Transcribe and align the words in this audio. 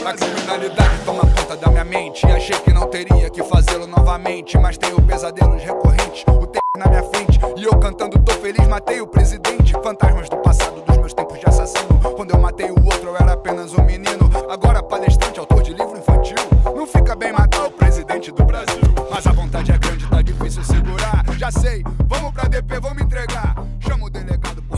Pra 0.00 0.14
criminalidade 0.14 0.98
toma 1.04 1.20
conta 1.20 1.56
da 1.56 1.68
minha 1.70 1.84
mente. 1.84 2.26
E 2.26 2.30
achei 2.30 2.58
que 2.58 2.72
não 2.72 2.88
teria 2.88 3.28
que 3.30 3.42
fazê-lo 3.42 3.86
novamente. 3.86 4.56
Mas 4.58 4.78
tenho 4.78 5.00
pesadelos 5.02 5.62
recorrentes. 5.62 6.24
O 6.28 6.46
tempo 6.46 6.66
na 6.76 6.86
minha 6.88 7.02
frente. 7.04 7.38
E 7.56 7.64
eu 7.64 7.78
cantando, 7.78 8.18
tô 8.20 8.32
feliz, 8.34 8.66
matei 8.66 9.00
o 9.00 9.06
presidente. 9.06 9.72
Fantasmas 9.82 10.28
do 10.28 10.36
passado, 10.38 10.80
dos 10.82 10.96
meus 10.96 11.12
tempos 11.12 11.38
de 11.38 11.46
assassino. 11.46 12.00
Quando 12.16 12.30
eu 12.32 12.38
matei 12.38 12.70
o 12.70 12.84
outro, 12.84 13.08
eu 13.10 13.16
era 13.16 13.32
apenas 13.32 13.72
um 13.74 13.82
menino. 13.84 14.07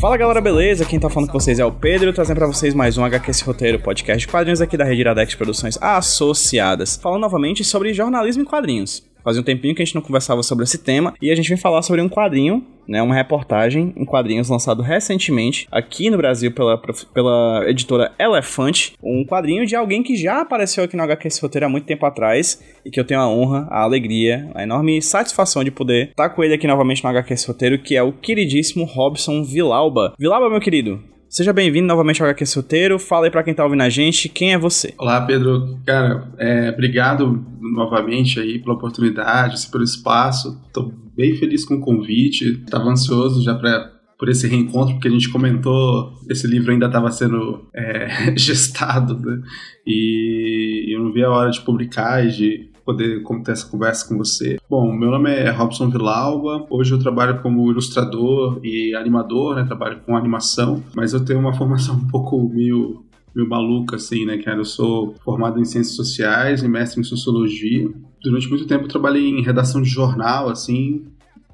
Fala 0.00 0.16
galera, 0.16 0.40
beleza? 0.40 0.86
Quem 0.86 0.98
tá 0.98 1.10
falando 1.10 1.30
com 1.30 1.38
vocês 1.38 1.58
é 1.58 1.64
o 1.64 1.70
Pedro, 1.70 2.10
trazendo 2.10 2.38
pra 2.38 2.46
vocês 2.46 2.72
mais 2.72 2.96
um 2.96 3.04
HQ 3.04 3.30
Esse 3.30 3.44
Roteiro, 3.44 3.78
podcast 3.78 4.26
de 4.26 4.32
quadrinhos 4.32 4.62
aqui 4.62 4.74
da 4.74 4.82
Rede 4.82 5.02
Iradex 5.02 5.34
Produções 5.34 5.76
Associadas. 5.78 6.96
Falando 6.96 7.20
novamente 7.20 7.62
sobre 7.62 7.92
jornalismo 7.92 8.42
em 8.42 8.46
quadrinhos. 8.46 9.09
Fazia 9.22 9.40
um 9.40 9.44
tempinho 9.44 9.74
que 9.74 9.82
a 9.82 9.84
gente 9.84 9.94
não 9.94 10.02
conversava 10.02 10.42
sobre 10.42 10.64
esse 10.64 10.78
tema 10.78 11.14
e 11.20 11.30
a 11.30 11.34
gente 11.34 11.48
vem 11.48 11.58
falar 11.58 11.82
sobre 11.82 12.00
um 12.00 12.08
quadrinho, 12.08 12.64
né, 12.88 13.00
uma 13.02 13.14
reportagem 13.14 13.92
em 13.96 14.04
quadrinhos 14.04 14.48
lançado 14.48 14.82
recentemente 14.82 15.68
aqui 15.70 16.10
no 16.10 16.16
Brasil 16.16 16.52
pela, 16.52 16.80
pela 17.14 17.64
editora 17.68 18.12
Elefante, 18.18 18.94
um 19.02 19.24
quadrinho 19.24 19.64
de 19.66 19.76
alguém 19.76 20.02
que 20.02 20.16
já 20.16 20.40
apareceu 20.40 20.84
aqui 20.84 20.96
no 20.96 21.02
HQ 21.02 21.28
Esse 21.28 21.40
Roteiro 21.40 21.66
há 21.66 21.68
muito 21.68 21.86
tempo 21.86 22.04
atrás 22.04 22.62
e 22.84 22.90
que 22.90 22.98
eu 22.98 23.04
tenho 23.04 23.20
a 23.20 23.28
honra, 23.28 23.66
a 23.70 23.82
alegria, 23.82 24.50
a 24.54 24.62
enorme 24.62 25.00
satisfação 25.00 25.62
de 25.62 25.70
poder 25.70 26.08
estar 26.10 26.30
com 26.30 26.42
ele 26.42 26.54
aqui 26.54 26.66
novamente 26.66 27.04
no 27.04 27.10
HQ 27.10 27.32
Esse 27.32 27.46
Roteiro, 27.46 27.78
que 27.78 27.96
é 27.96 28.02
o 28.02 28.12
queridíssimo 28.12 28.84
Robson 28.84 29.44
Vilauba. 29.44 30.14
Vilauba, 30.18 30.50
meu 30.50 30.60
querido, 30.60 31.00
Seja 31.30 31.52
bem-vindo 31.52 31.86
novamente 31.86 32.20
ao 32.20 32.28
HQ 32.28 32.44
Solteiro. 32.44 32.98
Fala 32.98 33.26
aí 33.26 33.30
pra 33.30 33.44
quem 33.44 33.54
tá 33.54 33.62
ouvindo 33.62 33.84
a 33.84 33.88
gente, 33.88 34.28
quem 34.28 34.52
é 34.52 34.58
você? 34.58 34.92
Olá, 34.98 35.20
Pedro. 35.20 35.78
Cara, 35.86 36.28
é, 36.36 36.70
obrigado 36.70 37.46
novamente 37.60 38.40
aí 38.40 38.58
pela 38.58 38.74
oportunidade, 38.74 39.64
pelo 39.68 39.84
espaço. 39.84 40.60
Tô 40.72 40.92
bem 41.16 41.36
feliz 41.36 41.64
com 41.64 41.74
o 41.74 41.80
convite. 41.80 42.64
Tava 42.68 42.90
ansioso 42.90 43.44
já 43.44 43.54
pra, 43.54 43.92
por 44.18 44.28
esse 44.28 44.48
reencontro, 44.48 44.94
porque 44.94 45.06
a 45.06 45.10
gente 45.12 45.28
comentou, 45.28 46.14
esse 46.28 46.48
livro 46.48 46.72
ainda 46.72 46.86
estava 46.86 47.12
sendo 47.12 47.64
é, 47.72 48.34
gestado, 48.36 49.16
né? 49.16 49.40
E 49.86 50.92
eu 50.92 51.00
não 51.00 51.12
vi 51.12 51.22
a 51.22 51.30
hora 51.30 51.50
de 51.52 51.60
publicar 51.60 52.26
e 52.26 52.30
de 52.32 52.69
poder 52.84 53.22
ter 53.44 53.52
essa 53.52 53.66
conversa 53.66 54.08
com 54.08 54.16
você. 54.16 54.58
Bom, 54.68 54.92
meu 54.92 55.10
nome 55.10 55.30
é 55.30 55.50
Robson 55.50 55.88
Vilauba, 55.90 56.66
hoje 56.70 56.92
eu 56.92 56.98
trabalho 56.98 57.40
como 57.42 57.70
ilustrador 57.70 58.60
e 58.62 58.94
animador, 58.94 59.56
né? 59.56 59.64
Trabalho 59.64 60.00
com 60.00 60.16
animação, 60.16 60.82
mas 60.94 61.12
eu 61.12 61.24
tenho 61.24 61.40
uma 61.40 61.52
formação 61.52 61.96
um 62.00 62.08
pouco 62.08 62.48
meio 62.48 63.04
meio 63.34 63.48
maluca, 63.48 63.96
assim, 63.96 64.24
né, 64.24 64.38
cara? 64.38 64.58
Eu 64.58 64.64
sou 64.64 65.14
formado 65.24 65.60
em 65.60 65.64
Ciências 65.64 65.94
Sociais 65.94 66.62
e 66.62 66.68
mestre 66.68 67.00
em 67.00 67.04
Sociologia. 67.04 67.88
Durante 68.22 68.48
muito 68.48 68.66
tempo 68.66 68.84
eu 68.84 68.88
trabalhei 68.88 69.28
em 69.28 69.42
redação 69.42 69.80
de 69.80 69.88
jornal, 69.88 70.48
assim, 70.48 71.04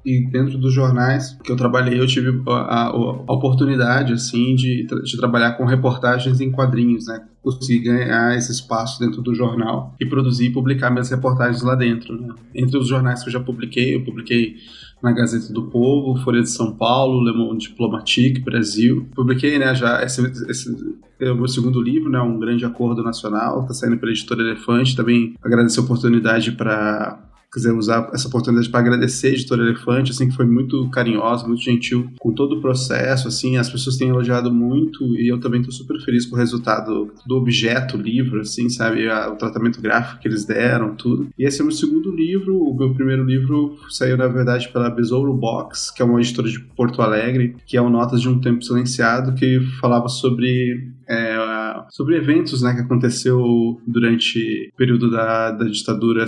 e 0.07 0.25
dentro 0.25 0.57
dos 0.57 0.73
jornais 0.73 1.37
que 1.43 1.51
eu 1.51 1.57
trabalhei 1.57 1.99
eu 1.99 2.07
tive 2.07 2.41
a, 2.47 2.51
a, 2.51 2.85
a 2.87 3.33
oportunidade 3.33 4.13
assim 4.13 4.55
de, 4.55 4.87
de, 5.03 5.17
trabalhar 5.17 5.57
com 5.57 5.65
reportagens 5.65 6.39
em 6.39 6.49
quadrinhos, 6.49 7.07
né? 7.07 7.25
Consegui 7.43 7.79
ganhar 7.79 8.33
esse 8.37 8.49
espaço 8.53 9.01
dentro 9.01 9.21
do 9.21 9.35
jornal 9.35 9.95
e 9.99 10.05
produzir 10.05 10.45
e 10.45 10.53
publicar 10.53 10.89
minhas 10.89 11.09
reportagens 11.09 11.61
lá 11.61 11.75
dentro. 11.75 12.19
Né? 12.19 12.33
Entre 12.55 12.77
os 12.77 12.87
jornais 12.87 13.21
que 13.21 13.27
eu 13.27 13.33
já 13.33 13.39
publiquei, 13.41 13.95
eu 13.95 14.05
publiquei 14.05 14.55
na 15.03 15.11
Gazeta 15.11 15.51
do 15.51 15.63
Povo, 15.63 16.17
Folha 16.23 16.41
de 16.41 16.49
São 16.49 16.73
Paulo, 16.73 17.21
Le 17.23 17.37
Monde 17.37 17.67
Diplomatique, 17.67 18.39
Brasil. 18.39 19.09
Publiquei, 19.13 19.59
né, 19.59 19.75
já 19.75 20.01
esse, 20.03 20.21
esse 20.49 20.73
é 21.19 21.31
o 21.31 21.35
meu 21.35 21.47
segundo 21.47 21.81
livro, 21.81 22.09
né, 22.09 22.19
Um 22.21 22.39
Grande 22.39 22.65
Acordo 22.65 23.03
Nacional, 23.03 23.61
está 23.61 23.73
saindo 23.73 23.97
pela 23.97 24.11
Editora 24.11 24.41
Elefante. 24.41 24.95
Também 24.95 25.35
agradecer 25.43 25.81
a 25.81 25.83
oportunidade 25.83 26.53
para 26.53 27.26
quiser 27.57 27.73
usar 27.73 28.09
essa 28.13 28.27
oportunidade 28.27 28.69
para 28.69 28.79
agradecer 28.79 29.27
a 29.27 29.31
Editora 29.31 29.63
Elefante, 29.63 30.11
assim, 30.11 30.29
que 30.29 30.35
foi 30.35 30.45
muito 30.45 30.89
carinhosa, 30.91 31.47
muito 31.47 31.63
gentil 31.63 32.09
com 32.19 32.31
todo 32.31 32.57
o 32.57 32.61
processo, 32.61 33.27
assim, 33.27 33.57
as 33.57 33.69
pessoas 33.69 33.97
têm 33.97 34.09
elogiado 34.09 34.53
muito 34.53 35.03
e 35.19 35.27
eu 35.27 35.39
também 35.39 35.61
estou 35.61 35.73
super 35.73 35.99
feliz 36.01 36.25
com 36.25 36.35
o 36.35 36.39
resultado 36.39 37.11
do 37.25 37.35
objeto, 37.35 37.97
livro, 37.97 38.41
assim, 38.41 38.69
sabe, 38.69 39.07
o 39.07 39.35
tratamento 39.35 39.81
gráfico 39.81 40.21
que 40.21 40.27
eles 40.27 40.45
deram, 40.45 40.95
tudo. 40.95 41.29
E 41.37 41.45
esse 41.45 41.59
é 41.59 41.63
o 41.63 41.67
meu 41.67 41.75
segundo 41.75 42.11
livro, 42.15 42.57
o 42.57 42.75
meu 42.75 42.93
primeiro 42.93 43.23
livro 43.23 43.77
saiu, 43.89 44.15
na 44.15 44.27
verdade, 44.27 44.69
pela 44.69 44.89
Besouro 44.89 45.33
Box, 45.33 45.91
que 45.91 46.01
é 46.01 46.05
uma 46.05 46.19
editora 46.19 46.47
de 46.47 46.59
Porto 46.59 47.01
Alegre, 47.01 47.55
que 47.65 47.75
é 47.75 47.81
o 47.81 47.89
Notas 47.89 48.21
de 48.21 48.29
um 48.29 48.39
Tempo 48.39 48.63
Silenciado, 48.63 49.33
que 49.33 49.59
falava 49.79 50.07
sobre 50.07 50.91
é, 51.07 51.36
sobre 51.89 52.17
eventos 52.17 52.61
né, 52.61 52.73
que 52.73 52.81
aconteceu 52.81 53.79
durante 53.85 54.39
o 54.73 54.77
período 54.77 55.09
da, 55.09 55.51
da 55.51 55.65
ditadura 55.65 56.25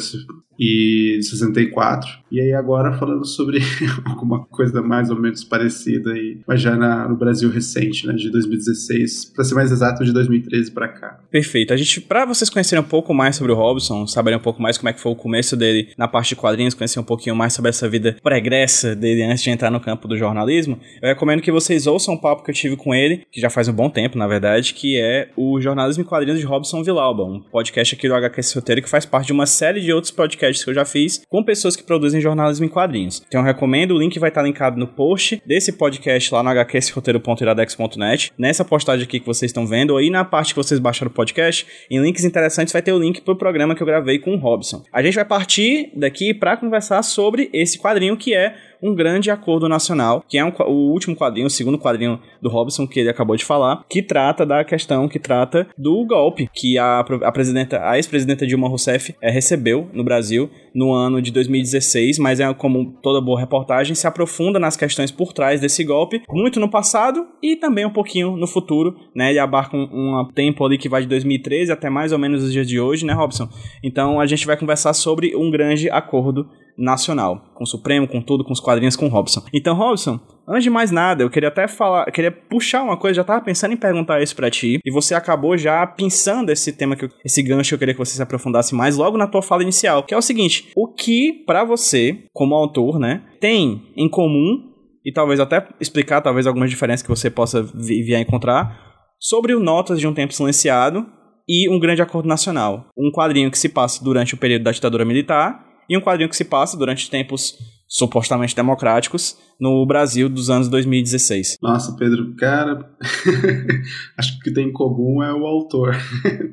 e 0.59 1.17
de 1.19 1.23
64. 1.23 2.19
E 2.29 2.41
aí 2.41 2.53
agora 2.53 2.91
falando 2.97 3.25
sobre 3.25 3.59
alguma 4.05 4.45
coisa 4.45 4.81
mais 4.81 5.09
ou 5.09 5.19
menos 5.19 5.43
parecida, 5.43 6.11
aí, 6.11 6.39
mas 6.45 6.61
já 6.61 6.75
na, 6.75 7.07
no 7.07 7.15
Brasil 7.15 7.49
recente, 7.49 8.05
né, 8.05 8.13
de 8.13 8.29
2016, 8.29 9.31
para 9.33 9.43
ser 9.45 9.55
mais 9.55 9.71
exato, 9.71 10.03
de 10.03 10.11
2013 10.11 10.71
para 10.71 10.89
cá. 10.89 11.19
Perfeito. 11.31 11.73
A 11.73 11.77
gente, 11.77 12.01
para 12.01 12.25
vocês 12.25 12.49
conhecerem 12.49 12.83
um 12.83 12.87
pouco 12.87 13.13
mais 13.13 13.37
sobre 13.37 13.53
o 13.53 13.55
Robson, 13.55 14.05
saberem 14.05 14.37
um 14.37 14.41
pouco 14.41 14.61
mais 14.61 14.77
como 14.77 14.89
é 14.89 14.93
que 14.93 14.99
foi 14.99 15.11
o 15.11 15.15
começo 15.15 15.55
dele 15.55 15.89
na 15.97 16.07
parte 16.07 16.29
de 16.29 16.35
quadrinhos, 16.35 16.73
conhecer 16.73 16.99
um 16.99 17.03
pouquinho 17.03 17.35
mais 17.35 17.53
sobre 17.53 17.69
essa 17.69 17.87
vida 17.87 18.17
pregressa 18.21 18.95
dele 18.95 19.23
antes 19.23 19.43
de 19.43 19.49
entrar 19.49 19.71
no 19.71 19.79
campo 19.79 20.07
do 20.07 20.17
jornalismo, 20.17 20.77
eu 21.01 21.07
recomendo 21.07 21.41
que 21.41 21.51
vocês 21.51 21.87
ouçam 21.87 22.15
um 22.15 22.17
papo 22.17 22.43
que 22.43 22.51
eu 22.51 22.55
tive 22.55 22.75
com 22.75 22.93
ele, 22.93 23.25
que 23.31 23.39
já 23.39 23.49
faz 23.49 23.67
um 23.67 23.73
bom 23.73 23.89
tempo, 23.89 24.17
na 24.17 24.27
verdade, 24.27 24.73
que 24.73 24.99
é 24.99 25.29
o 25.41 25.61
Jornalismo 25.61 26.03
em 26.03 26.05
Quadrinhos 26.05 26.37
de 26.37 26.45
Robson 26.45 26.83
Vilauba, 26.83 27.23
um 27.23 27.39
podcast 27.39 27.95
aqui 27.95 28.09
do 28.09 28.13
HQ 28.13 28.41
Roteiro 28.55 28.81
que 28.81 28.89
faz 28.89 29.05
parte 29.05 29.27
de 29.27 29.31
uma 29.31 29.45
série 29.45 29.79
de 29.79 29.93
outros 29.93 30.11
podcasts 30.11 30.61
que 30.61 30.69
eu 30.69 30.73
já 30.73 30.83
fiz 30.83 31.21
com 31.29 31.41
pessoas 31.45 31.77
que 31.77 31.83
produzem 31.83 32.19
jornalismo 32.19 32.65
em 32.65 32.67
quadrinhos. 32.67 33.23
Então 33.25 33.39
eu 33.39 33.45
recomendo, 33.45 33.95
o 33.95 33.97
link 33.97 34.19
vai 34.19 34.27
estar 34.27 34.41
linkado 34.41 34.77
no 34.77 34.85
post 34.85 35.41
desse 35.45 35.71
podcast 35.71 36.33
lá 36.33 36.43
no 36.43 36.49
hqsroteiro.iradex.net, 36.49 38.33
nessa 38.37 38.65
postagem 38.65 39.05
aqui 39.05 39.21
que 39.21 39.25
vocês 39.25 39.49
estão 39.49 39.65
vendo, 39.65 39.95
aí 39.95 40.09
na 40.09 40.25
parte 40.25 40.53
que 40.53 40.57
vocês 40.57 40.77
baixaram 40.77 41.09
o 41.09 41.13
podcast, 41.13 41.65
em 41.89 42.01
links 42.01 42.25
interessantes 42.25 42.73
vai 42.73 42.81
ter 42.81 42.91
o 42.91 42.99
link 42.99 43.21
pro 43.21 43.37
programa 43.37 43.73
que 43.73 43.81
eu 43.81 43.87
gravei 43.87 44.19
com 44.19 44.35
o 44.35 44.37
Robson. 44.37 44.83
A 44.91 45.01
gente 45.01 45.15
vai 45.15 45.25
partir 45.25 45.89
daqui 45.95 46.33
para 46.33 46.57
conversar 46.57 47.01
sobre 47.01 47.49
esse 47.53 47.79
quadrinho 47.79 48.17
que 48.17 48.35
é 48.35 48.57
um 48.81 48.95
grande 48.95 49.29
acordo 49.29 49.67
nacional, 49.67 50.23
que 50.27 50.37
é 50.37 50.45
um, 50.45 50.51
o 50.67 50.91
último 50.91 51.15
quadrinho, 51.15 51.47
o 51.47 51.49
segundo 51.49 51.77
quadrinho 51.77 52.19
do 52.41 52.49
Robson 52.49 52.87
que 52.87 52.99
ele 52.99 53.09
acabou 53.09 53.35
de 53.35 53.45
falar, 53.45 53.83
que 53.89 54.01
trata 54.01 54.45
da 54.45 54.63
questão, 54.63 55.07
que 55.07 55.19
trata 55.19 55.67
do 55.77 56.05
golpe 56.05 56.49
que 56.53 56.77
a, 56.77 56.99
a 56.99 57.31
presidenta, 57.31 57.87
a 57.87 57.97
ex-presidenta 57.97 58.45
Dilma 58.45 58.67
Rousseff 58.67 59.15
é, 59.21 59.29
recebeu 59.29 59.89
no 59.93 60.03
Brasil 60.03 60.49
no 60.73 60.93
ano 60.93 61.21
de 61.21 61.31
2016, 61.31 62.19
mas 62.19 62.39
é 62.39 62.53
como 62.53 62.97
toda 63.01 63.21
boa 63.21 63.39
reportagem, 63.39 63.95
se 63.95 64.07
aprofunda 64.07 64.59
nas 64.59 64.77
questões 64.77 65.11
por 65.11 65.33
trás 65.33 65.59
desse 65.59 65.83
golpe, 65.83 66.21
muito 66.29 66.59
no 66.59 66.69
passado 66.69 67.25
e 67.41 67.55
também 67.55 67.85
um 67.85 67.91
pouquinho 67.91 68.35
no 68.35 68.47
futuro, 68.47 68.95
né? 69.15 69.29
Ele 69.29 69.39
abarca 69.39 69.75
um, 69.75 69.83
um 70.19 70.27
tempo 70.33 70.65
ali 70.65 70.77
que 70.77 70.89
vai 70.89 71.01
de 71.01 71.07
2013 71.07 71.71
até 71.71 71.89
mais 71.89 72.11
ou 72.11 72.19
menos 72.19 72.43
os 72.43 72.51
dias 72.51 72.67
de 72.67 72.79
hoje, 72.79 73.05
né, 73.05 73.13
Robson? 73.13 73.49
Então 73.83 74.19
a 74.19 74.25
gente 74.25 74.45
vai 74.45 74.57
conversar 74.57 74.93
sobre 74.93 75.35
um 75.35 75.49
grande 75.49 75.89
acordo 75.89 76.47
nacional, 76.79 77.51
com 77.53 77.63
o 77.63 77.67
Supremo, 77.67 78.07
com 78.07 78.21
tudo, 78.21 78.43
com 78.43 78.53
os 78.53 78.59
quadrinhos, 78.59 78.95
com 78.95 79.05
o 79.05 79.09
Robson. 79.09 79.43
Então, 79.53 79.75
Robson, 79.75 80.19
antes 80.47 80.63
de 80.63 80.69
mais 80.69 80.89
nada, 80.89 81.21
eu 81.21 81.29
queria 81.29 81.49
até 81.49 81.67
falar, 81.67 82.05
queria 82.11 82.31
puxar 82.31 82.81
uma 82.81 82.97
coisa, 82.97 83.15
já 83.15 83.23
tava 83.23 83.41
pensando 83.43 83.73
em 83.73 83.77
perguntar 83.77 84.21
isso 84.21 84.35
para 84.35 84.49
ti, 84.49 84.79
e 84.83 84.91
você 84.91 85.13
acabou 85.13 85.57
já 85.57 85.85
pensando 85.85 86.49
esse 86.49 86.71
tema 86.73 86.95
que 86.95 87.05
eu, 87.05 87.09
esse 87.23 87.43
gancho 87.43 87.69
que 87.69 87.75
eu 87.75 87.79
queria 87.79 87.93
que 87.93 87.99
você 87.99 88.15
se 88.15 88.21
aprofundasse 88.21 88.73
mais 88.73 88.95
logo 88.95 89.17
na 89.17 89.27
tua 89.27 89.41
fala 89.41 89.61
inicial, 89.61 90.03
que 90.03 90.13
é 90.13 90.17
o 90.17 90.21
seguinte: 90.21 90.71
o 90.75 90.87
que 90.87 91.43
para 91.45 91.63
você, 91.63 92.25
como 92.33 92.55
autor, 92.55 92.97
né, 92.97 93.23
tem 93.41 93.91
em 93.95 94.09
comum 94.09 94.69
e 95.05 95.11
talvez 95.11 95.39
até 95.39 95.67
explicar 95.79 96.21
talvez 96.21 96.47
algumas 96.47 96.69
diferenças 96.69 97.01
que 97.03 97.09
você 97.09 97.29
possa 97.29 97.61
vir 97.63 98.15
a 98.15 98.19
encontrar 98.19 98.89
sobre 99.19 99.53
o 99.53 99.59
Notas 99.59 99.99
de 99.99 100.07
um 100.07 100.13
Tempo 100.13 100.33
Silenciado 100.33 101.05
e 101.47 101.69
um 101.69 101.79
Grande 101.79 102.01
Acordo 102.01 102.27
Nacional, 102.27 102.87
um 102.97 103.11
quadrinho 103.11 103.49
que 103.49 103.57
se 103.57 103.69
passa 103.69 104.03
durante 104.03 104.33
o 104.33 104.37
período 104.37 104.63
da 104.63 104.71
ditadura 104.71 105.03
militar 105.03 105.68
e 105.89 105.97
um 105.97 106.01
quadrinho 106.01 106.29
que 106.29 106.35
se 106.35 106.45
passa 106.45 106.77
durante 106.77 107.09
tempos 107.09 107.57
supostamente 107.89 108.55
democráticos 108.55 109.35
no 109.59 109.83
Brasil 109.85 110.29
dos 110.29 110.49
anos 110.49 110.69
2016. 110.69 111.57
Nossa, 111.61 111.95
Pedro, 111.97 112.35
cara, 112.35 112.87
acho 114.15 114.33
que 114.33 114.39
o 114.39 114.43
que 114.43 114.53
tem 114.53 114.67
em 114.67 114.71
comum 114.71 115.23
é 115.23 115.33
o 115.33 115.45
autor. 115.45 115.97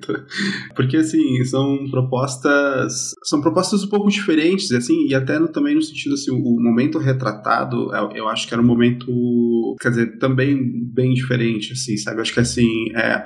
Porque 0.74 0.96
assim, 0.96 1.44
são 1.44 1.86
propostas, 1.90 3.12
são 3.22 3.42
propostas 3.42 3.84
um 3.84 3.88
pouco 3.88 4.08
diferentes, 4.08 4.72
assim, 4.72 5.06
e 5.08 5.14
até 5.14 5.38
no, 5.38 5.46
também 5.48 5.74
no 5.74 5.82
sentido 5.82 6.14
assim, 6.14 6.30
o 6.30 6.40
momento 6.40 6.98
retratado, 6.98 7.94
eu, 7.94 8.10
eu, 8.12 8.28
acho 8.28 8.48
que 8.48 8.54
era 8.54 8.62
um 8.62 8.66
momento, 8.66 9.06
quer 9.78 9.90
dizer, 9.90 10.18
também 10.18 10.58
bem 10.92 11.12
diferente, 11.12 11.74
assim, 11.74 11.98
sabe? 11.98 12.16
Eu 12.16 12.22
acho 12.22 12.32
que 12.32 12.40
assim, 12.40 12.90
é, 12.94 13.22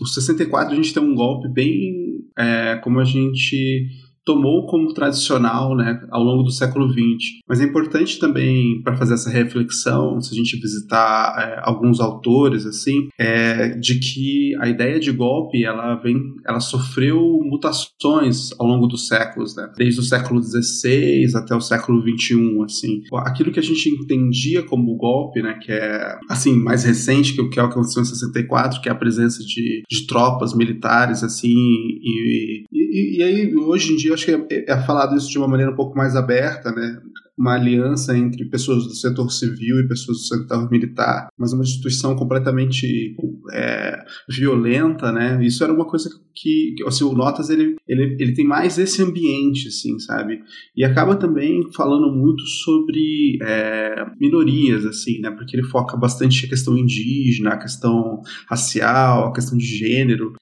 o 0.00 0.06
64 0.06 0.72
a 0.72 0.76
gente 0.76 0.94
tem 0.94 1.02
um 1.02 1.14
golpe 1.14 1.48
bem, 1.52 2.24
é, 2.38 2.76
como 2.76 3.00
a 3.00 3.04
gente 3.04 3.88
tomou 4.24 4.66
como 4.66 4.92
tradicional 4.92 5.76
né, 5.76 6.00
ao 6.10 6.22
longo 6.22 6.42
do 6.42 6.50
século 6.50 6.88
XX. 6.88 7.40
Mas 7.48 7.60
é 7.60 7.64
importante 7.64 8.18
também, 8.18 8.80
para 8.82 8.96
fazer 8.96 9.14
essa 9.14 9.30
reflexão, 9.30 10.20
se 10.20 10.32
a 10.32 10.36
gente 10.36 10.56
visitar 10.60 11.34
é, 11.38 11.60
alguns 11.62 12.00
autores, 12.00 12.66
assim, 12.66 13.08
é, 13.18 13.70
de 13.70 13.98
que 13.98 14.54
a 14.60 14.68
ideia 14.68 15.00
de 15.00 15.10
golpe 15.10 15.64
ela 15.64 15.96
vem, 15.96 16.20
ela 16.46 16.60
sofreu 16.60 17.18
mutações 17.44 18.50
ao 18.58 18.66
longo 18.66 18.86
dos 18.86 19.06
séculos, 19.06 19.56
né? 19.56 19.70
desde 19.76 20.00
o 20.00 20.02
século 20.02 20.42
XVI 20.42 21.36
até 21.36 21.54
o 21.54 21.60
século 21.60 22.00
XXI. 22.02 22.62
Assim. 22.64 23.02
Aquilo 23.18 23.52
que 23.52 23.58
a 23.58 23.62
gente 23.62 23.88
entendia 23.88 24.62
como 24.62 24.96
golpe, 24.96 25.42
né, 25.42 25.58
que 25.60 25.72
é 25.72 26.18
assim 26.28 26.56
mais 26.56 26.84
recente, 26.84 27.34
que, 27.34 27.40
o 27.40 27.50
que 27.50 27.60
aconteceu 27.60 28.02
em 28.02 28.06
64, 28.06 28.80
que 28.80 28.88
é 28.88 28.92
a 28.92 28.96
presença 28.96 29.42
de, 29.44 29.82
de 29.90 30.06
tropas 30.06 30.54
militares 30.54 31.22
assim 31.22 31.52
e, 31.52 32.64
e, 32.72 33.18
e 33.18 33.22
aí 33.22 33.54
hoje 33.56 33.92
em 33.92 33.96
dia 33.96 34.11
eu 34.12 34.14
acho 34.14 34.26
que 34.26 34.54
é, 34.54 34.64
é, 34.68 34.82
falado 34.82 35.16
isso 35.16 35.30
de 35.30 35.38
uma 35.38 35.48
maneira 35.48 35.72
um 35.72 35.76
pouco 35.76 35.96
mais 35.96 36.14
aberta, 36.14 36.70
né? 36.70 37.00
Uma 37.36 37.54
aliança 37.54 38.16
entre 38.16 38.44
pessoas 38.44 38.84
do 38.84 38.94
setor 38.94 39.30
civil 39.32 39.80
e 39.80 39.88
pessoas 39.88 40.18
do 40.18 40.24
setor 40.24 40.70
militar, 40.70 41.28
mas 41.36 41.52
uma 41.52 41.62
instituição 41.62 42.14
completamente 42.14 43.16
é, 43.52 44.04
violenta, 44.28 45.10
né? 45.10 45.42
Isso 45.42 45.64
era 45.64 45.72
uma 45.72 45.86
coisa 45.86 46.10
que, 46.34 46.74
assim, 46.86 47.04
o 47.04 47.12
Notas 47.12 47.48
ele, 47.48 47.76
ele, 47.88 48.16
ele 48.20 48.34
tem 48.34 48.46
mais 48.46 48.78
esse 48.78 49.02
ambiente, 49.02 49.68
assim, 49.68 49.98
sabe? 49.98 50.40
E 50.76 50.84
acaba 50.84 51.16
também 51.16 51.62
falando 51.72 52.12
muito 52.12 52.42
sobre 52.46 53.38
é, 53.42 54.04
minorias, 54.20 54.84
assim, 54.84 55.20
né? 55.20 55.30
Porque 55.30 55.56
ele 55.56 55.66
foca 55.66 55.96
bastante 55.96 56.44
a 56.44 56.48
questão 56.50 56.76
indígena, 56.76 57.50
a 57.50 57.58
questão 57.58 58.20
racial, 58.48 59.28
a 59.28 59.32
questão 59.32 59.56
de 59.56 59.64
gênero, 59.64 60.34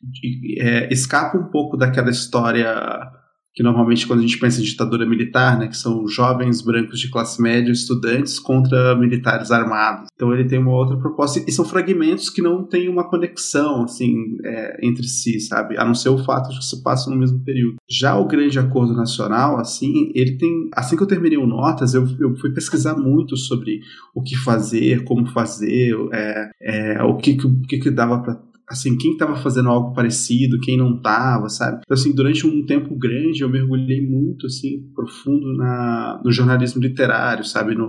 é, 0.58 0.93
escapa 0.93 1.38
um 1.38 1.50
pouco 1.50 1.76
daquela 1.76 2.11
história 2.11 3.19
que 3.61 3.62
normalmente 3.62 4.07
quando 4.07 4.21
a 4.21 4.23
gente 4.23 4.39
pensa 4.39 4.59
em 4.59 4.65
ditadura 4.65 5.05
militar, 5.05 5.59
né, 5.59 5.69
que 5.69 5.77
são 5.77 6.09
jovens 6.09 6.62
brancos 6.62 6.99
de 6.99 7.11
classe 7.11 7.43
média, 7.43 7.71
estudantes 7.71 8.39
contra 8.39 8.97
militares 8.97 9.51
armados. 9.51 10.09
Então 10.15 10.33
ele 10.33 10.47
tem 10.47 10.59
uma 10.59 10.73
outra 10.73 10.97
proposta 10.97 11.45
e 11.47 11.53
são 11.53 11.62
fragmentos 11.62 12.31
que 12.31 12.41
não 12.41 12.65
têm 12.65 12.89
uma 12.89 13.07
conexão 13.07 13.83
assim 13.83 14.39
é, 14.43 14.79
entre 14.83 15.07
si, 15.07 15.39
sabe? 15.41 15.77
A 15.77 15.85
não 15.85 15.95
ser 15.95 16.09
o 16.09 16.17
fato 16.25 16.49
de 16.49 16.59
que 16.59 16.65
se 16.65 16.83
passam 16.83 17.12
no 17.12 17.21
mesmo 17.21 17.39
período. 17.41 17.77
Já 17.87 18.17
o 18.17 18.27
grande 18.27 18.59
acordo 18.59 18.95
nacional, 18.95 19.59
assim, 19.59 20.11
ele 20.15 20.39
tem, 20.39 20.71
assim 20.73 20.97
que 20.97 21.03
eu 21.03 21.07
terminei 21.07 21.37
o 21.37 21.47
notas, 21.47 21.93
eu, 21.93 22.09
eu 22.19 22.35
fui 22.37 22.55
pesquisar 22.55 22.97
muito 22.97 23.37
sobre 23.37 23.83
o 24.15 24.23
que 24.23 24.37
fazer, 24.37 25.05
como 25.05 25.27
fazer, 25.27 25.95
é, 26.15 26.51
é, 26.62 27.03
o 27.03 27.15
que, 27.19 27.33
o 27.33 27.61
que, 27.61 27.79
que 27.79 27.91
dava 27.91 28.23
para 28.23 28.41
assim, 28.70 28.96
quem 28.96 29.12
estava 29.12 29.37
fazendo 29.37 29.69
algo 29.69 29.93
parecido, 29.93 30.61
quem 30.61 30.76
não 30.76 30.96
estava, 30.96 31.49
sabe? 31.49 31.81
Então, 31.82 31.94
assim, 31.94 32.14
durante 32.14 32.46
um 32.46 32.64
tempo 32.64 32.94
grande 32.96 33.43
eu 33.43 33.49
mergulhei 33.49 34.00
muito, 34.00 34.46
assim, 34.46 34.88
profundo 34.94 35.56
na, 35.56 36.20
no 36.25 36.31
jornalismo 36.31 36.81
literário, 36.81 37.44
sabe? 37.44 37.75
No, 37.75 37.88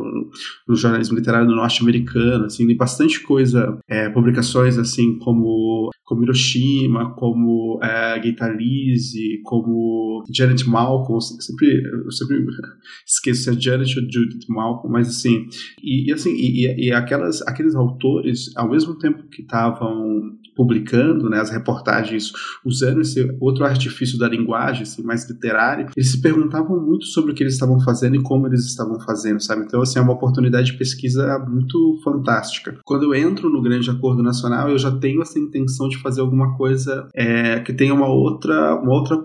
no 0.67 0.75
jornalismo 0.75 1.15
literário 1.15 1.47
norte-americano, 1.47 2.45
assim, 2.45 2.65
li 2.65 2.75
bastante 2.75 3.21
coisa, 3.21 3.77
é, 3.87 4.09
publicações, 4.09 4.77
assim, 4.77 5.17
como 5.19 5.91
como 6.11 6.23
Hiroshima, 6.23 7.15
como 7.15 7.79
é, 7.81 8.19
Gaitalize, 8.19 9.39
como 9.45 10.21
Janet 10.29 10.67
Malcolm, 10.67 11.15
eu 11.15 11.21
sempre, 11.21 11.83
eu 12.05 12.11
sempre 12.11 12.45
esqueço 13.07 13.43
se 13.43 13.49
é 13.49 13.53
Janet 13.53 13.97
ou 13.97 14.03
Judith 14.11 14.45
Malcolm, 14.49 14.91
mas 14.91 15.07
assim, 15.07 15.47
e, 15.81 16.09
e 16.09 16.13
assim, 16.13 16.31
e, 16.33 16.87
e, 16.87 16.91
aquelas, 16.91 17.41
aqueles 17.43 17.75
autores, 17.75 18.51
ao 18.57 18.69
mesmo 18.69 18.97
tempo 18.97 19.23
que 19.29 19.41
estavam 19.41 20.37
publicando 20.55 21.29
né, 21.29 21.39
as 21.39 21.49
reportagens 21.49 22.31
usando 22.65 23.01
esse 23.01 23.35
outro 23.39 23.65
artifício 23.65 24.17
da 24.17 24.27
linguagem, 24.27 24.83
assim, 24.83 25.03
mais 25.03 25.29
literário, 25.29 25.87
eles 25.95 26.11
se 26.11 26.21
perguntavam 26.21 26.79
muito 26.79 27.05
sobre 27.05 27.31
o 27.31 27.35
que 27.35 27.43
eles 27.43 27.53
estavam 27.53 27.79
fazendo 27.79 28.15
e 28.15 28.21
como 28.21 28.47
eles 28.47 28.65
estavam 28.65 28.99
fazendo, 28.99 29.41
sabe? 29.41 29.63
Então, 29.63 29.81
assim, 29.81 29.99
é 29.99 30.01
uma 30.01 30.13
oportunidade 30.13 30.71
de 30.71 30.77
pesquisa 30.77 31.39
muito 31.39 31.99
fantástica. 32.03 32.77
Quando 32.83 33.03
eu 33.03 33.15
entro 33.15 33.49
no 33.49 33.61
Grande 33.61 33.89
Acordo 33.89 34.21
Nacional, 34.21 34.69
eu 34.69 34.77
já 34.77 34.91
tenho 34.91 35.21
essa 35.21 35.39
intenção 35.39 35.87
de 35.87 35.97
fazer 35.97 36.21
alguma 36.21 36.55
coisa 36.55 37.07
é, 37.13 37.59
que 37.59 37.73
tenha 37.73 37.93
uma 37.93 38.07
outra, 38.07 38.75
uma 38.75 38.93
outra, 38.93 39.17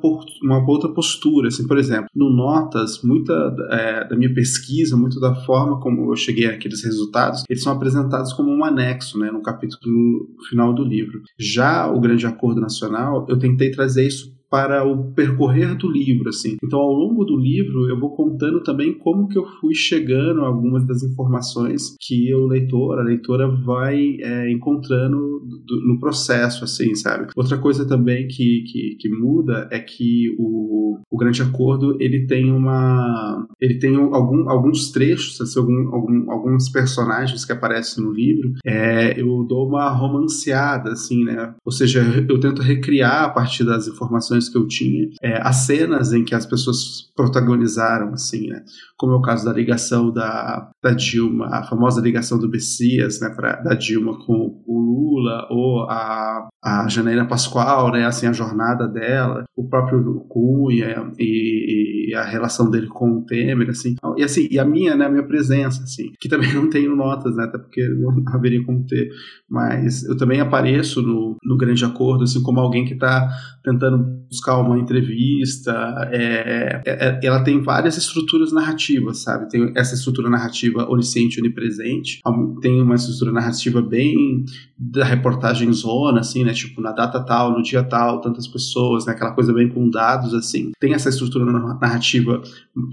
uma 0.42 0.66
outra 0.66 0.88
postura, 0.90 1.48
assim, 1.48 1.66
por 1.66 1.78
exemplo, 1.78 2.08
no 2.14 2.30
Notas, 2.30 3.02
muita 3.02 3.32
é, 3.70 4.08
da 4.08 4.16
minha 4.16 4.32
pesquisa, 4.32 4.96
muito 4.96 5.20
da 5.20 5.34
forma 5.34 5.80
como 5.80 6.10
eu 6.10 6.16
cheguei 6.16 6.46
àqueles 6.46 6.84
resultados, 6.84 7.44
eles 7.48 7.62
são 7.62 7.72
apresentados 7.72 8.32
como 8.32 8.50
um 8.50 8.64
anexo, 8.64 9.18
né, 9.18 9.30
no 9.30 9.42
capítulo 9.42 10.28
final 10.48 10.74
do 10.74 10.84
livro. 10.84 11.15
Já 11.38 11.90
o 11.90 12.00
Grande 12.00 12.26
Acordo 12.26 12.60
Nacional, 12.60 13.26
eu 13.28 13.38
tentei 13.38 13.70
trazer 13.70 14.06
isso 14.06 14.34
para 14.50 14.84
o 14.84 15.12
percorrer 15.12 15.76
do 15.76 15.90
livro, 15.90 16.28
assim. 16.28 16.56
Então, 16.62 16.78
ao 16.78 16.92
longo 16.92 17.24
do 17.24 17.36
livro, 17.36 17.88
eu 17.88 17.98
vou 17.98 18.14
contando 18.14 18.62
também 18.62 18.92
como 18.98 19.28
que 19.28 19.38
eu 19.38 19.44
fui 19.60 19.74
chegando 19.74 20.42
a 20.42 20.46
algumas 20.46 20.86
das 20.86 21.02
informações 21.02 21.96
que 22.00 22.32
o 22.34 22.46
leitor, 22.46 22.98
a 22.98 23.02
leitora 23.02 23.48
vai 23.48 24.16
é, 24.20 24.50
encontrando 24.50 25.16
do, 25.16 25.86
no 25.86 25.98
processo, 25.98 26.64
assim, 26.64 26.94
sabe? 26.94 27.28
Outra 27.36 27.58
coisa 27.58 27.86
também 27.86 28.26
que, 28.28 28.64
que, 28.70 28.96
que 29.00 29.08
muda 29.08 29.68
é 29.70 29.78
que 29.78 30.34
o, 30.38 30.98
o 31.10 31.16
Grande 31.16 31.42
Acordo, 31.42 31.96
ele 32.00 32.26
tem 32.26 32.50
uma... 32.50 33.46
ele 33.60 33.78
tem 33.78 33.94
algum, 33.94 34.48
alguns 34.48 34.90
trechos, 34.90 35.40
assim, 35.40 35.58
algum, 35.58 35.94
algum, 35.94 36.30
alguns 36.30 36.68
personagens 36.68 37.44
que 37.44 37.52
aparecem 37.52 38.04
no 38.04 38.12
livro, 38.12 38.52
é, 38.64 39.20
eu 39.20 39.44
dou 39.48 39.68
uma 39.68 39.90
romanceada, 39.90 40.92
assim, 40.92 41.24
né? 41.24 41.54
Ou 41.64 41.72
seja, 41.72 42.02
eu 42.28 42.40
tento 42.40 42.62
recriar 42.62 43.24
a 43.24 43.30
partir 43.30 43.64
das 43.64 43.88
informações 43.88 44.45
informações 44.46 44.48
que 44.48 44.56
eu 44.56 44.66
tinha, 44.66 45.08
é, 45.22 45.40
as 45.42 45.56
cenas 45.56 46.12
em 46.12 46.24
que 46.24 46.34
as 46.34 46.46
pessoas 46.46 47.10
protagonizaram, 47.14 48.12
assim, 48.12 48.48
né? 48.48 48.62
Como 48.96 49.12
é 49.12 49.16
o 49.16 49.22
caso 49.22 49.44
da 49.44 49.52
ligação 49.52 50.12
da, 50.12 50.70
da 50.82 50.92
Dilma, 50.92 51.46
a 51.46 51.62
famosa 51.64 52.00
ligação 52.00 52.38
do 52.38 52.48
Messias, 52.48 53.20
né, 53.20 53.30
pra, 53.30 53.56
da 53.56 53.74
Dilma 53.74 54.18
com 54.24 54.62
o 54.66 54.78
Lula, 54.78 55.46
ou 55.50 55.82
a, 55.82 56.48
a 56.62 56.88
Janaína 56.88 57.26
Pascoal, 57.26 57.90
né, 57.92 58.04
assim, 58.04 58.26
a 58.26 58.32
jornada 58.32 58.86
dela, 58.86 59.44
o 59.56 59.68
próprio 59.68 60.20
Cunha 60.28 61.12
e, 61.18 62.10
e, 62.10 62.14
a 62.14 62.24
relação 62.24 62.70
dele 62.70 62.86
com 62.86 63.18
o 63.18 63.24
Temer, 63.24 63.70
assim, 63.70 63.96
e 64.16 64.22
assim, 64.22 64.48
e 64.50 64.58
a 64.58 64.64
minha, 64.64 64.96
né, 64.96 65.06
a 65.06 65.10
minha 65.10 65.26
presença, 65.26 65.82
assim, 65.82 66.12
que 66.18 66.28
também 66.28 66.52
não 66.54 66.68
tenho 66.68 66.94
notas, 66.96 67.36
né, 67.36 67.44
até 67.44 67.58
porque 67.58 67.86
não 67.88 68.14
haveria 68.28 68.64
como 68.64 68.86
ter, 68.86 69.10
mas 69.48 70.04
eu 70.04 70.16
também 70.16 70.40
apareço 70.40 71.02
no, 71.02 71.36
no 71.42 71.56
Grande 71.56 71.84
Acordo, 71.84 72.24
assim, 72.24 72.42
como 72.42 72.60
alguém 72.60 72.84
que 72.84 72.94
está 72.94 73.28
tentando 73.66 73.98
buscar 74.28 74.58
uma 74.58 74.78
entrevista. 74.78 75.72
É, 76.12 76.82
é, 76.86 77.08
é, 77.08 77.20
ela 77.24 77.42
tem 77.42 77.60
várias 77.60 77.96
estruturas 77.96 78.52
narrativas, 78.52 79.22
sabe? 79.22 79.48
Tem 79.48 79.72
essa 79.74 79.94
estrutura 79.94 80.30
narrativa 80.30 80.88
onisciente, 80.88 81.40
onipresente. 81.40 82.20
Tem 82.60 82.80
uma 82.80 82.94
estrutura 82.94 83.32
narrativa 83.32 83.82
bem 83.82 84.44
da 84.78 85.04
reportagem 85.04 85.72
zona, 85.72 86.20
assim, 86.20 86.44
né? 86.44 86.52
Tipo, 86.52 86.80
na 86.80 86.92
data 86.92 87.18
tal, 87.24 87.52
no 87.52 87.62
dia 87.62 87.82
tal, 87.82 88.20
tantas 88.20 88.46
pessoas, 88.46 89.04
né? 89.04 89.12
Aquela 89.12 89.32
coisa 89.32 89.52
bem 89.52 89.68
com 89.68 89.90
dados, 89.90 90.32
assim. 90.32 90.70
Tem 90.78 90.94
essa 90.94 91.08
estrutura 91.08 91.44
narrativa 91.44 92.40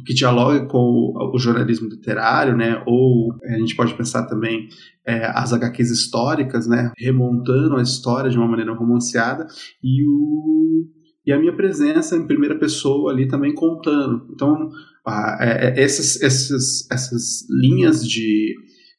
que 0.05 0.13
dialoga 0.13 0.65
com 0.65 1.13
o, 1.15 1.38
jornalismo 1.38 1.88
literário, 1.88 2.57
né? 2.57 2.81
Ou 2.88 3.36
a 3.43 3.59
gente 3.59 3.75
pode 3.75 3.93
pensar 3.93 4.24
também 4.24 4.69
é, 5.05 5.25
as 5.36 5.53
HQs 5.53 5.91
históricas, 5.91 6.65
né? 6.65 6.91
Remontando 6.97 7.75
a 7.75 7.81
história 7.83 8.31
de 8.31 8.38
uma 8.38 8.47
maneira 8.47 8.74
romanceada. 8.74 9.45
E 9.83 10.03
o 10.07 10.62
e 11.25 11.32
a 11.32 11.39
minha 11.39 11.55
presença 11.55 12.15
em 12.15 12.27
primeira 12.27 12.58
pessoa 12.58 13.12
ali 13.12 13.27
também 13.27 13.53
contando. 13.53 14.27
Então, 14.34 14.70
é, 15.39 15.67
é, 15.67 15.84
essas, 15.84 16.22
essas, 16.22 16.89
essas 16.91 17.50
linhas 17.50 18.05
de, 18.08 18.55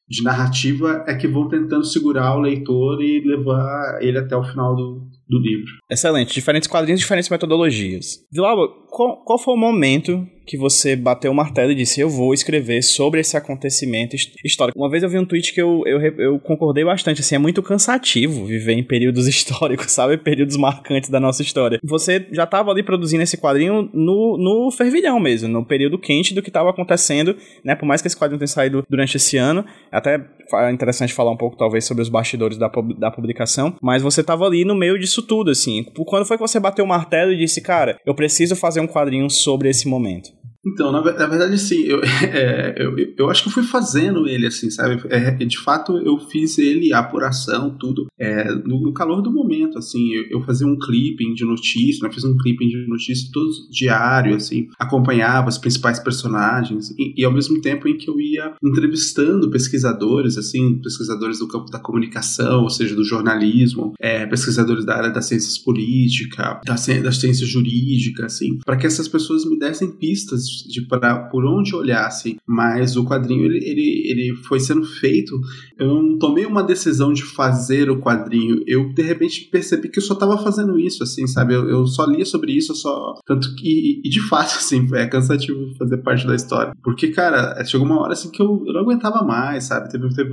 de 0.08 0.22
narrativa 0.22 1.04
é 1.06 1.14
que 1.14 1.28
vão 1.28 1.48
tentando 1.48 1.84
segurar 1.84 2.36
o 2.36 2.40
leitor 2.40 3.02
e 3.02 3.20
levar 3.20 3.98
ele 4.00 4.18
até 4.18 4.36
o 4.36 4.44
final 4.44 4.74
do, 4.74 5.06
do 5.28 5.38
livro. 5.38 5.72
Excelente. 5.90 6.34
Diferentes 6.34 6.68
quadrinhos, 6.68 7.00
diferentes 7.00 7.30
metodologias. 7.30 8.18
Vilaba, 8.32 8.68
qual, 8.94 9.16
qual 9.24 9.38
foi 9.38 9.54
o 9.54 9.56
momento 9.56 10.24
que 10.46 10.56
você 10.56 10.94
bateu 10.94 11.32
o 11.32 11.34
martelo 11.34 11.72
e 11.72 11.74
disse: 11.74 12.00
Eu 12.00 12.08
vou 12.08 12.32
escrever 12.32 12.82
sobre 12.82 13.20
esse 13.20 13.36
acontecimento 13.36 14.14
histórico. 14.44 14.78
Uma 14.78 14.90
vez 14.90 15.02
eu 15.02 15.08
vi 15.08 15.18
um 15.18 15.24
tweet 15.24 15.52
que 15.52 15.60
eu, 15.60 15.82
eu, 15.86 16.00
eu 16.00 16.38
concordei 16.38 16.84
bastante. 16.84 17.20
Assim, 17.20 17.34
é 17.34 17.38
muito 17.38 17.62
cansativo 17.62 18.44
viver 18.44 18.74
em 18.74 18.84
períodos 18.84 19.26
históricos, 19.28 19.90
sabe? 19.90 20.16
Períodos 20.16 20.56
marcantes 20.56 21.10
da 21.10 21.18
nossa 21.18 21.42
história. 21.42 21.80
Você 21.82 22.26
já 22.30 22.44
estava 22.44 22.70
ali 22.70 22.82
produzindo 22.82 23.22
esse 23.22 23.36
quadrinho 23.36 23.90
no, 23.92 24.36
no 24.38 24.70
fervilhão 24.70 25.18
mesmo, 25.18 25.48
no 25.48 25.64
período 25.64 25.98
quente 25.98 26.34
do 26.34 26.42
que 26.42 26.50
estava 26.50 26.70
acontecendo, 26.70 27.36
né? 27.64 27.74
Por 27.74 27.86
mais 27.86 28.00
que 28.00 28.08
esse 28.08 28.16
quadrinho 28.16 28.38
tenha 28.38 28.48
saído 28.48 28.84
durante 28.88 29.16
esse 29.16 29.36
ano, 29.36 29.64
até 29.90 30.20
é 30.52 30.70
interessante 30.70 31.12
falar 31.12 31.30
um 31.30 31.36
pouco, 31.36 31.56
talvez, 31.56 31.84
sobre 31.84 32.02
os 32.02 32.08
bastidores 32.08 32.58
da, 32.58 32.70
da 32.98 33.10
publicação, 33.10 33.74
mas 33.82 34.02
você 34.02 34.20
estava 34.20 34.44
ali 34.44 34.64
no 34.64 34.74
meio 34.74 34.98
disso 34.98 35.22
tudo, 35.22 35.50
assim. 35.50 35.84
Quando 36.06 36.26
foi 36.26 36.36
que 36.36 36.42
você 36.42 36.60
bateu 36.60 36.84
o 36.84 36.88
martelo 36.88 37.32
e 37.32 37.36
disse, 37.36 37.60
cara, 37.60 37.98
eu 38.04 38.14
preciso 38.14 38.54
fazer 38.54 38.80
um 38.80 38.83
quadrinho 38.86 39.28
sobre 39.30 39.68
esse 39.68 39.88
momento? 39.88 40.32
Então, 40.66 40.90
na, 40.90 41.00
na 41.02 41.26
verdade, 41.26 41.58
sim, 41.58 41.82
eu, 41.82 42.00
é, 42.32 42.74
eu, 42.78 42.96
eu, 43.18 43.30
acho 43.30 43.42
que 43.42 43.48
eu 43.48 43.52
fui 43.52 43.62
fazendo 43.62 44.26
ele, 44.26 44.46
assim, 44.46 44.70
sabe? 44.70 45.02
É, 45.10 45.30
de 45.32 45.58
fato, 45.58 45.98
eu 45.98 46.18
fiz 46.18 46.58
ele, 46.58 46.92
a 46.92 47.00
apuração, 47.00 47.76
tudo, 47.76 48.06
é, 48.18 48.50
no, 48.50 48.80
no, 48.80 48.92
calor 48.92 49.20
do 49.20 49.30
momento, 49.30 49.78
assim. 49.78 50.12
Eu, 50.12 50.24
eu, 50.30 50.42
fazia 50.42 50.66
um 50.66 50.78
clipping 50.78 51.34
de 51.34 51.44
notícia, 51.44 52.06
né? 52.06 52.12
fiz 52.12 52.24
um 52.24 52.36
clipping 52.36 52.68
de 52.68 52.86
notícia 52.86 53.28
todo 53.32 53.50
diário, 53.70 54.34
assim, 54.34 54.68
acompanhava 54.78 55.48
os 55.48 55.58
principais 55.58 55.98
personagens, 55.98 56.90
e, 56.98 57.14
e, 57.16 57.24
ao 57.24 57.32
mesmo 57.32 57.60
tempo 57.60 57.86
em 57.86 57.96
que 57.96 58.08
eu 58.08 58.18
ia 58.20 58.54
entrevistando 58.62 59.50
pesquisadores, 59.50 60.38
assim, 60.38 60.78
pesquisadores 60.78 61.38
do 61.38 61.48
campo 61.48 61.70
da 61.70 61.78
comunicação, 61.78 62.62
ou 62.62 62.70
seja, 62.70 62.94
do 62.94 63.04
jornalismo, 63.04 63.92
é, 64.00 64.26
pesquisadores 64.26 64.84
da 64.84 64.96
área 64.96 65.10
das 65.10 65.26
ciências 65.26 65.58
políticas, 65.58 66.60
das, 66.64 66.86
das 66.86 67.18
ciências 67.18 67.48
jurídicas, 67.48 68.34
assim, 68.34 68.58
para 68.64 68.76
que 68.76 68.86
essas 68.86 69.08
pessoas 69.08 69.44
me 69.44 69.58
dessem 69.58 69.90
pistas 69.90 70.53
de 70.62 70.86
para 70.86 71.28
por 71.28 71.44
onde 71.44 71.74
olhasse, 71.74 72.36
mas 72.46 72.96
o 72.96 73.04
quadrinho 73.04 73.44
ele, 73.44 73.58
ele, 73.58 74.02
ele 74.06 74.36
foi 74.44 74.60
sendo 74.60 74.84
feito. 74.84 75.38
Eu 75.78 76.02
não 76.02 76.18
tomei 76.18 76.46
uma 76.46 76.62
decisão 76.62 77.12
de 77.12 77.22
fazer 77.22 77.90
o 77.90 78.00
quadrinho. 78.00 78.62
Eu 78.66 78.92
de 78.92 79.02
repente 79.02 79.48
percebi 79.50 79.88
que 79.88 79.98
eu 79.98 80.02
só 80.02 80.14
estava 80.14 80.38
fazendo 80.38 80.78
isso, 80.78 81.02
assim, 81.02 81.26
sabe? 81.26 81.54
Eu, 81.54 81.68
eu, 81.68 81.86
só 81.86 82.04
lia 82.06 82.24
sobre 82.24 82.52
isso, 82.52 82.74
só 82.74 83.14
tanto 83.26 83.54
que 83.54 84.00
e, 84.04 84.08
de 84.08 84.20
fato 84.28 84.54
assim 84.58 84.86
é 84.94 85.06
cansativo 85.06 85.74
fazer 85.78 85.98
parte 85.98 86.26
da 86.26 86.34
história, 86.34 86.72
porque 86.82 87.08
cara 87.08 87.64
chegou 87.64 87.86
uma 87.86 88.00
hora 88.00 88.12
assim 88.12 88.30
que 88.30 88.42
eu, 88.42 88.62
eu 88.66 88.72
não 88.72 88.80
aguentava 88.80 89.22
mais, 89.24 89.64
sabe? 89.64 89.90
Teve, 89.90 90.08
teve, 90.14 90.30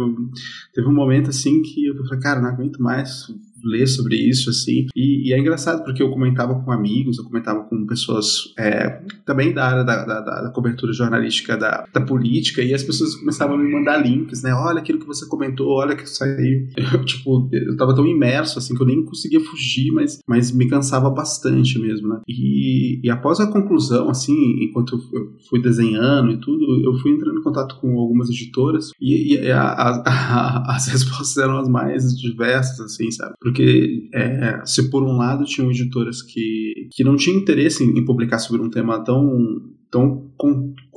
teve 0.73 0.87
um 0.87 0.93
momento 0.93 1.29
assim 1.29 1.61
que 1.61 1.87
eu 1.87 1.95
falei, 2.05 2.19
cara, 2.19 2.41
não 2.41 2.49
aguento 2.49 2.81
mais 2.81 3.27
ler 3.63 3.87
sobre 3.87 4.15
isso, 4.15 4.49
assim. 4.49 4.87
E, 4.95 5.29
e, 5.29 5.33
é 5.33 5.39
engraçado 5.39 5.83
porque 5.83 6.01
eu 6.01 6.09
comentava 6.09 6.55
com 6.63 6.71
amigos, 6.71 7.17
eu 7.17 7.23
comentava 7.23 7.63
com 7.63 7.85
pessoas 7.85 8.53
é, 8.57 9.01
também 9.25 9.53
da 9.53 9.67
área 9.67 9.83
da, 9.83 10.05
da, 10.05 10.41
da, 10.41 10.49
cobertura 10.49 10.93
jornalística 10.93 11.57
da, 11.57 11.85
da 11.93 12.01
política, 12.01 12.61
e 12.61 12.73
as 12.73 12.83
pessoas 12.83 13.15
começavam 13.15 13.55
a 13.55 13.59
me 13.59 13.71
mandar 13.71 13.97
links, 13.97 14.43
né? 14.43 14.53
Olha 14.53 14.79
aquilo 14.79 14.99
que 14.99 15.07
você 15.07 15.27
comentou, 15.27 15.69
olha 15.69 15.95
que 15.95 16.09
saiu. 16.09 16.67
Eu, 16.91 17.05
tipo, 17.05 17.49
eu 17.53 17.77
tava 17.77 17.95
tão 17.95 18.05
imerso, 18.05 18.59
assim, 18.59 18.75
que 18.75 18.81
eu 18.81 18.85
nem 18.85 19.03
conseguia 19.05 19.39
fugir, 19.39 19.91
mas, 19.93 20.19
mas 20.27 20.51
me 20.51 20.67
cansava 20.67 21.09
bastante 21.09 21.79
mesmo, 21.79 22.09
né? 22.09 22.19
E, 22.27 22.99
e 23.01 23.09
após 23.09 23.39
a 23.39 23.47
conclusão, 23.47 24.09
assim, 24.09 24.33
enquanto 24.63 24.99
eu 25.13 25.31
fui 25.49 25.61
desenhando 25.61 26.31
e 26.31 26.37
tudo, 26.37 26.65
eu 26.83 26.93
fui 26.99 27.11
entrando 27.11 27.39
em 27.39 27.43
contato 27.43 27.79
com 27.79 27.97
algumas 27.97 28.29
editoras 28.29 28.91
e, 28.99 29.35
e 29.35 29.51
a, 29.51 29.61
a, 29.61 30.03
a, 30.05 30.75
as 30.75 30.87
respostas 30.87 31.37
eram 31.37 31.59
as 31.59 31.69
mais 31.69 32.17
diversas, 32.17 32.79
assim, 32.79 33.09
sabe? 33.11 33.33
É, 34.13 34.61
se 34.65 34.89
por 34.89 35.03
um 35.03 35.17
lado 35.17 35.43
tinham 35.45 35.69
editoras 35.69 36.21
que, 36.21 36.87
que 36.91 37.03
não 37.03 37.15
tinham 37.15 37.39
interesse 37.39 37.83
em, 37.83 37.97
em 37.97 38.05
publicar 38.05 38.39
sobre 38.39 38.61
um 38.61 38.69
tema 38.69 39.03
tão, 39.03 39.61
tão 39.89 40.31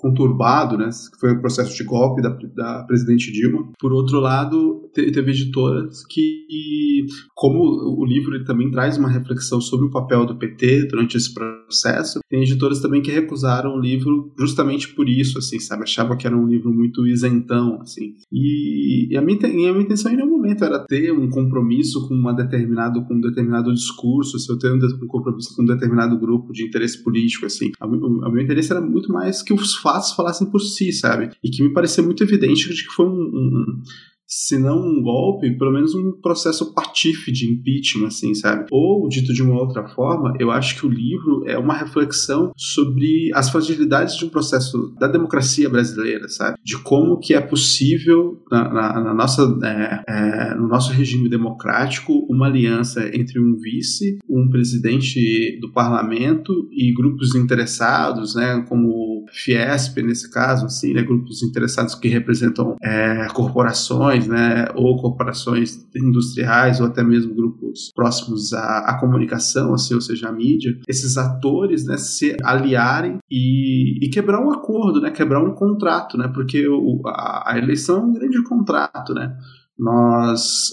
conturbado, 0.05 0.77
né, 0.77 0.91
que 0.91 1.19
foi 1.19 1.33
o 1.33 1.41
processo 1.41 1.75
de 1.75 1.83
golpe 1.83 2.21
da, 2.21 2.29
da 2.55 2.83
presidente 2.83 3.33
Dilma. 3.33 3.71
Por 3.79 3.91
outro 3.91 4.21
lado, 4.21 4.83
teve 4.93 5.31
editoras 5.31 6.05
que, 6.07 7.07
como 7.35 7.59
o 7.59 8.05
livro 8.05 8.35
ele 8.35 8.45
também 8.45 8.71
traz 8.71 8.99
uma 8.99 9.09
reflexão 9.09 9.63
sobre 9.63 9.87
o 9.87 9.91
papel 9.91 10.27
do 10.27 10.37
PT 10.37 10.89
durante 10.89 11.17
esse 11.17 11.33
processo, 11.33 12.21
tem 12.29 12.43
editoras 12.43 12.81
também 12.81 13.01
que 13.01 13.11
recusaram 13.11 13.75
o 13.75 13.81
livro 13.81 14.31
justamente 14.39 14.95
por 14.95 15.09
isso, 15.09 15.39
assim, 15.39 15.59
sabe? 15.59 15.85
Achavam 15.85 16.19
que 16.19 16.27
era 16.27 16.37
um 16.37 16.47
livro 16.47 16.71
muito 16.71 17.07
isentão, 17.07 17.81
assim. 17.81 18.15
E, 18.31 19.09
e 19.11 19.17
a, 19.17 19.23
minha, 19.23 19.39
a 19.43 19.49
minha 19.49 19.81
intenção 19.81 20.13
em 20.13 20.17
nenhum 20.17 20.29
momento 20.29 20.65
era 20.65 20.81
ter 20.81 21.13
um 21.13 21.31
compromisso 21.31 22.07
com 22.07 22.15
uma 22.15 22.35
determinado, 22.35 23.03
com 23.07 23.15
um 23.15 23.21
determinado 23.23 23.73
discurso, 23.73 24.39
se 24.39 24.53
eu 24.53 24.59
tenho 24.59 24.75
um 24.75 25.07
compromisso 25.07 25.57
com 25.57 25.63
um 25.63 25.67
determinado 25.67 26.19
grupo 26.19 26.53
de 26.53 26.63
interesse 26.63 27.03
político, 27.03 27.47
assim. 27.47 27.71
O 27.81 28.31
meu 28.31 28.43
interesse 28.43 28.71
era 28.71 28.83
muito 28.83 29.11
mais 29.11 29.43
que 29.43 29.55
os 29.55 29.75
fatos 29.77 29.94
fatos 29.95 30.13
falassem 30.13 30.51
por 30.51 30.61
si, 30.61 30.93
sabe? 30.93 31.31
E 31.43 31.51
que 31.51 31.63
me 31.63 31.73
parecia 31.73 32.03
muito 32.03 32.23
evidente 32.23 32.73
de 32.73 32.83
que 32.83 32.91
foi 32.91 33.07
um, 33.07 33.13
um 33.13 33.83
se 34.27 34.59
não 34.59 34.79
um 34.79 35.03
golpe, 35.03 35.57
pelo 35.57 35.73
menos 35.73 35.95
um 35.95 36.13
processo 36.21 36.75
patife 36.75 37.31
de 37.31 37.51
impeachment, 37.51 38.09
assim, 38.09 38.35
sabe? 38.35 38.67
Ou, 38.71 39.09
dito 39.09 39.33
de 39.33 39.43
uma 39.43 39.61
outra 39.61 39.87
forma, 39.89 40.35
eu 40.39 40.51
acho 40.51 40.77
que 40.77 40.87
o 40.87 40.91
livro 40.91 41.45
é 41.47 41.59
uma 41.59 41.75
reflexão 41.75 42.53
sobre 42.57 43.31
as 43.35 43.51
fragilidades 43.51 44.17
de 44.17 44.25
um 44.25 44.29
processo 44.29 44.95
da 44.99 45.07
democracia 45.07 45.69
brasileira, 45.69 46.29
sabe? 46.29 46.59
De 46.65 46.79
como 46.79 47.19
que 47.19 47.35
é 47.35 47.41
possível, 47.41 48.43
na, 48.51 48.73
na, 48.73 49.01
na 49.05 49.15
nossa, 49.15 49.43
é, 49.63 50.05
é, 50.09 50.55
no 50.55 50.69
nosso 50.69 50.93
regime 50.93 51.29
democrático, 51.29 52.27
uma 52.31 52.47
aliança 52.47 53.09
entre 53.15 53.41
um 53.41 53.57
vice, 53.57 54.19
um 54.29 54.49
presidente 54.49 55.59
do 55.61 55.73
parlamento 55.73 56.69
e 56.73 56.93
grupos 56.95 57.35
interessados, 57.35 58.35
né, 58.35 58.65
como 58.69 59.27
Fiesp, 59.33 60.03
nesse 60.03 60.31
caso, 60.31 60.67
assim, 60.67 60.93
né, 60.93 61.03
grupos 61.03 61.43
interessados 61.43 61.95
que 61.95 62.09
representam 62.09 62.77
é, 62.83 63.27
corporações, 63.33 64.14
né, 64.27 64.67
ou 64.75 64.97
corporações 64.97 65.87
industriais, 65.95 66.81
ou 66.81 66.87
até 66.87 67.03
mesmo 67.03 67.35
grupos 67.35 67.91
próximos 67.95 68.53
à, 68.53 68.79
à 68.79 68.99
comunicação, 68.99 69.75
assim, 69.75 69.95
ou 69.95 70.01
seja, 70.01 70.29
à 70.29 70.33
mídia, 70.33 70.79
esses 70.89 71.17
atores 71.17 71.85
né, 71.85 71.97
se 71.97 72.37
aliarem 72.43 73.19
e, 73.31 74.05
e 74.05 74.09
quebrar 74.11 74.41
um 74.41 74.51
acordo, 74.51 75.01
né, 75.01 75.11
quebrar 75.11 75.43
um 75.43 75.55
contrato, 75.55 76.17
né, 76.17 76.29
porque 76.29 76.67
o, 76.69 77.03
a, 77.07 77.53
a 77.53 77.59
eleição 77.59 77.99
é 77.99 78.01
um 78.01 78.13
grande 78.13 78.43
contrato, 78.43 79.13
né, 79.13 79.37
nós 79.79 80.73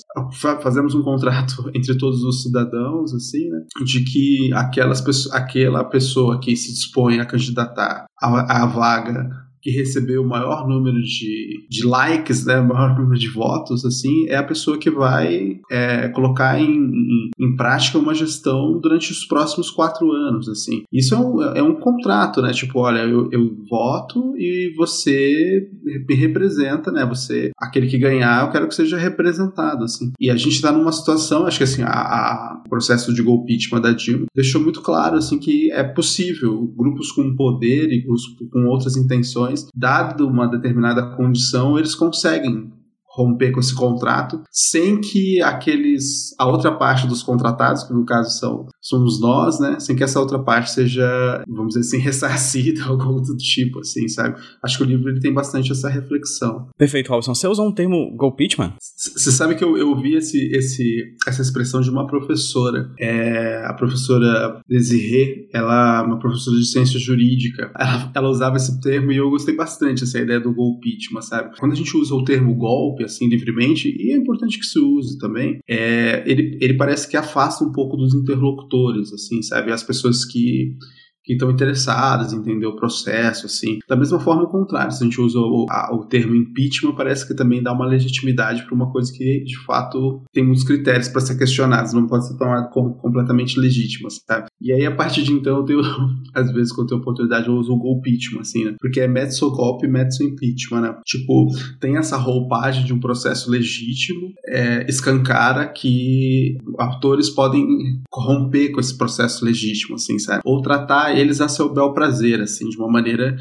fazemos 0.61 0.93
um 0.93 1.01
contrato 1.01 1.69
entre 1.73 1.97
todos 1.97 2.23
os 2.23 2.43
cidadãos, 2.43 3.13
assim, 3.13 3.49
né, 3.49 3.63
de 3.83 4.03
que 4.03 4.53
aquelas, 4.53 5.03
aquela 5.31 5.83
pessoa 5.83 6.39
que 6.39 6.55
se 6.55 6.71
dispõe 6.71 7.19
a 7.19 7.25
candidatar 7.25 8.05
à, 8.21 8.63
à 8.63 8.65
vaga 8.65 9.40
que 9.61 9.71
recebeu 9.71 10.23
o 10.23 10.27
maior 10.27 10.67
número 10.67 11.01
de, 11.01 11.65
de 11.69 11.85
likes, 11.85 12.45
né, 12.45 12.59
o 12.61 12.67
maior 12.67 12.97
número 12.97 13.19
de 13.19 13.29
votos, 13.29 13.85
assim, 13.85 14.27
é 14.27 14.35
a 14.35 14.43
pessoa 14.43 14.77
que 14.77 14.89
vai 14.89 15.59
é, 15.69 16.07
colocar 16.09 16.59
em, 16.59 16.71
em, 16.71 17.29
em, 17.39 17.55
prática 17.55 17.97
uma 17.97 18.13
gestão 18.13 18.79
durante 18.79 19.11
os 19.11 19.25
próximos 19.25 19.69
quatro 19.69 20.11
anos, 20.11 20.47
assim. 20.49 20.83
Isso 20.91 21.13
é 21.13 21.17
um, 21.17 21.43
é 21.43 21.63
um 21.63 21.75
contrato, 21.75 22.41
né, 22.41 22.51
tipo, 22.51 22.79
olha, 22.79 22.99
eu, 22.99 23.29
eu 23.31 23.55
voto 23.69 24.35
e 24.37 24.73
você 24.75 25.69
me 26.07 26.15
representa, 26.15 26.91
né, 26.91 27.05
você, 27.05 27.51
aquele 27.57 27.87
que 27.87 27.97
ganhar, 27.97 28.45
eu 28.45 28.51
quero 28.51 28.67
que 28.67 28.75
seja 28.75 28.97
representado, 28.97 29.83
assim. 29.83 30.11
E 30.19 30.29
a 30.29 30.35
gente 30.35 30.55
está 30.55 30.71
numa 30.71 30.91
situação, 30.91 31.45
acho 31.45 31.57
que 31.57 31.63
assim, 31.63 31.83
a, 31.83 31.89
a, 31.89 32.61
o 32.65 32.69
processo 32.69 33.13
de 33.13 33.21
golpe 33.21 33.51
da 33.81 33.91
Dilma 33.91 34.25
deixou 34.35 34.61
muito 34.61 34.81
claro, 34.81 35.17
assim, 35.17 35.37
que 35.37 35.71
é 35.71 35.83
possível 35.83 36.67
grupos 36.75 37.11
com 37.11 37.35
poder 37.35 37.91
e 37.91 38.01
grupos 38.01 38.23
com 38.51 38.65
outras 38.65 38.95
intenções 38.95 39.50
dado 39.75 40.27
uma 40.27 40.47
determinada 40.47 41.15
condição, 41.15 41.77
eles 41.77 41.95
conseguem 41.95 42.71
romper 43.13 43.51
com 43.51 43.59
esse 43.59 43.75
contrato, 43.75 44.41
sem 44.49 44.99
que 44.99 45.41
aqueles 45.41 46.33
a 46.39 46.47
outra 46.47 46.71
parte 46.71 47.07
dos 47.07 47.21
contratados, 47.21 47.83
que 47.83 47.93
no 47.93 48.05
caso 48.05 48.37
são 48.39 48.67
somos 48.81 49.19
nós, 49.19 49.59
né, 49.59 49.79
sem 49.79 49.95
que 49.95 50.03
essa 50.03 50.19
outra 50.19 50.39
parte 50.39 50.71
seja, 50.71 51.43
vamos 51.47 51.75
dizer 51.75 51.81
assim, 51.81 51.97
ressarcida 52.03 52.91
ou 52.91 52.99
algo 53.01 53.21
do 53.21 53.35
tipo, 53.37 53.79
assim, 53.79 54.07
sabe? 54.07 54.39
Acho 54.63 54.77
que 54.77 54.83
o 54.83 54.87
livro 54.87 55.09
ele 55.09 55.19
tem 55.19 55.33
bastante 55.33 55.71
essa 55.71 55.89
reflexão. 55.89 56.67
Perfeito, 56.77 57.09
Robson. 57.09 57.33
Você 57.33 57.47
usou 57.47 57.67
um 57.67 57.71
termo 57.71 58.15
golpitman? 58.15 58.73
Você 58.79 59.31
sabe 59.31 59.55
que 59.55 59.63
eu, 59.63 59.77
eu 59.77 59.89
ouvi 59.89 60.15
esse, 60.15 60.51
esse, 60.51 61.15
essa 61.27 61.41
expressão 61.41 61.81
de 61.81 61.89
uma 61.89 62.07
professora, 62.07 62.91
é, 62.99 63.63
a 63.65 63.73
professora 63.73 64.61
Desirê, 64.67 65.49
ela 65.53 65.99
é 65.99 66.05
uma 66.05 66.19
professora 66.19 66.57
de 66.57 66.65
ciência 66.65 66.99
jurídica, 66.99 67.71
ela, 67.77 68.11
ela 68.15 68.29
usava 68.29 68.57
esse 68.57 68.79
termo 68.79 69.11
e 69.11 69.17
eu 69.17 69.29
gostei 69.29 69.55
bastante, 69.55 70.03
essa 70.03 70.19
ideia 70.19 70.39
do 70.39 70.53
golpitman, 70.53 71.21
sabe? 71.21 71.57
Quando 71.59 71.73
a 71.73 71.75
gente 71.75 71.95
usa 71.95 72.15
o 72.15 72.23
termo 72.23 72.55
golpe, 72.55 73.00
assim 73.03 73.27
livremente, 73.27 73.89
e 73.89 74.11
é 74.11 74.17
importante 74.17 74.59
que 74.59 74.65
se 74.65 74.79
use 74.79 75.17
também, 75.17 75.59
é, 75.67 76.23
ele, 76.25 76.57
ele 76.61 76.73
parece 76.75 77.09
que 77.09 77.17
afasta 77.17 77.63
um 77.63 77.71
pouco 77.71 77.97
dos 77.97 78.13
interlocutores, 78.13 79.13
assim, 79.13 79.41
sabe? 79.41 79.71
As 79.71 79.83
pessoas 79.83 80.25
que 80.25 80.75
que 81.23 81.33
estão 81.33 81.51
interessadas 81.51 82.33
em 82.33 82.37
entender 82.37 82.65
o 82.65 82.75
processo, 82.75 83.45
assim. 83.45 83.79
Da 83.87 83.95
mesma 83.95 84.19
forma, 84.19 84.43
o 84.43 84.49
contrário, 84.49 84.91
se 84.91 85.03
a 85.03 85.05
gente 85.05 85.21
usa 85.21 85.39
o, 85.39 85.65
a, 85.69 85.93
o 85.93 86.05
termo 86.05 86.35
impeachment, 86.35 86.95
parece 86.95 87.27
que 87.27 87.35
também 87.35 87.61
dá 87.61 87.71
uma 87.71 87.85
legitimidade 87.85 88.65
para 88.65 88.73
uma 88.73 88.91
coisa 88.91 89.11
que, 89.13 89.43
de 89.43 89.57
fato, 89.63 90.23
tem 90.33 90.43
muitos 90.43 90.63
critérios 90.63 91.09
para 91.09 91.21
ser 91.21 91.37
questionados, 91.37 91.93
não 91.93 92.07
pode 92.07 92.27
ser 92.27 92.37
tomado 92.37 92.69
como 92.71 92.95
completamente 92.95 93.59
legítima, 93.59 94.09
sabe? 94.09 94.47
E 94.61 94.71
aí, 94.71 94.85
a 94.85 94.95
partir 94.95 95.23
de 95.23 95.33
então, 95.33 95.57
eu 95.57 95.63
tenho, 95.63 95.81
às 96.33 96.51
vezes, 96.51 96.71
quando 96.71 96.85
eu 96.85 96.89
tenho 96.89 97.01
oportunidade, 97.01 97.47
eu 97.47 97.55
uso 97.55 97.73
o 97.73 97.77
golpeachment, 97.77 98.41
assim, 98.41 98.65
né? 98.65 98.75
Porque 98.79 98.99
é 98.99 99.07
mezzo 99.07 99.49
golpe, 99.49 99.87
mezzo 99.87 100.23
impeachment, 100.23 100.81
né? 100.81 100.95
Tipo, 101.05 101.47
tem 101.79 101.97
essa 101.97 102.15
roupagem 102.15 102.85
de 102.85 102.93
um 102.93 102.99
processo 102.99 103.49
legítimo, 103.49 104.31
é, 104.47 104.85
escancara 104.87 105.67
que 105.67 106.57
autores 106.77 107.29
podem 107.29 107.65
corromper 108.09 108.71
com 108.71 108.79
esse 108.79 108.95
processo 108.95 109.43
legítimo, 109.43 109.95
assim, 109.95 110.19
sabe? 110.19 110.41
Ou 110.45 110.61
tratar 110.61 111.17
eles 111.17 111.41
a 111.41 111.47
seu 111.47 111.73
bel 111.73 111.93
prazer, 111.93 112.39
assim, 112.39 112.69
de 112.69 112.77
uma 112.77 112.87
maneira. 112.87 113.37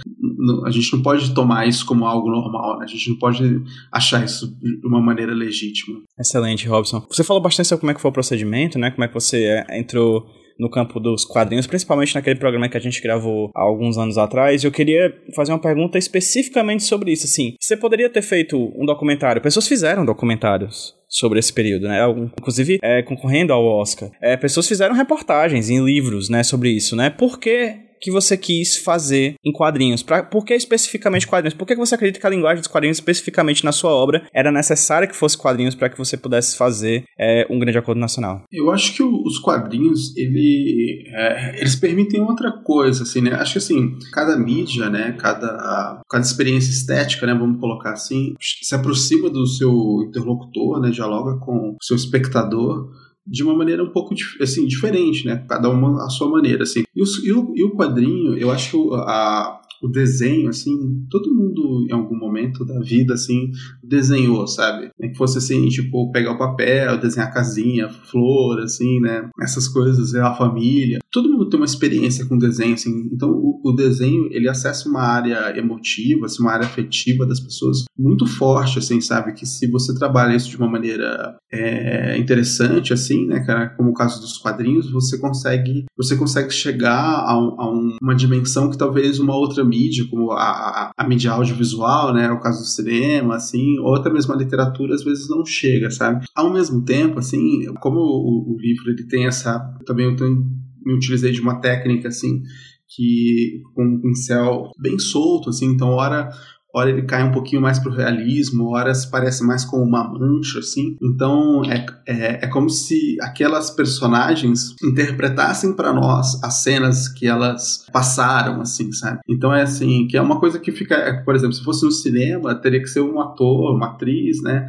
A 0.65 0.71
gente 0.71 0.91
não 0.95 1.03
pode 1.03 1.35
tomar 1.35 1.69
isso 1.69 1.85
como 1.85 2.07
algo 2.07 2.31
normal, 2.31 2.79
né? 2.79 2.85
A 2.85 2.89
gente 2.89 3.11
não 3.11 3.17
pode 3.17 3.63
achar 3.93 4.25
isso 4.25 4.57
de 4.59 4.87
uma 4.87 5.01
maneira 5.01 5.35
legítima. 5.35 6.01
Excelente, 6.19 6.67
Robson. 6.67 7.05
Você 7.11 7.23
falou 7.23 7.43
bastante 7.43 7.69
sobre 7.69 7.81
como 7.81 7.91
é 7.91 7.95
que 7.95 8.01
foi 8.01 8.11
o 8.11 8.15
procedimento, 8.15 8.79
né? 8.79 8.91
Como 8.91 9.05
é 9.05 9.09
que 9.09 9.15
você 9.15 9.45
é, 9.45 9.79
entrou 9.79 10.27
no 10.61 10.69
campo 10.71 11.01
dos 11.01 11.25
quadrinhos, 11.25 11.67
principalmente 11.67 12.15
naquele 12.15 12.39
programa 12.39 12.69
que 12.69 12.77
a 12.77 12.81
gente 12.81 13.01
gravou 13.01 13.51
há 13.55 13.63
alguns 13.63 13.97
anos 13.97 14.19
atrás. 14.19 14.63
Eu 14.63 14.71
queria 14.71 15.13
fazer 15.35 15.53
uma 15.53 15.59
pergunta 15.59 15.97
especificamente 15.97 16.83
sobre 16.83 17.11
isso. 17.11 17.25
Assim, 17.25 17.55
você 17.59 17.77
poderia 17.77 18.11
ter 18.11 18.23
feito 18.23 18.73
um 18.77 18.85
documentário? 18.85 19.41
Pessoas 19.41 19.67
fizeram 19.67 20.05
documentários 20.05 20.95
sobre 21.09 21.39
esse 21.39 21.53
período, 21.53 21.89
né? 21.89 21.99
Inclusive 22.39 22.79
é, 22.83 23.03
concorrendo 23.03 23.53
ao 23.53 23.65
Oscar. 23.65 24.11
É, 24.21 24.37
pessoas 24.37 24.69
fizeram 24.69 24.95
reportagens 24.95 25.71
em 25.71 25.83
livros, 25.83 26.29
né, 26.29 26.43
sobre 26.43 26.71
isso, 26.71 26.95
né? 26.95 27.11
Por 27.11 27.41
que 27.41 27.90
que 28.01 28.11
você 28.11 28.37
quis 28.37 28.77
fazer 28.79 29.35
em 29.45 29.53
quadrinhos? 29.53 30.03
Pra, 30.03 30.23
por 30.23 30.45
que 30.45 30.55
especificamente 30.55 31.27
quadrinhos? 31.27 31.55
Por 31.55 31.67
que 31.67 31.75
você 31.75 31.95
acredita 31.95 32.21
que 32.21 32.27
a 32.27 32.31
linguagem 32.31 32.61
dos 32.61 32.69
quadrinhos, 32.69 32.99
especificamente 32.99 33.65
na 33.65 33.73
sua 33.73 33.91
obra, 33.91 34.27
era 34.33 34.51
necessária 34.51 35.07
que 35.07 35.17
fosse 35.17 35.37
quadrinhos 35.37 35.75
para 35.75 35.89
que 35.89 35.99
você 35.99 36.17
pudesse 36.17 36.57
fazer 36.57 37.05
é, 37.19 37.47
um 37.51 37.59
grande 37.59 37.79
acordo 37.79 38.01
nacional? 38.01 38.43
Eu 38.53 38.71
acho 38.71 38.95
que 38.95 39.03
os 39.03 39.39
quadrinhos, 39.39 40.17
ele, 40.17 41.05
é, 41.15 41.61
eles 41.61 41.77
permitem 41.77 42.21
outra 42.23 42.53
coisa, 42.65 43.03
assim, 43.03 43.21
né? 43.21 43.35
Acho 43.35 43.53
que, 43.53 43.59
assim, 43.59 43.99
cada 44.13 44.37
mídia, 44.37 44.89
né, 44.89 45.17
cada, 45.19 46.03
cada 46.09 46.25
experiência 46.25 46.71
estética, 46.71 47.27
né, 47.27 47.35
vamos 47.35 47.61
colocar 47.61 47.93
assim, 47.93 48.35
se 48.41 48.75
aproxima 48.75 49.29
do 49.29 49.47
seu 49.47 50.05
interlocutor, 50.09 50.81
né, 50.81 50.91
dialoga 50.91 51.39
com 51.39 51.71
o 51.71 51.77
seu 51.83 51.97
espectador 51.97 52.89
de 53.27 53.43
uma 53.43 53.55
maneira 53.55 53.83
um 53.83 53.91
pouco 53.91 54.15
assim, 54.41 54.67
diferente, 54.67 55.27
né? 55.27 55.45
Cada 55.49 55.69
uma 55.69 56.05
a 56.05 56.09
sua 56.09 56.29
maneira, 56.29 56.63
assim. 56.63 56.83
E 56.95 57.03
o, 57.03 57.07
e 57.25 57.33
o, 57.33 57.53
e 57.57 57.65
o 57.65 57.77
quadrinho, 57.77 58.37
eu 58.37 58.51
acho 58.51 58.95
a, 58.95 59.60
o 59.83 59.89
desenho, 59.89 60.49
assim, 60.49 61.07
todo 61.11 61.35
mundo 61.35 61.87
em 61.89 61.93
algum 61.93 62.17
momento 62.17 62.65
da 62.65 62.79
vida, 62.81 63.15
assim, 63.15 63.51
desenhou, 63.83 64.47
sabe? 64.47 64.91
É 65.01 65.09
que 65.09 65.17
fosse 65.17 65.39
assim, 65.39 65.69
tipo, 65.69 66.11
pegar 66.13 66.33
o 66.33 66.39
papel, 66.39 66.99
desenhar 66.99 67.33
casinha, 67.33 67.89
flor, 67.89 68.61
assim, 68.61 69.01
né? 69.01 69.29
Essas 69.41 69.69
coisas, 69.69 70.15
a 70.15 70.35
família. 70.35 70.99
Todo 71.11 71.31
mundo 71.31 71.49
tem 71.49 71.59
uma 71.59 71.67
experiência 71.67 72.27
com 72.27 72.39
desenho, 72.39 72.75
assim. 72.75 73.09
Então, 73.13 73.31
o, 73.31 73.61
o 73.65 73.73
desenho, 73.73 74.29
ele 74.31 74.49
acessa 74.49 74.89
uma 74.89 75.03
área 75.03 75.57
emotiva, 75.59 76.27
assim, 76.27 76.43
uma 76.43 76.53
área 76.53 76.67
afetiva 76.67 77.27
das 77.27 77.41
pessoas 77.41 77.85
muito 77.99 78.27
forte, 78.27 78.79
assim, 78.79 79.01
sabe? 79.01 79.33
Que 79.33 79.47
se 79.47 79.67
você 79.67 79.95
trabalha 79.95 80.37
isso 80.37 80.49
de 80.49 80.57
uma 80.57 80.69
maneira 80.69 81.37
é, 81.53 82.17
interessante, 82.19 82.93
assim, 82.93 83.27
né, 83.27 83.41
cara? 83.41 83.71
Como 83.71 83.91
o 83.91 83.95
caso 83.95 84.21
dos 84.21 84.39
quadrinhos, 84.39 84.91
você 84.91 85.19
consegue, 85.19 85.85
você 85.97 86.17
consegue 86.17 86.51
chegar 86.51 87.25
a, 87.27 87.39
um, 87.39 87.61
a 87.61 87.71
um, 87.71 87.97
uma 88.03 88.15
dimensão 88.15 88.71
que 88.71 88.79
talvez 88.79 89.19
uma 89.19 89.35
outra 89.35 89.65
mídia, 89.71 90.07
como 90.11 90.33
a, 90.33 90.43
a, 90.43 90.93
a 90.97 91.09
mídia 91.09 91.33
audiovisual, 91.33 92.13
né? 92.13 92.31
O 92.31 92.41
caso 92.41 92.61
do 92.61 92.67
cinema, 92.67 93.37
assim, 93.37 93.79
ou 93.79 93.95
até 93.95 94.11
mesmo 94.11 94.35
a 94.35 94.37
literatura, 94.37 94.95
às 94.95 95.05
vezes 95.05 95.29
não 95.29 95.45
chega, 95.45 95.91
sabe? 95.91 96.27
Ao 96.35 96.53
mesmo 96.53 96.85
tempo, 96.85 97.19
assim, 97.19 97.65
como 97.81 98.01
o, 98.01 98.55
o 98.55 98.57
livro 98.59 98.91
ele 98.91 99.07
tem 99.07 99.27
essa. 99.27 99.59
Também 99.87 100.07
eu 100.07 100.17
tenho, 100.17 100.45
me 100.85 100.95
utilizei 100.95 101.33
de 101.33 101.41
uma 101.41 101.61
técnica, 101.61 102.09
assim, 102.09 102.43
que 102.89 103.63
com 103.75 103.85
um 103.85 104.01
pincel 104.01 104.71
bem 104.79 104.99
solto, 104.99 105.51
assim, 105.51 105.67
então, 105.67 105.91
hora 105.91 106.29
hora 106.75 106.91
ele 106.91 107.03
cai 107.03 107.23
um 107.23 107.33
pouquinho 107.33 107.63
mais 107.63 107.79
pro 107.79 107.93
realismo, 107.93 108.71
hora 108.71 108.95
se 108.95 109.11
parece 109.11 109.45
mais 109.45 109.65
com 109.65 109.79
uma 109.79 110.05
mancha, 110.05 110.61
assim. 110.61 110.97
Então 111.03 111.63
é, 111.65 111.87
é, 112.07 112.45
é 112.45 112.47
como 112.47 112.69
se 112.69 113.17
aquelas 113.21 113.71
personagens 113.71 114.75
interpretassem 114.83 115.75
para 115.75 115.93
nós 115.93 116.43
as 116.43 116.63
cenas 116.63 117.09
que 117.09 117.27
elas 117.27 117.87
passaram, 117.93 118.61
assim, 118.61 118.93
sabe? 118.93 119.21
Então 119.29 119.53
é 119.53 119.63
assim, 119.63 120.07
que 120.07 120.17
é 120.17 120.23
uma 120.23 120.39
coisa 120.39 120.59
que 120.59 120.73
fica, 120.73 120.95
é, 120.95 121.13
por 121.23 121.35
exemplo, 121.35 121.55
se 121.55 121.65
fosse 121.65 121.85
no 121.85 121.91
cinema, 121.91 122.55
teria 122.55 122.81
que 122.81 122.89
ser 122.89 123.01
um 123.01 123.21
ator, 123.21 123.75
uma 123.75 123.89
atriz, 123.89 124.43
né, 124.43 124.69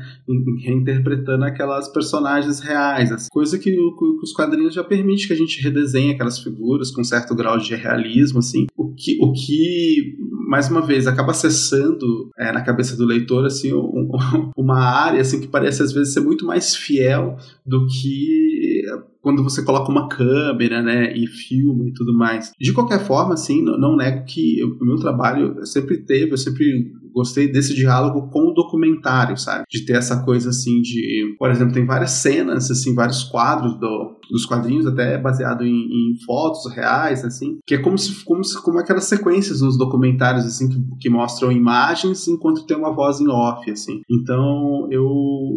reinterpretando 0.63 1.46
aquelas 1.46 1.88
personagens 1.88 2.60
reais, 2.60 3.12
assim. 3.12 3.27
coisa 3.31 3.58
que, 3.58 3.72
o, 3.77 3.96
que 3.96 4.24
os 4.24 4.34
quadrinhos 4.34 4.74
já 4.74 4.84
permite 4.84 5.27
que 5.27 5.34
a 5.34 5.38
gente 5.38 5.62
redesenhe 5.62 6.12
aquelas 6.12 6.39
figuras 6.39 6.91
com 6.91 7.03
certo 7.03 7.36
grau 7.36 7.58
de 7.58 7.75
realismo, 7.75 8.39
assim. 8.39 8.65
O 8.75 8.93
que, 8.93 9.17
o 9.22 9.31
que 9.34 10.17
mais 10.51 10.70
uma 10.70 10.81
vez 10.81 11.08
acaba 11.08 11.31
acessando 11.31 12.29
é, 12.38 12.51
na 12.51 12.62
cabeça 12.62 12.98
do 12.98 13.05
leitor 13.05 13.46
assim 13.46 13.72
um, 13.74 14.12
uma 14.58 14.79
área 14.79 15.22
assim 15.22 15.39
que 15.39 15.48
parece 15.48 15.81
às 15.81 15.93
vezes 15.93 16.13
ser 16.13 16.20
muito 16.20 16.46
mais 16.46 16.75
fiel 16.75 17.38
do 17.65 17.88
que 17.88 18.84
quando 19.22 19.43
você 19.43 19.63
coloca 19.63 19.89
uma 19.89 20.10
câmera, 20.10 20.81
né, 20.81 21.15
e 21.15 21.27
filma 21.27 21.88
e 21.88 21.93
tudo 21.93 22.12
mais. 22.12 22.51
De 22.60 22.74
qualquer 22.74 23.05
forma, 23.05 23.36
assim, 23.36 23.63
não, 23.63 23.77
não 23.77 23.96
nego 23.96 24.25
que 24.25 24.63
o 24.63 24.84
meu 24.84 24.98
trabalho 24.98 25.63
sempre 25.63 25.98
teve, 26.00 26.31
eu 26.31 26.38
sempre 26.38 26.91
gostei 27.13 27.51
desse 27.51 27.73
diálogo 27.73 28.29
com 28.29 28.49
o 28.49 28.53
documentário, 28.53 29.37
sabe? 29.37 29.63
De 29.69 29.85
ter 29.85 29.93
essa 29.93 30.23
coisa 30.23 30.49
assim 30.49 30.81
de, 30.81 31.35
por 31.37 31.49
exemplo, 31.49 31.73
tem 31.73 31.85
várias 31.85 32.11
cenas, 32.11 32.69
assim, 32.69 32.93
vários 32.93 33.24
quadros 33.24 33.79
do, 33.79 34.17
dos 34.29 34.45
quadrinhos, 34.45 34.85
até 34.85 35.17
baseado 35.17 35.65
em, 35.65 35.69
em, 35.71 36.15
fotos 36.25 36.71
reais, 36.74 37.24
assim, 37.25 37.59
que 37.65 37.75
é 37.75 37.77
como 37.77 37.97
se, 37.97 38.24
como 38.24 38.43
se 38.43 38.61
como 38.61 38.79
aquelas 38.79 39.05
sequências 39.05 39.61
nos 39.61 39.77
documentários, 39.77 40.45
assim, 40.45 40.69
que, 40.69 40.79
que, 41.00 41.09
mostram 41.09 41.51
imagens 41.51 42.27
enquanto 42.27 42.65
tem 42.65 42.77
uma 42.77 42.93
voz 42.93 43.19
em 43.19 43.27
off, 43.27 43.69
assim. 43.69 44.01
Então, 44.09 44.87
eu, 44.89 45.03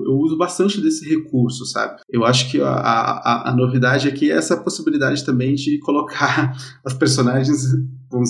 eu 0.06 0.18
uso 0.18 0.36
bastante 0.36 0.80
desse 0.80 1.08
recurso, 1.08 1.64
sabe? 1.66 2.00
Eu 2.10 2.24
acho 2.24 2.50
que 2.50 2.60
a, 2.60 2.70
a, 2.70 3.50
a 3.50 3.56
novidade 3.56 4.08
aqui 4.08 4.30
é 4.30 4.36
essa 4.36 4.56
possibilidade 4.56 5.24
também 5.24 5.54
de 5.54 5.78
colocar 5.78 6.52
as 6.84 6.94
personagens 6.94 7.64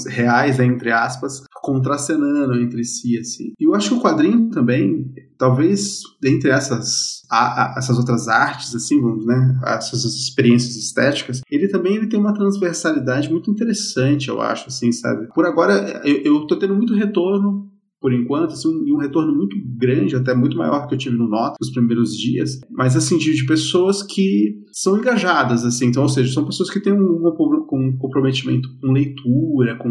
reais, 0.07 0.59
né, 0.59 0.65
entre 0.65 0.91
aspas, 0.91 1.43
contracenando 1.63 2.55
entre 2.61 2.85
si, 2.85 3.19
assim. 3.19 3.53
E 3.59 3.65
eu 3.65 3.75
acho 3.75 3.91
que 3.91 3.95
o 3.95 4.01
quadrinho 4.01 4.51
também, 4.51 5.13
talvez 5.39 6.01
dentre 6.21 6.51
essas, 6.51 7.23
a, 7.31 7.75
a, 7.75 7.79
essas 7.79 7.99
outras 7.99 8.29
artes, 8.29 8.75
assim, 8.75 9.01
vamos, 9.01 9.27
né, 9.27 9.61
essas 9.65 10.05
experiências 10.05 10.77
estéticas, 10.77 11.41
ele 11.51 11.69
também 11.69 11.97
ele 11.97 12.07
tem 12.07 12.19
uma 12.19 12.35
transversalidade 12.35 13.31
muito 13.31 13.51
interessante, 13.51 14.29
eu 14.29 14.41
acho, 14.41 14.69
assim, 14.69 14.93
sabe? 14.93 15.29
Por 15.35 15.47
agora, 15.47 16.03
eu, 16.05 16.17
eu 16.23 16.47
tô 16.47 16.57
tendo 16.57 16.75
muito 16.75 16.95
retorno 16.95 17.74
por 18.05 18.13
enquanto, 18.13 18.51
assim, 18.51 18.69
um, 18.69 18.99
retorno 18.99 19.35
muito 19.35 19.57
grande, 19.79 20.15
até 20.15 20.35
muito 20.35 20.59
maior 20.59 20.87
que 20.87 20.93
eu 20.93 20.99
tive 20.99 21.17
no 21.17 21.27
Nota 21.27 21.57
nos 21.59 21.71
primeiros 21.71 22.15
dias, 22.15 22.61
mas 22.71 22.95
assim, 22.95 23.17
de, 23.17 23.35
de, 23.35 23.47
pessoas 23.47 24.03
que 24.03 24.59
são 24.71 24.99
engajadas, 24.99 25.65
assim, 25.65 25.87
então, 25.87 26.03
ou 26.03 26.09
seja, 26.11 26.31
são 26.31 26.45
pessoas 26.45 26.69
que 26.69 26.81
têm 26.81 26.93
um, 26.93 26.99
um, 26.99 27.67
um 27.73 27.97
comprometimento 27.97 28.69
com 28.79 28.93
leitura, 28.93 29.79
com 29.79 29.91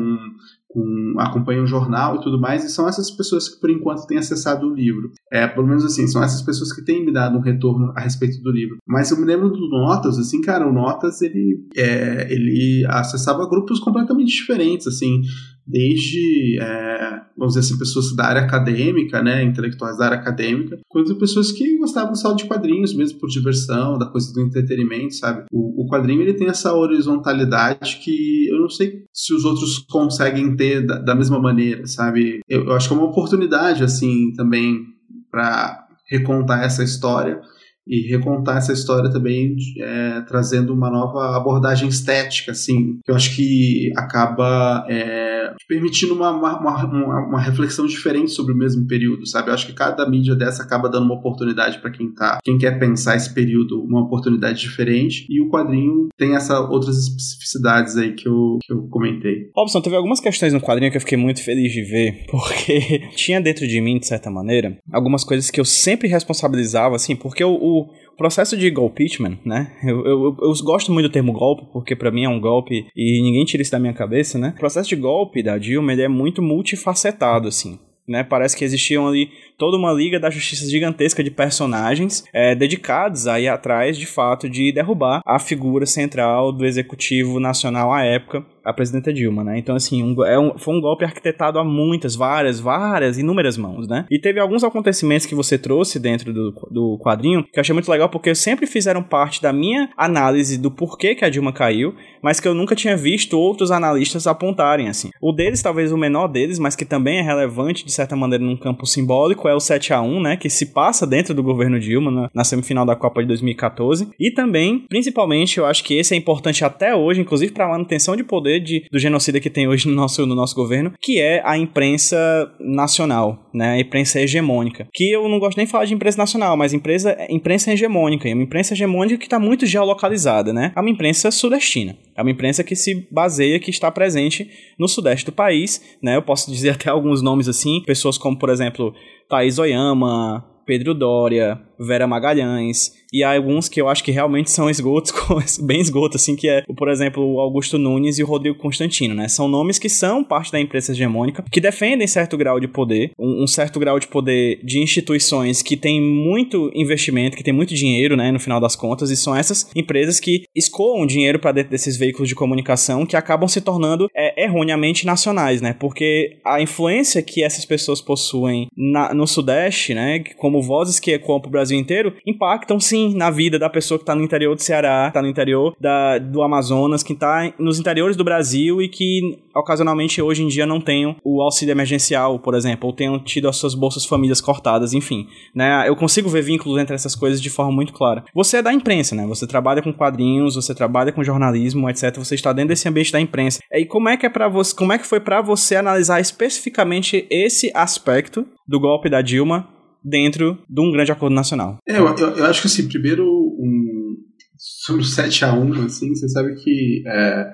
com, 0.74 1.14
acompanham 1.20 1.64
o 1.64 1.68
jornal 1.68 2.16
e 2.16 2.22
tudo 2.22 2.40
mais, 2.40 2.66
e 2.66 2.70
são 2.70 2.88
essas 2.88 3.12
pessoas 3.12 3.48
que 3.48 3.62
por 3.62 3.70
enquanto 3.70 4.08
têm 4.08 4.18
acessado 4.18 4.68
o 4.68 4.74
livro. 4.74 5.12
É, 5.32 5.48
pelo 5.48 5.68
menos 5.68 5.86
assim, 5.86 6.08
são 6.08 6.24
essas 6.24 6.42
pessoas 6.42 6.74
que 6.74 6.84
têm 6.84 7.06
me 7.06 7.14
dado 7.14 7.38
um 7.38 7.42
retorno 7.42 7.94
a 7.96 8.02
respeito 8.02 8.42
do 8.42 8.52
livro. 8.52 8.78
Mas 8.88 9.12
eu 9.12 9.18
me 9.18 9.26
lembro 9.26 9.50
do 9.50 9.70
Notas, 9.70 10.18
assim, 10.18 10.42
cara, 10.42 10.68
o 10.68 10.74
Notas 10.74 11.22
ele, 11.22 11.60
é, 11.76 12.34
ele 12.34 12.84
acessava 12.90 13.48
grupos 13.48 13.80
completamente 13.80 14.34
diferentes, 14.34 14.88
assim, 14.88 15.22
desde, 15.66 16.60
é, 16.60 17.22
vamos 17.38 17.56
dizer 17.56 17.66
assim, 17.66 17.80
pessoas 17.80 18.16
da 18.16 18.26
área 18.26 18.42
acadêmica, 18.42 19.22
né, 19.24 19.44
intelectuais 19.44 19.98
da 19.98 20.06
área 20.06 20.18
acadêmica, 20.18 20.80
quanto 20.90 21.16
pessoas 21.16 21.52
que 21.52 21.78
gostavam 21.78 22.16
só 22.16 22.34
de 22.34 22.46
quadrinhos 22.46 22.94
mesmo 22.94 23.20
por 23.20 23.30
diversão, 23.30 23.98
da 23.98 24.06
coisa 24.06 24.34
do 24.34 24.42
entretenimento, 24.42 25.16
sabe? 25.16 25.46
O, 25.52 25.84
o 25.84 25.90
quadrinho 25.90 26.22
ele 26.22 26.34
tem 26.34 26.48
essa 26.48 26.74
horizontalidade 26.74 28.00
que 28.04 28.48
eu 28.50 28.60
não 28.60 28.70
sei 28.70 29.04
se 29.14 29.34
os 29.34 29.46
outros 29.46 29.80
conseguem 29.90 30.56
ter 30.56 30.86
da, 30.86 31.00
da 31.00 31.16
mesma 31.16 31.40
maneira, 31.40 31.88
sabe? 31.88 32.42
Eu, 32.48 32.66
eu 32.66 32.74
acho 32.74 32.88
que 32.88 32.94
é 32.94 32.98
uma 32.98 33.08
oportunidade 33.08 33.84
assim 33.84 34.34
também 34.34 34.86
para 35.32 35.88
recontar 36.10 36.64
essa 36.64 36.84
história 36.84 37.42
e 37.88 38.08
recontar 38.10 38.58
essa 38.58 38.74
história 38.74 39.12
também 39.12 39.56
é, 39.80 40.22
trazendo 40.22 40.74
uma 40.74 40.90
nova 40.90 41.36
abordagem 41.36 41.90
estética, 41.90 42.52
assim, 42.52 43.00
que 43.04 43.12
eu 43.12 43.16
acho 43.16 43.36
que 43.36 43.92
acaba 43.96 44.86
é, 44.90 45.54
permitindo 45.68 46.14
uma, 46.14 46.32
uma, 46.32 46.60
uma, 46.60 47.28
uma, 47.28 47.42
reflexão 47.42 47.86
diferente 47.86 48.32
sobre 48.32 48.54
o 48.54 48.58
mesmo 48.58 48.88
período, 48.88 49.28
sabe? 49.28 49.50
Eu 49.50 49.54
acho 49.54 49.66
que 49.66 49.74
cada 49.74 50.10
mídia 50.10 50.36
dessa 50.36 50.64
acaba 50.64 50.90
dando 50.90 51.06
uma 51.06 51.16
oportunidade 51.16 51.80
para 51.80 51.92
quem 51.92 52.12
tá, 52.14 52.40
quem 52.44 52.58
quer 52.58 52.80
pensar 52.80 53.16
esse 53.16 53.34
período, 53.34 53.84
uma 53.84 54.02
oportunidade 54.02 54.60
diferente, 54.62 55.26
e 55.30 55.42
o 55.42 55.50
quadrinho 55.50 56.08
tem 56.18 56.36
essas 56.36 56.60
outras 56.70 56.98
especificidades 56.98 57.98
aí 57.98 58.14
que 58.14 58.28
eu, 58.28 58.60
que 58.64 58.72
eu 58.72 58.88
comentei. 58.88 59.50
Robson, 59.56 59.82
teve 59.82 59.96
algumas 59.96 60.20
questões 60.20 60.54
no 60.54 60.62
quadrinho 60.62 60.92
que 60.92 60.98
eu 60.98 61.02
fiquei 61.02 61.18
muito 61.18 61.44
feliz 61.44 61.72
de 61.72 61.84
ver, 61.84 62.26
porque 62.30 63.10
tinha 63.16 63.42
dentro 63.42 63.68
de 63.68 63.82
mim, 63.82 64.00
de 64.00 64.08
certa 64.08 64.30
maneira, 64.30 64.78
algumas 64.92 65.24
coisas 65.24 65.50
que 65.50 65.60
eu 65.60 65.66
sempre 65.66 66.08
responsabilizava, 66.08 66.96
assim, 66.96 67.16
porque 67.16 67.44
o, 67.44 67.83
o 68.14 68.18
processo 68.18 68.56
de 68.56 68.70
golpeachment, 68.70 69.40
né? 69.44 69.72
Eu, 69.84 70.06
eu, 70.06 70.38
eu, 70.40 70.54
gosto 70.64 70.92
muito 70.92 71.10
do 71.10 71.12
termo 71.12 71.34
golpe, 71.34 71.68
porque 71.74 71.96
para 71.96 72.12
mim 72.12 72.24
é 72.24 72.30
um 72.30 72.40
golpe 72.40 72.86
e 72.96 73.22
ninguém 73.22 73.44
tira 73.44 73.62
isso 73.62 73.72
da 73.72 73.80
minha 73.80 73.94
cabeça, 73.94 74.38
né? 74.38 74.54
O 74.56 74.60
processo 74.60 74.90
de 74.90 74.96
golpe 74.96 75.42
da 75.42 75.58
Dilma, 75.58 75.94
é 75.94 76.08
muito 76.08 76.42
multifacetado, 76.42 77.48
assim. 77.48 77.80
Né, 78.06 78.22
parece 78.22 78.58
que 78.58 78.66
existiam 78.66 79.08
ali 79.08 79.30
toda 79.58 79.78
uma 79.78 79.94
liga 79.94 80.20
da 80.20 80.30
justiça 80.30 80.70
gigantesca 80.70 81.24
de 81.24 81.32
personagens 81.32 82.26
é, 82.34 82.54
dedicados 82.54 83.28
aí 83.28 83.48
atrás, 83.48 83.98
de 83.98 84.06
fato, 84.06 84.50
de 84.50 84.74
derrubar 84.74 85.22
a 85.26 85.40
figura 85.40 85.86
central 85.86 86.52
do 86.52 86.66
executivo 86.66 87.40
nacional 87.40 87.94
à 87.94 88.04
época, 88.04 88.46
a 88.64 88.74
presidenta 88.74 89.14
Dilma, 89.14 89.44
né? 89.44 89.58
Então, 89.58 89.76
assim, 89.76 90.04
um, 90.04 90.26
é 90.26 90.40
um, 90.40 90.58
foi 90.58 90.74
um 90.76 90.82
golpe 90.82 91.04
arquitetado 91.04 91.60
a 91.60 91.64
muitas, 91.64 92.16
várias, 92.16 92.60
várias, 92.60 93.18
inúmeras 93.18 93.58
mãos, 93.58 93.88
né? 93.88 94.06
E 94.10 94.20
teve 94.20 94.40
alguns 94.40 94.64
acontecimentos 94.64 95.26
que 95.26 95.36
você 95.36 95.58
trouxe 95.58 96.00
dentro 96.00 96.34
do, 96.34 96.52
do 96.72 96.98
quadrinho 97.00 97.44
que 97.44 97.60
eu 97.60 97.62
achei 97.62 97.74
muito 97.74 97.92
legal 97.92 98.10
porque 98.10 98.34
sempre 98.34 98.66
fizeram 98.66 99.04
parte 99.04 99.42
da 99.42 99.52
minha 99.52 99.90
análise 99.98 100.58
do 100.58 100.72
porquê 100.72 101.16
que 101.16 101.26
a 101.26 101.30
Dilma 101.30 101.52
caiu, 101.52 101.94
mas 102.22 102.40
que 102.40 102.48
eu 102.48 102.54
nunca 102.54 102.76
tinha 102.76 102.96
visto 102.96 103.38
outros 103.38 103.72
analistas 103.72 104.28
apontarem, 104.28 104.88
assim. 104.88 105.10
O 105.22 105.32
deles, 105.32 105.62
talvez 105.62 105.92
o 105.92 105.98
menor 105.98 106.28
deles, 106.28 106.60
mas 106.60 106.76
que 106.76 106.86
também 106.86 107.20
é 107.20 107.22
relevante, 107.22 107.86
de 107.86 107.92
certa 107.92 108.16
maneira, 108.16 108.44
num 108.44 108.58
campo 108.58 108.86
simbólico, 108.86 109.48
é 109.48 109.54
o 109.54 109.60
7 109.60 109.94
a 109.94 110.02
1 110.02 110.22
né? 110.22 110.38
Que 110.38 110.50
se 110.50 110.68
passa 110.68 111.06
dentro 111.06 111.34
do 111.34 111.44
governo 111.44 111.80
Dilma 111.80 112.10
na, 112.10 112.30
na 112.34 112.44
semifinal 112.44 112.86
da 112.86 112.96
Copa 112.96 113.22
de 113.22 113.28
2014. 113.28 114.10
E 114.20 114.32
também, 114.32 114.86
principalmente, 114.88 115.58
eu 115.58 115.66
acho 115.66 115.84
que 115.84 115.96
esse 115.96 116.14
é 116.14 116.18
importante 116.18 116.64
até 116.64 116.96
hoje, 116.96 117.22
inclusive 117.22 117.52
para 117.52 117.66
a 117.66 117.70
manutenção 117.70 118.16
de 118.16 118.24
poder 118.24 118.53
de, 118.60 118.86
do 118.92 119.00
genocida 119.00 119.40
que 119.40 119.50
tem 119.50 119.68
hoje 119.68 119.88
no 119.88 119.96
nosso, 119.96 120.26
no 120.26 120.36
nosso 120.36 120.56
governo, 120.56 120.94
que 121.02 121.20
é 121.20 121.42
a 121.46 121.58
imprensa 121.58 122.18
nacional, 122.60 123.50
né? 123.54 123.74
A 123.74 123.80
imprensa 123.80 124.20
hegemônica. 124.20 124.88
Que 124.94 125.12
eu 125.12 125.28
não 125.28 125.40
gosto 125.40 125.58
nem 125.58 125.66
de 125.66 125.72
falar 125.72 125.86
de 125.86 125.94
imprensa 125.94 126.18
nacional, 126.18 126.56
mas 126.58 126.74
empresa, 126.74 127.18
imprensa 127.30 127.72
hegemônica. 127.72 128.28
E 128.28 128.34
uma 128.34 128.44
imprensa 128.44 128.74
hegemônica 128.74 129.18
que 129.18 129.26
está 129.26 129.40
muito 129.40 129.66
geolocalizada, 129.66 130.54
né? 130.54 130.72
É 130.76 130.80
uma 130.80 130.90
imprensa 130.90 131.32
sudestina. 131.32 131.98
É 132.16 132.22
uma 132.22 132.32
imprensa 132.32 132.64
que 132.64 132.76
se 132.76 133.08
baseia, 133.12 133.60
que 133.60 133.70
está 133.70 133.92
presente 133.92 134.50
no 134.78 134.88
sudeste 134.88 135.26
do 135.26 135.32
país, 135.32 135.82
né? 136.02 136.16
Eu 136.16 136.22
posso 136.22 136.52
dizer 136.52 136.72
até 136.76 136.90
alguns 136.90 137.22
nomes 137.22 137.48
assim, 137.48 137.82
pessoas 137.86 138.18
como, 138.18 138.38
por 138.38 138.50
exemplo, 138.50 138.94
Thaís 139.30 139.58
Oyama, 139.58 140.46
Pedro 140.66 140.94
Dória, 140.94 141.62
Vera 141.80 142.08
Magalhães, 142.08 142.94
e 143.14 143.24
há 143.24 143.36
alguns 143.36 143.70
que 143.70 143.80
eu 143.80 143.88
acho 143.88 144.04
que 144.04 144.12
realmente 144.12 144.50
são 144.50 144.70
esgotos, 144.70 145.14
bem 145.62 145.80
esgoto, 145.80 146.18
assim, 146.18 146.36
que 146.36 146.50
é, 146.50 146.64
por 146.76 146.90
exemplo, 146.90 147.24
o 147.24 147.40
Augusto 147.40 147.78
Nunes 147.78 148.18
e 148.18 148.24
o 148.24 148.26
Rodrigo 148.26 148.58
Constantino, 148.58 149.14
né? 149.14 149.28
São 149.28 149.48
nomes 149.48 149.78
que 149.78 149.88
são 149.88 150.24
parte 150.24 150.52
da 150.52 150.60
imprensa 150.60 150.92
hegemônica, 150.92 151.44
que 151.52 151.62
defendem 151.62 152.08
certo 152.08 152.36
grau 152.36 152.60
de 152.60 152.68
poder, 152.68 153.12
um, 153.20 153.44
um 153.44 153.48
certo 153.48 153.80
grau 153.80 154.00
de 154.00 154.08
poder 154.08 154.60
de 154.64 154.80
instituições 154.80 155.62
que 155.62 155.78
têm 155.78 156.02
muito 156.02 156.72
investimento, 156.74 157.38
que 157.38 157.44
tem 157.44 157.54
muito 157.54 157.76
dinheiro, 157.76 158.18
né, 158.18 158.32
no 158.32 158.40
final 158.40 158.60
das 158.60 158.76
contas, 158.76 159.12
e 159.12 159.16
são 159.16 159.36
essas 159.36 159.70
empresas 159.76 160.20
que 160.20 160.46
escoam 160.56 161.06
dinheiro 161.06 161.38
para 161.38 161.52
dentro 161.52 161.70
desses 161.70 161.96
veículos 161.96 162.28
de 162.28 162.36
comunicação 162.36 163.06
que 163.06 163.16
acabam 163.16 163.48
se 163.48 163.62
tornando 163.62 164.10
é, 164.16 164.44
erroneamente 164.44 165.06
nacionais, 165.06 165.62
né? 165.62 165.76
Porque 165.80 166.38
a 166.44 166.60
influência 166.60 167.22
que 167.22 167.44
essas 167.44 167.64
pessoas 167.64 168.02
possuem 168.02 168.68
na, 168.76 169.14
no 169.14 169.28
Sudeste, 169.28 169.94
né, 169.94 170.24
como 170.38 170.62
vozes 170.62 171.00
que 171.00 171.12
ecoam 171.12 171.40
pro 171.40 171.52
Brasil 171.64 171.80
inteiro, 171.80 172.14
impactam 172.28 172.80
sim 172.80 173.16
na 173.16 173.32
vida 173.32 173.58
da 173.58 173.70
pessoa 173.70 173.98
que 173.98 174.06
tá 174.06 174.14
no 174.14 174.22
interior 174.22 174.54
do 174.54 174.62
Ceará, 174.62 175.10
tá 175.12 175.22
no 175.22 175.28
interior 175.28 175.74
da, 175.80 176.18
do 176.18 176.42
Amazonas, 176.42 177.02
que 177.02 177.16
tá 177.16 177.54
nos 177.58 177.80
interiores 177.80 178.18
do 178.18 178.24
Brasil 178.24 178.82
e 178.82 178.90
que 178.90 179.40
ocasionalmente 179.56 180.22
hoje 180.22 180.44
em 180.44 180.48
dia 180.48 180.66
não 180.66 180.82
tenham 180.82 181.16
o 181.24 181.42
auxílio 181.42 181.72
emergencial, 181.72 182.38
por 182.40 182.54
exemplo, 182.54 182.88
ou 182.88 182.94
tenham 182.94 183.18
tido 183.18 183.48
as 183.48 183.56
suas 183.56 183.74
bolsas 183.74 184.06
famílias 184.06 184.42
cortadas, 184.42 184.94
enfim. 184.94 185.28
Né? 185.56 185.88
Eu 185.88 185.96
consigo 185.96 186.30
ver 186.30 186.42
vínculos 186.42 186.80
entre 186.82 186.96
essas 186.96 187.16
coisas 187.16 187.42
de 187.42 187.50
forma 187.50 187.72
muito 187.72 187.94
clara. 187.94 188.26
Você 188.34 188.58
é 188.58 188.62
da 188.62 188.74
imprensa, 188.74 189.16
né? 189.16 189.26
Você 189.28 189.48
trabalha 189.48 189.82
com 189.82 189.94
quadrinhos, 189.94 190.56
você 190.56 190.76
trabalha 190.76 191.12
com 191.12 191.24
jornalismo, 191.24 191.90
etc. 191.90 192.18
Você 192.18 192.36
está 192.36 192.52
dentro 192.52 192.70
desse 192.70 192.90
ambiente 192.90 193.12
da 193.12 193.22
imprensa. 193.22 193.60
E 193.72 193.86
como 193.86 194.10
é 194.10 194.18
que 194.18 194.26
é 194.26 194.30
para 194.30 194.50
você, 194.50 194.76
como 194.76 194.92
é 194.92 194.98
que 194.98 195.08
foi 195.08 195.20
para 195.20 195.42
você 195.42 195.76
analisar 195.76 196.20
especificamente 196.20 197.26
esse 197.30 197.72
aspecto 197.74 198.46
do 198.68 198.80
golpe 198.80 199.10
da 199.10 199.22
Dilma 199.22 199.70
dentro 200.04 200.58
de 200.70 200.82
um 200.82 200.92
grande 200.92 201.12
acordo 201.12 201.36
nacional. 201.36 201.78
É, 201.88 201.98
eu, 201.98 202.06
eu, 202.16 202.30
eu 202.38 202.46
acho 202.46 202.62
que 202.62 202.68
assim, 202.68 202.88
primeiro 202.88 203.26
um, 203.26 204.16
sobre 204.58 205.02
o 205.02 205.06
7 205.06 205.46
a 205.46 205.54
1 205.54 205.86
assim, 205.86 206.14
você 206.14 206.28
sabe 206.30 206.56
que 206.56 207.04
é, 207.08 207.54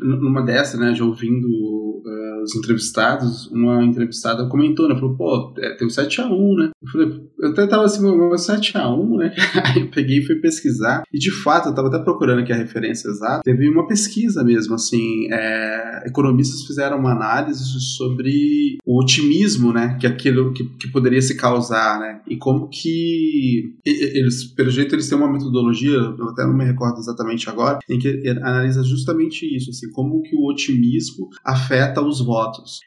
numa 0.00 0.42
dessa, 0.42 0.78
né, 0.78 0.94
já 0.94 1.04
ouvindo 1.04 1.46
uh, 1.46 2.29
os 2.42 2.54
entrevistados, 2.54 3.46
uma 3.48 3.84
entrevistada 3.84 4.48
comentou, 4.48 4.88
né, 4.88 4.94
falou, 4.94 5.16
pô, 5.16 5.54
é, 5.58 5.74
tem 5.74 5.86
o 5.86 5.90
7 5.90 6.20
a 6.20 6.26
1 6.26 6.54
né? 6.56 6.70
Eu 6.82 6.88
falei, 6.90 7.20
eu 7.38 7.50
até 7.50 7.66
tava 7.66 7.84
assim, 7.84 8.02
meu, 8.02 8.36
7 8.36 8.76
a 8.76 8.88
1 8.88 9.16
né? 9.16 9.34
Aí 9.64 9.82
eu 9.82 9.90
peguei 9.90 10.18
e 10.18 10.26
fui 10.26 10.36
pesquisar, 10.36 11.02
e 11.12 11.18
de 11.18 11.30
fato, 11.30 11.68
eu 11.68 11.74
tava 11.74 11.88
até 11.88 11.98
procurando 11.98 12.40
aqui 12.40 12.52
a 12.52 12.56
referência 12.56 13.08
exata, 13.08 13.42
teve 13.42 13.68
uma 13.68 13.86
pesquisa 13.86 14.42
mesmo, 14.44 14.74
assim, 14.74 15.28
é, 15.30 16.04
economistas 16.06 16.62
fizeram 16.62 16.98
uma 16.98 17.12
análise 17.12 17.64
sobre 17.96 18.78
o 18.84 19.00
otimismo, 19.00 19.72
né, 19.72 19.96
que 20.00 20.06
aquilo 20.06 20.52
que, 20.52 20.64
que 20.64 20.90
poderia 20.90 21.22
se 21.22 21.36
causar, 21.36 22.00
né, 22.00 22.20
e 22.28 22.36
como 22.36 22.68
que 22.68 23.74
eles, 23.84 24.44
pelo 24.44 24.70
jeito, 24.70 24.94
eles 24.94 25.08
têm 25.08 25.18
uma 25.18 25.30
metodologia, 25.30 25.90
eu 25.90 26.28
até 26.28 26.44
não 26.44 26.56
me 26.56 26.64
recordo 26.64 26.98
exatamente 26.98 27.48
agora, 27.48 27.78
em 27.88 27.98
que 27.98 28.28
analisa 28.28 28.82
justamente 28.82 29.44
isso, 29.44 29.70
assim, 29.70 29.90
como 29.90 30.22
que 30.22 30.34
o 30.36 30.46
otimismo 30.48 31.28
afeta 31.44 32.00
os 32.00 32.20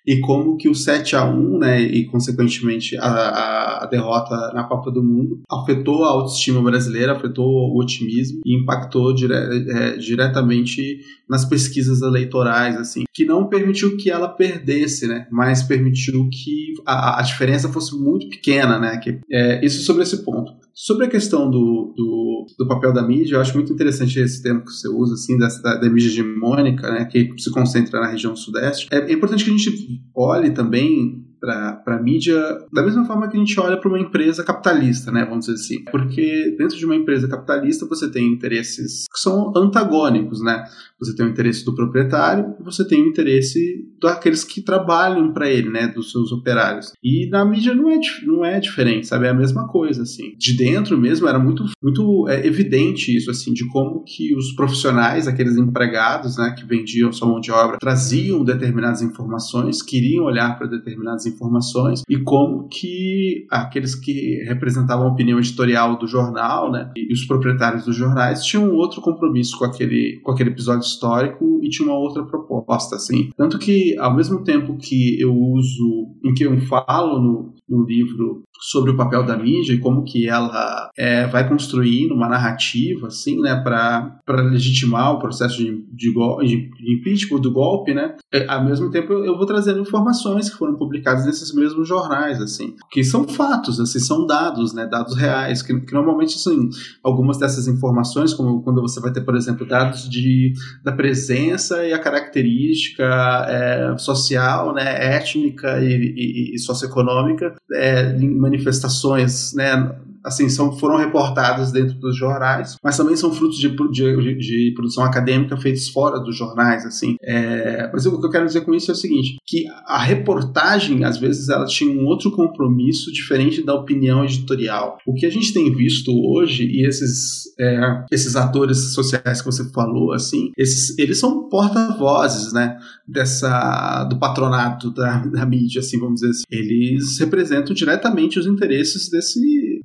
e 0.05 0.19
como 0.19 0.57
que 0.57 0.69
o 0.69 0.75
7 0.75 1.15
a 1.15 1.25
1 1.25 1.57
né, 1.57 1.81
e 1.81 2.05
consequentemente 2.05 2.97
a, 2.97 3.83
a 3.83 3.85
derrota 3.85 4.51
na 4.53 4.63
Copa 4.63 4.91
do 4.91 5.03
Mundo 5.03 5.41
afetou 5.49 6.03
a 6.03 6.09
autoestima 6.09 6.61
brasileira, 6.61 7.13
afetou 7.13 7.45
o 7.45 7.79
otimismo 7.79 8.41
e 8.45 8.55
impactou 8.55 9.13
dire, 9.13 9.33
é, 9.33 9.97
diretamente 9.97 10.99
nas 11.29 11.45
pesquisas 11.45 12.01
eleitorais, 12.01 12.75
assim, 12.77 13.03
que 13.13 13.25
não 13.25 13.47
permitiu 13.47 13.97
que 13.97 14.09
ela 14.09 14.27
perdesse, 14.27 15.07
né, 15.07 15.27
mas 15.31 15.63
permitiu 15.63 16.29
que 16.29 16.73
a, 16.85 17.19
a 17.19 17.21
diferença 17.21 17.69
fosse 17.69 17.97
muito 17.97 18.29
pequena, 18.29 18.79
né, 18.79 18.97
que, 18.97 19.19
é, 19.31 19.63
isso 19.65 19.83
sobre 19.83 20.03
esse 20.03 20.23
ponto. 20.23 20.62
Sobre 20.73 21.05
a 21.05 21.09
questão 21.09 21.49
do, 21.51 21.93
do, 21.95 22.45
do, 22.57 22.67
papel 22.67 22.91
da 22.91 23.03
mídia, 23.03 23.35
eu 23.35 23.41
acho 23.41 23.53
muito 23.53 23.71
interessante 23.71 24.19
esse 24.19 24.41
termo 24.41 24.65
que 24.65 24.71
você 24.71 24.87
usa, 24.87 25.13
assim, 25.13 25.37
da, 25.37 25.47
da 25.47 25.89
mídia 25.89 26.07
hegemônica, 26.07 26.91
né, 26.91 27.05
que 27.05 27.29
se 27.37 27.51
concentra 27.51 28.01
na 28.01 28.07
região 28.07 28.35
sudeste. 28.35 28.87
É, 28.91 29.11
é 29.11 29.13
importante 29.13 29.45
que 29.45 29.51
a 29.51 29.57
gente 29.57 30.01
olhe 30.15 30.51
também 30.51 31.23
para 31.43 31.83
a 31.87 32.01
mídia 32.01 32.41
da 32.71 32.81
mesma 32.81 33.03
forma 33.03 33.27
que 33.27 33.35
a 33.35 33.39
gente 33.39 33.59
olha 33.59 33.75
para 33.75 33.89
uma 33.89 33.99
empresa 33.99 34.45
capitalista, 34.45 35.11
né, 35.11 35.25
vamos 35.25 35.45
dizer 35.45 35.57
assim. 35.57 35.83
Porque 35.91 36.55
dentro 36.57 36.77
de 36.77 36.85
uma 36.85 36.95
empresa 36.95 37.27
capitalista 37.27 37.85
você 37.85 38.09
tem 38.09 38.31
interesses 38.31 39.05
que 39.11 39.19
são 39.19 39.51
antagônicos, 39.55 40.41
né? 40.41 40.63
Você 41.03 41.15
tem 41.15 41.25
o 41.25 41.29
interesse 41.29 41.65
do 41.65 41.75
proprietário 41.75 42.55
e 42.59 42.63
você 42.63 42.87
tem 42.87 43.03
o 43.03 43.07
interesse 43.07 43.85
daqueles 44.01 44.43
que 44.43 44.61
trabalham 44.61 45.31
para 45.31 45.49
ele, 45.49 45.69
né, 45.69 45.87
dos 45.87 46.11
seus 46.11 46.31
operários. 46.31 46.91
E 47.03 47.29
na 47.29 47.45
mídia 47.45 47.73
não 47.73 47.89
é, 47.89 47.99
não 48.25 48.45
é 48.45 48.59
diferente, 48.59 49.07
sabe? 49.07 49.25
É 49.25 49.29
a 49.29 49.33
mesma 49.33 49.67
coisa, 49.67 50.03
assim. 50.03 50.35
De 50.37 50.55
dentro 50.55 50.97
mesmo 50.97 51.27
era 51.27 51.39
muito, 51.39 51.63
muito 51.81 52.27
é, 52.27 52.45
evidente 52.45 53.15
isso, 53.15 53.31
assim, 53.31 53.53
de 53.53 53.67
como 53.69 54.03
que 54.03 54.35
os 54.35 54.53
profissionais, 54.53 55.27
aqueles 55.27 55.57
empregados, 55.57 56.37
né, 56.37 56.53
que 56.57 56.65
vendiam 56.65 57.11
sua 57.11 57.27
mão 57.27 57.39
de 57.39 57.51
obra, 57.51 57.77
traziam 57.79 58.43
determinadas 58.43 59.01
informações, 59.01 59.81
queriam 59.81 60.25
olhar 60.25 60.57
para 60.57 60.67
determinadas 60.67 61.25
informações 61.25 62.01
e 62.09 62.17
como 62.17 62.67
que 62.67 63.45
aqueles 63.49 63.95
que 63.95 64.43
representavam 64.45 65.07
a 65.07 65.11
opinião 65.11 65.39
editorial 65.39 65.97
do 65.97 66.07
jornal, 66.07 66.71
né, 66.71 66.91
e 66.95 67.13
os 67.13 67.25
proprietários 67.25 67.85
dos 67.85 67.95
jornais 67.95 68.43
tinham 68.43 68.71
outro 68.73 69.01
compromisso 69.01 69.57
com 69.57 69.65
aquele, 69.65 70.19
com 70.23 70.31
aquele 70.31 70.49
episódio 70.49 70.87
histórico 70.93 71.59
e 71.61 71.69
tinha 71.69 71.87
uma 71.87 71.97
outra 71.97 72.23
proposta, 72.23 72.95
assim. 72.95 73.29
Tanto 73.35 73.59
que, 73.59 73.97
ao 73.97 74.15
mesmo 74.15 74.43
tempo 74.43 74.77
que 74.77 75.19
eu 75.19 75.33
uso, 75.35 76.07
em 76.23 76.33
que 76.33 76.43
eu 76.43 76.59
falo 76.61 77.19
no, 77.19 77.53
no 77.67 77.85
livro 77.85 78.43
sobre 78.59 78.91
o 78.91 78.97
papel 78.97 79.25
da 79.25 79.37
mídia 79.37 79.73
e 79.73 79.79
como 79.79 80.03
que 80.03 80.27
ela 80.27 80.89
é, 80.95 81.27
vai 81.27 81.47
construindo 81.47 82.13
uma 82.13 82.29
narrativa, 82.29 83.07
assim, 83.07 83.39
né, 83.41 83.55
para 83.61 84.41
legitimar 84.41 85.13
o 85.13 85.19
processo 85.19 85.57
de, 85.57 85.85
de, 85.91 86.13
de 86.13 86.93
impeachment 86.93 87.41
do 87.41 87.51
golpe, 87.51 87.93
né, 87.93 88.15
é, 88.33 88.47
ao 88.47 88.63
mesmo 88.63 88.89
tempo 88.89 89.11
eu, 89.11 89.25
eu, 89.25 89.37
vou 89.37 89.45
trazendo 89.45 89.81
informações 89.81 90.49
que 90.49 90.57
foram 90.57 90.75
publicadas 90.75 91.25
nesses 91.25 91.53
mesmos 91.53 91.87
jornais, 91.87 92.41
assim, 92.41 92.75
que 92.89 93.03
são 93.03 93.27
fatos, 93.27 93.79
assim, 93.79 93.99
são 93.99 94.25
dados, 94.25 94.73
né, 94.73 94.85
dados 94.85 95.15
reais, 95.15 95.61
que, 95.61 95.77
que 95.81 95.93
normalmente, 95.93 96.35
assim, 96.35 96.69
algumas 97.03 97.37
dessas 97.37 97.67
informações, 97.67 98.33
como 98.33 98.61
quando 98.61 98.81
você 98.81 98.99
vai 98.99 99.11
ter, 99.11 99.21
por 99.21 99.35
exemplo, 99.35 99.67
dados 99.67 100.09
de, 100.09 100.53
da 100.83 100.91
presença 100.91 101.85
e 101.85 101.93
a 101.93 101.99
característica 101.99 103.03
é, 103.49 103.97
social, 103.97 104.73
né, 104.73 105.15
étnica 105.17 105.83
e, 105.83 106.13
e, 106.15 106.55
e 106.55 106.59
socioeconômica 106.59 107.52
é, 107.73 108.13
manifestações, 108.13 109.53
né, 109.53 109.95
assim, 110.23 110.49
são, 110.49 110.71
foram 110.77 110.97
reportadas 110.97 111.71
dentro 111.71 111.95
dos 111.95 112.15
jornais, 112.15 112.77
mas 112.83 112.97
também 112.97 113.15
são 113.15 113.33
frutos 113.33 113.57
de, 113.57 113.69
de, 113.69 114.37
de 114.37 114.73
produção 114.75 115.03
acadêmica 115.03 115.57
feitos 115.57 115.89
fora 115.89 116.19
dos 116.19 116.37
jornais, 116.37 116.85
assim. 116.85 117.15
É, 117.21 117.89
mas 117.91 118.05
o 118.05 118.19
que 118.19 118.25
eu 118.25 118.29
quero 118.29 118.45
dizer 118.45 118.61
com 118.61 118.73
isso 118.73 118.91
é 118.91 118.93
o 118.93 118.97
seguinte, 118.97 119.37
que 119.45 119.65
a 119.85 120.01
reportagem, 120.01 121.03
às 121.03 121.17
vezes, 121.17 121.49
ela 121.49 121.65
tinha 121.65 121.91
um 121.91 122.05
outro 122.05 122.31
compromisso 122.31 123.11
diferente 123.11 123.63
da 123.63 123.73
opinião 123.73 124.23
editorial. 124.23 124.97
O 125.05 125.13
que 125.13 125.25
a 125.25 125.29
gente 125.29 125.53
tem 125.53 125.73
visto 125.73 126.11
hoje, 126.11 126.65
e 126.65 126.87
esses, 126.87 127.43
é, 127.59 128.05
esses 128.11 128.35
atores 128.35 128.93
sociais 128.93 129.41
que 129.41 129.45
você 129.45 129.69
falou, 129.71 130.13
assim, 130.13 130.51
esses, 130.57 130.97
eles 130.97 131.19
são 131.19 131.49
porta-vozes, 131.49 132.53
né, 132.53 132.77
dessa, 133.07 134.05
do 134.05 134.17
patronato 134.17 134.91
da, 134.91 135.17
da 135.25 135.45
mídia, 135.45 135.79
assim, 135.79 135.99
vamos 135.99 136.21
dizer 136.21 136.31
assim. 136.31 136.43
Eles 136.49 137.17
representam 137.19 137.73
diretamente 137.73 138.39
os 138.39 138.47
interesses 138.47 139.09
desse, 139.09 139.39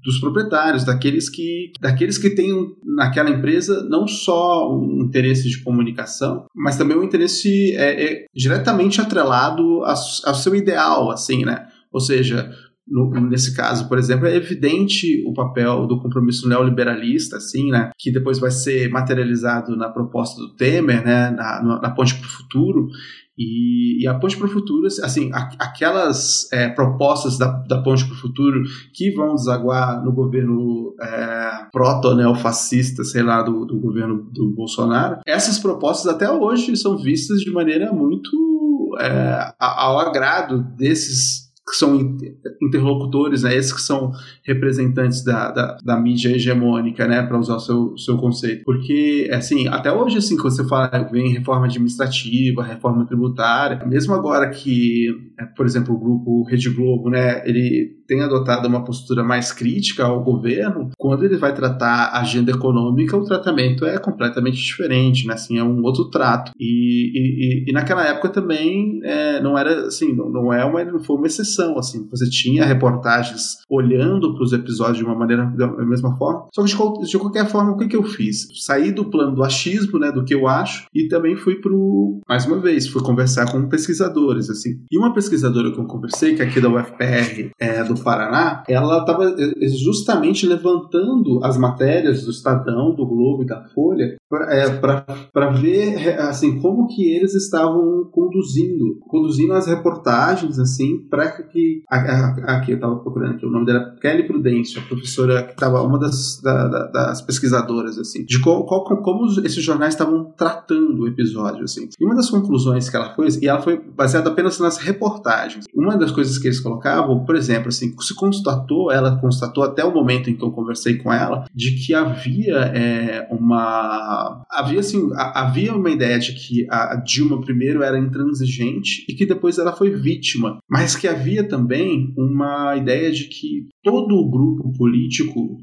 dos 0.08 0.18
proprietários, 0.20 0.84
daqueles 0.84 1.28
que, 1.28 1.70
daqueles 1.78 2.16
que 2.16 2.30
têm 2.30 2.50
naquela 2.82 3.28
empresa 3.28 3.86
não 3.90 4.08
só 4.08 4.74
um 4.74 5.02
interesse 5.02 5.46
de 5.50 5.62
comunicação, 5.62 6.46
mas 6.56 6.78
também 6.78 6.96
um 6.96 7.02
interesse 7.02 7.76
é, 7.76 8.04
é 8.04 8.24
diretamente 8.34 9.02
atrelado 9.02 9.84
ao, 9.84 9.94
ao 10.24 10.34
seu 10.34 10.54
ideal, 10.54 11.10
assim, 11.10 11.44
né? 11.44 11.66
Ou 11.92 12.00
seja, 12.00 12.50
no, 12.90 13.10
nesse 13.28 13.54
caso, 13.54 13.88
por 13.88 13.98
exemplo, 13.98 14.26
é 14.26 14.34
evidente 14.34 15.22
o 15.26 15.32
papel 15.32 15.86
do 15.86 16.00
compromisso 16.00 16.48
neoliberalista, 16.48 17.36
assim, 17.36 17.70
né, 17.70 17.90
que 17.98 18.10
depois 18.10 18.38
vai 18.38 18.50
ser 18.50 18.90
materializado 18.90 19.76
na 19.76 19.88
proposta 19.88 20.40
do 20.40 20.54
Temer, 20.54 21.04
né, 21.04 21.30
na, 21.30 21.80
na 21.82 21.90
Ponte 21.90 22.14
para 22.14 22.26
o 22.26 22.30
Futuro, 22.30 22.88
e, 23.36 24.02
e, 24.02 24.08
a 24.08 24.14
Ponte 24.14 24.36
para 24.36 24.46
o 24.46 24.50
Futuro, 24.50 24.86
assim, 24.86 25.30
aquelas 25.32 26.52
é, 26.52 26.68
propostas 26.68 27.38
da, 27.38 27.46
da 27.68 27.80
Ponte 27.80 28.04
para 28.04 28.14
o 28.14 28.18
Futuro 28.18 28.62
que 28.92 29.12
vão 29.12 29.36
desaguar 29.36 30.04
no 30.04 30.12
governo 30.12 30.94
é, 31.00 31.66
proto-neofascista, 31.70 33.04
sei 33.04 33.22
lá, 33.22 33.42
do, 33.42 33.64
do 33.64 33.78
governo 33.78 34.28
do 34.32 34.50
Bolsonaro, 34.50 35.20
essas 35.24 35.58
propostas 35.58 36.12
até 36.12 36.28
hoje 36.28 36.76
são 36.76 36.98
vistas 36.98 37.38
de 37.40 37.50
maneira 37.52 37.92
muito 37.92 38.96
é, 39.00 39.52
ao 39.60 40.00
agrado 40.00 40.64
desses 40.76 41.47
que 41.68 41.76
são 41.76 42.16
interlocutores, 42.62 43.42
né, 43.42 43.54
esses 43.54 43.72
que 43.72 43.82
são 43.82 44.12
representantes 44.42 45.22
da, 45.22 45.50
da, 45.50 45.76
da 45.82 46.00
mídia 46.00 46.30
hegemônica, 46.30 47.06
né, 47.06 47.22
para 47.22 47.38
usar 47.38 47.56
o 47.56 47.60
seu, 47.60 47.98
seu 47.98 48.16
conceito. 48.16 48.64
Porque, 48.64 49.28
assim, 49.32 49.68
até 49.68 49.92
hoje, 49.92 50.18
assim, 50.18 50.36
quando 50.36 50.56
você 50.56 50.66
fala, 50.66 51.08
vem 51.10 51.32
reforma 51.32 51.66
administrativa, 51.66 52.62
reforma 52.62 53.06
tributária, 53.06 53.84
mesmo 53.86 54.14
agora 54.14 54.48
que, 54.50 55.08
é, 55.38 55.44
por 55.44 55.66
exemplo, 55.66 55.94
o 55.94 55.98
grupo 55.98 56.44
Rede 56.44 56.70
Globo, 56.70 57.10
né, 57.10 57.42
ele 57.48 57.98
tem 58.06 58.22
adotado 58.22 58.66
uma 58.66 58.84
postura 58.84 59.22
mais 59.22 59.52
crítica 59.52 60.04
ao 60.04 60.24
governo, 60.24 60.88
quando 60.96 61.24
ele 61.24 61.36
vai 61.36 61.54
tratar 61.54 62.06
a 62.06 62.20
agenda 62.20 62.50
econômica, 62.50 63.16
o 63.16 63.24
tratamento 63.24 63.84
é 63.84 63.98
completamente 63.98 64.56
diferente, 64.56 65.26
né, 65.26 65.34
assim, 65.34 65.58
é 65.58 65.62
um 65.62 65.82
outro 65.82 66.08
trato. 66.08 66.52
E, 66.58 67.12
e, 67.14 67.70
e 67.70 67.72
naquela 67.72 68.04
época 68.06 68.30
também 68.30 69.00
é, 69.04 69.40
não 69.42 69.58
era, 69.58 69.86
assim, 69.86 70.14
não, 70.14 70.30
não, 70.30 70.52
é 70.52 70.64
uma, 70.64 70.82
não 70.84 71.00
foi 71.00 71.16
uma 71.16 71.26
exceção 71.26 71.57
assim. 71.78 72.06
Você 72.10 72.28
tinha 72.28 72.64
reportagens 72.64 73.58
olhando 73.68 74.34
para 74.34 74.42
os 74.42 74.52
episódios 74.52 74.98
de 74.98 75.04
uma 75.04 75.14
maneira 75.14 75.46
da 75.56 75.68
mesma 75.84 76.16
forma. 76.16 76.46
Só 76.54 76.62
que 76.62 76.68
de, 76.68 77.10
de 77.10 77.18
qualquer 77.18 77.48
forma, 77.48 77.72
o 77.72 77.76
que, 77.76 77.88
que 77.88 77.96
eu 77.96 78.04
fiz? 78.04 78.48
Saí 78.54 78.92
do 78.92 79.10
plano 79.10 79.34
do 79.34 79.42
achismo, 79.42 79.98
né, 79.98 80.12
do 80.12 80.24
que 80.24 80.34
eu 80.34 80.46
acho, 80.46 80.86
e 80.94 81.08
também 81.08 81.36
fui 81.36 81.56
pro, 81.56 82.20
mais 82.28 82.46
uma 82.46 82.60
vez, 82.60 82.88
fui 82.88 83.02
conversar 83.02 83.50
com 83.50 83.68
pesquisadores, 83.68 84.50
assim. 84.50 84.80
E 84.90 84.98
uma 84.98 85.12
pesquisadora 85.12 85.72
que 85.72 85.78
eu 85.78 85.86
conversei, 85.86 86.34
que 86.34 86.42
é 86.42 86.46
aqui 86.46 86.60
da 86.60 86.68
UFPR 86.68 87.50
é, 87.58 87.84
do 87.84 87.94
Paraná, 88.02 88.62
ela 88.68 89.00
estava 89.00 89.34
é, 89.38 89.68
justamente 89.68 90.46
levantando 90.46 91.40
as 91.42 91.56
matérias 91.56 92.24
do 92.24 92.30
Estadão, 92.30 92.94
do 92.94 93.06
Globo 93.06 93.42
e 93.42 93.46
da 93.46 93.64
Folha 93.74 94.17
para 94.28 94.54
é, 94.54 95.52
ver 95.52 96.20
assim 96.20 96.60
como 96.60 96.86
que 96.86 97.14
eles 97.14 97.34
estavam 97.34 98.08
conduzindo 98.12 98.98
conduzindo 99.08 99.52
as 99.54 99.66
reportagens 99.66 100.58
assim 100.58 100.98
para 101.08 101.30
que. 101.42 101.82
Aqui, 101.88 102.72
eu 102.72 102.76
estava 102.76 102.96
procurando 102.96 103.34
aqui, 103.34 103.46
o 103.46 103.50
nome 103.50 103.66
dela 103.66 103.94
é 103.96 104.00
Kelly 104.00 104.26
Prudêncio, 104.26 104.80
a 104.80 104.84
professora 104.84 105.42
que 105.42 105.52
estava, 105.52 105.82
uma 105.82 105.98
das, 105.98 106.40
da, 106.42 106.68
da, 106.68 106.86
das 106.86 107.22
pesquisadoras, 107.22 107.98
assim, 107.98 108.24
de 108.24 108.40
qual, 108.40 108.64
qual, 108.66 108.84
como 109.02 109.26
esses 109.44 109.62
jornais 109.62 109.94
estavam 109.94 110.32
tratando 110.36 111.02
o 111.02 111.08
episódio, 111.08 111.64
assim. 111.64 111.88
E 111.98 112.04
uma 112.04 112.14
das 112.14 112.30
conclusões 112.30 112.88
que 112.88 112.96
ela 112.96 113.14
foi, 113.14 113.28
e 113.40 113.48
ela 113.48 113.60
foi 113.60 113.78
baseada 113.78 114.30
apenas 114.30 114.58
nas 114.58 114.78
reportagens. 114.78 115.64
Uma 115.74 115.96
das 115.96 116.10
coisas 116.10 116.38
que 116.38 116.46
eles 116.46 116.60
colocavam, 116.60 117.24
por 117.24 117.34
exemplo, 117.34 117.68
assim, 117.68 117.94
se 118.00 118.14
constatou, 118.14 118.92
ela 118.92 119.18
constatou 119.18 119.64
até 119.64 119.84
o 119.84 119.92
momento 119.92 120.30
em 120.30 120.36
que 120.36 120.44
eu 120.44 120.50
conversei 120.50 120.98
com 120.98 121.12
ela, 121.12 121.44
de 121.54 121.72
que 121.76 121.94
havia 121.94 122.56
é, 122.56 123.28
uma. 123.30 124.17
Havia, 124.50 124.80
assim, 124.80 125.10
havia 125.14 125.74
uma 125.74 125.90
ideia 125.90 126.18
de 126.18 126.32
que 126.32 126.66
a 126.70 126.96
Dilma 126.96 127.40
primeiro 127.40 127.82
era 127.82 127.98
intransigente 127.98 129.04
e 129.08 129.14
que 129.14 129.26
depois 129.26 129.58
ela 129.58 129.72
foi 129.72 129.90
vítima, 129.90 130.58
mas 130.68 130.94
que 130.94 131.08
havia 131.08 131.46
também 131.46 132.12
uma 132.16 132.76
ideia 132.76 133.10
de 133.10 133.24
que 133.24 133.66
todo 133.82 134.14
o 134.14 134.30
grupo 134.30 134.72
político 134.72 135.58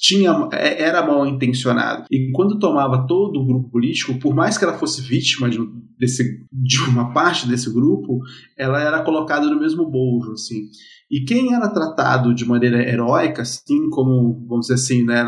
tinha 0.00 0.48
é, 0.52 0.82
era 0.82 1.04
mal 1.04 1.26
intencionado. 1.26 2.04
E 2.10 2.30
quando 2.32 2.58
tomava 2.58 3.06
todo 3.06 3.40
o 3.40 3.46
grupo 3.46 3.70
político 3.70 4.18
por 4.18 4.34
mais 4.34 4.56
que 4.56 4.64
ela 4.64 4.78
fosse 4.78 5.02
vítima 5.02 5.50
de, 5.50 5.58
desse, 5.98 6.24
de 6.52 6.78
uma 6.88 7.12
parte 7.12 7.48
desse 7.48 7.72
grupo 7.72 8.20
ela 8.56 8.80
era 8.80 9.02
colocada 9.02 9.50
no 9.50 9.58
mesmo 9.58 9.90
bojo 9.90 10.32
assim 10.32 10.68
e 11.12 11.20
quem 11.26 11.54
era 11.54 11.68
tratado 11.68 12.34
de 12.34 12.44
maneira 12.46 12.82
heróica 12.82 13.42
assim 13.42 13.90
como 13.90 14.44
vamos 14.48 14.66
dizer 14.66 14.74
assim 14.74 15.04
né 15.04 15.22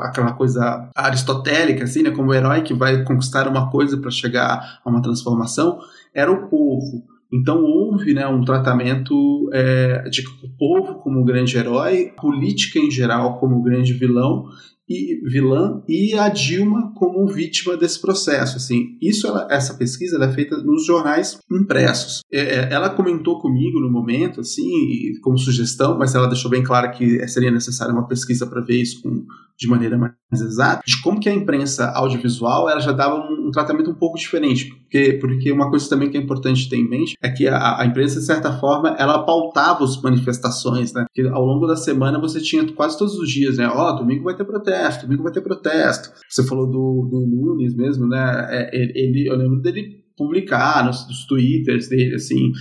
aquela 0.00 0.32
coisa 0.32 0.88
aristotélica 0.94 1.82
assim 1.84 2.02
né 2.02 2.12
como 2.12 2.30
o 2.30 2.34
herói 2.34 2.62
que 2.62 2.72
vai 2.72 3.02
conquistar 3.02 3.48
uma 3.48 3.68
coisa 3.68 3.98
para 3.98 4.10
chegar 4.10 4.80
a 4.84 4.88
uma 4.88 5.02
transformação 5.02 5.80
era 6.14 6.30
o 6.30 6.48
povo. 6.48 7.04
Então 7.32 7.62
houve 7.62 8.12
né, 8.12 8.26
um 8.26 8.44
tratamento 8.44 9.48
é, 9.52 10.02
de 10.08 10.22
o 10.42 10.48
povo 10.58 10.94
como 11.00 11.24
grande 11.24 11.56
herói, 11.56 12.12
política 12.20 12.78
em 12.78 12.90
geral 12.90 13.38
como 13.38 13.62
grande 13.62 13.92
vilão 13.92 14.46
e 14.90 15.20
vilã 15.22 15.80
e 15.88 16.14
a 16.14 16.28
Dilma 16.28 16.92
como 16.96 17.24
vítima 17.28 17.76
desse 17.76 18.00
processo. 18.00 18.56
Assim, 18.56 18.98
isso 19.00 19.28
ela, 19.28 19.46
essa 19.48 19.74
pesquisa 19.74 20.16
ela 20.16 20.26
é 20.26 20.32
feita 20.32 20.56
nos 20.56 20.84
jornais 20.84 21.38
impressos. 21.50 22.22
É, 22.32 22.40
é 22.40 22.72
ela 22.72 22.90
comentou 22.90 23.40
comigo 23.40 23.78
no 23.78 23.90
momento, 23.90 24.40
assim, 24.40 25.12
como 25.22 25.38
sugestão, 25.38 25.96
mas 25.96 26.16
ela 26.16 26.26
deixou 26.26 26.50
bem 26.50 26.64
claro 26.64 26.90
que 26.90 27.26
seria 27.28 27.52
necessária 27.52 27.94
uma 27.94 28.08
pesquisa 28.08 28.46
para 28.46 28.60
ver 28.60 28.82
isso 28.82 29.00
com, 29.00 29.24
de 29.56 29.68
maneira 29.68 29.96
mais 29.96 30.40
exata, 30.40 30.82
de 30.84 31.00
como 31.02 31.20
que 31.20 31.28
a 31.28 31.34
imprensa 31.34 31.90
audiovisual 31.90 32.68
ela 32.68 32.80
já 32.80 32.92
dava 32.92 33.14
um, 33.14 33.39
um, 33.50 33.52
tratamento 33.52 33.90
um 33.90 33.94
pouco 33.94 34.18
diferente, 34.18 34.66
porque, 34.66 35.18
porque 35.20 35.52
uma 35.52 35.68
coisa 35.68 35.88
também 35.88 36.10
que 36.10 36.16
é 36.16 36.20
importante 36.20 36.68
ter 36.68 36.76
em 36.76 36.88
mente 36.88 37.16
é 37.22 37.30
que 37.30 37.46
a, 37.46 37.80
a 37.80 37.86
imprensa, 37.86 38.20
de 38.20 38.26
certa 38.26 38.52
forma, 38.58 38.96
ela 38.98 39.24
pautava 39.24 39.84
as 39.84 40.00
manifestações, 40.00 40.92
né? 40.92 41.04
Que 41.12 41.26
ao 41.28 41.44
longo 41.44 41.66
da 41.66 41.76
semana 41.76 42.20
você 42.20 42.40
tinha 42.40 42.66
quase 42.72 42.98
todos 42.98 43.14
os 43.16 43.30
dias, 43.30 43.58
né? 43.58 43.68
Ó, 43.68 43.90
oh, 43.90 43.96
domingo 43.96 44.24
vai 44.24 44.36
ter 44.36 44.44
protesto, 44.44 45.06
domingo 45.06 45.22
vai 45.22 45.32
ter 45.32 45.40
protesto. 45.40 46.10
Você 46.28 46.46
falou 46.46 46.66
do, 46.66 47.08
do 47.10 47.26
Nunes 47.26 47.74
mesmo, 47.74 48.06
né? 48.06 48.46
É, 48.50 48.70
ele, 48.72 49.28
eu 49.28 49.36
lembro 49.36 49.60
dele 49.60 50.00
publicar 50.16 50.84
nos, 50.84 51.06
nos 51.08 51.24
twitters 51.26 51.88
dele, 51.88 52.14
assim, 52.14 52.52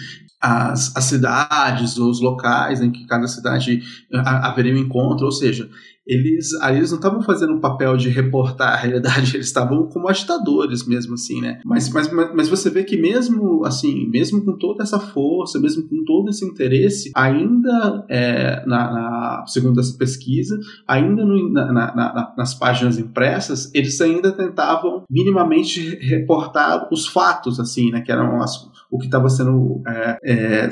as, 0.41 0.95
as 0.95 1.03
cidades, 1.03 1.97
os 1.97 2.21
locais 2.21 2.81
em 2.81 2.91
que 2.91 3.05
cada 3.05 3.27
cidade 3.27 3.81
haveria 4.13 4.73
um 4.73 4.77
encontro, 4.77 5.25
ou 5.25 5.31
seja, 5.31 5.69
eles, 6.09 6.53
eles 6.53 6.89
não 6.89 6.97
estavam 6.97 7.21
fazendo 7.21 7.53
um 7.53 7.59
papel 7.59 7.95
de 7.95 8.09
reportar 8.09 8.73
a 8.73 8.77
realidade, 8.77 9.35
eles 9.37 9.45
estavam 9.45 9.87
como 9.87 10.09
agitadores 10.09 10.85
mesmo, 10.87 11.13
assim, 11.13 11.39
né? 11.39 11.61
Mas, 11.63 11.87
mas, 11.89 12.11
mas 12.11 12.49
você 12.49 12.69
vê 12.69 12.83
que 12.83 12.97
mesmo, 12.97 13.63
assim, 13.63 14.09
mesmo 14.09 14.43
com 14.43 14.57
toda 14.57 14.81
essa 14.81 14.99
força, 14.99 15.59
mesmo 15.59 15.87
com 15.87 16.03
todo 16.03 16.29
esse 16.29 16.43
interesse, 16.43 17.11
ainda, 17.15 18.05
é, 18.09 18.65
na, 18.65 18.91
na, 18.91 19.43
segundo 19.45 19.79
essa 19.79 19.95
pesquisa, 19.95 20.59
ainda 20.87 21.23
no, 21.23 21.51
na, 21.51 21.71
na, 21.71 22.33
nas 22.35 22.55
páginas 22.55 22.97
impressas, 22.97 23.71
eles 23.75 24.01
ainda 24.01 24.31
tentavam 24.31 25.03
minimamente 25.07 25.95
reportar 26.01 26.89
os 26.91 27.07
fatos, 27.07 27.59
assim, 27.59 27.91
né? 27.91 28.01
Que 28.01 28.11
eram 28.11 28.41
as, 28.41 28.67
o 28.89 28.97
que 28.97 29.05
estava 29.05 29.29
sendo 29.29 29.83
é, 29.87 30.17
é, 30.23 30.69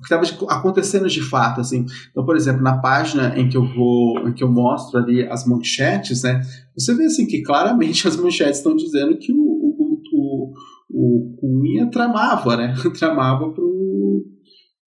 o 0.00 0.06
que 0.06 0.14
estava 0.14 0.52
acontecendo 0.52 1.08
de 1.08 1.22
fato, 1.22 1.60
assim. 1.60 1.86
Então, 2.10 2.24
por 2.24 2.36
exemplo, 2.36 2.62
na 2.62 2.78
página 2.78 3.38
em 3.38 3.48
que 3.48 3.56
eu 3.56 3.64
vou, 3.64 4.28
em 4.28 4.32
que 4.32 4.42
eu 4.42 4.50
mostro 4.50 4.98
ali 4.98 5.22
as 5.28 5.46
manchetes, 5.46 6.22
né, 6.22 6.40
você 6.76 6.94
vê 6.94 7.04
assim 7.04 7.26
que 7.26 7.42
claramente 7.42 8.06
as 8.08 8.16
manchetes 8.16 8.58
estão 8.58 8.74
dizendo 8.74 9.16
que 9.16 9.32
o, 9.32 9.36
o, 9.36 10.02
o, 10.12 10.52
o 10.90 11.36
Cunha 11.40 11.90
tramava, 11.90 12.56
né, 12.56 12.74
tramava 12.98 13.50
pro 13.50 13.74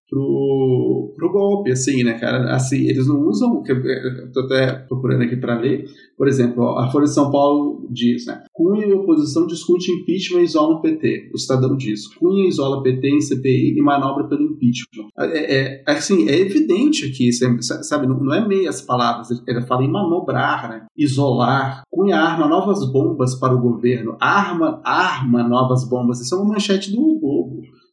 pro, 0.09 1.13
pro 1.15 1.31
golpe, 1.31 1.71
assim, 1.71 2.03
né, 2.03 2.13
cara? 2.13 2.53
Assim, 2.55 2.87
eles 2.87 3.07
não 3.07 3.21
usam, 3.21 3.63
eu 3.65 4.31
tô 4.31 4.41
até 4.41 4.73
procurando 4.73 5.23
aqui 5.23 5.35
para 5.35 5.59
ler, 5.59 5.85
por 6.17 6.27
exemplo, 6.27 6.77
a 6.77 6.89
Folha 6.89 7.05
de 7.05 7.13
São 7.13 7.29
Paulo 7.29 7.87
diz, 7.89 8.25
né, 8.25 8.43
Cunha 8.53 8.85
e 8.85 8.93
oposição 8.93 9.45
discute 9.45 9.91
impeachment 9.91 10.41
e 10.41 10.43
isola 10.43 10.75
o 10.75 10.81
PT. 10.81 11.29
O 11.33 11.35
Estadão 11.35 11.75
diz, 11.75 12.07
Cunha 12.15 12.47
isola 12.47 12.81
PT 12.81 13.07
em 13.07 13.21
CPI 13.21 13.77
e 13.77 13.81
manobra 13.81 14.25
pelo 14.25 14.43
impeachment. 14.43 15.09
É, 15.17 15.55
é, 15.55 15.83
é 15.87 15.91
assim, 15.91 16.27
é 16.27 16.39
evidente 16.39 17.05
aqui, 17.05 17.31
sabe, 17.31 18.07
não, 18.07 18.17
não 18.19 18.33
é 18.33 18.47
meias 18.47 18.81
palavras, 18.81 19.29
ele 19.47 19.61
fala 19.61 19.83
em 19.83 19.91
manobrar, 19.91 20.69
né, 20.69 20.85
isolar. 20.97 21.83
Cunha 21.91 22.17
arma 22.17 22.47
novas 22.47 22.89
bombas 22.91 23.35
para 23.35 23.53
o 23.53 23.61
governo, 23.61 24.17
arma, 24.19 24.81
arma 24.83 25.47
novas 25.47 25.87
bombas. 25.87 26.19
Isso 26.19 26.35
é 26.35 26.37
uma 26.37 26.53
manchete 26.53 26.91
do 26.91 27.19
Globo 27.19 27.46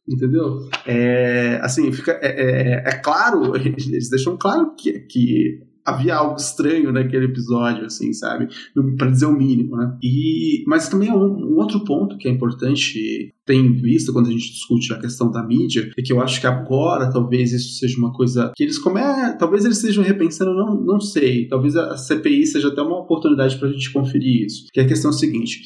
entendeu? 0.07 0.69
É, 0.85 1.59
assim, 1.61 1.91
fica, 1.91 2.11
é, 2.21 2.27
é, 2.27 2.83
é, 2.85 2.91
claro, 2.97 3.55
eles 3.57 4.09
deixam 4.09 4.37
claro 4.37 4.75
que, 4.75 4.99
que 5.01 5.64
havia 5.85 6.15
algo 6.15 6.35
estranho 6.35 6.91
naquele 6.91 7.25
episódio, 7.25 7.85
assim, 7.85 8.11
sabe? 8.11 8.47
Para 8.97 9.11
dizer 9.11 9.27
o 9.27 9.31
mínimo, 9.31 9.77
né? 9.77 9.95
E, 10.01 10.63
mas 10.67 10.89
também 10.89 11.09
é 11.09 11.13
um, 11.13 11.53
um 11.53 11.57
outro 11.57 11.83
ponto 11.83 12.17
que 12.17 12.27
é 12.27 12.31
importante 12.31 13.33
ter 13.45 13.53
em 13.53 13.73
vista 13.73 14.11
quando 14.11 14.27
a 14.27 14.31
gente 14.31 14.51
discute 14.51 14.91
a 14.91 14.99
questão 14.99 15.29
da 15.29 15.43
mídia, 15.43 15.91
é 15.95 16.01
que 16.01 16.11
eu 16.11 16.19
acho 16.19 16.41
que 16.41 16.47
agora 16.47 17.11
talvez 17.11 17.53
isso 17.53 17.77
seja 17.77 17.97
uma 17.97 18.11
coisa 18.11 18.51
que 18.55 18.63
eles 18.63 18.79
começam, 18.79 19.37
talvez 19.37 19.63
eles 19.63 19.77
estejam 19.77 20.03
repensando, 20.03 20.55
não, 20.55 20.81
não 20.81 20.99
sei, 20.99 21.47
talvez 21.47 21.75
a 21.75 21.95
CPI 21.95 22.47
seja 22.47 22.69
até 22.69 22.81
uma 22.81 22.99
oportunidade 22.99 23.57
para 23.57 23.69
a 23.69 23.71
gente 23.71 23.91
conferir 23.93 24.45
isso. 24.45 24.65
Que 24.73 24.79
a 24.79 24.87
questão 24.87 25.11
é 25.11 25.13
a 25.13 25.17
seguinte, 25.17 25.61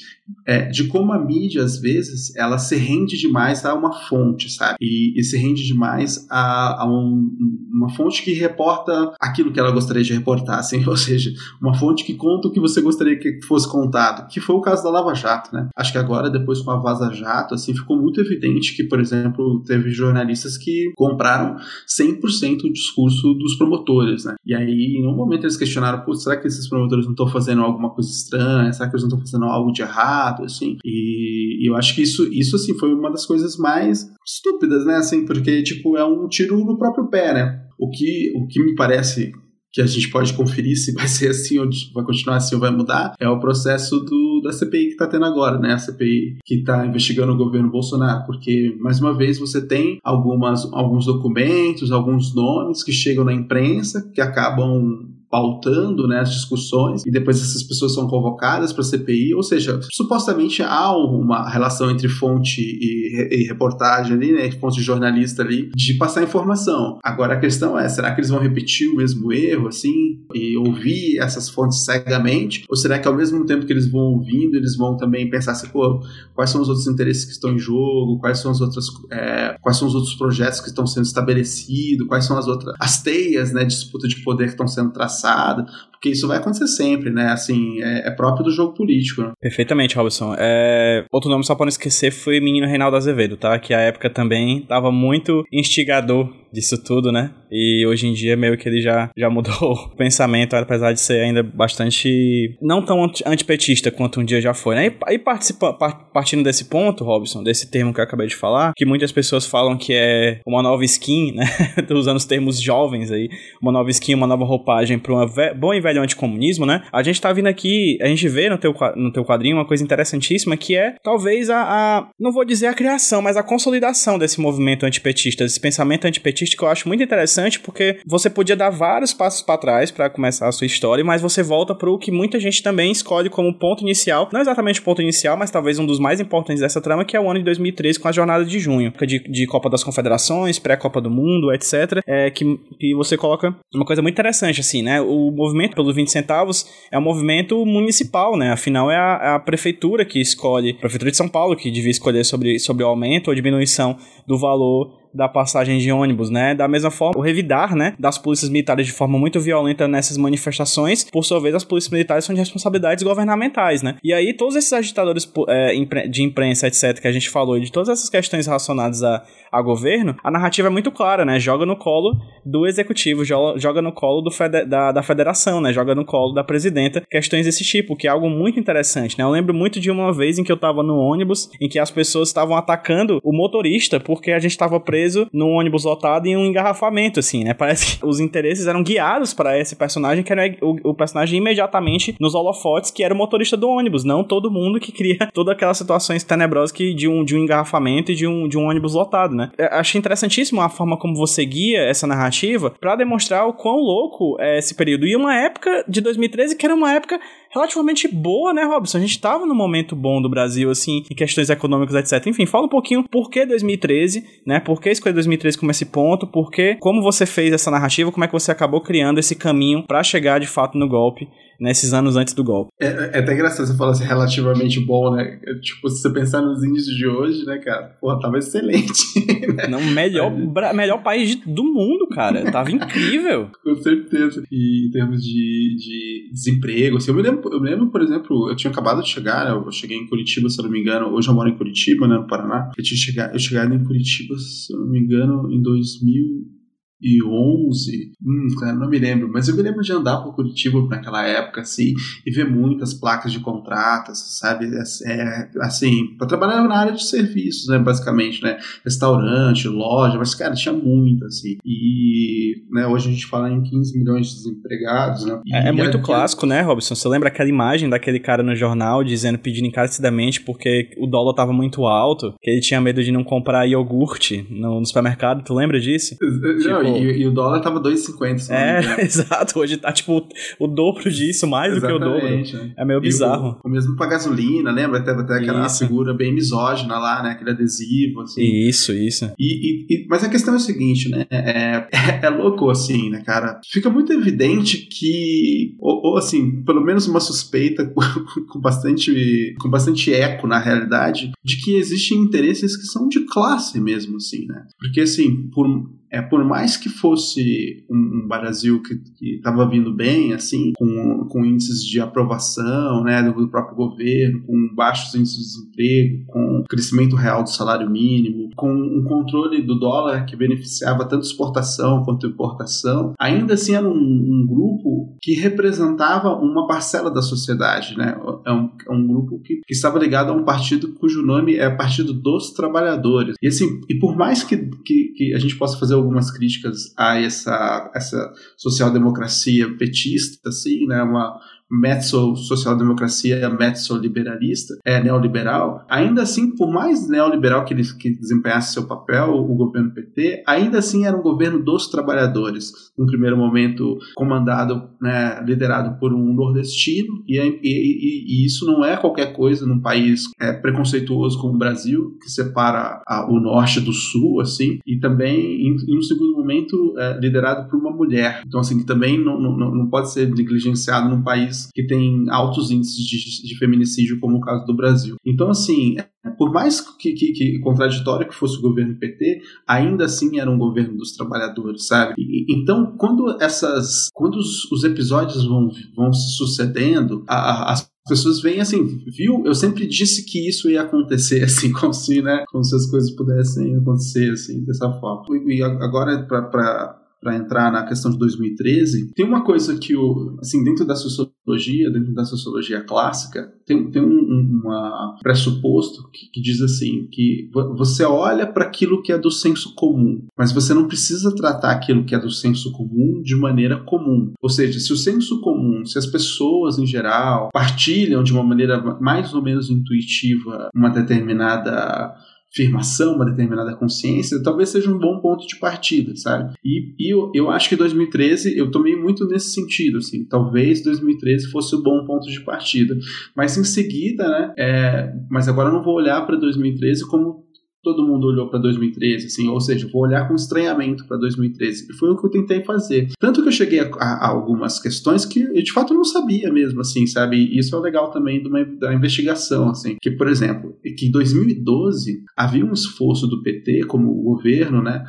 é, 0.46 0.66
de 0.66 0.86
como 0.86 1.14
a 1.14 1.24
mídia, 1.24 1.64
às 1.64 1.80
vezes, 1.80 2.36
ela 2.36 2.58
se 2.58 2.76
rende 2.76 3.18
demais 3.18 3.66
a 3.66 3.74
uma 3.74 3.94
fonte, 3.94 4.52
sabe? 4.52 4.78
E, 4.82 5.18
e 5.18 5.24
se 5.24 5.38
rende 5.38 5.66
demais 5.66 6.28
a, 6.30 6.84
a 6.84 6.90
um, 6.90 7.30
uma 7.72 7.90
fonte 7.90 8.22
que 8.24 8.34
reporta 8.34 9.14
aquilo 9.20 9.52
que 9.52 9.60
ela 9.60 9.72
gostaria 9.72 10.04
de 10.04 10.09
reportar, 10.14 10.60
assim, 10.60 10.84
ou 10.88 10.98
seja, 10.98 11.32
uma 11.62 11.74
fonte 11.74 12.04
que 12.04 12.14
conta 12.14 12.48
o 12.48 12.52
que 12.52 12.60
você 12.60 12.82
gostaria 12.82 13.18
que 13.18 13.40
fosse 13.46 13.70
contado, 13.70 14.28
que 14.28 14.40
foi 14.40 14.56
o 14.56 14.62
caso 14.62 14.84
da 14.84 14.90
Lava 14.90 15.14
Jato, 15.14 15.54
né? 15.54 15.70
Acho 15.76 15.92
que 15.92 15.98
agora, 15.98 16.30
depois 16.30 16.62
com 16.62 16.72
a 16.72 16.80
Vaza 16.80 17.12
Jato, 17.14 17.56
assim, 17.56 17.74
ficou 17.74 17.98
muito 17.98 18.20
evidente 18.22 18.76
que, 18.76 18.84
por 18.84 19.00
exemplo, 19.00 19.64
teve 19.66 19.90
jornalistas 19.90 20.58
que 20.58 20.92
compraram 20.96 21.58
100% 21.88 22.64
o 22.66 22.74
discurso 22.74 23.34
dos 23.34 23.56
promotores, 23.56 24.26
né? 24.26 24.36
E 24.46 24.56
aí, 24.56 24.98
em 24.98 25.08
um 25.08 25.16
momento, 25.16 25.44
eles 25.44 25.58
questionaram, 25.58 26.02
pô, 26.02 26.14
será 26.14 26.38
que 26.38 26.48
esses 26.48 26.68
promotores 26.68 27.06
não 27.06 27.12
estão 27.12 27.28
fazendo 27.28 27.62
alguma 27.62 27.90
coisa 27.90 28.10
estranha? 28.10 28.72
Será 28.72 28.90
que 28.90 28.96
eles 28.96 29.04
não 29.04 29.10
estão 29.10 29.20
fazendo 29.20 29.46
algo 29.46 29.72
de 29.72 29.82
errado, 29.82 30.44
assim? 30.44 30.78
E, 30.84 31.64
e 31.64 31.70
eu 31.70 31.76
acho 31.76 31.96
que 31.96 32.02
isso, 32.02 32.28
isso, 32.32 32.56
assim, 32.56 32.78
foi 32.78 32.94
uma 32.94 33.10
das 33.12 33.26
coisas 33.26 33.58
mais 33.58 34.10
estúpidas, 34.26 34.86
né? 34.86 34.96
Assim, 34.96 35.26
porque, 35.26 35.64
tipo, 35.64 35.98
é 35.98 36.06
um 36.06 36.28
tiro 36.28 36.64
no 36.64 36.78
próprio 36.78 37.08
pé, 37.08 37.34
né? 37.34 37.62
O 37.78 37.90
que, 37.90 38.34
o 38.36 38.48
que 38.48 38.62
me 38.64 38.76
parece 38.76 39.32
que 39.72 39.82
a 39.82 39.86
gente 39.86 40.10
pode 40.10 40.34
conferir 40.34 40.78
se 40.78 40.92
vai 40.94 41.08
ser 41.10 41.30
assim 41.30 41.60
ou 41.60 41.70
vai 41.94 42.04
continuar 42.04 42.38
assim 42.38 42.56
ou 42.56 42.62
vai 42.62 42.72
mudar, 42.72 43.14
é 43.20 43.28
o 43.28 43.40
processo 43.40 44.00
do, 44.00 44.42
da 44.44 44.52
CPI 44.52 44.86
que 44.86 44.92
está 44.92 45.08
tendo 45.08 45.26
agora, 45.26 45.60
né? 45.60 45.74
A 45.74 45.80
CPI 45.80 46.38
que 46.44 46.56
está 46.56 46.86
investigando 46.86 47.34
o 47.34 47.38
governo 47.38 47.70
Bolsonaro, 47.70 48.26
porque, 48.26 48.76
mais 48.80 49.00
uma 49.00 49.14
vez, 49.14 49.38
você 49.40 49.66
tem 49.66 50.00
algumas, 50.04 50.66
alguns 50.74 51.06
documentos, 51.06 51.92
alguns 51.92 52.34
nomes 52.34 52.84
que 52.84 52.92
chegam 52.92 53.24
na 53.24 53.34
imprensa 53.34 54.10
que 54.14 54.22
acabam 54.22 55.19
pautando 55.30 56.08
né, 56.08 56.20
as 56.20 56.32
discussões 56.32 57.06
e 57.06 57.12
depois 57.12 57.38
essas 57.38 57.62
pessoas 57.64 57.94
são 57.94 58.08
convocadas 58.08 58.74
para 58.74 58.82
a 58.82 58.86
CPI, 58.86 59.36
ou 59.36 59.44
seja, 59.44 59.80
supostamente 59.92 60.64
há 60.64 60.92
uma 60.96 61.48
relação 61.50 61.92
entre 61.92 62.10
fonte 62.10 62.62
e, 62.62 63.44
e 63.44 63.48
reportagem 63.48 64.14
ali, 64.14 64.32
né, 64.32 64.52
fonte 64.52 64.78
de 64.78 64.84
jornalista 64.84 65.44
ali, 65.44 65.70
de 65.76 65.94
passar 65.94 66.24
informação. 66.24 66.98
Agora 67.04 67.36
a 67.36 67.40
questão 67.40 67.78
é, 67.78 67.88
será 67.88 68.12
que 68.14 68.20
eles 68.20 68.30
vão 68.30 68.40
repetir 68.40 68.90
o 68.90 68.96
mesmo 68.96 69.32
erro, 69.32 69.68
assim, 69.68 70.20
e 70.34 70.58
ouvir 70.58 71.20
essas 71.20 71.50
fontes 71.50 71.86
cegamente? 71.86 72.64
Ou 72.68 72.76
será 72.76 72.98
que 72.98 73.08
ao 73.08 73.16
mesmo 73.16 73.46
tempo 73.46 73.66
que 73.66 73.74
eles 73.74 73.88
vão 73.88 74.02
ouvindo, 74.02 74.56
eles 74.56 74.76
vão 74.76 74.98
também 74.98 75.30
pensar 75.30 75.52
assim, 75.52 75.68
pô, 75.68 76.02
quais 76.34 76.50
são 76.50 76.62
os 76.62 76.70
outros 76.70 76.88
interesses 76.88 77.26
que 77.26 77.32
estão 77.32 77.52
em 77.52 77.60
jogo, 77.60 78.20
quais 78.20 78.40
são 78.40 78.50
as 78.50 78.62
outras, 78.62 78.86
é, 79.12 79.56
quais 79.62 79.78
são 79.78 79.88
os 79.88 79.94
outros 79.94 80.16
projetos 80.16 80.60
que 80.60 80.70
estão 80.70 80.88
sendo 80.88 81.06
estabelecidos, 81.06 82.08
quais 82.08 82.26
são 82.26 82.38
as 82.38 82.48
outras, 82.48 82.76
as 82.80 83.02
teias, 83.04 83.54
né, 83.54 83.64
disputa 83.64 84.08
de 84.08 84.18
poder 84.24 84.46
que 84.46 84.52
estão 84.52 84.68
sendo 84.68 84.92
traçadas 84.92 85.19
passado, 85.22 85.66
porque 86.00 86.10
isso 86.10 86.30
vai 86.30 86.38
acontecer 86.38 86.68
sempre, 86.68 87.10
né? 87.10 87.28
Assim, 87.28 87.84
é, 87.84 88.08
é 88.08 88.12
próprio 88.12 88.46
do 88.46 88.52
jogo 88.52 88.74
político. 88.74 89.22
Né? 89.22 89.32
Perfeitamente, 89.42 89.98
Robson. 89.98 90.34
É... 90.40 91.06
Outro 91.12 91.30
nome 91.30 91.46
só 91.46 91.54
para 91.54 91.66
não 91.66 91.70
esquecer 91.70 92.10
foi 92.10 92.40
Menino 92.40 92.66
Reinaldo 92.66 92.96
Azevedo, 92.96 93.36
tá? 93.36 93.60
Que 93.60 93.74
a 93.74 93.82
época 93.82 94.10
também 94.10 94.62
tava 94.62 94.92
muito 94.92 95.44
instigador 95.52 96.34
disso 96.52 96.82
tudo, 96.84 97.12
né? 97.12 97.32
E 97.52 97.86
hoje 97.86 98.08
em 98.08 98.14
dia 98.14 98.36
meio 98.36 98.58
que 98.58 98.68
ele 98.68 98.82
já, 98.82 99.10
já 99.18 99.30
mudou 99.30 99.54
o 99.62 99.96
pensamento, 99.96 100.56
apesar 100.56 100.94
de 100.94 101.00
ser 101.00 101.22
ainda 101.22 101.44
bastante 101.44 102.58
não 102.62 102.84
tão 102.84 103.04
antipetista 103.26 103.92
quanto 103.92 104.20
um 104.20 104.26
dia 104.26 104.42
já 104.42 104.54
foi, 104.54 104.76
né? 104.76 104.88
E, 104.88 105.14
e 105.14 105.20
participa, 105.20 105.74
partindo 105.74 106.44
desse 106.44 106.66
ponto, 106.66 107.04
Robson, 107.04 107.44
desse 107.44 107.70
termo 107.70 107.94
que 107.94 108.00
eu 108.00 108.04
acabei 108.04 108.28
de 108.28 108.36
falar, 108.36 108.74
que 108.76 108.86
muitas 108.86 109.12
pessoas 109.12 109.46
falam 109.46 109.78
que 109.78 109.94
é 109.94 110.40
uma 110.46 110.62
nova 110.62 110.84
skin, 110.86 111.34
né? 111.34 111.46
Usando 111.92 112.18
os 112.18 112.26
termos 112.26 112.62
jovens 112.62 113.12
aí, 113.12 113.30
uma 113.62 113.72
nova 113.72 113.90
skin, 113.90 114.16
uma 114.16 114.28
nova 114.28 114.46
roupagem 114.46 114.98
para 114.98 115.14
um 115.14 115.26
bom 115.58 115.74
e 115.74 115.82
velho 115.90 116.02
anticomunismo, 116.02 116.66
né? 116.66 116.84
A 116.92 117.04
gente 117.04 117.20
tá 117.20 117.34
vindo 117.34 117.48
aqui, 117.48 117.98
a 118.02 118.08
gente 118.08 118.28
vê 118.28 118.50
no 118.50 118.58
teu, 118.58 118.74
no 118.96 119.12
teu 119.12 119.26
quadrinho 119.26 119.58
uma 119.58 119.66
coisa 119.66 119.84
interessantíssima 119.84 120.56
que 120.56 120.76
é 120.76 120.96
talvez 121.04 121.50
a, 121.50 121.62
a 121.62 122.08
não 122.20 122.32
vou 122.32 122.46
dizer 122.46 122.68
a 122.68 122.74
criação, 122.74 123.22
mas 123.22 123.36
a 123.38 123.44
consolidação 123.44 124.18
desse 124.18 124.40
movimento 124.40 124.86
antipetista, 124.86 125.44
desse 125.44 125.60
pensamento 125.60 126.06
antipetista 126.06 126.56
que 126.56 126.64
eu 126.64 126.68
acho 126.68 126.88
muito 126.88 127.04
interessante 127.04 127.60
porque 127.60 128.00
você 128.06 128.30
podia 128.30 128.56
dar 128.56 128.70
vários 128.70 129.14
passos 129.14 129.42
para 129.42 129.58
trás 129.58 129.92
para 129.92 130.10
começar 130.10 130.48
a 130.48 130.52
sua 130.52 130.68
história, 130.68 131.04
mas 131.04 131.22
você 131.22 131.42
volta 131.42 131.74
pro 131.74 131.98
que 131.98 132.12
muita 132.12 132.40
gente 132.40 132.62
também 132.62 132.92
escolhe 132.92 133.30
como 133.30 133.54
ponto 133.54 133.82
inicial, 133.82 134.30
não 134.32 134.42
exatamente 134.42 134.80
o 134.80 134.84
ponto 134.84 135.02
inicial, 135.02 135.36
mas 135.36 135.52
talvez 135.52 135.80
um 135.80 135.86
dos 135.86 136.00
mais 136.00 136.20
importantes 136.20 136.62
dessa 136.62 136.82
trama, 136.82 137.04
que 137.04 137.18
é 137.18 137.20
o 137.20 137.30
ano 137.30 137.40
de 137.40 137.46
2013 137.46 138.00
com 138.00 138.08
a 138.08 138.12
jornada 138.12 138.46
de 138.46 138.60
junho, 138.60 138.94
de, 139.02 139.20
de 139.20 139.48
Copa 139.48 139.70
das 139.70 139.84
Confederações, 139.84 140.60
pré-Copa 140.60 141.02
do 141.02 141.10
Mundo, 141.10 141.52
etc. 141.54 142.02
É, 142.06 142.30
que, 142.30 142.46
que 142.80 142.94
você 142.96 143.18
coloca 143.18 143.56
uma 143.74 143.86
coisa 143.86 144.02
muito 144.02 144.16
interessante, 144.16 144.60
assim, 144.62 144.82
né? 144.82 145.02
O 145.02 145.32
movimento 145.32 145.76
pelos 145.84 145.96
20 145.96 146.12
centavos 146.12 146.66
é 146.92 146.98
um 146.98 147.02
movimento 147.02 147.66
municipal, 147.66 148.36
né? 148.36 148.52
Afinal, 148.52 148.92
é 148.92 148.98
a, 148.98 149.20
é 149.24 149.30
a 149.36 149.40
prefeitura 149.40 150.04
que 150.04 150.20
escolhe, 150.20 150.72
a 150.72 150.82
prefeitura 150.82 151.12
de 151.12 151.18
São 151.18 151.28
Paulo, 151.28 151.56
que 151.56 151.72
devia 151.72 151.92
escolher 151.92 152.24
sobre, 152.26 152.60
sobre 152.60 152.84
o 152.84 152.88
aumento 152.88 153.30
ou 153.30 153.36
diminuição 153.36 153.98
do 154.28 154.38
valor 154.38 155.00
da 155.14 155.28
passagem 155.28 155.80
de 155.80 155.92
ônibus, 155.92 156.30
né? 156.30 156.54
Da 156.54 156.68
mesma 156.68 156.92
forma, 156.92 157.20
o 157.20 157.24
revidar, 157.24 157.76
né, 157.76 157.96
das 158.00 158.18
polícias 158.18 158.50
militares 158.50 158.86
de 158.86 158.94
forma 158.94 159.18
muito 159.18 159.40
violenta 159.40 159.88
nessas 159.88 160.18
manifestações, 160.18 161.04
por 161.04 161.24
sua 161.24 161.40
vez, 161.40 161.56
as 161.56 161.64
polícias 161.64 161.92
militares 161.92 162.26
são 162.26 162.34
de 162.34 162.40
responsabilidades 162.40 163.04
governamentais, 163.04 163.82
né? 163.82 163.98
E 164.04 164.14
aí, 164.14 164.34
todos 164.34 164.56
esses 164.56 164.72
agitadores 164.72 165.32
é, 165.48 165.74
de 166.08 166.24
imprensa, 166.24 166.68
etc., 166.68 167.00
que 167.00 167.08
a 167.08 167.12
gente 167.12 167.30
falou, 167.30 167.60
de 167.60 167.72
todas 167.72 167.90
essas 167.90 168.10
questões 168.10 168.46
relacionadas 168.46 169.04
a, 169.04 169.24
a 169.52 169.62
governo, 169.62 170.16
a 170.24 170.32
narrativa 170.32 170.68
é 170.68 170.72
muito 170.72 170.92
clara, 170.92 171.26
né? 171.26 171.40
Joga 171.40 171.66
no 171.66 171.76
colo 171.76 172.16
do 172.46 172.68
executivo, 172.68 173.24
joga 173.24 173.82
no 173.82 173.92
colo 173.92 174.22
do 174.22 174.32
fede 174.32 174.66
da, 174.66 174.92
da 174.92 175.04
federação, 175.04 175.62
né? 175.62 175.74
Joga 175.74 175.96
no 175.96 176.06
colo 176.06 176.34
da 176.34 176.44
presidenta, 176.44 177.02
questões 177.10 177.46
desse 177.46 177.64
tipo, 177.64 177.96
que 177.96 178.08
é 178.08 178.10
algo 178.10 178.30
muito 178.30 178.60
interessante, 178.60 179.18
né? 179.18 179.24
Eu 179.24 179.30
lembro 179.30 179.54
muito 179.54 179.80
de 179.80 179.90
uma 179.90 180.14
vez 180.14 180.38
em 180.38 180.44
que 180.44 180.52
eu 180.52 180.58
tava 180.58 180.84
no 180.84 180.98
ônibus, 180.98 181.50
em 181.60 181.68
que 181.68 181.80
as 181.80 181.92
pessoas 181.92 182.30
estavam 182.30 182.56
atacando 182.56 183.20
o 183.24 183.32
motorista, 183.32 184.00
porque 184.00 184.32
a 184.32 184.40
gente 184.40 184.58
tava 184.58 184.80
preso 184.80 184.99
num 185.34 185.52
ônibus 185.52 185.84
lotado 185.84 186.28
em 186.28 186.36
um 186.36 186.46
engarrafamento, 186.46 187.20
assim, 187.20 187.44
né? 187.44 187.54
Parece 187.54 187.98
que 187.98 188.06
os 188.06 188.20
interesses 188.20 188.68
eram 188.68 188.84
guiados 188.84 189.34
para 189.34 189.58
esse 189.60 189.76
personagem, 189.76 190.24
que 190.24 190.32
era 190.32 190.56
o, 190.62 190.90
o 190.90 190.94
personagem 190.94 191.38
imediatamente 191.38 192.16
nos 192.20 192.36
holofotes, 192.36 192.92
que 192.92 193.04
era 193.04 193.14
o 193.14 193.18
motorista 193.18 193.56
do 193.56 193.70
ônibus, 193.70 194.04
não 194.04 194.24
todo 194.24 194.52
mundo 194.52 194.80
que 194.80 194.92
cria 194.92 195.30
todas 195.34 195.54
aquelas 195.54 195.78
situações 195.78 196.24
tenebrosas 196.24 196.72
que 196.72 196.94
de 196.94 197.08
um, 197.08 197.24
de 197.24 197.36
um 197.36 197.40
engarrafamento 197.40 198.12
e 198.12 198.16
de 198.16 198.28
um, 198.28 198.48
de 198.48 198.58
um 198.58 198.68
ônibus 198.68 198.94
lotado, 198.94 199.36
né? 199.36 199.52
Eu 199.58 199.68
achei 199.72 200.00
interessantíssimo 200.00 200.62
a 200.62 200.70
forma 200.70 200.98
como 200.98 201.16
você 201.16 201.46
guia 201.46 201.80
essa 201.80 202.06
narrativa 202.06 202.74
para 202.80 202.96
demonstrar 202.96 203.48
o 203.48 203.54
quão 203.54 203.78
louco 203.78 204.38
é 204.40 204.58
esse 204.58 204.76
período. 204.76 205.06
E 205.06 205.16
uma 205.16 205.36
época 205.36 205.84
de 205.88 206.02
2013 206.02 206.56
que 206.56 206.66
era 206.66 206.76
uma 206.76 206.94
época 206.94 207.20
relativamente 207.52 208.08
boa, 208.08 208.54
né, 208.54 208.64
Robson? 208.64 208.98
A 208.98 209.02
gente 209.02 209.20
tava 209.20 209.46
num 209.46 209.56
momento 209.56 209.96
bom 209.96 210.22
do 210.22 210.30
Brasil, 210.30 210.70
assim, 210.70 211.04
em 211.10 211.16
questões 211.16 211.50
econômicas, 211.50 211.96
etc. 211.96 212.28
Enfim, 212.28 212.46
fala 212.46 212.66
um 212.66 212.70
pouquinho 212.70 213.04
por 213.10 213.30
que 213.30 213.46
2013, 213.46 214.42
né? 214.46 214.60
Por 214.60 214.82
que 214.82 214.90
escolher 214.90 215.14
2013 215.14 215.58
como 215.58 215.72
esse 215.72 215.86
ponto? 215.86 216.28
Por 216.28 216.52
que, 216.52 216.76
como 216.80 217.02
você 217.02 217.26
fez 217.26 217.54
essa 217.54 217.72
narrativa? 217.72 218.12
Como 218.12 218.24
é 218.24 218.28
que 218.28 218.34
você 218.34 218.52
acabou 218.52 218.82
criando 218.82 219.20
esse 219.20 219.36
caminho 219.36 219.84
para 219.86 220.04
chegar 220.04 220.40
de 220.40 220.48
fato 220.48 220.78
no 220.78 220.88
golpe? 220.88 221.28
Nesses 221.60 221.94
anos 221.94 222.16
antes 222.16 222.34
do 222.34 222.44
golpe. 222.44 222.72
É, 222.80 222.88
é 222.88 223.20
até 223.20 223.34
engraçado 223.34 223.68
você 223.68 223.76
falar 223.76 223.92
assim, 223.92 224.06
relativamente 224.06 224.80
bom, 224.80 225.14
né? 225.14 225.40
Tipo, 225.62 225.90
se 225.90 226.02
você 226.02 226.10
pensar 226.12 226.42
nos 226.42 226.64
índices 226.64 226.96
de 226.96 227.08
hoje, 227.08 227.46
né, 227.46 227.58
cara? 227.58 227.96
Porra, 228.00 228.20
tava 228.20 228.38
excelente. 228.38 228.90
Né? 229.50 229.68
Não, 229.68 229.82
melhor, 229.82 230.32
é. 230.32 230.74
melhor 230.74 231.02
país 231.02 231.36
do 231.36 231.64
mundo, 231.64 232.08
cara. 232.08 232.52
Tava 232.52 232.72
incrível. 232.72 233.50
Com 233.64 233.76
certeza. 233.76 234.44
E 234.52 234.88
em 234.88 234.92
termos 234.92 235.24
de, 235.24 235.76
de 235.78 236.30
desemprego, 236.32 236.98
assim, 236.98 237.10
eu 237.10 237.16
me, 237.16 237.24
lembro, 237.24 237.52
eu 237.52 237.60
me 237.60 237.70
lembro, 237.70 237.90
por 237.90 238.02
exemplo, 238.02 238.50
eu 238.50 238.56
tinha 238.56 238.70
acabado 238.70 239.02
de 239.02 239.10
chegar, 239.10 239.46
né, 239.46 239.52
eu 239.52 239.72
cheguei 239.72 239.98
em 239.98 240.08
Curitiba, 240.08 240.50
se 240.50 240.60
eu 240.60 240.66
não 240.66 240.72
me 240.72 240.80
engano, 240.80 241.08
hoje 241.08 241.28
eu 241.28 241.34
moro 241.34 241.50
em 241.50 241.58
Curitiba, 241.58 242.08
né, 242.08 242.16
no 242.16 242.28
Paraná. 242.28 242.72
Eu 242.78 242.84
tinha 242.84 242.98
chegado, 242.98 243.34
eu 243.34 243.40
cheguei 243.40 243.64
em 243.64 243.84
Curitiba, 243.84 244.36
se 244.38 244.72
eu 244.72 244.80
não 244.80 244.90
me 244.90 245.00
engano, 245.00 245.52
em 245.52 245.62
2000 245.62 246.59
e 247.02 247.24
11, 247.24 248.12
hum, 248.22 248.48
cara, 248.60 248.74
não 248.74 248.90
me 248.90 249.00
lembro, 249.00 249.30
mas 249.32 249.48
eu 249.48 249.56
me 249.56 249.62
lembro 249.62 249.82
de 249.82 249.92
andar 249.92 250.18
por 250.18 250.36
Curitiba 250.36 250.86
naquela 250.90 251.26
época, 251.26 251.62
assim, 251.62 251.94
e 252.26 252.32
ver 252.32 252.50
muitas 252.50 252.94
placas 252.94 253.32
de 253.32 253.40
contratos, 253.40 254.38
sabe, 254.40 254.66
é, 254.66 255.12
é 255.12 255.50
assim, 255.62 256.16
para 256.18 256.28
trabalhar 256.28 256.62
na 256.64 256.78
área 256.78 256.92
de 256.92 257.04
serviços, 257.04 257.68
né, 257.68 257.80
basicamente, 257.80 258.44
né, 258.44 258.58
restaurante, 258.84 259.68
loja, 259.68 260.18
mas, 260.18 260.36
cara, 260.36 260.54
tinha 260.54 260.74
muito, 260.74 261.26
assim, 261.26 261.58
e, 261.66 262.64
né, 262.72 262.86
hoje 262.86 263.10
a 263.10 263.12
gente 263.12 263.26
fala 263.28 263.50
em 263.50 263.64
15 263.64 263.98
milhões 263.98 264.28
de 264.28 264.36
desempregados, 264.36 265.26
né. 265.26 265.40
É, 265.52 265.70
é, 265.70 265.72
muito 265.72 266.00
clássico, 266.02 266.46
né, 266.46 266.62
Robson, 266.62 266.96
você 266.96 267.08
lembra 267.08 267.30
aquela 267.30 267.50
imagem 267.50 267.90
daquele 267.90 268.20
cara 268.20 268.44
no 268.44 268.56
jornal 268.56 269.04
dizendo, 269.04 269.40
pedindo 269.40 269.68
encarecidamente 269.68 270.42
porque 270.42 270.90
o 270.98 271.08
dólar 271.08 271.34
tava 271.34 271.54
muito 271.54 271.86
alto, 271.86 272.34
que 272.42 272.50
ele 272.50 272.62
tinha 272.62 272.82
medo 272.82 273.02
de 273.04 273.12
não 273.12 273.24
comprar 273.24 273.66
iogurte 273.66 274.46
no, 274.50 274.80
no 274.80 274.86
supermercado, 274.86 275.44
tu 275.44 275.54
lembra 275.54 275.80
disso? 275.80 276.18
Não, 276.22 276.84
tipo, 276.84 276.89
e, 276.98 277.22
e, 277.22 277.28
o 277.28 277.32
dólar 277.32 277.62
tava 277.62 277.82
2,50. 277.82 278.50
É, 278.50 279.02
exato. 279.04 279.60
Hoje 279.60 279.78
tá 279.78 279.92
tipo 279.92 280.28
o 280.60 280.68
dobro 280.68 281.10
disso, 281.10 281.48
mais 281.48 281.74
Exatamente, 281.74 282.00
do 282.00 282.00
que 282.00 282.56
o 282.56 282.60
dobro. 282.60 282.74
É 282.78 282.86
meio 282.86 283.02
bizarro. 283.02 283.60
O, 283.64 283.68
o, 283.68 283.72
mesmo 283.72 283.96
pra 283.96 284.08
gasolina, 284.08 284.72
lembra? 284.72 285.04
Teve 285.04 285.22
até 285.22 285.36
aquela 285.36 285.66
isso. 285.66 285.80
figura 285.80 286.14
bem 286.14 286.34
misógina 286.34 286.98
lá, 286.98 287.24
né? 287.24 287.32
Aquele 287.32 287.52
adesivo, 287.52 288.22
assim. 288.22 288.42
Isso, 288.42 288.94
isso. 288.94 289.32
E, 289.38 289.86
e, 289.90 290.08
mas 290.08 290.24
a 290.24 290.30
questão 290.30 290.54
é 290.54 290.58
o 290.58 290.60
seguinte, 290.60 291.10
né? 291.10 291.26
É, 291.30 291.50
é, 291.50 291.90
é 292.24 292.30
louco, 292.30 292.70
assim, 292.70 293.10
né, 293.10 293.22
cara? 293.26 293.60
Fica 293.72 293.90
muito 293.90 294.12
evidente 294.14 294.78
que, 294.78 295.76
ou, 295.80 296.12
ou 296.12 296.18
assim, 296.18 296.64
pelo 296.64 296.84
menos 296.84 297.08
uma 297.08 297.20
suspeita 297.20 297.86
com, 297.86 298.02
com, 298.50 298.60
bastante, 298.60 299.56
com 299.60 299.70
bastante 299.70 300.14
eco 300.14 300.48
na 300.48 300.60
realidade, 300.60 301.32
de 301.44 301.58
que 301.58 301.76
existem 301.76 302.18
interesses 302.18 302.76
que 302.76 302.86
são 302.86 303.08
de 303.08 303.22
classe 303.26 303.80
mesmo, 303.80 304.18
assim, 304.18 304.46
né? 304.46 304.66
Porque, 304.80 305.02
assim, 305.02 305.50
por, 305.54 305.68
é, 306.12 306.22
por 306.22 306.44
mais 306.44 306.76
que 306.76 306.90
fosse 306.90 307.86
um, 307.90 308.24
um 308.24 308.28
Brasil 308.28 308.82
que 308.82 309.36
estava 309.36 309.68
vindo 309.70 309.94
bem, 309.94 310.34
assim, 310.34 310.74
com, 310.78 311.28
com 311.30 311.46
índices 311.46 311.84
de 311.84 312.00
aprovação 312.00 313.04
né, 313.04 313.22
do, 313.22 313.34
do, 313.34 313.50
próprio 313.50 313.76
governo, 313.76 314.42
com 314.42 314.76
baixos 314.76 315.14
índices 315.14 315.38
de 315.38 315.44
desemprego, 315.44 316.26
com 316.28 316.64
crescimento 316.68 317.16
real 317.16 317.44
do 317.44 317.50
salário 317.50 317.90
mínimo, 317.90 318.50
com 318.56 318.72
um 318.72 319.04
controle 319.04 319.62
do 319.62 319.80
dólar 319.80 320.26
que 320.26 320.36
beneficiava 320.36 321.06
tanto 321.06 321.26
exportação 321.26 322.04
quanto 322.04 322.28
importação, 322.28 323.14
ainda 323.20 323.54
assim 323.54 323.76
era 323.76 323.88
um, 323.88 323.94
um 323.94 324.46
grupo 324.48 325.16
que 325.22 325.34
representava 325.34 326.36
uma 326.36 326.68
parcela 326.68 327.12
da 327.12 327.22
sociedade, 327.22 327.98
né? 327.98 328.18
É 328.46 328.52
um, 328.52 328.70
é 328.88 328.92
um 328.92 329.08
grupo 329.08 329.40
que, 329.40 329.62
que 329.66 329.74
estava 329.74 330.00
ligado 330.00 330.32
a 330.32 330.36
um 330.36 330.44
partido 330.44 330.94
cujo 330.94 331.22
nome 331.22 331.56
é 331.56 331.70
Partido 331.70 332.14
dos 332.14 332.52
Trabalhadores. 332.52 333.36
E 333.42 333.48
assim, 333.48 333.82
e 333.90 333.96
por 333.96 334.16
mais 334.16 334.44
que, 334.44 334.58
que, 334.84 335.14
que 335.16 335.34
a 335.34 335.40
gente 335.40 335.56
possa 335.58 335.78
fazer 335.78 335.96
algumas 336.00 336.32
críticas 336.32 336.94
a 336.98 337.20
essa, 337.20 337.92
essa 337.94 338.34
social-democracia 338.58 339.78
petista, 339.78 340.50
assim, 340.50 340.86
né? 340.88 341.02
Uma, 341.04 341.40
mezzo 341.70 342.36
social-democracia, 342.36 343.50
mezzo 343.50 343.98
liberalista, 343.98 344.76
é 344.84 345.02
neoliberal, 345.02 345.86
ainda 345.90 346.24
assim, 346.24 346.56
por 346.56 346.72
mais 346.72 347.08
neoliberal 347.08 347.64
que 347.64 347.74
ele 347.74 347.84
que 348.00 348.12
desempenhasse 348.12 348.74
seu 348.74 348.88
papel, 348.88 349.34
o 349.34 349.56
governo 349.56 349.92
PT, 349.92 350.44
ainda 350.48 350.80
assim 350.80 351.06
era 351.06 351.16
um 351.16 351.22
governo 351.22 351.64
dos 351.64 351.88
trabalhadores, 351.88 352.72
num 352.98 353.06
primeiro 353.06 353.38
momento 353.38 353.98
comandado, 354.16 354.90
né, 355.02 355.44
liderado 355.46 356.00
por 356.00 356.14
um 356.14 356.34
nordestino, 356.34 357.24
e, 357.28 357.38
e, 357.38 357.60
e, 357.64 358.44
e, 358.44 358.46
isso 358.46 358.66
não 358.66 358.84
é 358.84 358.98
qualquer 358.98 359.34
coisa 359.34 359.66
num 359.66 359.80
país 359.80 360.24
é, 360.40 360.54
preconceituoso 360.54 361.40
como 361.40 361.56
o 361.56 361.58
Brasil, 361.58 362.18
que 362.22 362.32
separa 362.32 363.02
a, 363.08 363.28
o 363.30 363.40
norte 363.40 363.80
do 363.80 363.94
sul, 363.94 364.42
assim, 364.42 364.80
e 364.86 364.98
também, 364.98 365.68
em, 365.68 365.76
em 365.88 365.98
um 365.98 366.02
segundo 366.02 366.38
momento, 366.38 366.96
é, 366.98 367.20
liderado 367.20 367.70
por 367.70 367.80
uma 367.80 367.92
mulher. 367.92 368.42
Então, 368.46 368.60
assim, 368.60 368.80
que 368.80 368.86
também 368.86 369.24
não, 369.24 369.40
não, 369.40 369.56
não 369.58 369.88
pode 369.90 370.12
ser 370.12 370.30
negligenciado 370.30 371.10
num 371.10 371.22
país 371.22 371.59
que 371.74 371.86
tem 371.86 372.26
altos 372.30 372.72
índices 372.72 373.04
de, 373.06 373.48
de 373.48 373.58
feminicídio, 373.58 374.20
como 374.20 374.38
o 374.38 374.42
caso 374.42 374.66
do 374.66 374.76
Brasil. 374.76 375.16
Então, 375.26 375.50
assim, 375.50 375.98
por 376.38 376.52
mais 376.52 376.82
que, 376.82 377.14
que, 377.14 377.32
que, 377.32 377.60
contraditório 377.60 378.28
que 378.28 378.36
fosse 378.36 378.58
o 378.58 378.62
governo 378.62 378.98
PT, 378.98 379.42
ainda 379.68 380.06
assim 380.06 380.40
era 380.40 380.50
um 380.50 380.58
governo 380.58 380.98
dos 380.98 381.14
trabalhadores, 381.14 381.88
sabe? 381.88 382.14
E, 382.18 382.46
então, 382.54 382.96
quando 382.98 383.42
essas, 383.42 384.10
quando 384.14 384.36
os, 384.36 384.70
os, 384.72 384.84
episódios 384.84 385.46
vão, 385.46 385.70
vão 385.96 386.14
se 386.14 386.36
sucedendo, 386.36 387.24
a, 387.28 387.36
a, 387.36 387.74
as 387.74 387.90
pessoas 388.08 388.42
veem 388.42 388.60
assim, 388.60 389.02
viu? 389.16 389.44
Eu 389.46 389.54
sempre 389.54 389.88
disse 389.88 390.26
que 390.26 390.48
isso 390.48 390.70
ia 390.70 390.82
acontecer, 390.82 391.44
assim, 391.46 391.72
como 391.72 391.94
se, 391.94 392.22
né, 392.22 392.44
como 392.50 392.64
se 392.64 392.76
as 392.76 392.90
coisas 392.90 393.12
pudessem 393.12 393.76
acontecer, 393.76 394.32
assim, 394.32 394.64
dessa 394.66 394.92
forma. 395.00 395.24
E 395.48 395.62
agora, 395.64 396.24
para 396.24 396.99
para 397.22 397.36
entrar 397.36 397.72
na 397.72 397.86
questão 397.86 398.12
de 398.12 398.18
2013, 398.18 399.12
tem 399.14 399.26
uma 399.26 399.44
coisa 399.44 399.78
que 399.78 399.96
o, 399.96 400.38
assim, 400.40 400.64
dentro 400.64 400.86
da 400.86 400.96
sociologia, 400.96 401.92
dentro 401.92 402.14
da 402.14 402.24
sociologia 402.24 402.82
clássica, 402.82 403.54
tem, 403.66 403.90
tem 403.92 404.02
um, 404.02 404.08
um 404.08 404.60
uma 404.60 405.18
pressuposto 405.22 406.10
que, 406.12 406.30
que, 406.32 406.42
diz 406.42 406.62
assim, 406.62 407.08
que 407.12 407.50
você 407.76 408.04
olha 408.04 408.46
para 408.46 408.66
aquilo 408.66 409.02
que 409.02 409.12
é 409.12 409.18
do 409.18 409.32
senso 409.32 409.74
comum, 409.76 410.26
mas 410.38 410.52
você 410.52 410.74
não 410.74 410.88
precisa 410.88 411.34
tratar 411.36 411.72
aquilo 411.72 412.06
que 412.06 412.14
é 412.14 412.20
do 412.20 412.30
senso 412.30 412.72
comum 412.72 413.22
de 413.22 413.36
maneira 413.36 413.78
comum. 413.84 414.34
Ou 414.42 414.50
seja, 414.50 414.80
se 414.80 414.92
o 414.92 414.98
senso 414.98 415.42
comum, 415.42 415.86
se 415.86 415.98
as 415.98 416.06
pessoas 416.06 416.78
em 416.78 416.86
geral 416.86 417.50
partilham 417.54 418.24
de 418.24 418.34
uma 418.34 418.44
maneira 418.44 418.82
mais 419.00 419.34
ou 419.34 419.42
menos 419.42 419.70
intuitiva 419.70 420.70
uma 420.74 420.90
determinada 420.90 422.14
afirmação, 422.52 423.16
uma 423.16 423.26
determinada 423.26 423.76
consciência, 423.76 424.42
talvez 424.42 424.70
seja 424.70 424.92
um 424.92 424.98
bom 424.98 425.20
ponto 425.20 425.48
de 425.48 425.58
partida, 425.58 426.16
sabe? 426.16 426.54
E, 426.64 426.96
e 427.00 427.14
eu, 427.14 427.32
eu 427.34 427.50
acho 427.50 427.70
que 427.70 427.76
2013, 427.76 428.58
eu 428.58 428.72
tomei 428.72 428.96
muito 428.96 429.28
nesse 429.28 429.52
sentido, 429.52 430.00
assim, 430.00 430.26
talvez 430.26 430.84
2013 430.84 431.52
fosse 431.52 431.76
o 431.76 431.84
bom 431.84 432.06
ponto 432.06 432.28
de 432.30 432.42
partida. 432.42 432.98
Mas 433.36 433.58
em 433.58 433.64
seguida, 433.64 434.28
né, 434.28 434.54
é, 434.58 435.14
mas 435.30 435.48
agora 435.48 435.70
eu 435.70 435.74
não 435.74 435.84
vou 435.84 435.96
olhar 435.96 436.26
para 436.26 436.38
2013 436.38 437.08
como 437.08 437.49
todo 437.84 438.06
mundo 438.06 438.28
olhou 438.28 438.50
para 438.50 438.60
2013, 438.60 439.28
assim, 439.28 439.48
ou 439.48 439.60
seja, 439.60 439.90
vou 439.92 440.04
olhar 440.04 440.28
com 440.28 440.36
estranhamento 440.36 441.06
para 441.08 441.18
2013. 441.18 441.88
E 441.90 441.94
foi 441.94 442.10
o 442.10 442.18
que 442.18 442.26
eu 442.26 442.32
tentei 442.32 442.64
fazer. 442.64 443.10
Tanto 443.20 443.42
que 443.42 443.48
eu 443.48 443.52
cheguei 443.52 443.80
a, 443.80 443.86
a, 443.86 444.28
algumas 444.28 444.80
questões 444.80 445.26
que 445.26 445.42
eu 445.42 445.64
de 445.64 445.72
fato 445.72 445.94
não 445.94 446.04
sabia 446.04 446.52
mesmo, 446.52 446.82
assim, 446.82 447.06
sabe? 447.08 447.38
E 447.38 447.60
isso 447.60 447.76
é 447.76 447.80
legal 447.80 448.12
também 448.12 448.46
uma, 448.46 448.64
da 448.66 448.94
investigação, 448.94 449.70
assim. 449.70 449.96
Que, 450.02 450.12
por 450.12 450.28
exemplo, 450.28 450.78
que 450.98 451.08
em 451.08 451.12
2012 451.12 452.24
havia 452.36 452.66
um 452.66 452.74
esforço 452.74 453.28
do 453.28 453.42
PT, 453.42 453.86
como 453.86 454.24
governo, 454.24 454.82
né, 454.82 455.04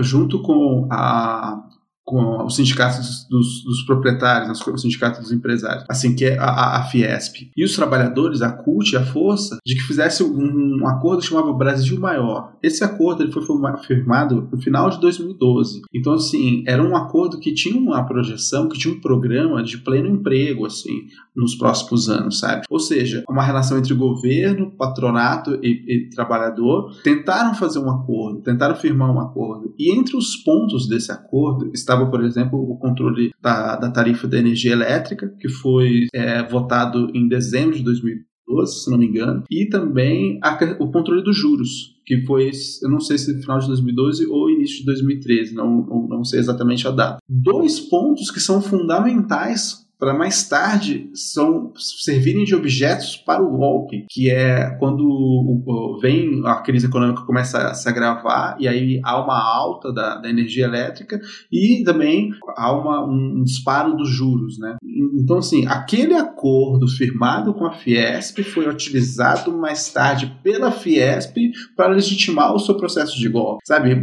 junto 0.00 0.42
com 0.42 0.88
a 0.90 1.62
com 2.08 2.46
os 2.46 2.56
sindicatos 2.56 3.26
dos, 3.28 3.62
dos 3.62 3.82
proprietários, 3.82 4.66
o 4.66 4.78
sindicato 4.78 5.20
dos 5.20 5.30
empresários, 5.30 5.84
assim 5.90 6.16
que 6.16 6.24
é 6.24 6.38
a, 6.38 6.78
a, 6.78 6.84
Fiesp. 6.84 7.50
E 7.54 7.62
os 7.62 7.76
trabalhadores, 7.76 8.40
a 8.40 8.50
CUT, 8.50 8.96
a 8.96 9.04
força, 9.04 9.58
de 9.64 9.74
que 9.74 9.82
fizesse 9.82 10.22
um, 10.22 10.78
um 10.80 10.88
acordo 10.88 11.20
que 11.20 11.28
chamava 11.28 11.52
Brasil 11.52 12.00
Maior. 12.00 12.54
Esse 12.62 12.82
acordo 12.82 13.22
ele 13.22 13.30
foi 13.30 13.42
firmado 13.86 14.48
no 14.50 14.58
final 14.58 14.88
de 14.88 14.98
2012. 15.00 15.82
Então, 15.94 16.14
assim, 16.14 16.64
era 16.66 16.82
um 16.82 16.96
acordo 16.96 17.38
que 17.38 17.52
tinha 17.52 17.78
uma 17.78 18.02
projeção, 18.04 18.70
que 18.70 18.78
tinha 18.78 18.94
um 18.94 19.00
programa 19.00 19.62
de 19.62 19.76
pleno 19.76 20.08
emprego, 20.08 20.64
assim, 20.64 21.08
nos 21.38 21.54
próximos 21.54 22.08
anos, 22.08 22.40
sabe? 22.40 22.64
Ou 22.68 22.80
seja, 22.80 23.22
uma 23.28 23.44
relação 23.44 23.78
entre 23.78 23.94
governo, 23.94 24.72
patronato 24.72 25.58
e, 25.62 26.06
e 26.06 26.10
trabalhador 26.10 26.90
tentaram 27.04 27.54
fazer 27.54 27.78
um 27.78 27.90
acordo, 27.90 28.40
tentaram 28.40 28.74
firmar 28.74 29.10
um 29.14 29.20
acordo. 29.20 29.72
E 29.78 29.96
entre 29.96 30.16
os 30.16 30.36
pontos 30.36 30.88
desse 30.88 31.12
acordo 31.12 31.70
estava, 31.72 31.97
por 32.06 32.24
exemplo, 32.24 32.58
o 32.58 32.78
controle 32.78 33.30
da, 33.40 33.76
da 33.76 33.90
tarifa 33.90 34.26
da 34.26 34.38
energia 34.38 34.72
elétrica, 34.72 35.28
que 35.40 35.48
foi 35.48 36.06
é, 36.14 36.42
votado 36.42 37.10
em 37.14 37.28
dezembro 37.28 37.76
de 37.76 37.82
2012, 37.84 38.84
se 38.84 38.90
não 38.90 38.98
me 38.98 39.06
engano, 39.06 39.44
e 39.50 39.66
também 39.66 40.38
a, 40.42 40.58
o 40.80 40.90
controle 40.90 41.22
dos 41.22 41.36
juros, 41.36 41.96
que 42.06 42.24
foi, 42.24 42.50
eu 42.82 42.90
não 42.90 43.00
sei 43.00 43.18
se 43.18 43.34
no 43.34 43.40
final 43.40 43.58
de 43.58 43.66
2012 43.66 44.26
ou 44.26 44.50
início 44.50 44.78
de 44.78 44.86
2013, 44.86 45.54
não, 45.54 45.86
não, 45.86 46.08
não 46.08 46.24
sei 46.24 46.40
exatamente 46.40 46.86
a 46.86 46.90
data. 46.90 47.18
Dois 47.28 47.80
pontos 47.80 48.30
que 48.30 48.40
são 48.40 48.62
fundamentais 48.62 49.87
para 49.98 50.14
mais 50.14 50.48
tarde 50.48 51.10
são 51.12 51.72
servirem 51.76 52.44
de 52.44 52.54
objetos 52.54 53.16
para 53.16 53.42
o 53.42 53.56
golpe, 53.56 54.06
que 54.08 54.30
é 54.30 54.70
quando 54.78 55.98
vem 56.00 56.42
a 56.44 56.56
crise 56.56 56.86
econômica 56.86 57.22
começa 57.22 57.68
a 57.68 57.74
se 57.74 57.88
agravar 57.88 58.56
e 58.60 58.68
aí 58.68 59.00
há 59.04 59.22
uma 59.22 59.38
alta 59.38 59.92
da, 59.92 60.16
da 60.16 60.30
energia 60.30 60.64
elétrica 60.64 61.20
e 61.50 61.82
também 61.84 62.30
há 62.56 62.72
uma, 62.72 63.04
um 63.04 63.42
disparo 63.42 63.96
dos 63.96 64.08
juros, 64.08 64.58
né? 64.58 64.76
Então 65.20 65.38
assim, 65.38 65.66
aquele 65.66 66.14
acordo 66.14 66.86
firmado 66.86 67.52
com 67.54 67.66
a 67.66 67.72
Fiesp 67.72 68.42
foi 68.44 68.68
utilizado 68.68 69.56
mais 69.56 69.92
tarde 69.92 70.38
pela 70.42 70.70
Fiesp 70.70 71.36
para 71.76 71.88
legitimar 71.88 72.54
o 72.54 72.58
seu 72.58 72.76
processo 72.76 73.18
de 73.18 73.28
golpe, 73.28 73.62
sabe? 73.66 74.00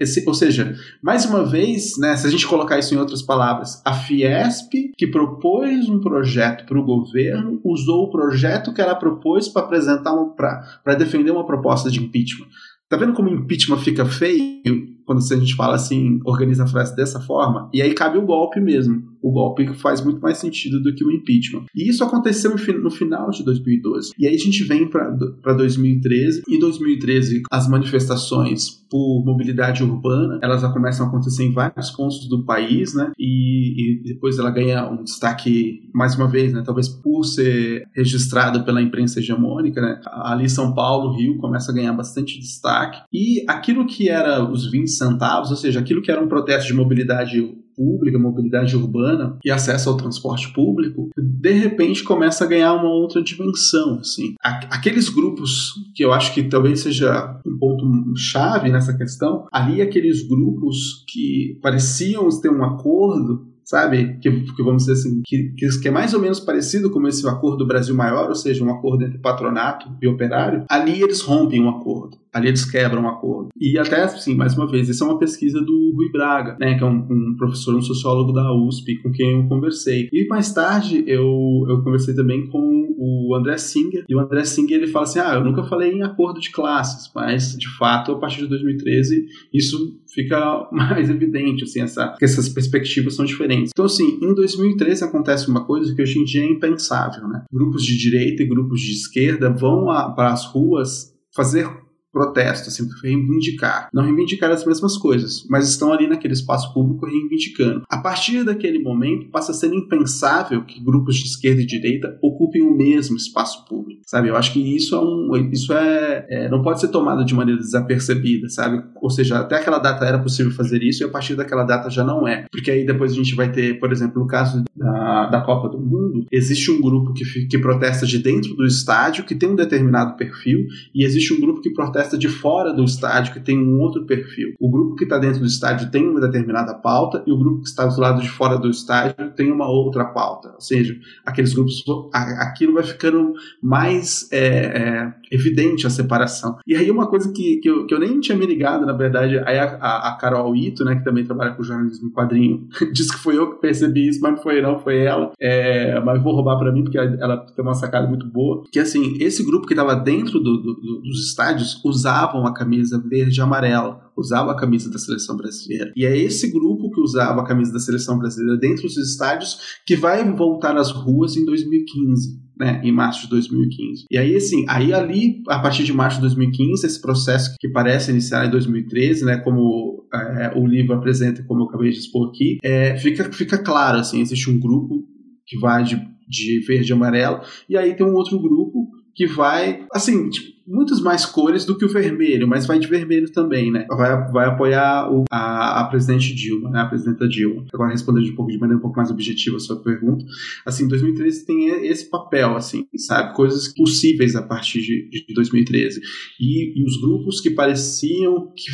Esse, 0.00 0.24
ou 0.26 0.34
seja, 0.34 0.74
mais 1.02 1.24
uma 1.24 1.44
vez, 1.44 1.96
né, 1.98 2.16
se 2.16 2.26
a 2.26 2.30
gente 2.30 2.46
colocar 2.46 2.78
isso 2.78 2.94
em 2.94 2.98
outras 2.98 3.22
palavras, 3.22 3.80
a 3.84 3.92
Fiesp 3.92 4.88
que 4.96 5.06
propôs 5.28 5.88
um 5.88 6.00
projeto 6.00 6.64
para 6.64 6.78
o 6.78 6.84
governo, 6.84 7.60
usou 7.64 8.04
o 8.04 8.10
projeto 8.10 8.72
que 8.72 8.80
ela 8.80 8.94
propôs 8.94 9.48
para 9.48 9.62
apresentar 9.62 10.14
para 10.36 10.94
defender 10.94 11.30
uma 11.30 11.46
proposta 11.46 11.90
de 11.90 12.00
impeachment. 12.00 12.46
Tá 12.88 12.96
vendo 12.96 13.12
como 13.12 13.28
impeachment 13.28 13.78
fica 13.78 14.06
feio 14.06 14.97
quando 15.08 15.22
a 15.22 15.36
gente 15.36 15.54
fala 15.54 15.74
assim, 15.74 16.20
organiza 16.22 16.64
a 16.64 16.66
frase 16.66 16.94
dessa 16.94 17.18
forma? 17.18 17.70
E 17.72 17.80
aí 17.80 17.94
cabe 17.94 18.18
o 18.18 18.26
golpe 18.26 18.60
mesmo. 18.60 19.02
O 19.22 19.32
golpe 19.32 19.66
faz 19.74 20.04
muito 20.04 20.20
mais 20.20 20.36
sentido 20.36 20.82
do 20.82 20.94
que 20.94 21.02
o 21.02 21.10
impeachment. 21.10 21.64
E 21.74 21.88
isso 21.88 22.04
aconteceu 22.04 22.54
no 22.82 22.90
final 22.90 23.30
de 23.30 23.42
2012. 23.42 24.12
E 24.18 24.26
aí 24.26 24.34
a 24.34 24.38
gente 24.38 24.62
vem 24.64 24.86
para 24.86 25.54
2013. 25.54 26.42
Em 26.46 26.58
2013, 26.58 27.42
as 27.50 27.66
manifestações 27.66 28.86
por 28.90 29.24
mobilidade 29.24 29.82
urbana, 29.82 30.38
elas 30.42 30.62
já 30.62 30.70
começam 30.70 31.06
a 31.06 31.08
acontecer 31.08 31.44
em 31.44 31.52
vários 31.52 31.90
pontos 31.90 32.28
do 32.28 32.44
país, 32.44 32.94
né? 32.94 33.12
E, 33.18 34.00
e 34.00 34.02
depois 34.02 34.38
ela 34.38 34.50
ganha 34.50 34.88
um 34.88 35.02
destaque, 35.02 35.88
mais 35.94 36.14
uma 36.16 36.26
vez, 36.26 36.52
né? 36.52 36.62
Talvez 36.64 36.88
por 36.88 37.24
ser 37.24 37.86
registrado 37.94 38.64
pela 38.64 38.80
imprensa 38.82 39.20
hegemônica, 39.20 39.80
né? 39.80 40.00
Ali 40.06 40.48
São 40.48 40.74
Paulo, 40.74 41.16
Rio, 41.16 41.38
começa 41.38 41.70
a 41.70 41.74
ganhar 41.74 41.92
bastante 41.92 42.38
destaque. 42.38 43.02
E 43.12 43.44
aquilo 43.48 43.86
que 43.86 44.08
era 44.08 44.42
os 44.42 44.70
20 44.70 44.88
centavos, 44.98 45.50
ou 45.50 45.56
seja, 45.56 45.80
aquilo 45.80 46.02
que 46.02 46.10
era 46.10 46.22
um 46.22 46.28
protesto 46.28 46.66
de 46.66 46.74
mobilidade 46.74 47.40
pública, 47.78 48.18
mobilidade 48.18 48.76
urbana 48.76 49.38
e 49.44 49.50
acesso 49.52 49.88
ao 49.88 49.96
transporte 49.96 50.52
público, 50.52 51.10
de 51.16 51.52
repente 51.52 52.02
começa 52.02 52.44
a 52.44 52.48
ganhar 52.48 52.74
uma 52.74 52.90
outra 52.90 53.22
dimensão. 53.22 54.00
Assim. 54.00 54.34
Aqueles 54.42 55.08
grupos 55.08 55.74
que 55.94 56.04
eu 56.04 56.12
acho 56.12 56.34
que 56.34 56.42
talvez 56.42 56.80
seja 56.80 57.40
um 57.46 57.56
ponto 57.56 57.86
chave 58.16 58.70
nessa 58.70 58.96
questão, 58.96 59.46
ali 59.52 59.80
aqueles 59.80 60.26
grupos 60.26 61.04
que 61.06 61.56
pareciam 61.62 62.28
ter 62.40 62.50
um 62.50 62.64
acordo 62.64 63.46
sabe? 63.68 64.18
Que, 64.20 64.30
que, 64.30 64.62
vamos 64.62 64.86
dizer 64.86 64.94
assim, 64.94 65.20
que, 65.26 65.52
que 65.54 65.88
é 65.88 65.90
mais 65.90 66.14
ou 66.14 66.20
menos 66.20 66.40
parecido 66.40 66.90
com 66.90 67.06
esse 67.06 67.28
acordo 67.28 67.58
do 67.58 67.66
Brasil 67.66 67.94
Maior, 67.94 68.30
ou 68.30 68.34
seja, 68.34 68.64
um 68.64 68.70
acordo 68.70 69.04
entre 69.04 69.18
patronato 69.18 69.90
e 70.00 70.08
operário, 70.08 70.64
ali 70.70 71.02
eles 71.02 71.20
rompem 71.20 71.60
um 71.60 71.68
acordo. 71.68 72.16
Ali 72.32 72.48
eles 72.48 72.64
quebram 72.64 73.02
um 73.02 73.08
acordo. 73.08 73.48
E 73.58 73.78
até, 73.78 74.02
assim, 74.02 74.34
mais 74.34 74.56
uma 74.56 74.70
vez, 74.70 74.88
isso 74.88 75.04
é 75.04 75.06
uma 75.06 75.18
pesquisa 75.18 75.60
do 75.60 75.92
Rui 75.94 76.10
Braga, 76.10 76.56
né, 76.60 76.76
que 76.76 76.84
é 76.84 76.86
um, 76.86 77.06
um, 77.10 77.36
professor, 77.36 77.74
um 77.74 77.82
sociólogo 77.82 78.32
da 78.32 78.54
USP, 78.54 79.02
com 79.02 79.10
quem 79.10 79.32
eu 79.32 79.48
conversei. 79.48 80.08
E 80.12 80.26
mais 80.28 80.52
tarde 80.52 81.04
eu, 81.06 81.64
eu 81.68 81.82
conversei 81.82 82.14
também 82.14 82.46
com 82.48 82.94
o 82.98 83.34
André 83.34 83.56
Singer, 83.58 84.04
e 84.08 84.14
o 84.14 84.20
André 84.20 84.44
Singer 84.44 84.76
ele 84.76 84.86
fala 84.86 85.04
assim, 85.04 85.18
ah, 85.18 85.34
eu 85.34 85.44
nunca 85.44 85.62
falei 85.64 85.92
em 85.92 86.02
acordo 86.02 86.40
de 86.40 86.50
classes, 86.50 87.10
mas, 87.14 87.56
de 87.56 87.68
fato, 87.76 88.12
a 88.12 88.18
partir 88.18 88.42
de 88.42 88.48
2013, 88.48 89.26
isso 89.52 90.00
fica 90.12 90.68
mais 90.72 91.08
evidente, 91.08 91.64
assim, 91.64 91.80
essa, 91.80 92.14
que 92.18 92.24
essas 92.24 92.48
perspectivas 92.48 93.14
são 93.14 93.24
diferentes. 93.24 93.70
Então, 93.72 93.84
assim, 93.84 94.18
em 94.22 94.34
2013 94.34 95.04
acontece 95.04 95.48
uma 95.48 95.64
coisa 95.64 95.94
que 95.94 96.02
hoje 96.02 96.18
em 96.18 96.24
dia 96.24 96.42
é 96.42 96.50
impensável, 96.50 97.26
né? 97.28 97.44
Grupos 97.52 97.84
de 97.84 97.96
direita 97.96 98.42
e 98.42 98.46
grupos 98.46 98.80
de 98.80 98.92
esquerda 98.92 99.50
vão 99.50 99.86
para 100.14 100.32
as 100.32 100.46
ruas 100.46 101.14
fazer 101.34 101.68
protesto, 102.12 102.68
assim, 102.68 102.88
reivindicar. 103.02 103.88
Não 103.92 104.02
reivindicar 104.02 104.50
as 104.50 104.64
mesmas 104.64 104.96
coisas, 104.96 105.46
mas 105.48 105.68
estão 105.68 105.92
ali 105.92 106.06
naquele 106.06 106.34
espaço 106.34 106.72
público 106.72 107.06
reivindicando. 107.06 107.82
A 107.88 107.98
partir 107.98 108.44
daquele 108.44 108.78
momento, 108.78 109.30
passa 109.30 109.52
a 109.52 109.54
ser 109.54 109.72
impensável 109.72 110.64
que 110.64 110.82
grupos 110.82 111.16
de 111.16 111.26
esquerda 111.26 111.62
e 111.62 111.66
direita 111.66 112.18
ocupem 112.22 112.62
o 112.62 112.76
mesmo 112.76 113.16
espaço 113.16 113.64
público, 113.66 114.02
sabe? 114.06 114.28
Eu 114.28 114.36
acho 114.36 114.52
que 114.52 114.76
isso 114.76 114.94
é 114.94 115.00
um, 115.00 115.50
isso 115.52 115.72
é, 115.72 116.26
é 116.28 116.48
não 116.48 116.62
pode 116.62 116.80
ser 116.80 116.88
tomado 116.88 117.24
de 117.24 117.34
maneira 117.34 117.60
desapercebida, 117.60 118.48
sabe? 118.48 118.82
Ou 119.00 119.10
seja, 119.10 119.38
até 119.38 119.56
aquela 119.56 119.78
data 119.78 120.04
era 120.04 120.18
possível 120.18 120.52
fazer 120.52 120.82
isso 120.82 121.02
e 121.02 121.06
a 121.06 121.08
partir 121.08 121.34
daquela 121.34 121.64
data 121.64 121.90
já 121.90 122.04
não 122.04 122.26
é, 122.26 122.46
porque 122.50 122.70
aí 122.70 122.86
depois 122.86 123.12
a 123.12 123.14
gente 123.14 123.34
vai 123.34 123.52
ter, 123.52 123.78
por 123.78 123.92
exemplo, 123.92 124.20
no 124.20 124.26
caso 124.26 124.64
da, 124.74 125.26
da 125.26 125.40
Copa 125.42 125.68
do 125.68 125.78
Mundo, 125.78 126.26
existe 126.32 126.70
um 126.70 126.80
grupo 126.80 127.12
que, 127.12 127.24
que 127.46 127.58
protesta 127.58 128.06
de 128.06 128.18
dentro 128.18 128.54
do 128.54 128.66
estádio 128.66 129.24
que 129.24 129.34
tem 129.34 129.48
um 129.48 129.56
determinado 129.56 130.16
perfil 130.16 130.66
e 130.94 131.04
existe 131.04 131.32
um 131.32 131.40
grupo 131.40 131.60
que 131.60 131.70
protesta 131.70 131.97
festa 131.98 132.16
de 132.16 132.28
fora 132.28 132.72
do 132.72 132.84
estádio 132.84 133.32
que 133.32 133.40
tem 133.40 133.58
um 133.58 133.80
outro 133.80 134.06
perfil. 134.06 134.54
O 134.60 134.70
grupo 134.70 134.94
que 134.94 135.02
está 135.02 135.18
dentro 135.18 135.40
do 135.40 135.46
estádio 135.46 135.90
tem 135.90 136.08
uma 136.08 136.20
determinada 136.20 136.72
pauta 136.74 137.24
e 137.26 137.32
o 137.32 137.38
grupo 137.38 137.62
que 137.62 137.68
está 137.68 137.86
do 137.86 138.00
lado 138.00 138.22
de 138.22 138.28
fora 138.30 138.56
do 138.56 138.70
estádio 138.70 139.32
tem 139.34 139.50
uma 139.50 139.68
outra 139.68 140.04
pauta. 140.04 140.52
Ou 140.54 140.60
seja, 140.60 140.96
aqueles 141.26 141.52
grupos, 141.52 141.84
aquilo 142.12 142.74
vai 142.74 142.84
ficando 142.84 143.32
mais 143.60 144.28
é, 144.30 144.38
é, 144.38 145.14
evidente 145.32 145.88
a 145.88 145.90
separação. 145.90 146.56
E 146.64 146.76
aí 146.76 146.88
uma 146.88 147.08
coisa 147.08 147.32
que, 147.32 147.56
que, 147.56 147.68
eu, 147.68 147.84
que 147.86 147.94
eu 147.94 147.98
nem 147.98 148.20
tinha 148.20 148.38
me 148.38 148.46
ligado, 148.46 148.86
na 148.86 148.92
verdade, 148.92 149.38
aí 149.40 149.58
a, 149.58 149.64
a, 149.80 150.08
a 150.10 150.18
Carol 150.18 150.54
Ito, 150.54 150.84
né, 150.84 150.94
que 150.94 151.04
também 151.04 151.24
trabalha 151.24 151.54
com 151.54 151.64
jornalismo 151.64 152.08
em 152.08 152.12
quadrinho, 152.12 152.68
disse 152.92 153.12
que 153.12 153.18
foi 153.18 153.36
eu 153.36 153.54
que 153.54 153.60
percebi 153.60 154.08
isso, 154.08 154.20
mas 154.22 154.32
não 154.32 154.38
foi 154.38 154.62
não, 154.62 154.78
foi 154.78 154.98
ela. 155.00 155.32
É, 155.40 155.98
mas 156.00 156.22
vou 156.22 156.34
roubar 156.34 156.58
para 156.58 156.72
mim 156.72 156.84
porque 156.84 156.98
ela, 156.98 157.38
tem 157.38 157.64
uma 157.64 157.74
sacada 157.74 158.06
muito 158.06 158.26
boa. 158.26 158.62
Que 158.70 158.78
assim, 158.78 159.16
esse 159.18 159.44
grupo 159.44 159.66
que 159.66 159.72
estava 159.72 159.96
dentro 159.96 160.38
do, 160.38 160.58
do, 160.58 160.74
do, 160.74 161.02
dos 161.02 161.28
estádios, 161.28 161.80
usavam 161.88 162.46
a 162.46 162.54
camisa 162.54 163.02
verde 163.08 163.38
e 163.38 163.42
amarela, 163.42 164.00
usavam 164.16 164.50
a 164.50 164.56
camisa 164.56 164.90
da 164.90 164.98
seleção 164.98 165.36
brasileira. 165.36 165.92
E 165.96 166.04
é 166.04 166.16
esse 166.16 166.50
grupo 166.50 166.90
que 166.90 167.00
usava 167.00 167.40
a 167.40 167.44
camisa 167.44 167.72
da 167.72 167.78
seleção 167.78 168.18
brasileira 168.18 168.58
dentro 168.58 168.82
dos 168.82 168.96
estádios 168.96 169.58
que 169.86 169.96
vai 169.96 170.24
voltar 170.32 170.76
às 170.76 170.90
ruas 170.90 171.36
em 171.36 171.44
2015. 171.44 172.48
Né, 172.60 172.80
em 172.82 172.90
março 172.90 173.22
de 173.22 173.30
2015. 173.30 174.06
E 174.10 174.18
aí, 174.18 174.34
assim, 174.34 174.64
aí 174.68 174.92
ali, 174.92 175.44
a 175.46 175.60
partir 175.60 175.84
de 175.84 175.92
março 175.92 176.16
de 176.16 176.22
2015, 176.22 176.84
esse 176.84 177.00
processo 177.00 177.54
que 177.56 177.68
parece 177.68 178.10
iniciar 178.10 178.46
em 178.46 178.50
2013, 178.50 179.24
né, 179.24 179.36
como 179.36 180.04
é, 180.12 180.52
o 180.56 180.66
livro 180.66 180.92
apresenta, 180.92 181.44
como 181.44 181.60
eu 181.60 181.66
acabei 181.66 181.92
de 181.92 181.98
expor 181.98 182.30
aqui, 182.30 182.58
é, 182.64 182.96
fica, 182.96 183.32
fica 183.32 183.58
claro, 183.58 183.98
assim, 183.98 184.20
existe 184.20 184.50
um 184.50 184.58
grupo 184.58 185.04
que 185.46 185.56
vai 185.56 185.84
de, 185.84 186.04
de 186.28 186.58
verde 186.66 186.90
e 186.90 186.92
amarelo, 186.92 187.42
e 187.68 187.76
aí 187.76 187.94
tem 187.94 188.04
um 188.04 188.14
outro 188.14 188.40
grupo 188.40 188.88
que 189.14 189.24
vai, 189.24 189.86
assim, 189.92 190.28
tipo, 190.28 190.57
muitas 190.68 191.00
mais 191.00 191.24
cores 191.24 191.64
do 191.64 191.76
que 191.76 191.84
o 191.84 191.88
vermelho, 191.88 192.46
mas 192.46 192.66
vai 192.66 192.78
de 192.78 192.86
vermelho 192.86 193.30
também, 193.30 193.72
né? 193.72 193.86
Vai, 193.88 194.30
vai 194.30 194.46
apoiar 194.46 195.10
o, 195.10 195.24
a, 195.30 195.80
a, 195.80 195.84
presidente 195.86 196.34
Dilma, 196.34 196.70
né? 196.70 196.80
A 196.80 196.86
presidenta 196.86 197.26
Dilma. 197.26 197.64
Agora, 197.72 197.90
respondendo 197.90 198.24
de, 198.24 198.32
um 198.32 198.36
pouco, 198.36 198.52
de 198.52 198.58
maneira 198.58 198.78
um 198.78 198.82
pouco 198.82 198.96
mais 198.96 199.10
objetiva 199.10 199.56
a 199.56 199.60
sua 199.60 199.82
pergunta, 199.82 200.24
assim, 200.66 200.86
2013 200.86 201.46
tem 201.46 201.86
esse 201.86 202.10
papel, 202.10 202.54
assim, 202.54 202.86
sabe? 202.96 203.34
Coisas 203.34 203.68
possíveis 203.68 204.36
a 204.36 204.42
partir 204.42 204.82
de, 204.82 205.08
de 205.08 205.34
2013. 205.34 206.00
E, 206.38 206.78
e 206.78 206.84
os 206.84 207.00
grupos 207.00 207.40
que 207.40 207.50
pareciam 207.50 208.52
que 208.54 208.70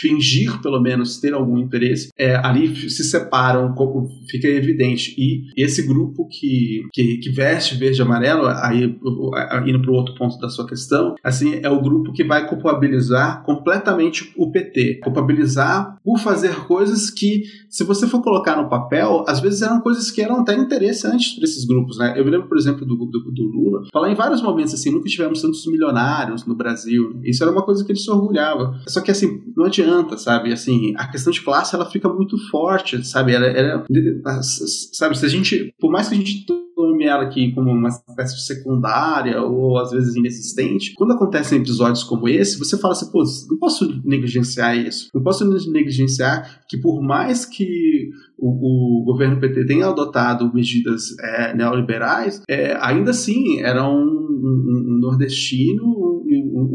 fingir, 0.00 0.60
pelo 0.60 0.80
menos, 0.80 1.18
ter 1.18 1.34
algum 1.34 1.58
interesse, 1.58 2.10
é, 2.18 2.36
ali 2.36 2.90
se 2.90 3.04
separam, 3.04 3.74
fica 4.28 4.48
evidente. 4.48 5.14
E 5.18 5.44
esse 5.56 5.86
grupo 5.86 6.26
que, 6.28 6.82
que, 6.92 7.18
que 7.18 7.30
veste 7.30 7.76
verde 7.76 8.00
e 8.00 8.02
amarelo, 8.02 8.46
aí 8.46 8.84
indo 9.66 9.82
para 9.82 9.90
o 9.90 9.94
outro 9.94 10.14
ponto 10.14 10.38
da 10.38 10.48
sua 10.48 10.66
questão, 10.66 11.14
assim, 11.22 11.60
é 11.62 11.68
o 11.68 11.80
grupo 11.80 12.12
que 12.12 12.24
vai 12.24 12.48
culpabilizar 12.48 13.42
completamente 13.44 14.32
o 14.36 14.50
PT. 14.50 15.00
Culpabilizar 15.02 15.98
por 16.04 16.18
fazer 16.18 16.54
coisas 16.66 17.10
que, 17.10 17.44
se 17.68 17.84
você 17.84 18.06
for 18.06 18.22
colocar 18.22 18.56
no 18.56 18.68
papel, 18.68 19.24
às 19.26 19.40
vezes 19.40 19.62
eram 19.62 19.80
coisas 19.80 20.10
que 20.10 20.22
eram 20.22 20.40
até 20.40 20.54
interesse 20.54 21.06
antes 21.06 21.34
para 21.34 21.44
esses 21.44 21.64
grupos, 21.64 21.98
né? 21.98 22.14
Eu 22.16 22.24
me 22.24 22.30
lembro, 22.30 22.48
por 22.48 22.58
exemplo, 22.58 22.86
do, 22.86 22.96
do, 22.96 23.30
do 23.30 23.42
Lula, 23.44 23.82
falar 23.92 24.10
em 24.10 24.14
vários 24.14 24.42
momentos 24.42 24.74
assim, 24.74 24.90
nunca 24.90 25.08
tivemos 25.08 25.42
tantos 25.42 25.66
milionários 25.66 26.46
no 26.46 26.54
Brasil. 26.54 27.20
Isso 27.24 27.42
era 27.42 27.52
uma 27.52 27.62
coisa 27.62 27.84
que 27.84 27.92
ele 27.92 27.98
se 27.98 28.10
orgulhava. 28.10 28.78
Só 28.86 29.00
que, 29.00 29.10
assim, 29.10 29.42
não 29.56 29.64
adianta 29.64 29.88
adianta, 29.88 30.16
sabe? 30.16 30.52
Assim, 30.52 30.94
a 30.96 31.06
questão 31.08 31.32
de 31.32 31.40
classe 31.40 31.74
ela 31.74 31.90
fica 31.90 32.08
muito 32.08 32.36
forte, 32.50 33.04
sabe? 33.04 33.34
Ela, 33.34 33.46
ela, 33.46 33.84
sabe, 34.42 35.18
se 35.18 35.26
a 35.26 35.28
gente, 35.28 35.74
por 35.78 35.90
mais 35.90 36.08
que 36.08 36.14
a 36.14 36.18
gente 36.18 36.46
tome 36.78 37.04
ela 37.04 37.24
aqui 37.24 37.52
como 37.52 37.70
uma 37.70 37.88
espécie 37.88 38.36
de 38.36 38.46
secundária 38.46 39.42
ou 39.42 39.76
às 39.78 39.90
vezes 39.90 40.14
inexistente, 40.14 40.94
quando 40.94 41.12
acontecem 41.12 41.58
episódios 41.58 42.04
como 42.04 42.28
esse, 42.28 42.56
você 42.56 42.78
fala 42.78 42.92
assim, 42.92 43.10
pô, 43.10 43.24
não 43.50 43.58
posso 43.58 44.00
negligenciar 44.04 44.76
isso. 44.76 45.08
Não 45.12 45.20
posso 45.20 45.44
negligenciar 45.72 46.60
que 46.68 46.76
por 46.78 47.02
mais 47.02 47.44
que 47.44 48.10
o, 48.38 49.00
o 49.00 49.04
governo 49.04 49.40
PT 49.40 49.66
tenha 49.66 49.88
adotado 49.88 50.52
medidas 50.54 51.18
é, 51.18 51.54
neoliberais, 51.54 52.40
é, 52.48 52.78
ainda 52.80 53.10
assim 53.10 53.60
era 53.60 53.84
um, 53.88 53.96
um, 53.96 54.84
um 54.86 54.98
nordestino 55.00 56.22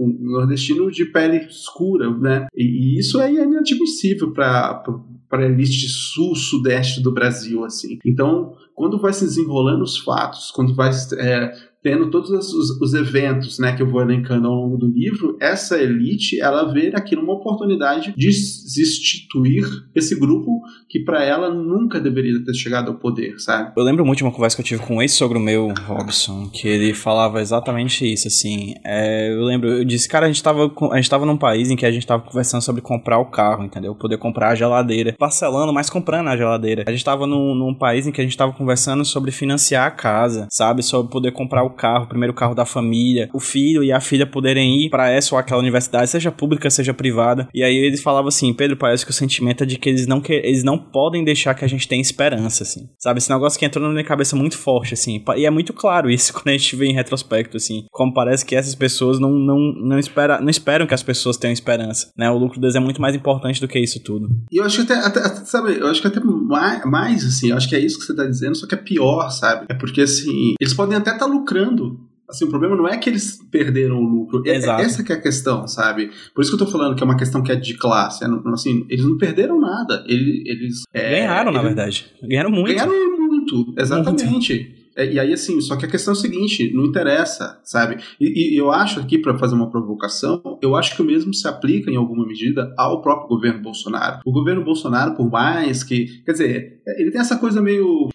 um, 0.04 0.18
nordestino 0.20 0.91
de 0.91 1.06
pele 1.06 1.38
escura, 1.47 2.10
né? 2.18 2.47
E, 2.56 2.95
e 2.95 2.99
isso 2.99 3.22
é 3.22 3.32
inadmissível 3.32 4.32
para 4.32 4.84
para 5.30 5.47
a 5.47 5.49
elite 5.49 5.89
sul-sudeste 5.89 7.01
do 7.01 7.12
Brasil, 7.12 7.66
assim. 7.66 7.97
Então, 8.06 8.54
quando 8.76 8.99
vai 8.99 9.12
se 9.12 9.26
desenrolando 9.26 9.84
os 9.84 9.97
fatos, 9.97 10.51
quando 10.51 10.76
vai 10.76 10.91
é, 11.18 11.51
tendo 11.84 12.10
todos 12.10 12.30
os, 12.30 12.82
os, 12.82 12.94
eventos 12.94 13.60
né, 13.60 13.76
que 13.76 13.82
eu 13.82 13.90
vou 13.90 14.02
elencando 14.02 14.48
ao 14.48 14.54
longo 14.54 14.78
do 14.78 14.88
livro, 14.88 15.38
essa 15.42 15.78
elite 15.78 16.40
ela 16.40 16.72
vê 16.72 16.94
aqui 16.96 17.16
uma 17.16 17.34
oportunidade 17.34 18.14
de 18.16 18.30
instituir 18.30 19.66
esse 19.94 20.18
grupo 20.18 20.62
que 20.88 21.00
para 21.02 21.24
ela 21.24 21.54
nunca 21.54 22.00
deveria 22.00 22.44
ter 22.44 22.54
chegado 22.54 22.90
ao 22.90 22.98
poder, 22.98 23.38
sabe? 23.40 23.74
Eu 23.76 23.84
lembro 23.84 24.06
muito 24.06 24.20
de 24.20 24.24
uma 24.24 24.32
conversa 24.32 24.56
que 24.56 24.62
eu 24.62 24.66
tive 24.66 24.82
com 24.82 24.98
um 24.98 25.02
ex-sogro 25.02 25.40
meu, 25.40 25.74
Robson, 25.86 26.50
que 26.50 26.68
ele 26.68 26.94
falava 26.94 27.42
exatamente 27.42 28.12
isso, 28.12 28.28
assim. 28.28 28.76
É, 28.86 29.34
eu 29.34 29.44
lembro, 29.44 29.70
eu 29.70 29.84
disse, 29.84 30.08
cara, 30.08 30.26
a 30.26 30.30
gente, 30.30 30.42
tava, 30.42 30.72
a 30.92 30.96
gente 30.96 31.10
tava 31.10 31.26
num 31.26 31.38
país 31.38 31.70
em 31.70 31.76
que 31.76 31.86
a 31.86 31.92
gente 31.92 32.08
tava 32.08 32.24
conversando 32.24 32.62
sobre 32.62 32.82
comprar 32.82 33.20
o 33.20 33.26
carro, 33.26 33.64
entendeu? 33.66 33.94
Poder 33.94 34.18
comprar 34.18 34.50
a 34.50 34.56
geladeira, 34.56 35.16
parcelando, 35.20 35.74
mas 35.74 35.90
comprando 35.90 36.30
a 36.30 36.38
geladeira. 36.38 36.86
A 36.88 36.92
gente 36.92 37.04
tava 37.04 37.28
num, 37.28 37.54
num 37.54 37.74
país 37.74 38.08
em 38.08 38.12
que 38.12 38.22
a 38.22 38.24
gente 38.24 38.38
tava 38.38 38.54
conversando 38.54 39.04
sobre 39.04 39.32
financiar 39.32 39.88
a 39.88 39.92
casa, 39.92 40.48
sabe? 40.50 40.82
Sobre 40.82 41.12
poder 41.12 41.32
comprar 41.32 41.64
o 41.64 41.73
carro, 41.74 42.06
o 42.06 42.10
primeiro 42.10 42.34
carro 42.34 42.56
da 42.56 42.66
família, 42.66 43.30
o 43.34 43.40
filho 43.40 43.84
e 43.84 43.92
a 43.92 44.00
filha 44.00 44.26
poderem 44.26 44.86
ir 44.86 44.90
para 44.90 45.10
essa 45.10 45.36
ou 45.36 45.40
aquela 45.40 45.60
universidade, 45.60 46.10
seja 46.10 46.32
pública, 46.32 46.70
seja 46.70 46.94
privada. 46.94 47.48
E 47.54 47.64
aí 47.64 47.76
eles 47.76 48.02
falavam 48.02 48.30
assim, 48.30 48.54
Pedro, 48.54 48.78
parece 48.78 49.06
que 49.06 49.12
o 49.12 49.14
sentimento 49.14 49.64
é 49.64 49.66
de 49.66 49.78
que 49.78 49.90
eles 49.90 50.08
não, 50.08 50.22
que, 50.22 50.34
eles 50.34 50.64
não 50.64 50.78
podem 50.78 51.24
deixar 51.24 51.54
que 51.54 51.66
a 51.66 51.68
gente 51.68 51.88
tenha 51.88 52.02
esperança, 52.02 52.64
assim. 52.64 52.90
Sabe? 53.00 53.18
Esse 53.18 53.30
negócio 53.30 53.58
que 53.60 53.66
entrou 53.66 53.86
na 53.86 53.92
minha 53.92 54.04
cabeça 54.04 54.36
muito 54.36 54.58
forte, 54.58 54.94
assim. 54.94 55.24
E 55.36 55.46
é 55.46 55.50
muito 55.50 55.74
claro 55.74 56.10
isso 56.10 56.34
quando 56.34 56.50
a 56.50 56.52
gente 56.52 56.76
vê 56.76 56.88
em 56.88 56.94
retrospecto, 56.94 57.58
assim. 57.58 57.86
Como 57.92 58.14
parece 58.14 58.46
que 58.46 58.56
essas 58.56 58.76
pessoas 58.76 59.20
não, 59.20 59.32
não, 59.32 59.58
não, 59.58 60.00
espera, 60.00 60.40
não 60.40 60.50
esperam 60.50 60.88
que 60.88 60.94
as 60.94 61.04
pessoas 61.04 61.38
tenham 61.38 61.54
esperança, 61.54 62.12
né? 62.18 62.30
O 62.30 62.38
lucro 62.38 62.60
deles 62.60 62.76
é 62.76 62.80
muito 62.80 63.02
mais 63.02 63.16
importante 63.16 63.60
do 63.60 63.68
que 63.68 63.80
isso 63.80 64.02
tudo. 64.04 64.28
E 64.52 64.60
eu 64.60 64.66
acho 64.66 64.86
que 64.86 64.94
até, 64.94 65.20
até 65.20 65.46
sabe, 65.46 65.78
eu 65.78 65.88
acho 65.88 66.02
que 66.02 66.08
até 66.08 66.20
mais, 66.20 66.84
mais, 66.86 67.26
assim, 67.26 67.50
eu 67.50 67.58
acho 67.58 67.68
que 67.68 67.76
é 67.76 67.80
isso 67.80 68.00
que 68.00 68.06
você 68.06 68.16
tá 68.16 68.26
dizendo, 68.26 68.56
só 68.56 68.68
que 68.68 68.76
é 68.76 68.78
pior, 68.78 69.30
sabe? 69.30 69.66
É 69.70 69.74
porque, 69.74 70.02
assim, 70.02 70.54
eles 70.60 70.74
podem 70.74 70.98
até 70.98 71.12
estar 71.12 71.26
tá 71.26 71.32
lucrando 71.32 71.62
assim, 72.30 72.45
o 72.45 72.49
problema 72.49 72.76
não 72.76 72.88
é 72.88 72.97
que 72.97 73.09
eles 73.09 73.39
perderam 73.51 73.97
o 73.97 74.07
lucro. 74.07 74.43
É, 74.45 74.55
Exato. 74.55 74.82
essa 74.82 75.03
que 75.03 75.11
é 75.11 75.16
a 75.16 75.22
questão, 75.22 75.68
sabe? 75.68 76.09
Por 76.34 76.41
isso 76.41 76.55
que 76.55 76.61
eu 76.61 76.66
tô 76.66 76.72
falando 76.72 76.95
que 76.95 77.03
é 77.03 77.05
uma 77.05 77.18
questão 77.18 77.43
que 77.43 77.51
é 77.51 77.55
de 77.55 77.76
classe. 77.76 78.24
É, 78.24 78.28
assim, 78.53 78.86
eles 78.89 79.05
não 79.05 79.18
perderam 79.18 79.59
nada. 79.59 80.03
Eles, 80.07 80.43
eles 80.45 80.84
é, 80.93 81.22
ganharam, 81.22 81.51
eles, 81.51 81.61
na 81.61 81.68
verdade. 81.68 82.05
Ganharam 82.22 82.51
muito. 82.51 82.74
Ganharam 82.74 83.18
muito, 83.18 83.74
exatamente. 83.78 84.26
Muito. 84.26 84.83
É, 84.96 85.12
e 85.12 85.20
aí, 85.20 85.34
assim, 85.34 85.60
só 85.62 85.76
que 85.76 85.86
a 85.86 85.89
questão 85.89 86.14
é 86.14 86.18
a 86.18 86.20
seguinte: 86.20 86.72
não 86.74 86.86
interessa, 86.86 87.60
sabe? 87.64 87.98
E, 88.20 88.56
e 88.56 88.58
eu 88.58 88.72
acho 88.72 89.00
aqui, 89.00 89.18
para 89.18 89.38
fazer 89.38 89.56
uma 89.56 89.70
provocação, 89.70 90.41
eu 90.62 90.76
acho 90.76 90.96
que 90.96 91.02
o 91.02 91.06
mesmo 91.06 91.34
se 91.34 91.48
aplica 91.48 91.91
em 91.91 91.96
alguma 91.96 92.26
medida 92.26 92.74
ao 92.78 93.02
próprio 93.02 93.30
governo 93.30 93.62
Bolsonaro. 93.62 94.20
O 94.26 94.32
governo 94.32 94.64
Bolsonaro, 94.64 95.16
por 95.16 95.30
mais 95.30 95.84
que. 95.84 96.22
Quer 96.26 96.32
dizer, 96.32 96.82
ele 96.98 97.12
tem 97.12 97.22
essa 97.22 97.38
coisa 97.38 97.62
meio 97.62 98.10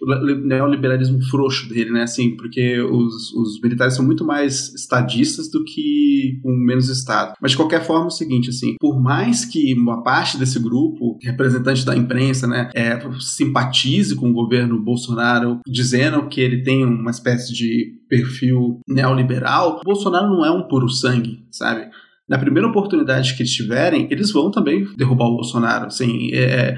neoliberalismo 0.44 1.22
frouxo 1.22 1.68
dele, 1.68 1.90
né? 1.90 2.02
Assim, 2.02 2.36
porque 2.36 2.80
os, 2.80 3.32
os 3.34 3.60
militares 3.60 3.94
são 3.94 4.04
muito 4.04 4.24
mais 4.24 4.74
estadistas 4.74 5.50
do 5.50 5.64
que 5.64 6.40
um 6.44 6.56
menos 6.56 6.88
Estado. 6.88 7.34
Mas 7.40 7.52
de 7.52 7.56
qualquer 7.56 7.84
forma, 7.84 8.04
é 8.04 8.08
o 8.08 8.10
seguinte, 8.10 8.50
assim, 8.50 8.76
por 8.78 9.00
mais 9.00 9.44
que 9.44 9.74
uma 9.74 10.02
parte 10.02 10.36
desse 10.38 10.58
grupo, 10.58 11.18
representante 11.22 11.84
da 11.84 11.96
imprensa, 11.96 12.46
né, 12.46 12.70
é, 12.74 12.98
simpatize 13.20 14.14
com 14.14 14.30
o 14.30 14.34
governo 14.34 14.82
Bolsonaro, 14.82 15.60
dizendo 15.66 16.28
que 16.28 16.40
ele 16.40 16.62
tem 16.68 16.84
uma 16.84 17.10
espécie 17.10 17.50
de 17.54 17.98
perfil 18.10 18.82
neoliberal, 18.86 19.80
Bolsonaro 19.82 20.28
não 20.28 20.44
é 20.44 20.50
um 20.50 20.68
puro 20.68 20.86
sangue, 20.90 21.46
sabe? 21.50 21.88
na 22.28 22.38
primeira 22.38 22.68
oportunidade 22.68 23.34
que 23.34 23.42
eles 23.42 23.52
tiverem, 23.52 24.06
eles 24.10 24.30
vão 24.30 24.50
também 24.50 24.86
derrubar 24.96 25.28
o 25.28 25.36
Bolsonaro. 25.36 25.86
Assim, 25.86 26.30
é, 26.34 26.74
é, 26.74 26.76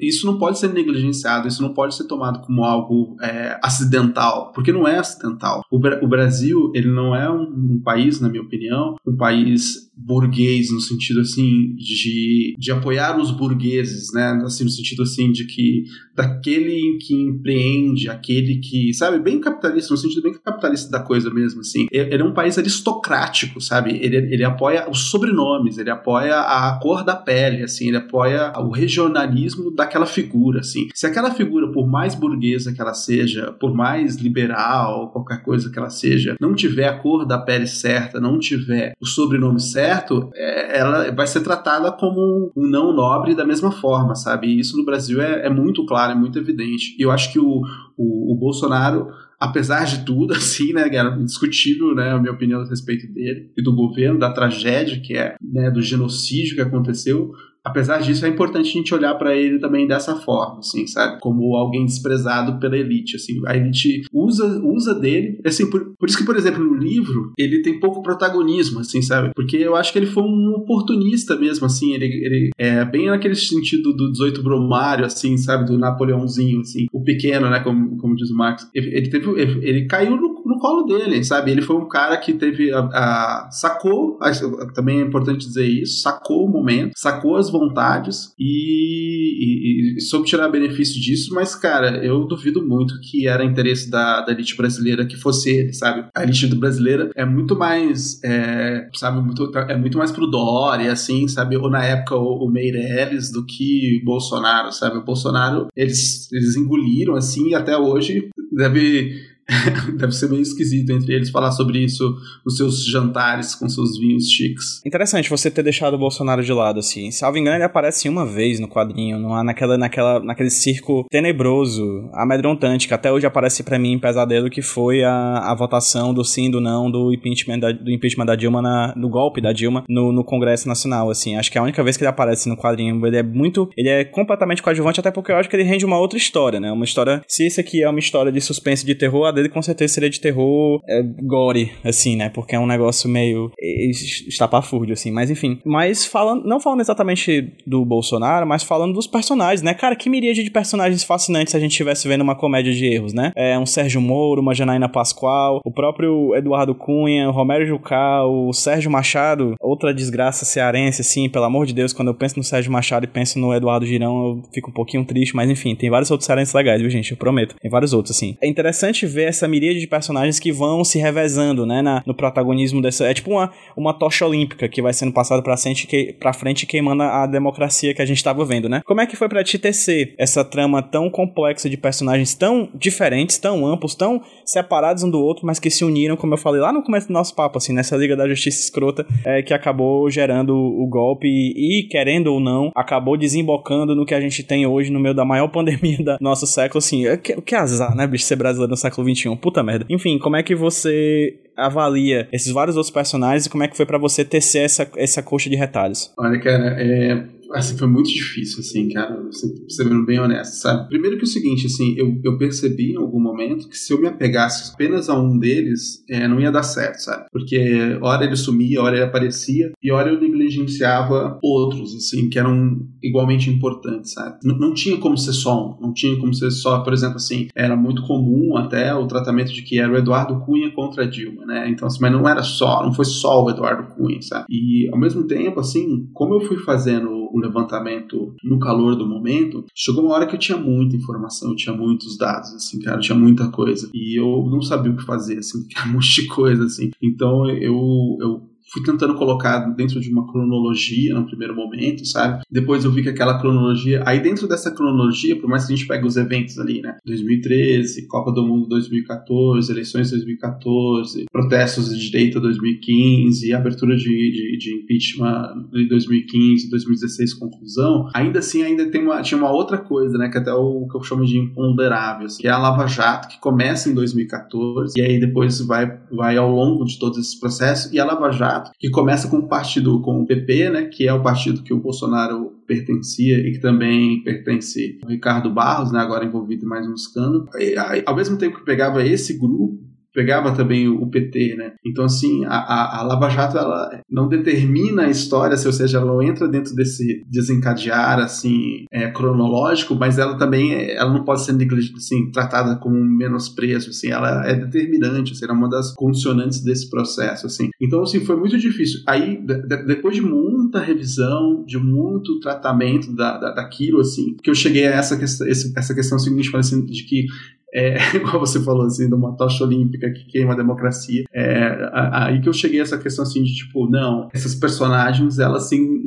isso 0.00 0.24
não 0.24 0.38
pode 0.38 0.58
ser 0.58 0.72
negligenciado, 0.72 1.48
isso 1.48 1.60
não 1.60 1.74
pode 1.74 1.96
ser 1.96 2.04
tomado 2.04 2.40
como 2.46 2.62
algo 2.62 3.16
é, 3.20 3.58
acidental, 3.60 4.52
porque 4.54 4.72
não 4.72 4.86
é 4.86 4.98
acidental. 4.98 5.62
O, 5.70 5.76
o 5.76 6.08
Brasil, 6.08 6.70
ele 6.74 6.88
não 6.88 7.14
é 7.14 7.28
um, 7.28 7.42
um, 7.42 7.80
país, 7.82 8.20
na 8.20 8.28
minha 8.28 8.42
opinião, 8.42 8.94
um 9.04 9.16
país 9.16 9.90
burguês 9.96 10.70
no 10.72 10.80
sentido 10.80 11.20
assim 11.20 11.74
de, 11.76 12.54
de 12.58 12.72
apoiar 12.72 13.18
os 13.18 13.30
burgueses, 13.30 14.12
né? 14.12 14.40
Assim 14.44 14.64
no 14.64 14.70
sentido 14.70 15.02
assim 15.02 15.30
de 15.30 15.46
que 15.46 15.84
daquele 16.14 16.98
que 16.98 17.14
empreende, 17.14 18.08
aquele 18.08 18.58
que, 18.58 18.94
sabe, 18.94 19.18
bem 19.18 19.40
capitalista 19.40 19.92
no 19.92 19.98
sentido 19.98 20.22
bem 20.22 20.34
capitalista 20.34 20.90
da 20.90 21.00
coisa 21.00 21.28
mesmo, 21.30 21.60
assim. 21.60 21.86
Ele 21.90 22.22
é 22.22 22.24
um 22.24 22.32
país 22.32 22.56
aristocrático, 22.56 23.60
sabe? 23.60 23.98
Ele, 24.00 24.16
ele 24.16 24.44
apoia 24.44 24.88
os 24.88 25.10
sobrenomes, 25.10 25.76
ele 25.76 25.90
apoia 25.90 26.38
a 26.40 26.78
cor 26.80 27.04
da 27.04 27.16
pele, 27.16 27.62
assim, 27.62 27.88
ele 27.88 27.96
apoia 27.96 28.52
o 28.58 28.70
regionalismo 28.70 29.74
daquela 29.74 30.06
figura, 30.06 30.60
assim. 30.60 30.88
Se 30.94 31.06
aquela 31.06 31.32
figura, 31.32 31.72
por 31.72 31.86
mais 31.86 32.14
burguesa 32.14 32.72
que 32.72 32.80
ela 32.80 32.94
seja, 32.94 33.52
por 33.58 33.74
mais 33.74 34.16
liberal, 34.16 35.10
qualquer 35.10 35.42
coisa 35.42 35.70
que 35.70 35.78
ela 35.78 35.90
seja, 35.90 36.36
não 36.40 36.54
tiver 36.54 36.86
a 36.86 36.98
cor 36.98 37.26
da 37.26 37.38
pele 37.38 37.66
certa, 37.66 38.20
não 38.20 38.38
tiver 38.38 38.94
o 39.00 39.06
sobrenome 39.06 39.60
certo 39.60 39.83
certo, 39.86 40.30
é, 40.34 40.78
ela 40.78 41.10
vai 41.12 41.26
ser 41.26 41.40
tratada 41.40 41.92
como 41.92 42.52
um 42.56 42.68
não 42.68 42.92
nobre 42.92 43.34
da 43.34 43.44
mesma 43.44 43.70
forma, 43.70 44.14
sabe? 44.14 44.48
E 44.48 44.60
isso 44.60 44.76
no 44.76 44.84
Brasil 44.84 45.20
é, 45.20 45.46
é 45.46 45.50
muito 45.50 45.84
claro, 45.86 46.12
é 46.12 46.14
muito 46.14 46.38
evidente. 46.38 46.96
E 46.98 47.02
eu 47.02 47.10
acho 47.10 47.32
que 47.32 47.38
o, 47.38 47.62
o, 47.96 48.32
o 48.32 48.36
Bolsonaro 48.36 49.08
apesar 49.38 49.84
de 49.84 50.04
tudo, 50.04 50.32
assim, 50.34 50.72
né, 50.72 50.88
era 50.90 51.14
indiscutível, 51.16 51.94
né, 51.94 52.12
a 52.12 52.18
minha 52.18 52.32
opinião 52.32 52.62
a 52.62 52.68
respeito 52.68 53.06
dele 53.12 53.50
e 53.56 53.62
do 53.62 53.74
governo, 53.74 54.18
da 54.18 54.32
tragédia 54.32 55.00
que 55.00 55.16
é, 55.16 55.36
né, 55.42 55.70
do 55.70 55.82
genocídio 55.82 56.54
que 56.54 56.62
aconteceu, 56.62 57.32
apesar 57.64 57.98
disso, 58.00 58.26
é 58.26 58.28
importante 58.28 58.68
a 58.68 58.72
gente 58.72 58.94
olhar 58.94 59.14
para 59.14 59.34
ele 59.34 59.58
também 59.58 59.86
dessa 59.86 60.16
forma, 60.16 60.58
assim, 60.58 60.86
sabe? 60.86 61.18
Como 61.20 61.56
alguém 61.56 61.86
desprezado 61.86 62.58
pela 62.58 62.76
elite, 62.76 63.16
assim. 63.16 63.40
A 63.46 63.56
elite 63.56 64.02
usa, 64.12 64.60
usa 64.62 64.94
dele, 64.94 65.40
assim, 65.44 65.70
por, 65.70 65.94
por 65.98 66.08
isso 66.08 66.18
que, 66.18 66.24
por 66.24 66.36
exemplo, 66.36 66.62
no 66.62 66.74
livro, 66.74 67.32
ele 67.38 67.62
tem 67.62 67.80
pouco 67.80 68.02
protagonismo, 68.02 68.80
assim, 68.80 69.00
sabe? 69.00 69.32
Porque 69.34 69.56
eu 69.56 69.74
acho 69.74 69.92
que 69.92 69.98
ele 69.98 70.06
foi 70.06 70.22
um 70.22 70.54
oportunista 70.54 71.36
mesmo, 71.36 71.66
assim, 71.66 71.94
ele, 71.94 72.06
ele 72.06 72.50
é 72.58 72.84
bem 72.84 73.06
naquele 73.06 73.34
sentido 73.34 73.94
do 73.94 74.12
18 74.12 74.42
Brumário, 74.42 75.06
assim, 75.06 75.36
sabe? 75.38 75.64
Do 75.64 75.78
Napoleãozinho, 75.78 76.60
assim, 76.60 76.86
o 76.92 77.02
pequeno, 77.02 77.48
né, 77.48 77.60
como, 77.60 77.96
como 77.96 78.14
diz 78.14 78.30
o 78.30 78.36
Marx. 78.36 78.68
Ele, 78.74 78.94
ele 78.94 79.08
teve, 79.08 79.30
ele, 79.40 79.66
ele 79.66 79.86
caiu 79.86 80.16
no, 80.16 80.33
colo 80.64 80.86
dele, 80.86 81.22
sabe? 81.22 81.50
Ele 81.50 81.60
foi 81.60 81.76
um 81.76 81.86
cara 81.86 82.16
que 82.16 82.32
teve 82.32 82.72
a, 82.72 82.78
a 82.80 83.50
sacou, 83.50 84.18
a, 84.22 84.32
também 84.72 85.00
é 85.00 85.02
importante 85.02 85.46
dizer 85.46 85.66
isso, 85.66 86.00
sacou 86.00 86.46
o 86.46 86.48
momento, 86.50 86.92
sacou 86.96 87.36
as 87.36 87.50
vontades 87.50 88.32
e, 88.38 89.92
e, 89.94 89.98
e, 89.98 90.00
soube 90.00 90.26
tirar 90.26 90.48
benefício 90.48 90.98
disso, 90.98 91.34
mas, 91.34 91.54
cara, 91.54 92.02
eu 92.02 92.26
duvido 92.26 92.66
muito 92.66 92.98
que 93.02 93.28
era 93.28 93.44
interesse 93.44 93.90
da, 93.90 94.22
da 94.22 94.32
elite 94.32 94.56
brasileira 94.56 95.04
que 95.04 95.16
fosse 95.16 95.50
ele, 95.50 95.74
sabe? 95.74 96.06
A 96.16 96.22
elite 96.22 96.46
brasileira 96.54 97.10
é 97.14 97.26
muito 97.26 97.54
mais, 97.54 98.22
é, 98.24 98.88
sabe, 98.94 99.20
muito, 99.20 99.52
é 99.54 99.76
muito 99.76 99.98
mais 99.98 100.10
pro 100.12 100.26
Dória, 100.26 100.90
assim, 100.90 101.28
sabe? 101.28 101.58
Ou 101.58 101.68
na 101.68 101.84
época 101.84 102.16
o, 102.16 102.46
o 102.46 102.50
Meirelles 102.50 103.30
do 103.30 103.44
que 103.44 104.00
o 104.00 104.04
Bolsonaro, 104.06 104.72
sabe? 104.72 104.96
O 104.96 105.04
Bolsonaro, 105.04 105.66
eles, 105.76 106.32
eles 106.32 106.56
engoliram, 106.56 107.16
assim, 107.16 107.52
até 107.52 107.76
hoje 107.76 108.30
deve 108.50 109.33
Deve 109.98 110.12
ser 110.12 110.28
meio 110.30 110.42
esquisito 110.42 110.90
entre 110.90 111.14
eles 111.14 111.30
falar 111.30 111.52
sobre 111.52 111.78
isso 111.78 112.16
nos 112.44 112.56
seus 112.56 112.84
jantares 112.84 113.54
com 113.54 113.68
seus 113.68 113.98
vinhos 113.98 114.28
chiques. 114.30 114.80
Interessante 114.84 115.28
você 115.28 115.50
ter 115.50 115.62
deixado 115.62 115.94
o 115.94 115.98
Bolsonaro 115.98 116.42
de 116.42 116.52
lado, 116.52 116.78
assim. 116.78 117.10
Salvo 117.10 117.38
engano, 117.38 117.56
ele 117.56 117.64
aparece 117.64 118.08
uma 118.08 118.26
vez 118.26 118.58
no 118.58 118.68
quadrinho, 118.68 119.18
naquela, 119.44 119.76
naquela, 119.76 120.20
naquele 120.20 120.50
circo 120.50 121.04
tenebroso, 121.10 122.08
amedrontante, 122.12 122.88
que 122.88 122.94
até 122.94 123.12
hoje 123.12 123.26
aparece 123.26 123.62
para 123.62 123.78
mim 123.78 123.92
em 123.92 123.98
pesadelo, 123.98 124.48
que 124.48 124.62
foi 124.62 125.04
a, 125.04 125.50
a 125.50 125.54
votação 125.54 126.14
do 126.14 126.24
sim, 126.24 126.50
do 126.50 126.60
não, 126.60 126.90
do 126.90 127.12
impeachment 127.12 127.58
da, 127.58 127.72
do 127.72 127.90
impeachment 127.90 128.26
da 128.26 128.36
Dilma, 128.36 128.62
na, 128.62 128.92
do 128.92 129.08
golpe 129.08 129.40
da 129.40 129.52
Dilma 129.52 129.84
no, 129.88 130.12
no 130.12 130.24
Congresso 130.24 130.68
Nacional, 130.68 131.10
assim. 131.10 131.36
Acho 131.36 131.50
que 131.50 131.58
é 131.58 131.60
a 131.60 131.64
única 131.64 131.82
vez 131.82 131.96
que 131.96 132.02
ele 132.02 132.08
aparece 132.08 132.48
no 132.48 132.56
quadrinho. 132.56 133.04
Ele 133.06 133.16
é 133.16 133.22
muito. 133.22 133.68
Ele 133.76 133.88
é 133.88 134.04
completamente 134.04 134.62
coadjuvante, 134.62 135.00
até 135.00 135.10
porque 135.10 135.32
eu 135.32 135.36
acho 135.36 135.48
que 135.48 135.56
ele 135.56 135.64
rende 135.64 135.84
uma 135.84 135.98
outra 135.98 136.16
história, 136.16 136.58
né? 136.58 136.72
Uma 136.72 136.84
história. 136.84 137.22
Se 137.28 137.46
isso 137.46 137.60
aqui 137.60 137.82
é 137.82 137.88
uma 137.88 137.98
história 137.98 138.32
de 138.32 138.40
suspense 138.40 138.84
de 138.84 138.94
terror, 138.94 139.26
dele 139.34 139.48
com 139.48 139.62
certeza 139.62 139.94
seria 139.94 140.10
de 140.10 140.20
terror 140.20 140.80
é, 140.88 141.02
gore, 141.02 141.72
assim, 141.84 142.16
né? 142.16 142.28
Porque 142.28 142.54
é 142.54 142.58
um 142.58 142.66
negócio 142.66 143.08
meio 143.08 143.50
estapafúrdio, 143.58 144.94
assim. 144.94 145.10
Mas 145.10 145.30
enfim. 145.30 145.58
Mas 145.64 146.04
falando, 146.04 146.44
não 146.44 146.60
falando 146.60 146.80
exatamente 146.80 147.52
do 147.66 147.84
Bolsonaro, 147.84 148.46
mas 148.46 148.62
falando 148.62 148.94
dos 148.94 149.06
personagens, 149.06 149.62
né? 149.62 149.74
Cara, 149.74 149.96
que 149.96 150.08
miríade 150.08 150.42
de 150.42 150.50
personagens 150.50 151.04
fascinantes 151.04 151.50
se 151.50 151.56
a 151.56 151.60
gente 151.60 151.72
estivesse 151.72 152.06
vendo 152.08 152.22
uma 152.22 152.34
comédia 152.34 152.72
de 152.72 152.86
erros, 152.86 153.12
né? 153.12 153.32
É 153.36 153.58
um 153.58 153.66
Sérgio 153.66 154.00
Moro, 154.00 154.40
uma 154.40 154.54
Janaína 154.54 154.88
Pascoal, 154.88 155.60
o 155.64 155.70
próprio 155.70 156.34
Eduardo 156.34 156.74
Cunha, 156.74 157.28
o 157.28 157.32
Romero 157.32 157.66
Jucá, 157.66 158.24
o 158.24 158.52
Sérgio 158.52 158.90
Machado, 158.90 159.54
outra 159.60 159.92
desgraça 159.92 160.44
cearense, 160.44 161.00
assim, 161.00 161.28
pelo 161.28 161.44
amor 161.44 161.66
de 161.66 161.74
Deus, 161.74 161.92
quando 161.92 162.08
eu 162.08 162.14
penso 162.14 162.36
no 162.36 162.44
Sérgio 162.44 162.72
Machado 162.72 163.04
e 163.04 163.08
penso 163.08 163.38
no 163.38 163.54
Eduardo 163.54 163.86
Girão, 163.86 164.28
eu 164.28 164.42
fico 164.52 164.70
um 164.70 164.72
pouquinho 164.72 165.04
triste, 165.04 165.34
mas 165.34 165.50
enfim, 165.50 165.74
tem 165.74 165.90
vários 165.90 166.10
outros 166.10 166.26
cearenses 166.26 166.54
legais, 166.54 166.80
viu, 166.80 166.90
gente? 166.90 167.10
Eu 167.10 167.16
prometo. 167.16 167.54
Tem 167.60 167.70
vários 167.70 167.92
outros, 167.92 168.16
assim. 168.16 168.36
É 168.40 168.46
interessante 168.46 169.06
ver 169.06 169.23
essa 169.24 169.48
miríade 169.48 169.80
de 169.80 169.86
personagens 169.86 170.38
que 170.38 170.52
vão 170.52 170.84
se 170.84 170.98
revezando, 170.98 171.66
né, 171.66 171.82
na, 171.82 172.02
no 172.06 172.14
protagonismo 172.14 172.80
dessa. 172.80 173.06
É 173.06 173.14
tipo 173.14 173.30
uma, 173.30 173.50
uma 173.76 173.92
tocha 173.92 174.26
olímpica 174.26 174.68
que 174.68 174.82
vai 174.82 174.92
sendo 174.92 175.12
passada 175.12 175.42
pra 175.42 175.56
frente, 175.56 175.86
que, 175.86 176.12
pra 176.12 176.32
frente 176.32 176.66
queimando 176.66 177.02
a 177.02 177.26
democracia 177.26 177.94
que 177.94 178.02
a 178.02 178.06
gente 178.06 178.22
tava 178.22 178.44
vendo, 178.44 178.68
né? 178.68 178.82
Como 178.84 179.00
é 179.00 179.06
que 179.06 179.16
foi 179.16 179.28
pra 179.28 179.44
ti 179.44 179.58
tecer 179.58 180.14
essa 180.18 180.44
trama 180.44 180.82
tão 180.82 181.10
complexa 181.10 181.68
de 181.68 181.76
personagens 181.76 182.34
tão 182.34 182.68
diferentes, 182.74 183.38
tão 183.38 183.66
amplos, 183.66 183.94
tão 183.94 184.22
separados 184.44 185.02
um 185.02 185.10
do 185.10 185.20
outro, 185.20 185.46
mas 185.46 185.58
que 185.58 185.70
se 185.70 185.84
uniram, 185.84 186.16
como 186.16 186.34
eu 186.34 186.38
falei 186.38 186.60
lá 186.60 186.72
no 186.72 186.82
começo 186.82 187.08
do 187.08 187.12
nosso 187.12 187.34
papo, 187.34 187.58
assim, 187.58 187.72
nessa 187.72 187.96
Liga 187.96 188.16
da 188.16 188.28
Justiça 188.28 188.62
escrota, 188.62 189.06
é, 189.24 189.42
que 189.42 189.54
acabou 189.54 190.10
gerando 190.10 190.54
o 190.54 190.86
golpe 190.86 191.26
e, 191.26 191.80
e, 191.80 191.88
querendo 191.88 192.28
ou 192.28 192.40
não, 192.40 192.70
acabou 192.74 193.16
desembocando 193.16 193.94
no 193.94 194.04
que 194.04 194.14
a 194.14 194.20
gente 194.20 194.42
tem 194.42 194.66
hoje 194.66 194.90
no 194.90 195.00
meio 195.00 195.14
da 195.14 195.24
maior 195.24 195.48
pandemia 195.54 195.98
do 195.98 196.16
nosso 196.20 196.46
século, 196.46 196.78
assim, 196.78 197.06
é 197.06 197.16
que, 197.16 197.40
que 197.40 197.54
azar, 197.54 197.94
né, 197.94 198.06
bicho, 198.06 198.24
ser 198.24 198.36
brasileiro 198.36 198.70
no 198.70 198.76
século 198.76 199.04
XXI, 199.14 199.36
puta 199.36 199.62
merda. 199.62 199.86
Enfim, 199.88 200.18
como 200.18 200.36
é 200.36 200.42
que 200.42 200.54
você 200.54 201.38
avalia 201.56 202.28
esses 202.32 202.52
vários 202.52 202.76
outros 202.76 202.92
personagens 202.92 203.46
e 203.46 203.50
como 203.50 203.62
é 203.62 203.68
que 203.68 203.76
foi 203.76 203.86
para 203.86 203.98
você 203.98 204.24
tecer 204.24 204.64
essa, 204.64 204.90
essa 204.96 205.22
coxa 205.22 205.48
de 205.48 205.56
retalhos? 205.56 206.12
Olha, 206.18 206.40
cara, 206.40 206.76
é, 206.80 207.24
assim, 207.58 207.76
foi 207.76 207.88
muito 207.88 208.10
difícil, 208.10 208.60
assim, 208.60 208.88
cara, 208.88 209.20
sendo 209.68 210.04
bem 210.04 210.18
honesto, 210.18 210.54
sabe? 210.54 210.88
Primeiro 210.88 211.16
que 211.16 211.22
é 211.22 211.28
o 211.28 211.28
seguinte, 211.28 211.66
assim, 211.66 211.94
eu, 211.96 212.20
eu 212.24 212.38
percebi 212.38 212.92
em 212.92 212.96
algum 212.96 213.20
momento 213.20 213.68
que 213.68 213.76
se 213.76 213.92
eu 213.92 214.00
me 214.00 214.08
apegasse 214.08 214.72
apenas 214.72 215.08
a 215.08 215.18
um 215.18 215.38
deles, 215.38 216.04
é, 216.08 216.26
não 216.26 216.40
ia 216.40 216.50
dar 216.50 216.62
certo, 216.62 216.98
sabe? 216.98 217.26
Porque 217.32 217.98
hora 218.00 218.24
ele 218.24 218.36
sumia, 218.36 218.82
hora 218.82 218.96
ele 218.96 219.04
aparecia, 219.04 219.72
e 219.82 219.90
hora 219.90 220.10
eu 220.10 220.20
negligenciava 220.20 221.38
outros, 221.42 221.94
assim, 221.94 222.28
que 222.28 222.38
eram 222.38 222.86
igualmente 223.02 223.50
importantes, 223.50 224.12
sabe? 224.12 224.38
N 224.44 224.58
não 224.58 224.72
tinha 224.72 224.96
como 224.96 225.16
ser 225.16 225.32
só 225.32 225.76
um, 225.78 225.80
não 225.80 225.92
tinha 225.92 226.16
como 226.16 226.32
ser 226.34 226.50
só, 226.50 226.80
por 226.80 226.92
exemplo, 226.92 227.16
assim, 227.16 227.48
era 227.54 227.76
muito 227.76 228.02
comum 228.02 228.56
até 228.56 228.94
o 228.94 229.06
tratamento 229.06 229.52
de 229.52 229.62
que 229.62 229.78
era 229.78 229.92
o 229.92 229.96
Eduardo 229.96 230.40
Cunha 230.40 230.70
contra 230.70 231.06
Dilma, 231.06 231.44
né? 231.44 231.68
Então, 231.68 231.86
assim, 231.86 231.98
mas 232.00 232.12
não 232.12 232.28
era 232.28 232.42
só, 232.42 232.82
não 232.84 232.92
foi 232.92 233.04
só 233.04 233.44
o 233.44 233.50
Eduardo 233.50 233.94
Cunha, 233.94 234.20
sabe? 234.22 234.46
E 234.48 234.88
ao 234.92 234.98
mesmo 234.98 235.26
tempo, 235.26 235.60
assim, 235.60 236.08
como 236.12 236.34
eu 236.34 236.40
fui 236.40 236.58
fazendo 236.58 237.23
o 237.34 237.40
levantamento 237.40 238.34
no 238.44 238.58
calor 238.58 238.94
do 238.94 239.06
momento, 239.06 239.64
chegou 239.74 240.04
uma 240.04 240.14
hora 240.14 240.26
que 240.26 240.34
eu 240.34 240.38
tinha 240.38 240.56
muita 240.56 240.96
informação, 240.96 241.50
eu 241.50 241.56
tinha 241.56 241.74
muitos 241.74 242.16
dados, 242.16 242.54
assim, 242.54 242.78
cara, 242.80 242.98
eu 242.98 243.00
tinha 243.00 243.18
muita 243.18 243.48
coisa. 243.48 243.90
E 243.92 244.18
eu 244.18 244.46
não 244.48 244.62
sabia 244.62 244.92
o 244.92 244.96
que 244.96 245.04
fazer, 245.04 245.38
assim, 245.38 245.66
um 245.88 245.92
monte 245.94 246.22
de 246.22 246.28
coisa, 246.28 246.64
assim. 246.64 246.90
Então 247.02 247.50
eu, 247.50 248.16
eu 248.20 248.53
fui 248.74 248.82
tentando 248.82 249.14
colocar 249.14 249.60
dentro 249.76 250.00
de 250.00 250.10
uma 250.10 250.26
cronologia 250.26 251.14
no 251.14 251.24
primeiro 251.24 251.54
momento, 251.54 252.04
sabe? 252.04 252.42
Depois 252.50 252.84
eu 252.84 252.90
vi 252.90 253.04
que 253.04 253.08
aquela 253.08 253.38
cronologia, 253.38 254.02
aí 254.04 254.20
dentro 254.20 254.48
dessa 254.48 254.72
cronologia, 254.72 255.36
por 255.36 255.48
mais 255.48 255.64
que 255.64 255.72
a 255.72 255.76
gente 255.76 255.86
pegue 255.86 256.04
os 256.04 256.16
eventos 256.16 256.58
ali, 256.58 256.82
né? 256.82 256.96
2013, 257.06 258.08
Copa 258.08 258.32
do 258.32 258.44
Mundo 258.44 258.66
2014, 258.66 259.70
eleições 259.70 260.10
2014, 260.10 261.26
protestos 261.30 261.88
de 261.88 262.10
direita 262.10 262.40
2015, 262.40 263.52
abertura 263.52 263.96
de, 263.96 264.02
de, 264.02 264.58
de 264.58 264.74
impeachment 264.74 265.68
em 265.72 265.86
2015, 265.86 266.68
2016, 266.68 267.34
conclusão, 267.34 268.08
ainda 268.12 268.40
assim 268.40 268.62
ainda 268.62 268.90
tem 268.90 269.02
uma, 269.02 269.22
tinha 269.22 269.38
uma 269.38 269.52
outra 269.52 269.78
coisa, 269.78 270.18
né? 270.18 270.28
Que 270.28 270.38
até 270.38 270.52
o 270.52 270.88
que 270.88 270.96
eu 270.96 271.02
chamo 271.02 271.24
de 271.24 271.38
imponderável, 271.38 272.26
assim, 272.26 272.42
que 272.42 272.48
é 272.48 272.50
a 272.50 272.58
Lava 272.58 272.88
Jato, 272.88 273.28
que 273.28 273.38
começa 273.38 273.88
em 273.88 273.94
2014 273.94 274.94
e 274.96 275.00
aí 275.00 275.20
depois 275.20 275.60
vai, 275.60 275.96
vai 276.10 276.36
ao 276.36 276.50
longo 276.50 276.84
de 276.84 276.98
todos 276.98 277.18
esses 277.18 277.38
processos, 277.38 277.92
e 277.92 278.00
a 278.00 278.04
Lava 278.04 278.32
Jato 278.32 278.63
que 278.78 278.90
começa 278.90 279.28
com 279.28 279.38
o 279.38 279.48
partido, 279.48 280.00
com 280.00 280.22
o 280.22 280.26
PP, 280.26 280.70
né, 280.70 280.84
que 280.84 281.06
é 281.06 281.12
o 281.12 281.22
partido 281.22 281.62
que 281.62 281.72
o 281.72 281.80
Bolsonaro 281.80 282.52
pertencia 282.66 283.38
e 283.38 283.52
que 283.52 283.58
também 283.58 284.22
pertence 284.22 284.98
ao 285.02 285.10
Ricardo 285.10 285.50
Barros, 285.50 285.92
né, 285.92 286.00
agora 286.00 286.24
envolvido 286.24 286.64
em 286.64 286.68
mais 286.68 286.86
um 286.86 286.94
escândalo. 286.94 287.48
E, 287.56 287.74
ao 288.04 288.16
mesmo 288.16 288.36
tempo 288.36 288.58
que 288.58 288.64
pegava 288.64 289.04
esse 289.04 289.38
grupo, 289.38 289.78
pegava 290.14 290.52
também 290.52 290.88
o 290.88 291.06
PT, 291.08 291.56
né? 291.56 291.72
Então, 291.84 292.04
assim, 292.04 292.44
a, 292.44 293.00
a, 293.00 293.02
Lava 293.02 293.28
Jato, 293.28 293.58
ela 293.58 294.00
não 294.08 294.28
determina 294.28 295.02
a 295.02 295.10
história, 295.10 295.56
ou 295.66 295.72
seja, 295.72 295.98
ela 295.98 296.06
não 296.06 296.22
entra 296.22 296.46
dentro 296.48 296.74
desse 296.74 297.24
desencadear, 297.28 298.20
assim, 298.20 298.84
é, 298.92 299.10
cronológico, 299.10 299.94
mas 299.96 300.18
ela 300.18 300.38
também, 300.38 300.72
é, 300.72 300.94
ela 300.96 301.12
não 301.12 301.24
pode 301.24 301.44
ser, 301.44 301.56
assim, 301.96 302.30
tratada 302.30 302.76
como 302.76 302.96
um 302.96 303.04
menosprezo, 303.04 303.90
assim, 303.90 304.08
ela 304.08 304.46
é 304.46 304.54
determinante, 304.54 305.32
assim, 305.32 305.44
é 305.46 305.52
uma 305.52 305.68
das 305.68 305.92
condicionantes 305.92 306.62
desse 306.62 306.88
processo, 306.88 307.46
assim. 307.46 307.70
Então, 307.80 308.02
assim, 308.02 308.24
foi 308.24 308.36
muito 308.36 308.56
difícil. 308.56 309.00
Aí, 309.06 309.36
de, 309.44 309.84
depois 309.84 310.14
de 310.14 310.22
muita 310.22 310.78
revisão, 310.78 311.64
de 311.66 311.78
muito 311.78 312.38
tratamento 312.38 313.12
da, 313.14 313.36
da, 313.36 313.52
daquilo, 313.52 314.00
assim, 314.00 314.36
que 314.42 314.48
eu 314.48 314.54
cheguei 314.54 314.86
a 314.86 314.92
essa 314.92 315.14
essa 315.24 315.94
questão 315.94 316.18
seguinte, 316.18 316.54
assim, 316.56 316.84
de 316.84 317.04
que 317.04 317.26
é, 317.74 317.96
igual 318.16 318.38
você 318.38 318.62
falou 318.62 318.86
assim, 318.86 319.08
de 319.08 319.14
uma 319.14 319.36
tocha 319.36 319.64
olímpica 319.64 320.10
que 320.10 320.24
queima 320.26 320.52
a 320.52 320.56
democracia. 320.56 321.24
É, 321.32 321.90
aí 321.92 322.40
que 322.40 322.48
eu 322.48 322.52
cheguei 322.52 322.78
a 322.78 322.84
essa 322.84 322.96
questão 322.96 323.24
assim 323.24 323.42
de 323.42 323.54
tipo, 323.54 323.90
não, 323.90 324.28
essas 324.32 324.54
personagens, 324.54 325.38
elas 325.40 325.68
sim, 325.68 326.00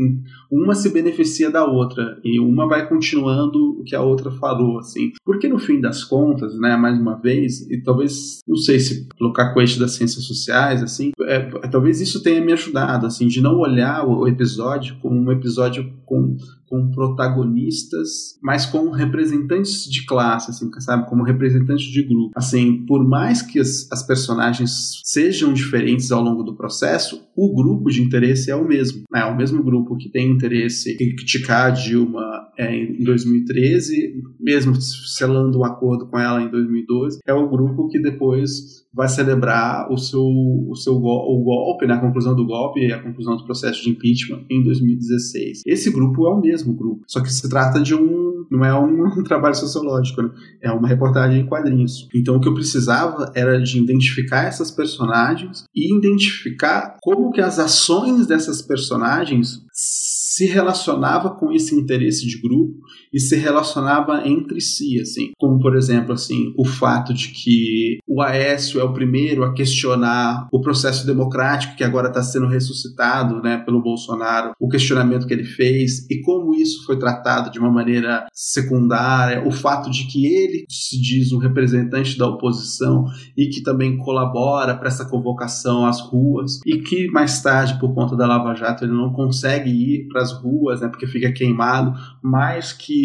uma 0.49 0.73
se 0.73 0.89
beneficia 0.89 1.51
da 1.51 1.65
outra 1.65 2.17
e 2.23 2.39
uma 2.39 2.67
vai 2.67 2.87
continuando 2.87 3.79
o 3.79 3.83
que 3.83 3.95
a 3.95 4.01
outra 4.01 4.31
falou, 4.31 4.79
assim. 4.79 5.11
Porque 5.25 5.49
no 5.49 5.59
fim 5.59 5.81
das 5.81 6.03
contas, 6.03 6.57
né, 6.57 6.77
mais 6.77 6.97
uma 6.97 7.19
vez, 7.19 7.69
e 7.69 7.81
talvez, 7.81 8.39
não 8.47 8.55
sei 8.55 8.79
se 8.79 9.07
colocar 9.17 9.53
eixo 9.57 9.79
das 9.79 9.91
ciências 9.91 10.23
sociais, 10.23 10.81
assim, 10.81 11.11
é, 11.21 11.39
talvez 11.69 11.99
isso 11.99 12.21
tenha 12.23 12.39
me 12.39 12.53
ajudado, 12.53 13.05
assim, 13.05 13.27
de 13.27 13.41
não 13.41 13.57
olhar 13.57 14.07
o 14.07 14.27
episódio 14.27 14.95
como 15.01 15.19
um 15.19 15.31
episódio 15.31 15.91
com 16.05 16.37
com 16.69 16.91
protagonistas, 16.91 18.37
mas 18.41 18.65
com 18.65 18.89
representantes 18.89 19.89
de 19.89 20.05
classe, 20.05 20.51
assim, 20.51 20.69
sabe? 20.79 21.07
Como 21.07 21.23
representantes 21.23 21.85
de 21.85 22.03
grupo. 22.03 22.31
Assim, 22.35 22.85
por 22.85 23.07
mais 23.07 23.41
que 23.41 23.59
as, 23.59 23.87
as 23.91 24.05
personagens 24.05 25.01
sejam 25.03 25.53
diferentes 25.53 26.11
ao 26.11 26.21
longo 26.21 26.43
do 26.43 26.55
processo, 26.55 27.27
o 27.35 27.55
grupo 27.55 27.89
de 27.89 28.01
interesse 28.01 28.51
é 28.51 28.55
o 28.55 28.67
mesmo. 28.67 29.03
Né? 29.11 29.21
É 29.21 29.25
o 29.25 29.35
mesmo 29.35 29.63
grupo 29.63 29.97
que 29.97 30.09
tem 30.09 30.31
interesse 30.31 30.97
em 30.99 31.15
criticar 31.15 31.67
a 31.67 31.69
Dilma 31.69 32.47
é, 32.57 32.75
em 32.75 33.03
2013, 33.03 34.23
mesmo 34.39 34.75
selando 34.81 35.59
um 35.59 35.63
acordo 35.63 36.07
com 36.07 36.19
ela 36.19 36.41
em 36.41 36.49
2012, 36.49 37.19
é 37.25 37.33
o 37.33 37.47
grupo 37.47 37.87
que 37.87 37.99
depois 37.99 38.85
vai 38.97 39.07
celebrar 39.07 39.91
o 39.91 39.97
seu, 39.97 40.23
o 40.23 40.75
seu 40.75 40.95
o 40.95 41.43
golpe, 41.43 41.85
né, 41.85 41.93
a 41.93 41.99
conclusão 41.99 42.35
do 42.35 42.47
golpe 42.47 42.79
e 42.79 42.91
a 42.91 43.01
conclusão 43.01 43.37
do 43.37 43.45
processo 43.45 43.83
de 43.83 43.91
impeachment 43.91 44.43
em 44.49 44.63
2016. 44.63 45.61
Esse 45.67 45.91
grupo 45.91 46.25
é 46.25 46.29
o 46.31 46.41
mesmo 46.41 46.56
grupo, 46.63 47.03
só 47.07 47.21
que 47.21 47.31
se 47.31 47.47
trata 47.49 47.81
de 47.81 47.95
um 47.95 48.27
não 48.49 48.63
é 48.63 48.73
um, 48.73 49.23
trabalho 49.23 49.55
sociológico, 49.55 50.21
né? 50.21 50.29
é 50.61 50.71
uma 50.71 50.87
reportagem 50.87 51.41
em 51.41 51.45
quadrinhos. 51.45 52.07
Então 52.13 52.35
o 52.37 52.39
que 52.39 52.47
eu 52.47 52.53
precisava 52.53 53.31
era 53.35 53.61
de 53.61 53.77
identificar 53.77 54.43
essas 54.43 54.71
personagens 54.71 55.65
e 55.75 55.95
identificar 55.95 56.97
como 57.01 57.31
que 57.31 57.41
as 57.41 57.59
ações 57.59 58.27
dessas 58.27 58.61
personagens 58.61 59.61
se 59.73 60.45
relacionava 60.45 61.31
com 61.31 61.51
esse 61.51 61.75
interesse 61.75 62.25
de 62.27 62.39
grupo 62.39 62.75
e 63.13 63.19
se 63.19 63.35
relacionava 63.35 64.27
entre 64.27 64.61
si, 64.61 64.99
assim, 64.99 65.31
como 65.37 65.59
por 65.59 65.75
exemplo, 65.75 66.13
assim, 66.13 66.53
o 66.57 66.65
fato 66.65 67.13
de 67.13 67.29
que 67.29 67.99
o 68.07 68.21
Aécio 68.21 68.79
é 68.79 68.83
o 68.83 68.93
primeiro 68.93 69.43
a 69.43 69.53
questionar 69.53 70.47
o 70.51 70.61
processo 70.61 71.05
democrático 71.05 71.75
que 71.75 71.83
agora 71.83 72.07
está 72.07 72.21
sendo 72.21 72.47
ressuscitado, 72.47 73.41
né, 73.41 73.57
pelo 73.57 73.81
Bolsonaro, 73.81 74.53
o 74.59 74.67
questionamento 74.67 75.27
que 75.27 75.33
ele 75.33 75.43
fez 75.43 76.09
e 76.09 76.21
como 76.21 76.53
isso 76.53 76.85
foi 76.85 76.97
tratado 76.97 77.51
de 77.51 77.59
uma 77.59 77.71
maneira 77.71 78.25
secundária, 78.33 79.47
o 79.47 79.51
fato 79.51 79.89
de 79.89 80.05
que 80.05 80.25
ele 80.25 80.65
se 80.69 80.99
diz 80.99 81.31
um 81.31 81.37
representante 81.37 82.17
da 82.17 82.27
oposição 82.27 83.05
e 83.35 83.47
que 83.47 83.61
também 83.61 83.97
colabora 83.97 84.75
para 84.75 84.87
essa 84.87 85.05
convocação 85.05 85.85
às 85.85 85.99
ruas 86.01 86.59
e 86.65 86.79
que 86.79 87.07
mais 87.11 87.41
tarde, 87.41 87.79
por 87.79 87.93
conta 87.93 88.15
da 88.15 88.27
Lava 88.27 88.53
Jato, 88.55 88.85
ele 88.85 88.93
não 88.93 89.11
consegue 89.11 89.69
ir 89.69 90.07
para 90.07 90.21
as 90.21 90.31
ruas, 90.31 90.81
né, 90.81 90.87
porque 90.87 91.07
fica 91.07 91.31
queimado, 91.31 91.93
mas 92.21 92.73
que 92.73 92.96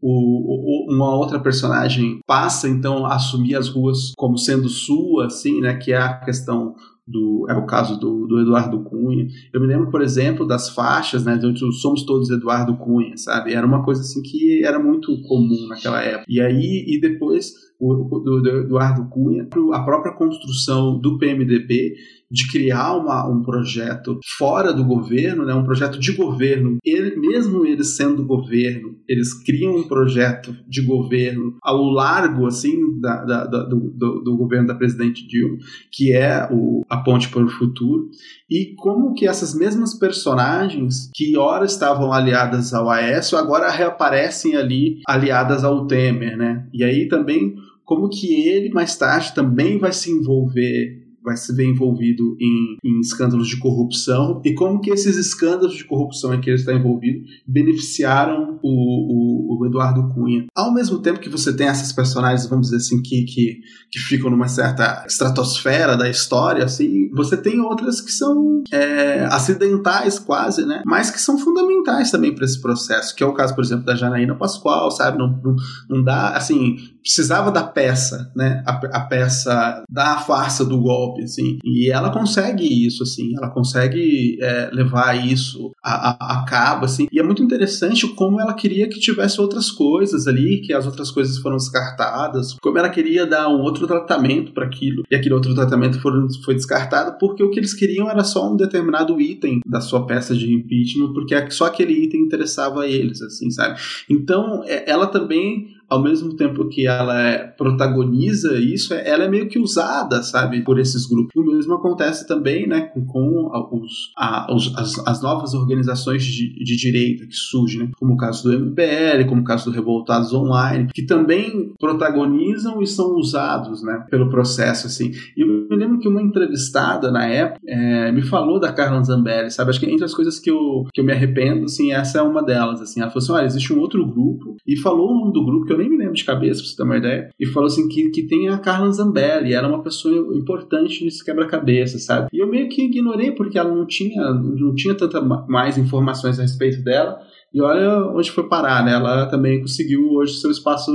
o, 0.00 0.88
o, 0.90 0.94
uma 0.94 1.14
outra 1.16 1.38
personagem 1.40 2.20
passa 2.26 2.68
então 2.68 3.06
a 3.06 3.14
assumir 3.14 3.54
as 3.54 3.68
ruas 3.68 4.12
como 4.16 4.38
sendo 4.38 4.68
sua, 4.68 5.26
assim, 5.26 5.60
né, 5.60 5.74
que 5.74 5.92
é 5.92 5.98
a 5.98 6.14
questão 6.14 6.74
do, 7.08 7.46
é 7.48 7.54
o 7.54 7.64
caso 7.64 7.98
do, 7.98 8.26
do, 8.26 8.40
Eduardo 8.40 8.82
Cunha. 8.84 9.26
Eu 9.52 9.60
me 9.60 9.66
lembro, 9.66 9.90
por 9.90 10.02
exemplo, 10.02 10.46
das 10.46 10.68
faixas, 10.68 11.24
né, 11.24 11.36
de 11.36 11.58
somos 11.80 12.04
todos 12.04 12.28
Eduardo 12.28 12.76
Cunha, 12.76 13.16
sabe? 13.16 13.54
Era 13.54 13.66
uma 13.66 13.82
coisa 13.82 14.02
assim 14.02 14.20
que 14.22 14.62
era 14.62 14.78
muito 14.78 15.20
comum 15.22 15.66
naquela 15.68 16.02
época. 16.02 16.26
E 16.28 16.40
aí, 16.40 16.84
e 16.86 17.00
depois 17.00 17.67
do, 17.80 18.40
do 18.40 18.48
Eduardo 18.64 19.08
Cunha, 19.08 19.46
a 19.72 19.82
própria 19.84 20.12
construção 20.12 20.98
do 20.98 21.18
PMDB 21.18 21.94
de 22.30 22.46
criar 22.48 22.94
uma, 22.96 23.26
um 23.26 23.42
projeto 23.42 24.18
fora 24.36 24.72
do 24.72 24.84
governo, 24.84 25.46
né, 25.46 25.54
um 25.54 25.64
projeto 25.64 25.98
de 25.98 26.12
governo. 26.12 26.76
Ele, 26.84 27.16
mesmo 27.16 27.64
eles 27.64 27.96
sendo 27.96 28.26
governo, 28.26 28.96
eles 29.08 29.32
criam 29.44 29.76
um 29.76 29.88
projeto 29.88 30.54
de 30.68 30.82
governo 30.82 31.56
ao 31.62 31.82
largo 31.84 32.46
assim 32.46 33.00
da, 33.00 33.24
da, 33.24 33.46
da 33.46 33.64
do, 33.64 33.90
do, 33.94 34.20
do, 34.22 34.36
governo 34.36 34.66
da 34.66 34.74
presidente 34.74 35.26
Dilma, 35.26 35.56
que 35.90 36.12
é 36.12 36.46
o, 36.50 36.82
a 36.88 36.98
ponte 36.98 37.30
para 37.30 37.44
o 37.44 37.48
futuro. 37.48 38.10
E 38.50 38.74
como 38.76 39.14
que 39.14 39.26
essas 39.26 39.54
mesmas 39.54 39.98
personagens 39.98 41.10
que 41.14 41.36
ora 41.36 41.64
estavam 41.64 42.12
aliadas 42.12 42.74
ao 42.74 42.90
Aécio 42.90 43.38
agora 43.38 43.70
reaparecem 43.70 44.54
ali 44.54 45.00
aliadas 45.06 45.64
ao 45.64 45.86
Temer, 45.86 46.36
né? 46.36 46.66
E 46.72 46.84
aí 46.84 47.08
também 47.08 47.54
como 47.88 48.10
que 48.10 48.46
ele 48.46 48.68
mais 48.68 48.94
tarde 48.98 49.34
também 49.34 49.78
vai 49.78 49.94
se 49.94 50.10
envolver 50.10 51.08
vai 51.28 51.36
se 51.36 51.54
ver 51.54 51.66
envolvido 51.66 52.36
em, 52.40 52.76
em, 52.82 53.00
escândalos 53.00 53.48
de 53.48 53.58
corrupção 53.58 54.40
e 54.44 54.54
como 54.54 54.80
que 54.80 54.90
esses 54.90 55.16
escândalos 55.16 55.74
de 55.74 55.84
corrupção 55.84 56.32
em 56.32 56.40
que 56.40 56.48
ele 56.48 56.56
está 56.56 56.72
envolvido 56.72 57.22
beneficiaram 57.46 58.58
o, 58.62 59.56
o, 59.56 59.60
o, 59.60 59.66
Eduardo 59.66 60.08
Cunha. 60.14 60.46
Ao 60.56 60.72
mesmo 60.72 61.00
tempo 61.00 61.20
que 61.20 61.28
você 61.28 61.54
tem 61.54 61.66
essas 61.66 61.92
personagens, 61.92 62.48
vamos 62.48 62.68
dizer 62.68 62.78
assim, 62.78 63.02
que, 63.02 63.24
que, 63.24 63.60
que 63.90 63.98
ficam 63.98 64.30
numa 64.30 64.48
certa 64.48 65.04
estratosfera 65.06 65.96
da 65.96 66.08
história, 66.08 66.64
assim, 66.64 67.10
você 67.14 67.36
tem 67.36 67.60
outras 67.60 68.00
que 68.00 68.10
são 68.10 68.62
é, 68.72 69.24
acidentais 69.24 70.18
quase, 70.18 70.64
né? 70.64 70.82
Mas 70.86 71.10
que 71.10 71.20
são 71.20 71.36
fundamentais 71.36 72.10
também 72.10 72.34
para 72.34 72.44
esse 72.44 72.60
processo, 72.60 73.14
que 73.14 73.22
é 73.22 73.26
o 73.26 73.34
caso, 73.34 73.54
por 73.54 73.62
exemplo, 73.62 73.84
da 73.84 73.94
Janaína 73.94 74.34
Pascoal, 74.34 74.90
sabe? 74.90 75.18
Não, 75.18 75.28
não, 75.44 75.56
não 75.90 76.02
dá, 76.02 76.30
assim, 76.30 76.76
precisava 77.08 77.50
da 77.50 77.64
peça, 77.64 78.30
né? 78.36 78.62
A, 78.66 78.98
a 78.98 79.00
peça 79.00 79.82
da 79.88 80.18
farsa 80.18 80.62
do 80.62 80.78
golpe, 80.78 81.22
assim. 81.22 81.56
E 81.64 81.90
ela 81.90 82.10
consegue 82.10 82.86
isso, 82.86 83.02
assim. 83.02 83.32
Ela 83.34 83.48
consegue 83.48 84.36
é, 84.42 84.68
levar 84.70 85.14
isso 85.14 85.72
a, 85.82 86.10
a, 86.10 86.40
a, 86.40 86.44
cabo, 86.44 86.84
assim. 86.84 87.08
E 87.10 87.18
é 87.18 87.22
muito 87.22 87.42
interessante 87.42 88.06
como 88.08 88.38
ela 88.38 88.52
queria 88.52 88.86
que 88.90 89.00
tivesse 89.00 89.40
outras 89.40 89.70
coisas 89.70 90.26
ali, 90.26 90.60
que 90.60 90.74
as 90.74 90.84
outras 90.84 91.10
coisas 91.10 91.38
foram 91.38 91.56
descartadas, 91.56 92.54
como 92.60 92.76
ela 92.76 92.90
queria 92.90 93.26
dar 93.26 93.48
um 93.48 93.62
outro 93.62 93.86
tratamento 93.86 94.52
para 94.52 94.66
aquilo. 94.66 95.02
E 95.10 95.16
aquele 95.16 95.34
outro 95.34 95.54
tratamento 95.54 95.98
foi, 96.02 96.12
foi 96.44 96.54
descartado 96.54 97.16
porque 97.18 97.42
o 97.42 97.50
que 97.50 97.58
eles 97.58 97.72
queriam 97.72 98.10
era 98.10 98.22
só 98.22 98.52
um 98.52 98.56
determinado 98.56 99.18
item 99.18 99.60
da 99.66 99.80
sua 99.80 100.06
peça 100.06 100.36
de 100.36 100.52
impeachment, 100.52 101.14
porque 101.14 101.50
só 101.52 101.64
aquele 101.64 101.94
item 102.04 102.20
interessava 102.20 102.82
a 102.82 102.86
eles, 102.86 103.22
assim, 103.22 103.50
sabe? 103.50 103.80
Então, 104.10 104.62
é, 104.66 104.90
ela 104.90 105.06
também 105.06 105.77
ao 105.88 106.02
mesmo 106.02 106.34
tempo 106.34 106.68
que 106.68 106.86
ela 106.86 107.20
é, 107.20 107.38
protagoniza 107.46 108.58
isso, 108.58 108.92
é, 108.92 109.08
ela 109.08 109.24
é 109.24 109.28
meio 109.28 109.48
que 109.48 109.58
usada, 109.58 110.22
sabe, 110.22 110.62
por 110.62 110.78
esses 110.78 111.06
grupos. 111.06 111.34
O 111.34 111.44
mesmo 111.44 111.74
acontece 111.74 112.26
também, 112.26 112.66
né, 112.66 112.82
com, 112.82 113.04
com 113.06 113.50
os, 113.72 114.12
a, 114.16 114.52
os, 114.54 114.76
as, 114.76 114.98
as, 115.06 115.22
novas 115.22 115.54
organizações 115.54 116.22
de, 116.24 116.52
de 116.62 116.76
direita 116.76 117.26
que 117.26 117.34
surgem, 117.34 117.80
né, 117.80 117.90
como 117.98 118.14
o 118.14 118.16
caso 118.16 118.44
do 118.44 118.54
MPL, 118.54 119.26
como 119.28 119.40
o 119.40 119.44
caso 119.44 119.70
do 119.70 119.74
Revoltados 119.74 120.32
Online, 120.32 120.88
que 120.92 121.06
também 121.06 121.72
protagonizam 121.78 122.82
e 122.82 122.86
são 122.86 123.16
usados, 123.16 123.82
né, 123.82 124.04
pelo 124.10 124.28
processo, 124.28 124.86
assim. 124.86 125.10
E 125.36 125.40
eu 125.40 125.46
me 125.46 125.76
lembro 125.76 125.98
que 125.98 126.08
uma 126.08 126.20
entrevistada 126.20 127.10
na 127.10 127.26
época 127.26 127.60
é, 127.66 128.12
me 128.12 128.22
falou 128.22 128.60
da 128.60 128.72
Carla 128.72 129.02
Zambelli, 129.02 129.50
sabe, 129.50 129.70
acho 129.70 129.80
que 129.80 129.86
entre 129.86 130.04
as 130.04 130.14
coisas 130.14 130.38
que 130.38 130.50
eu, 130.50 130.84
que 130.92 131.00
eu 131.00 131.04
me 131.04 131.12
arrependo, 131.12 131.64
assim, 131.64 131.92
essa 131.92 132.18
é 132.18 132.22
uma 132.22 132.42
delas, 132.42 132.82
assim, 132.82 133.00
ela 133.00 133.10
falou 133.10 133.22
assim, 133.22 133.32
olha, 133.32 133.46
existe 133.46 133.72
um 133.72 133.80
outro 133.80 134.06
grupo, 134.06 134.56
e 134.66 134.76
falou 134.76 135.10
o 135.10 135.18
nome 135.18 135.32
do 135.32 135.44
grupo, 135.44 135.64
que 135.64 135.72
eu 135.72 135.77
nem 135.78 135.88
me 135.88 135.96
lembro 135.96 136.14
de 136.14 136.24
cabeça, 136.24 136.60
pra 136.60 136.68
você 136.68 136.76
ter 136.76 136.82
uma 136.82 136.96
ideia, 136.96 137.30
e 137.38 137.46
falou 137.46 137.66
assim 137.66 137.88
que, 137.88 138.10
que 138.10 138.26
tem 138.26 138.48
a 138.48 138.58
Carla 138.58 138.90
Zambelli, 138.90 139.54
ela 139.54 139.68
é 139.68 139.70
uma 139.70 139.82
pessoa 139.82 140.14
importante 140.36 141.04
nesse 141.04 141.24
quebra-cabeça, 141.24 141.98
sabe? 141.98 142.28
E 142.32 142.38
eu 142.38 142.48
meio 142.48 142.68
que 142.68 142.84
ignorei, 142.84 143.32
porque 143.32 143.58
ela 143.58 143.74
não 143.74 143.86
tinha, 143.86 144.32
não 144.32 144.74
tinha 144.74 144.94
tanta 144.94 145.20
mais 145.20 145.78
informações 145.78 146.38
a 146.38 146.42
respeito 146.42 146.82
dela, 146.82 147.18
e 147.52 147.60
olha 147.62 148.06
onde 148.14 148.30
foi 148.30 148.48
parar, 148.48 148.84
né? 148.84 148.92
Ela 148.92 149.26
também 149.26 149.60
conseguiu 149.60 150.06
hoje 150.12 150.34
seu 150.34 150.50
espaço 150.50 150.90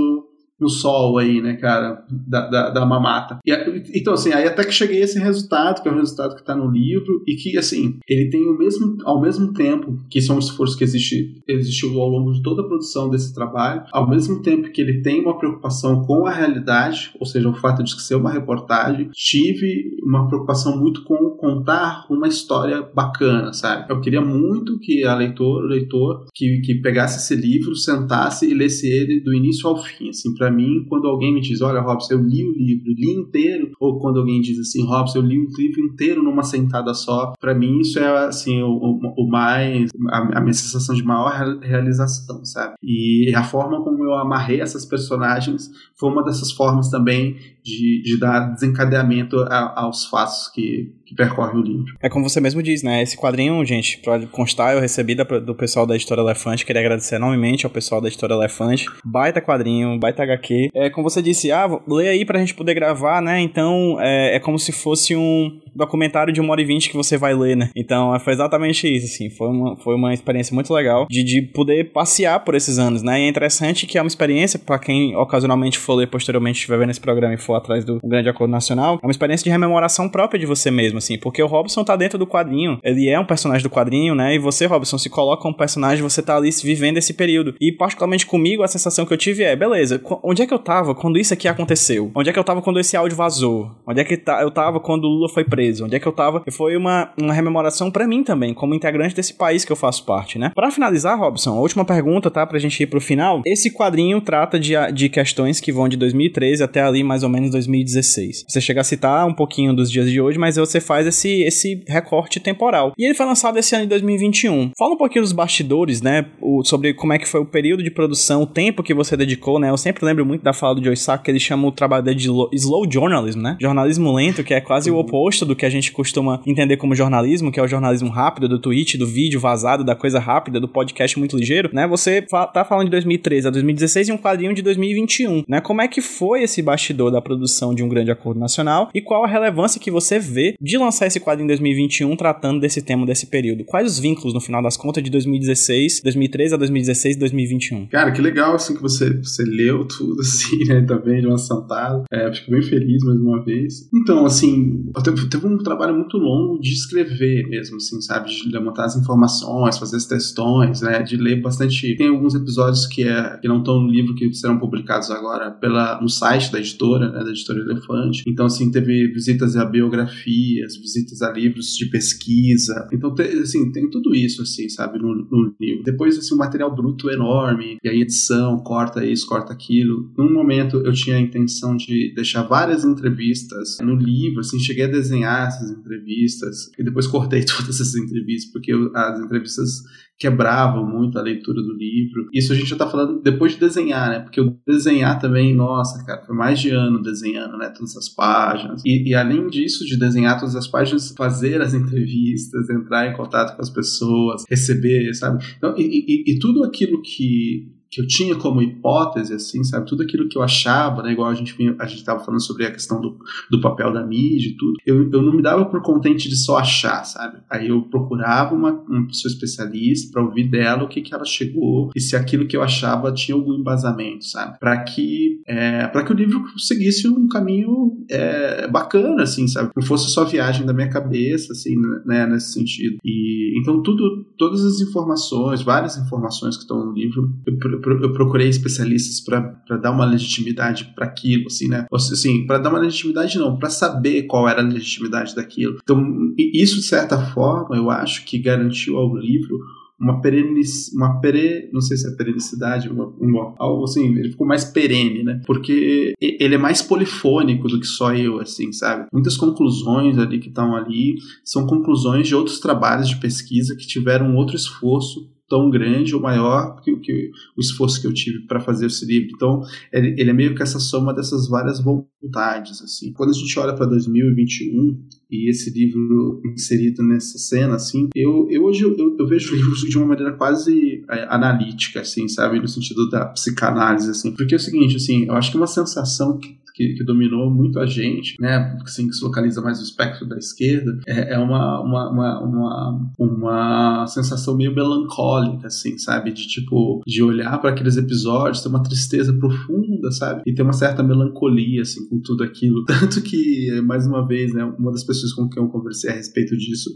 no 0.64 0.70
sol 0.70 1.18
aí, 1.18 1.42
né, 1.42 1.56
cara, 1.58 2.04
da, 2.10 2.50
da, 2.50 2.70
da 2.70 2.86
mamata. 2.86 3.40
E, 3.46 3.52
então, 3.94 4.14
assim, 4.14 4.32
aí 4.32 4.48
até 4.48 4.64
que 4.64 4.72
cheguei 4.72 5.02
a 5.02 5.04
esse 5.04 5.20
resultado, 5.20 5.82
que 5.82 5.90
é 5.90 5.92
o 5.92 5.96
resultado 5.96 6.36
que 6.36 6.42
está 6.42 6.56
no 6.56 6.72
livro, 6.72 7.22
e 7.28 7.36
que, 7.36 7.58
assim, 7.58 8.00
ele 8.08 8.30
tem 8.30 8.48
o 8.48 8.58
mesmo, 8.58 8.98
ao 9.04 9.22
mesmo 9.22 9.54
tempo, 9.54 10.00
que 10.10 10.20
isso 10.20 10.32
é 10.32 10.36
um 10.36 10.40
esforço 10.40 10.78
que 10.78 10.84
existe, 10.84 11.44
existiu 11.48 12.00
ao 12.02 12.10
longo 12.10 12.32
de 12.32 12.42
toda 12.42 12.62
a 12.62 12.66
produção 12.66 13.10
desse 13.10 13.34
trabalho, 13.34 13.84
ao 13.92 14.10
mesmo 14.10 14.42
tempo 14.42 14.72
que 14.72 14.82
ele 14.82 15.02
tem 15.02 15.22
uma 15.22 15.38
preocupação 15.38 16.04
com 16.04 16.26
a 16.26 16.32
realidade, 16.32 17.12
ou 17.20 17.26
seja, 17.26 17.50
o 17.50 17.54
fato 17.54 17.84
de 17.84 18.02
ser 18.02 18.16
uma 18.16 18.32
reportagem, 18.32 19.10
tive 19.14 19.98
uma 20.04 20.28
preocupação 20.28 20.78
muito 20.78 21.04
com 21.04 21.32
contar 21.32 22.06
uma 22.10 22.28
história 22.28 22.82
bacana, 22.82 23.52
sabe? 23.52 23.92
Eu 23.92 24.00
queria 24.00 24.22
muito 24.22 24.80
que 24.80 25.04
a 25.04 25.16
leitor, 25.16 25.64
o 25.64 25.68
leitor, 25.68 26.26
que, 26.34 26.62
que 26.62 26.76
pegasse 26.76 27.20
esse 27.20 27.36
livro, 27.36 27.76
sentasse 27.76 28.50
e 28.50 28.54
lesse 28.54 28.88
ele 28.88 29.20
do 29.20 29.34
início 29.34 29.68
ao 29.68 29.82
fim, 29.82 30.10
assim, 30.10 30.34
para 30.34 30.50
mim, 30.54 30.86
quando 30.88 31.08
alguém 31.08 31.34
me 31.34 31.42
diz, 31.42 31.62
olha, 31.62 31.82
Robson, 31.82 32.14
eu 32.14 32.22
li 32.22 32.44
o 32.44 32.54
livro, 32.54 32.94
li 32.94 33.12
inteiro, 33.12 33.72
ou 33.80 34.00
quando 34.00 34.20
alguém 34.20 34.42
diz 34.42 34.60
assim, 34.60 34.86
Robson, 34.86 35.20
eu 35.20 35.24
li 35.24 35.40
o 35.40 35.50
livro 35.58 35.82
inteiro 35.82 36.24
numa 36.24 36.44
sentada 36.44 36.94
só, 36.94 37.34
para 37.40 37.54
mim 37.54 37.80
isso 37.80 38.00
é, 38.00 38.26
assim, 38.26 38.62
o, 38.62 38.70
o, 38.70 39.14
o 39.18 39.30
mais, 39.30 39.90
a, 40.10 40.38
a, 40.38 40.42
minha 40.42 40.54
sensação 40.54 40.96
de 40.96 41.04
maior 41.04 41.60
realização, 41.62 42.46
sabe? 42.46 42.76
E 42.82 43.34
a 43.36 43.44
forma 43.44 43.84
como 43.84 44.04
eu 44.04 44.14
amarrei 44.14 44.62
essas 44.62 44.86
personagens 44.86 45.72
foi 45.96 46.10
uma 46.10 46.24
dessas 46.24 46.52
formas 46.52 46.90
também 46.90 47.36
de, 47.64 48.02
de 48.04 48.20
dar 48.20 48.52
desencadeamento 48.54 49.40
a, 49.40 49.82
aos 49.82 50.06
fatos 50.06 50.50
que, 50.54 50.94
que 51.06 51.16
percorrem 51.16 51.60
o 51.60 51.64
livro. 51.64 51.94
É 52.02 52.10
como 52.10 52.28
você 52.28 52.42
mesmo 52.42 52.62
diz, 52.62 52.84
né? 52.84 53.02
Esse 53.02 53.18
quadrinho, 53.18 53.64
gente, 53.66 54.00
pra 54.00 54.26
constar, 54.28 54.74
eu 54.74 54.82
recebi 54.82 55.16
da, 55.16 55.24
do 55.24 55.56
pessoal 55.56 55.86
da 55.86 55.96
História 55.96 56.22
Elefante, 56.22 56.66
queria 56.66 56.82
agradecer 56.82 57.16
enormemente 57.16 57.66
ao 57.66 57.72
pessoal 57.72 58.02
da 58.02 58.10
História 58.10 58.34
Elefante. 58.34 58.86
Baita 59.04 59.42
quadrinho, 59.42 59.98
baita 59.98 60.24
HQ. 60.34 60.70
É 60.74 60.90
como 60.90 61.10
você 61.10 61.22
disse, 61.22 61.52
ah, 61.52 61.68
lê 61.88 62.10
aí 62.10 62.26
pra 62.26 62.40
gente 62.40 62.54
poder 62.54 62.74
gravar, 62.74 63.22
né? 63.22 63.40
Então 63.40 63.98
é, 64.00 64.36
é 64.36 64.40
como 64.40 64.60
se 64.60 64.72
fosse 64.72 65.16
um 65.16 65.60
documentário 65.76 66.34
de 66.34 66.42
uma 66.42 66.52
hora 66.52 66.62
e 66.62 66.66
vinte 66.66 66.90
que 66.90 66.96
você 66.96 67.18
vai 67.18 67.34
ler, 67.34 67.56
né? 67.56 67.70
Então 67.76 68.18
foi 68.20 68.34
exatamente 68.34 68.88
isso, 68.88 69.06
assim. 69.06 69.30
Foi 69.30 69.48
uma, 69.48 69.76
foi 69.78 69.96
uma 69.96 70.14
experiência 70.14 70.54
muito 70.54 70.74
legal 70.74 71.06
de, 71.10 71.24
de 71.24 71.42
poder 71.42 71.92
passear 71.92 72.40
por 72.44 72.56
esses 72.56 72.80
anos, 72.80 73.02
né? 73.02 73.22
E 73.22 73.24
é 73.26 73.30
interessante 73.30 73.86
que 73.86 73.98
é 73.98 74.02
uma 74.02 74.08
experiência, 74.08 74.60
para 74.60 74.80
quem 74.80 75.16
ocasionalmente 75.16 75.78
for 75.78 75.96
ler 75.96 76.08
posteriormente, 76.08 76.58
estiver 76.58 76.78
vendo 76.78 76.92
esse 76.92 77.02
programa 77.02 77.34
e 77.34 77.38
for 77.38 77.56
atrás 77.56 77.84
do 77.86 78.00
Grande 78.04 78.30
Acordo 78.30 78.52
Nacional, 78.52 79.00
é 79.02 79.06
uma 79.06 79.12
experiência 79.12 79.44
de 79.44 79.50
rememoração 79.50 80.10
própria 80.10 80.40
de 80.40 80.46
você 80.46 80.70
mesmo, 80.72 80.98
assim. 80.98 81.18
Porque 81.18 81.42
o 81.42 81.48
Robson 81.48 81.84
tá 81.84 81.96
dentro 81.96 82.18
do 82.18 82.28
quadrinho, 82.28 82.80
ele 82.84 83.10
é 83.10 83.20
um 83.20 83.26
personagem 83.26 83.64
do 83.64 83.70
quadrinho, 83.70 84.16
né? 84.16 84.36
E 84.36 84.40
você, 84.40 84.66
Robson, 84.66 84.98
se 84.98 85.10
coloca 85.10 85.48
um 85.48 85.54
personagem, 85.54 86.04
você 86.04 86.22
tá 86.22 86.38
ali 86.38 86.50
vivendo 86.64 86.98
esse 86.98 87.14
período. 87.14 87.56
E 87.60 87.72
particularmente 87.72 88.26
comigo, 88.26 88.64
a 88.64 88.68
sensação 88.68 89.06
que 89.06 89.14
eu 89.14 89.18
tive 89.18 89.44
é, 89.44 89.56
beleza, 89.56 90.02
onde 90.24 90.42
é 90.42 90.48
que 90.48 90.54
eu 90.54 90.60
tava 90.60 90.94
quando 90.94 91.18
isso 91.18 91.34
aqui 91.34 91.48
aconteceu? 91.48 92.12
Onde 92.16 92.30
é 92.30 92.34
que 92.34 92.40
eu 92.40 92.44
tava 92.44 92.62
quando 92.62 92.80
esse 92.80 92.96
áudio 92.96 93.18
vazou? 93.18 93.72
Onde 93.88 94.02
é 94.02 94.04
que 94.04 94.18
tá, 94.18 94.42
eu 94.42 94.52
tava 94.52 94.80
quando 94.80 95.06
o 95.06 95.08
Lula 95.08 95.30
foi 95.30 95.44
preso? 95.44 95.63
Onde 95.82 95.96
é 95.96 96.00
que 96.00 96.08
eu 96.08 96.12
tava? 96.12 96.44
Foi 96.52 96.76
uma, 96.76 97.12
uma 97.18 97.34
rememoração 97.34 97.92
para 97.92 98.08
mim 98.08 98.24
também, 98.24 98.54
como 98.54 98.74
integrante 98.74 99.16
desse 99.16 99.34
país 99.34 99.66
que 99.66 99.72
eu 99.72 99.76
faço 99.76 100.06
parte, 100.06 100.38
né? 100.38 100.52
Para 100.56 100.72
finalizar, 100.72 101.18
Robson, 101.18 101.52
a 101.52 101.60
última 101.60 101.86
pergunta, 101.86 102.30
tá? 102.30 102.46
Pra 102.46 102.60
gente 102.60 102.82
ir 102.82 102.88
pro 102.88 103.02
final. 103.02 103.42
Esse 103.46 103.72
quadrinho 103.72 104.22
trata 104.22 104.60
de, 104.60 104.74
de 104.94 105.10
questões 105.10 105.60
que 105.60 105.72
vão 105.72 105.88
de 105.88 105.98
2013 105.98 106.64
até 106.64 106.82
ali 106.82 107.04
mais 107.04 107.24
ou 107.24 107.30
menos 107.30 107.52
2016. 107.52 108.46
Você 108.48 108.62
chega 108.62 108.82
a 108.82 108.84
citar 108.84 109.26
um 109.28 109.34
pouquinho 109.34 109.74
dos 109.74 109.92
dias 109.92 110.10
de 110.10 110.20
hoje, 110.20 110.38
mas 110.38 110.56
você 110.56 110.80
faz 110.80 111.08
esse, 111.08 111.44
esse 111.44 111.84
recorte 111.88 112.40
temporal. 112.40 112.94
E 112.98 113.06
ele 113.06 113.14
foi 113.14 113.26
lançado 113.26 113.58
esse 113.58 113.76
ano 113.76 113.86
de 113.86 113.90
2021. 113.90 114.72
Fala 114.78 114.94
um 114.94 114.98
pouquinho 114.98 115.24
dos 115.24 115.32
bastidores, 115.32 116.02
né? 116.02 116.26
O, 116.42 116.64
sobre 116.64 116.94
como 116.94 117.14
é 117.14 117.20
que 117.20 117.28
foi 117.28 117.42
o 117.42 117.46
período 117.46 117.84
de 117.84 117.92
produção, 117.92 118.44
o 118.44 118.48
tempo 118.48 118.84
que 118.84 118.94
você 118.94 119.16
dedicou, 119.16 119.60
né? 119.60 119.70
Eu 119.70 119.78
sempre 119.78 120.06
lembro 120.06 120.26
muito 120.26 120.44
da 120.44 120.54
fala 120.54 120.76
do 120.76 120.84
Joe 120.84 120.96
Sacco, 120.98 121.24
que 121.26 121.32
ele 121.32 121.40
chama 121.40 121.68
o 121.68 121.72
trabalho 121.72 122.14
de 122.16 122.30
slow 122.54 122.90
journalism, 122.90 123.40
né? 123.40 123.58
Jornalismo 123.60 124.12
lento, 124.14 124.44
que 124.44 124.54
é 124.54 124.62
quase 124.62 124.92
o 124.92 124.98
oposto 124.98 125.46
do 125.46 125.53
que 125.56 125.66
a 125.66 125.70
gente 125.70 125.92
costuma 125.92 126.42
entender 126.46 126.78
como 126.78 126.96
jornalismo, 126.96 127.52
que 127.52 127.60
é 127.60 127.64
o 127.64 127.68
jornalismo 127.68 128.10
rápido, 128.10 128.48
do 128.48 128.60
tweet, 128.60 128.98
do 128.98 129.08
vídeo 129.08 129.40
vazado, 129.40 129.84
da 129.84 129.96
coisa 129.96 130.20
rápida, 130.20 130.60
do 130.60 130.68
podcast 130.68 131.18
muito 131.20 131.38
ligeiro, 131.38 131.70
né? 131.74 131.88
Você 131.88 132.22
tá 132.22 132.66
falando 132.66 132.86
de 132.86 132.92
2013 132.92 133.48
a 133.48 133.52
2016 133.52 134.10
e 134.10 134.12
um 134.12 134.18
quadrinho 134.18 134.54
de 134.54 134.62
2021, 134.62 135.44
né? 135.48 135.62
Como 135.62 135.82
é 135.82 135.88
que 135.88 136.02
foi 136.02 136.44
esse 136.44 136.62
bastidor 136.62 137.12
da 137.12 137.22
produção 137.22 137.74
de 137.74 137.84
um 137.84 137.90
grande 137.90 138.12
acordo 138.12 138.40
nacional 138.40 138.90
e 138.94 139.02
qual 139.02 139.24
a 139.24 139.28
relevância 139.28 139.80
que 139.80 139.92
você 139.92 140.20
vê 140.20 140.56
de 140.60 140.78
lançar 140.78 141.08
esse 141.08 141.20
quadrinho 141.20 141.46
em 141.46 141.48
2021 141.48 142.16
tratando 142.16 142.60
desse 142.60 142.82
tema 142.82 143.06
desse 143.06 143.28
período? 143.28 143.64
Quais 143.64 143.88
os 143.92 144.00
vínculos, 144.00 144.34
no 144.34 144.42
final 144.42 144.62
das 144.62 144.78
contas, 144.78 145.04
de 145.04 145.10
2016, 145.10 146.02
2013 146.04 146.54
a 146.54 146.58
2016 146.58 147.16
e 147.16 147.20
2021? 147.20 147.88
Cara, 147.88 148.12
que 148.12 148.22
legal, 148.22 148.56
assim, 148.56 148.76
que 148.76 148.82
você, 148.82 149.14
você 149.18 149.44
leu 149.44 149.86
tudo, 149.86 150.20
assim, 150.22 150.58
né? 150.68 150.82
Também 150.82 151.22
de 151.22 151.28
uma 151.28 151.38
sentada. 151.38 152.04
É, 152.12 152.32
fico 152.34 152.52
bem 152.52 152.62
feliz 152.62 153.04
mais 153.04 153.20
uma 153.20 153.44
vez. 153.44 153.90
Então, 153.94 154.26
assim, 154.26 154.86
teve, 155.04 155.30
teve 155.44 155.54
um 155.54 155.58
trabalho 155.58 155.96
muito 155.96 156.18
longo 156.18 156.60
de 156.60 156.72
escrever 156.72 157.48
mesmo, 157.48 157.78
assim, 157.78 158.02
sabe? 158.02 158.30
De 158.30 158.50
levantar 158.50 158.86
as 158.86 158.96
informações, 158.96 159.78
fazer 159.78 159.98
as 159.98 160.06
questões, 160.06 160.82
né? 160.82 161.04
De 161.04 161.18
ler 161.18 161.42
bastante. 161.42 161.96
Tem 161.96 162.08
alguns 162.08 162.34
episódios 162.34 162.88
que, 162.88 163.04
é, 163.04 163.38
que 163.38 163.48
não 163.48 163.60
estão 163.60 163.82
no 163.82 163.90
livro 163.90 164.16
que 164.16 164.34
serão 164.34 164.58
publicados 164.58 165.12
agora 165.12 165.52
pela, 165.52 166.02
no 166.02 166.10
site 166.10 166.52
da 166.52 166.60
editora, 166.60 167.12
né? 167.12 167.24
Da 167.24 167.30
editora 167.30 167.60
Elefante. 167.60 168.24
Então, 168.28 168.46
assim, 168.46 168.72
teve 168.72 169.08
visitas 169.08 169.56
a 169.56 169.66
biografias, 169.66 170.78
visitas 170.78 171.22
a 171.22 171.32
livros 171.32 171.76
de 171.76 171.86
pesquisa. 171.88 172.88
Então, 172.92 173.14
te, 173.14 173.24
assim, 173.24 173.72
tem 173.72 173.90
tudo 173.90 174.16
isso, 174.16 174.42
assim, 174.42 174.70
sabe? 174.70 175.00
No, 175.00 175.14
no 175.16 175.54
livro. 175.60 175.84
Depois, 175.84 176.18
assim, 176.18 176.34
um 176.34 176.38
material 176.38 176.74
bruto 176.74 177.10
enorme, 177.10 177.78
e 177.84 177.90
aí 177.90 178.02
edição, 178.02 178.58
corta 178.60 179.06
isso, 179.06 179.28
corta 179.28 179.52
aquilo. 179.52 180.12
Num 180.18 180.32
momento, 180.32 180.78
eu 180.78 180.94
tinha 180.94 181.18
a 181.18 181.20
intenção 181.20 181.76
de 181.76 182.14
deixar 182.16 182.44
várias 182.44 182.86
entrevistas 182.86 183.78
no 183.82 183.96
livro, 183.96 184.40
assim, 184.40 184.60
cheguei 184.60 184.86
a 184.86 184.88
desenhar 184.88 185.33
essas 185.42 185.72
entrevistas 185.72 186.72
e 186.78 186.84
depois 186.84 187.08
cortei 187.08 187.44
todas 187.46 187.80
essas 187.80 187.96
entrevistas 187.96 188.52
porque 188.52 188.72
as 188.96 189.20
entrevistas 189.20 189.84
quebravam 190.18 190.86
muito 190.86 191.18
a 191.18 191.22
leitura 191.22 191.62
do 191.62 191.74
livro. 191.74 192.30
Isso 192.34 192.54
a 192.54 192.56
gente 192.56 192.70
já 192.70 192.78
tá 192.78 192.90
falando 192.90 193.22
depois 193.22 193.54
de 193.54 193.60
desenhar, 193.60 194.10
né? 194.10 194.20
Porque 194.20 194.40
o 194.40 194.58
desenhar 194.66 195.20
também, 195.20 195.54
nossa, 195.54 196.04
cara, 196.06 196.24
foi 196.24 196.36
mais 196.36 196.60
de 196.60 196.70
ano 196.70 197.02
desenhando, 197.02 197.58
né? 197.58 197.70
Todas 197.76 197.98
as 197.98 198.08
páginas. 198.08 198.82
E, 198.86 199.10
e 199.10 199.14
além 199.14 199.48
disso, 199.48 199.86
de 199.86 199.98
desenhar 199.98 200.40
todas 200.40 200.56
as 200.56 200.68
páginas, 200.68 201.14
fazer 201.18 201.62
as 201.62 201.74
entrevistas, 201.76 202.70
entrar 202.70 203.12
em 203.12 203.18
contato 203.18 203.56
com 203.56 203.62
as 203.62 203.70
pessoas, 203.70 204.44
receber, 204.50 205.14
sabe? 205.14 205.44
Então, 205.58 205.76
e, 205.78 205.84
e, 205.84 206.34
e 206.34 206.40
tudo 206.40 206.64
aquilo 206.64 207.02
que 207.02 207.73
que 207.94 208.02
eu 208.02 208.08
tinha 208.08 208.36
como 208.36 208.60
hipótese, 208.60 209.36
assim, 209.36 209.64
sabe? 209.64 209.86
Tudo 209.86 210.02
aquilo 210.02 210.28
que 210.28 210.36
eu 210.36 210.42
achava, 210.42 211.04
né? 211.04 211.12
Igual 211.12 211.30
a 211.30 211.36
gente 211.36 211.56
a 211.80 211.86
gente 211.86 212.00
estava 212.00 212.24
falando 212.24 212.42
sobre 212.42 212.66
a 212.66 212.72
questão 212.72 213.00
do, 213.00 213.20
do 213.52 213.62
papel 213.62 213.94
da 213.94 214.04
mídia 214.04 214.50
e 214.50 214.58
tudo. 214.58 214.74
Eu, 214.84 215.12
eu 215.12 215.22
não 215.22 215.32
me 215.32 215.44
dava 215.44 215.66
por 215.66 215.80
contente 215.84 216.28
de 216.28 216.36
só 216.36 216.58
achar, 216.58 217.04
sabe? 217.04 217.38
Aí 217.48 217.68
eu 217.68 217.84
procurava 217.84 218.56
uma, 218.56 218.72
uma 218.72 219.06
pessoa 219.06 219.32
especialista 219.32 220.12
para 220.12 220.24
ouvir 220.24 220.50
dela 220.50 220.84
o 220.84 220.88
que 220.88 221.02
que 221.02 221.14
ela 221.14 221.24
chegou 221.24 221.92
e 221.96 222.02
se 222.02 222.16
aquilo 222.16 222.48
que 222.48 222.58
eu 222.58 222.64
achava 222.64 223.12
tinha 223.12 223.36
algum 223.36 223.54
embasamento, 223.54 224.26
sabe? 224.26 224.58
Para 224.60 224.84
que 224.84 225.33
é, 225.46 225.88
para 225.88 226.04
que 226.04 226.12
o 226.12 226.16
livro 226.16 226.44
seguisse 226.58 227.08
um 227.08 227.28
caminho 227.28 227.98
é, 228.10 228.68
bacana, 228.68 229.24
assim, 229.24 229.48
sabe? 229.48 229.72
Não 229.76 229.84
fosse 229.84 230.10
só 230.10 230.26
viagem 230.26 230.66
da 230.66 230.74
minha 230.74 230.90
cabeça, 230.90 231.54
assim, 231.54 231.76
né? 232.06 232.26
Nesse 232.28 232.54
sentido. 232.54 232.98
E 233.04 233.60
então 233.60 233.82
tudo, 233.82 234.26
todas 234.38 234.64
as 234.64 234.80
informações, 234.82 235.62
várias 235.62 235.98
informações 235.98 236.56
que 236.56 236.64
estão 236.64 236.86
no 236.86 236.94
livro, 236.94 237.34
eu, 237.46 238.02
eu 238.02 238.14
procurei 238.14 238.48
especialistas 238.48 239.20
para 239.20 239.78
dar 239.78 239.92
uma 239.92 240.06
legitimidade 240.06 240.92
para 240.96 241.06
aquilo, 241.06 241.48
assim, 241.48 241.68
né? 241.68 241.86
Assim, 241.92 242.46
para 242.46 242.58
dar 242.58 242.70
uma 242.70 242.80
legitimidade 242.80 243.38
não, 243.38 243.58
para 243.58 243.70
saber 243.70 244.24
qual 244.24 244.48
era 244.48 244.62
a 244.62 244.66
legitimidade 244.66 245.36
daquilo. 245.36 245.78
Então, 245.82 246.34
isso 246.38 246.76
de 246.76 246.84
certa 246.84 247.18
forma, 247.18 247.76
eu 247.76 247.90
acho 247.90 248.26
que 248.26 248.38
garantiu 248.38 248.98
ao 248.98 249.16
livro 249.16 249.60
uma 250.04 250.22
perenic, 250.22 250.70
uma 250.94 251.22
pere, 251.22 251.70
não 251.72 251.80
sei 251.80 251.96
se 251.96 252.08
é 252.08 252.12
perenicidade, 252.12 252.90
uma, 252.90 253.06
uma, 253.18 253.56
algo 253.58 253.86
assim, 253.86 254.14
ele 254.18 254.32
ficou 254.32 254.46
mais 254.46 254.66
perene, 254.66 255.24
né? 255.24 255.42
Porque 255.46 256.14
ele 256.22 256.56
é 256.56 256.58
mais 256.58 256.82
polifônico 256.82 257.70
do 257.70 257.80
que 257.80 257.88
só 257.88 258.14
eu, 258.14 258.40
assim, 258.40 258.74
sabe? 258.74 259.08
Muitas 259.14 259.38
conclusões 259.38 260.18
ali 260.18 260.40
que 260.40 260.50
estão 260.50 260.76
ali 260.76 261.16
são 261.44 261.66
conclusões 261.66 262.28
de 262.28 262.36
outros 262.36 262.60
trabalhos 262.60 263.08
de 263.08 263.16
pesquisa 263.16 263.76
que 263.78 263.88
tiveram 263.88 264.36
outro 264.36 264.58
esforço 264.58 265.32
tão 265.54 265.70
grande 265.70 266.16
ou 266.16 266.20
maior 266.20 266.82
que, 266.82 266.96
que 266.96 267.30
o 267.56 267.62
esforço 267.62 268.02
que 268.02 268.08
eu 268.08 268.14
tive 268.14 268.40
para 268.48 268.60
fazer 268.60 268.88
esse 268.88 269.06
livro. 269.06 269.30
Então, 269.36 269.62
ele, 269.92 270.16
ele, 270.18 270.32
é 270.32 270.34
meio 270.34 270.56
que 270.56 270.64
essa 270.64 270.80
soma 270.80 271.14
dessas 271.14 271.48
várias 271.48 271.80
vontades, 271.80 272.82
assim. 272.82 273.14
Quando 273.14 273.30
a 273.30 273.34
gente 273.34 273.60
olha 273.60 273.72
para 273.72 273.86
2021 273.86 275.00
e 275.30 275.52
esse 275.52 275.70
livro 275.70 276.42
inserido 276.44 277.04
nessa 277.04 277.38
cena, 277.38 277.76
assim, 277.76 278.10
eu, 278.16 278.48
eu 278.50 278.64
hoje 278.64 278.82
eu, 278.82 278.98
eu 278.98 279.28
vejo 279.28 279.54
o 279.54 279.56
livro 279.56 279.76
de 279.76 279.96
uma 279.96 280.08
maneira 280.08 280.34
quase 280.34 281.04
é, 281.08 281.28
analítica, 281.30 282.02
assim, 282.02 282.28
sabe, 282.28 282.60
no 282.60 282.68
sentido 282.68 283.08
da 283.08 283.28
psicanálise, 283.28 284.10
assim, 284.10 284.32
porque 284.32 284.56
é 284.56 284.58
o 284.58 284.60
seguinte, 284.60 284.96
assim, 284.96 285.26
eu 285.26 285.34
acho 285.36 285.52
que 285.52 285.58
uma 285.58 285.68
sensação 285.68 286.40
que 286.40 286.58
que, 286.74 286.94
que, 286.94 287.04
dominou 287.04 287.50
muito 287.50 287.80
a 287.80 287.86
gente, 287.86 288.36
né, 288.40 288.78
assim, 288.84 289.08
que 289.08 289.14
se 289.14 289.24
localiza 289.24 289.62
mais 289.62 289.78
no 289.80 289.84
espectro 289.84 290.28
da 290.28 290.38
esquerda, 290.38 291.00
é, 291.08 291.34
é 291.34 291.40
uma, 291.40 291.82
uma, 291.82 292.10
uma, 292.10 292.40
uma, 292.42 293.12
uma 293.18 294.08
sensação 294.08 294.56
meio 294.56 294.74
melancólica, 294.74 295.68
assim, 295.68 295.98
sabe? 295.98 296.32
De 296.32 296.48
tipo, 296.48 297.02
de 297.06 297.22
olhar 297.22 297.60
para 297.60 297.70
aqueles 297.70 297.98
episódios, 297.98 298.62
ter 298.62 298.70
uma 298.70 298.84
tristeza 298.84 299.34
profunda, 299.34 300.12
sabe? 300.12 300.44
E 300.46 300.54
ter 300.54 300.64
uma 300.64 300.74
certa 300.74 301.04
melancolia, 301.04 301.82
assim, 301.82 302.08
com 302.08 302.20
tudo 302.20 302.44
aquilo. 302.44 302.84
Tanto 302.86 303.22
que, 303.22 303.82
mais 303.82 304.08
uma 304.08 304.26
vez, 304.28 304.54
né, 304.54 304.64
uma 304.64 304.92
das 304.92 305.04
pessoas 305.04 305.34
com 305.34 305.48
quem 305.50 305.62
eu 305.62 305.70
conversei 305.70 306.10
a 306.10 306.14
respeito 306.14 306.58
disso 306.58 306.90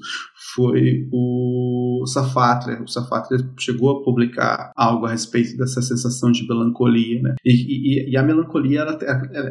foi 0.56 1.08
o 1.12 2.04
Safatria. 2.08 2.82
O 2.82 2.88
Safatria 2.88 3.48
chegou 3.60 3.92
a 3.92 4.04
publicar 4.04 4.72
algo 4.76 5.06
a 5.06 5.12
respeito 5.12 5.58
dessa 5.58 5.82
sensação 5.82 6.32
de 6.32 6.48
melancolia, 6.48 7.22
né? 7.22 7.36
E, 7.46 7.52
e, 7.52 8.12
e 8.12 8.18
a 8.18 8.24
melancolia, 8.24 8.82
ela, 8.82 8.98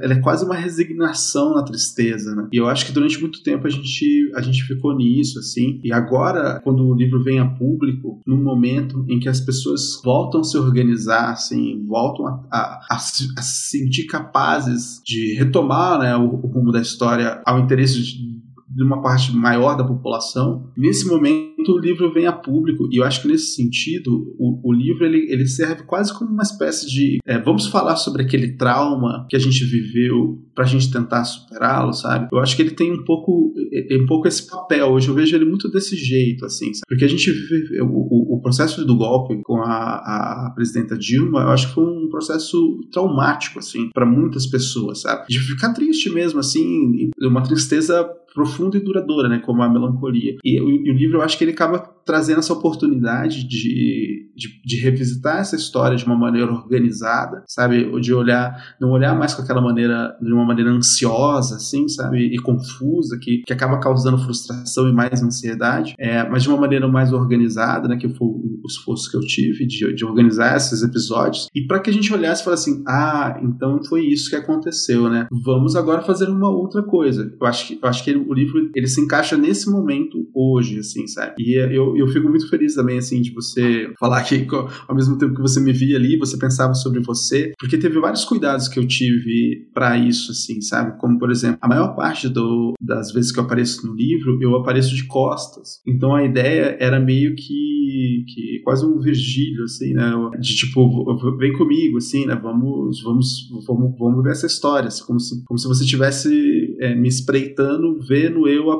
ela, 0.02 0.14
é 0.16 0.20
quase 0.20 0.44
uma 0.44 0.54
resignação 0.54 1.54
na 1.54 1.62
tristeza, 1.62 2.34
né? 2.34 2.48
E 2.52 2.56
eu 2.56 2.68
acho 2.68 2.86
que 2.86 2.92
durante 2.92 3.20
muito 3.20 3.42
tempo 3.42 3.66
a 3.66 3.70
gente, 3.70 4.32
a 4.34 4.40
gente 4.40 4.62
ficou 4.64 4.94
nisso, 4.96 5.38
assim. 5.38 5.80
E 5.82 5.92
agora, 5.92 6.60
quando 6.62 6.86
o 6.86 6.94
livro 6.94 7.22
vem 7.22 7.38
a 7.38 7.46
público, 7.46 8.20
num 8.26 8.42
momento 8.42 9.04
em 9.08 9.18
que 9.18 9.28
as 9.28 9.40
pessoas 9.40 10.00
voltam 10.04 10.40
a 10.40 10.44
se 10.44 10.56
organizar, 10.56 11.30
assim, 11.30 11.84
voltam 11.86 12.26
a, 12.26 12.46
a, 12.50 12.80
a, 12.90 12.96
a 12.96 12.98
se 12.98 13.28
sentir 13.70 14.06
capazes 14.06 15.00
de 15.04 15.34
retomar 15.34 15.98
né, 15.98 16.16
o, 16.16 16.24
o 16.24 16.46
rumo 16.46 16.72
da 16.72 16.80
história 16.80 17.42
ao 17.44 17.58
interesse 17.60 18.02
de 18.02 18.35
de 18.76 18.82
uma 18.82 19.00
parte 19.00 19.34
maior 19.34 19.74
da 19.74 19.82
população. 19.82 20.70
Nesse 20.76 21.06
momento, 21.08 21.72
o 21.72 21.78
livro 21.78 22.12
vem 22.12 22.26
a 22.26 22.32
público, 22.32 22.86
e 22.92 22.98
eu 22.98 23.04
acho 23.04 23.22
que 23.22 23.28
nesse 23.28 23.54
sentido, 23.54 24.34
o, 24.38 24.68
o 24.68 24.72
livro 24.72 25.06
ele, 25.06 25.32
ele 25.32 25.46
serve 25.46 25.84
quase 25.84 26.12
como 26.16 26.30
uma 26.30 26.42
espécie 26.42 26.86
de. 26.86 27.18
É, 27.24 27.40
vamos 27.40 27.66
falar 27.68 27.96
sobre 27.96 28.22
aquele 28.22 28.52
trauma 28.52 29.26
que 29.30 29.36
a 29.36 29.38
gente 29.38 29.64
viveu 29.64 30.38
para 30.54 30.64
a 30.64 30.68
gente 30.68 30.92
tentar 30.92 31.24
superá-lo, 31.24 31.94
sabe? 31.94 32.28
Eu 32.30 32.38
acho 32.38 32.54
que 32.54 32.62
ele 32.62 32.72
tem 32.72 32.92
um 32.92 33.02
pouco, 33.02 33.54
é, 33.72 33.94
é, 33.94 33.98
um 33.98 34.04
pouco 34.04 34.28
esse 34.28 34.46
papel. 34.46 34.88
Hoje 34.88 35.08
eu 35.08 35.14
vejo 35.14 35.34
ele 35.34 35.46
muito 35.46 35.70
desse 35.70 35.96
jeito, 35.96 36.44
assim, 36.44 36.74
sabe? 36.74 36.86
porque 36.88 37.04
a 37.04 37.08
gente 37.08 37.30
vive 37.30 37.80
o, 37.80 38.36
o, 38.36 38.40
processo 38.42 38.84
do 38.84 38.96
golpe 38.96 39.40
com 39.42 39.62
a, 39.62 40.46
a 40.46 40.52
presidenta 40.54 40.96
Dilma, 40.96 41.40
eu 41.40 41.48
acho 41.48 41.68
que 41.68 41.74
foi 41.74 41.84
um 41.84 42.08
processo 42.08 42.80
traumático, 42.92 43.58
assim, 43.58 43.90
para 43.92 44.06
muitas 44.06 44.46
pessoas, 44.46 45.00
sabe? 45.00 45.26
De 45.28 45.38
ficar 45.38 45.72
triste 45.72 46.10
mesmo, 46.10 46.40
assim, 46.40 47.10
uma 47.22 47.42
tristeza 47.42 48.06
profunda 48.36 48.76
e 48.76 48.80
duradoura, 48.80 49.30
né, 49.30 49.38
como 49.38 49.62
a 49.62 49.68
melancolia. 49.68 50.36
E, 50.44 50.60
o, 50.60 50.68
e 50.68 50.90
o 50.90 50.94
livro 50.94 51.16
eu 51.16 51.22
acho 51.22 51.38
que 51.38 51.44
ele 51.44 51.52
acaba 51.52 51.78
trazendo 52.06 52.38
essa 52.38 52.52
oportunidade 52.52 53.42
de, 53.48 54.30
de, 54.36 54.62
de, 54.64 54.80
revisitar 54.80 55.38
essa 55.38 55.56
história 55.56 55.96
de 55.96 56.06
uma 56.06 56.16
maneira 56.16 56.52
organizada, 56.52 57.42
sabe? 57.48 58.00
De 58.00 58.14
olhar, 58.14 58.76
não 58.80 58.90
olhar 58.90 59.18
mais 59.18 59.34
com 59.34 59.42
aquela 59.42 59.60
maneira, 59.60 60.16
de 60.22 60.32
uma 60.32 60.44
maneira 60.44 60.70
ansiosa, 60.70 61.56
assim, 61.56 61.88
sabe? 61.88 62.32
E 62.32 62.38
confusa, 62.38 63.18
que, 63.20 63.42
que 63.44 63.52
acaba 63.52 63.80
causando 63.80 64.18
frustração 64.18 64.88
e 64.88 64.92
mais 64.92 65.20
ansiedade, 65.20 65.94
é, 65.98 66.22
mas 66.28 66.44
de 66.44 66.48
uma 66.48 66.58
maneira 66.58 66.86
mais 66.86 67.12
organizada, 67.12 67.88
né? 67.88 67.96
Que 67.96 68.08
foi 68.08 68.28
o 68.28 68.62
esforço 68.68 69.10
que 69.10 69.16
eu 69.16 69.22
tive 69.22 69.66
de, 69.66 69.92
de 69.92 70.04
organizar 70.04 70.56
esses 70.56 70.82
episódios. 70.84 71.48
E 71.52 71.66
para 71.66 71.80
que 71.80 71.90
a 71.90 71.92
gente 71.92 72.14
olhasse 72.14 72.42
e 72.42 72.44
falasse 72.44 72.70
assim: 72.70 72.84
ah, 72.86 73.40
então 73.42 73.82
foi 73.82 74.06
isso 74.06 74.30
que 74.30 74.36
aconteceu, 74.36 75.10
né? 75.10 75.26
Vamos 75.44 75.74
agora 75.74 76.02
fazer 76.02 76.28
uma 76.28 76.50
outra 76.50 76.84
coisa. 76.84 77.34
Eu 77.40 77.46
acho 77.48 77.66
que, 77.66 77.78
eu 77.82 77.88
acho 77.88 78.04
que 78.04 78.10
ele, 78.10 78.25
o 78.28 78.34
livro 78.34 78.70
ele 78.74 78.86
se 78.86 79.00
encaixa 79.00 79.36
nesse 79.36 79.70
momento 79.70 80.28
hoje, 80.34 80.78
assim, 80.78 81.06
sabe? 81.06 81.34
E 81.38 81.56
eu, 81.56 81.96
eu 81.96 82.08
fico 82.08 82.28
muito 82.28 82.48
feliz 82.48 82.74
também, 82.74 82.98
assim, 82.98 83.20
de 83.20 83.32
você 83.32 83.92
falar 83.98 84.22
que 84.22 84.46
ao 84.88 84.94
mesmo 84.94 85.18
tempo 85.18 85.34
que 85.34 85.40
você 85.40 85.60
me 85.60 85.72
via 85.72 85.96
ali, 85.96 86.16
você 86.18 86.36
pensava 86.38 86.74
sobre 86.74 87.00
você, 87.00 87.52
porque 87.58 87.78
teve 87.78 87.98
vários 88.00 88.24
cuidados 88.24 88.68
que 88.68 88.78
eu 88.78 88.86
tive 88.86 89.68
para 89.72 89.96
isso, 89.98 90.32
assim, 90.32 90.60
sabe? 90.60 90.98
Como, 90.98 91.18
por 91.18 91.30
exemplo, 91.30 91.58
a 91.60 91.68
maior 91.68 91.94
parte 91.94 92.28
do, 92.28 92.74
das 92.80 93.12
vezes 93.12 93.32
que 93.32 93.38
eu 93.38 93.44
apareço 93.44 93.86
no 93.86 93.94
livro, 93.94 94.38
eu 94.40 94.56
apareço 94.56 94.94
de 94.94 95.04
costas. 95.04 95.80
Então 95.86 96.14
a 96.14 96.24
ideia 96.24 96.76
era 96.80 97.00
meio 97.00 97.34
que, 97.34 98.24
que 98.28 98.60
quase 98.64 98.84
um 98.84 98.98
Virgílio, 98.98 99.64
assim, 99.64 99.92
né? 99.92 100.12
De 100.40 100.54
tipo, 100.56 101.36
vem 101.36 101.52
comigo, 101.52 101.98
assim, 101.98 102.26
né? 102.26 102.34
Vamos, 102.34 103.02
vamos, 103.02 103.48
vamos, 103.66 103.98
vamos 103.98 104.22
ver 104.22 104.32
essa 104.32 104.46
história, 104.46 104.88
assim, 104.88 105.04
como 105.04 105.20
se, 105.20 105.44
como 105.44 105.58
se 105.58 105.68
você 105.68 105.84
tivesse 105.84 106.65
é, 106.80 106.94
me 106.94 107.08
espreitando, 107.08 107.98
vendo 108.06 108.48
eu 108.48 108.70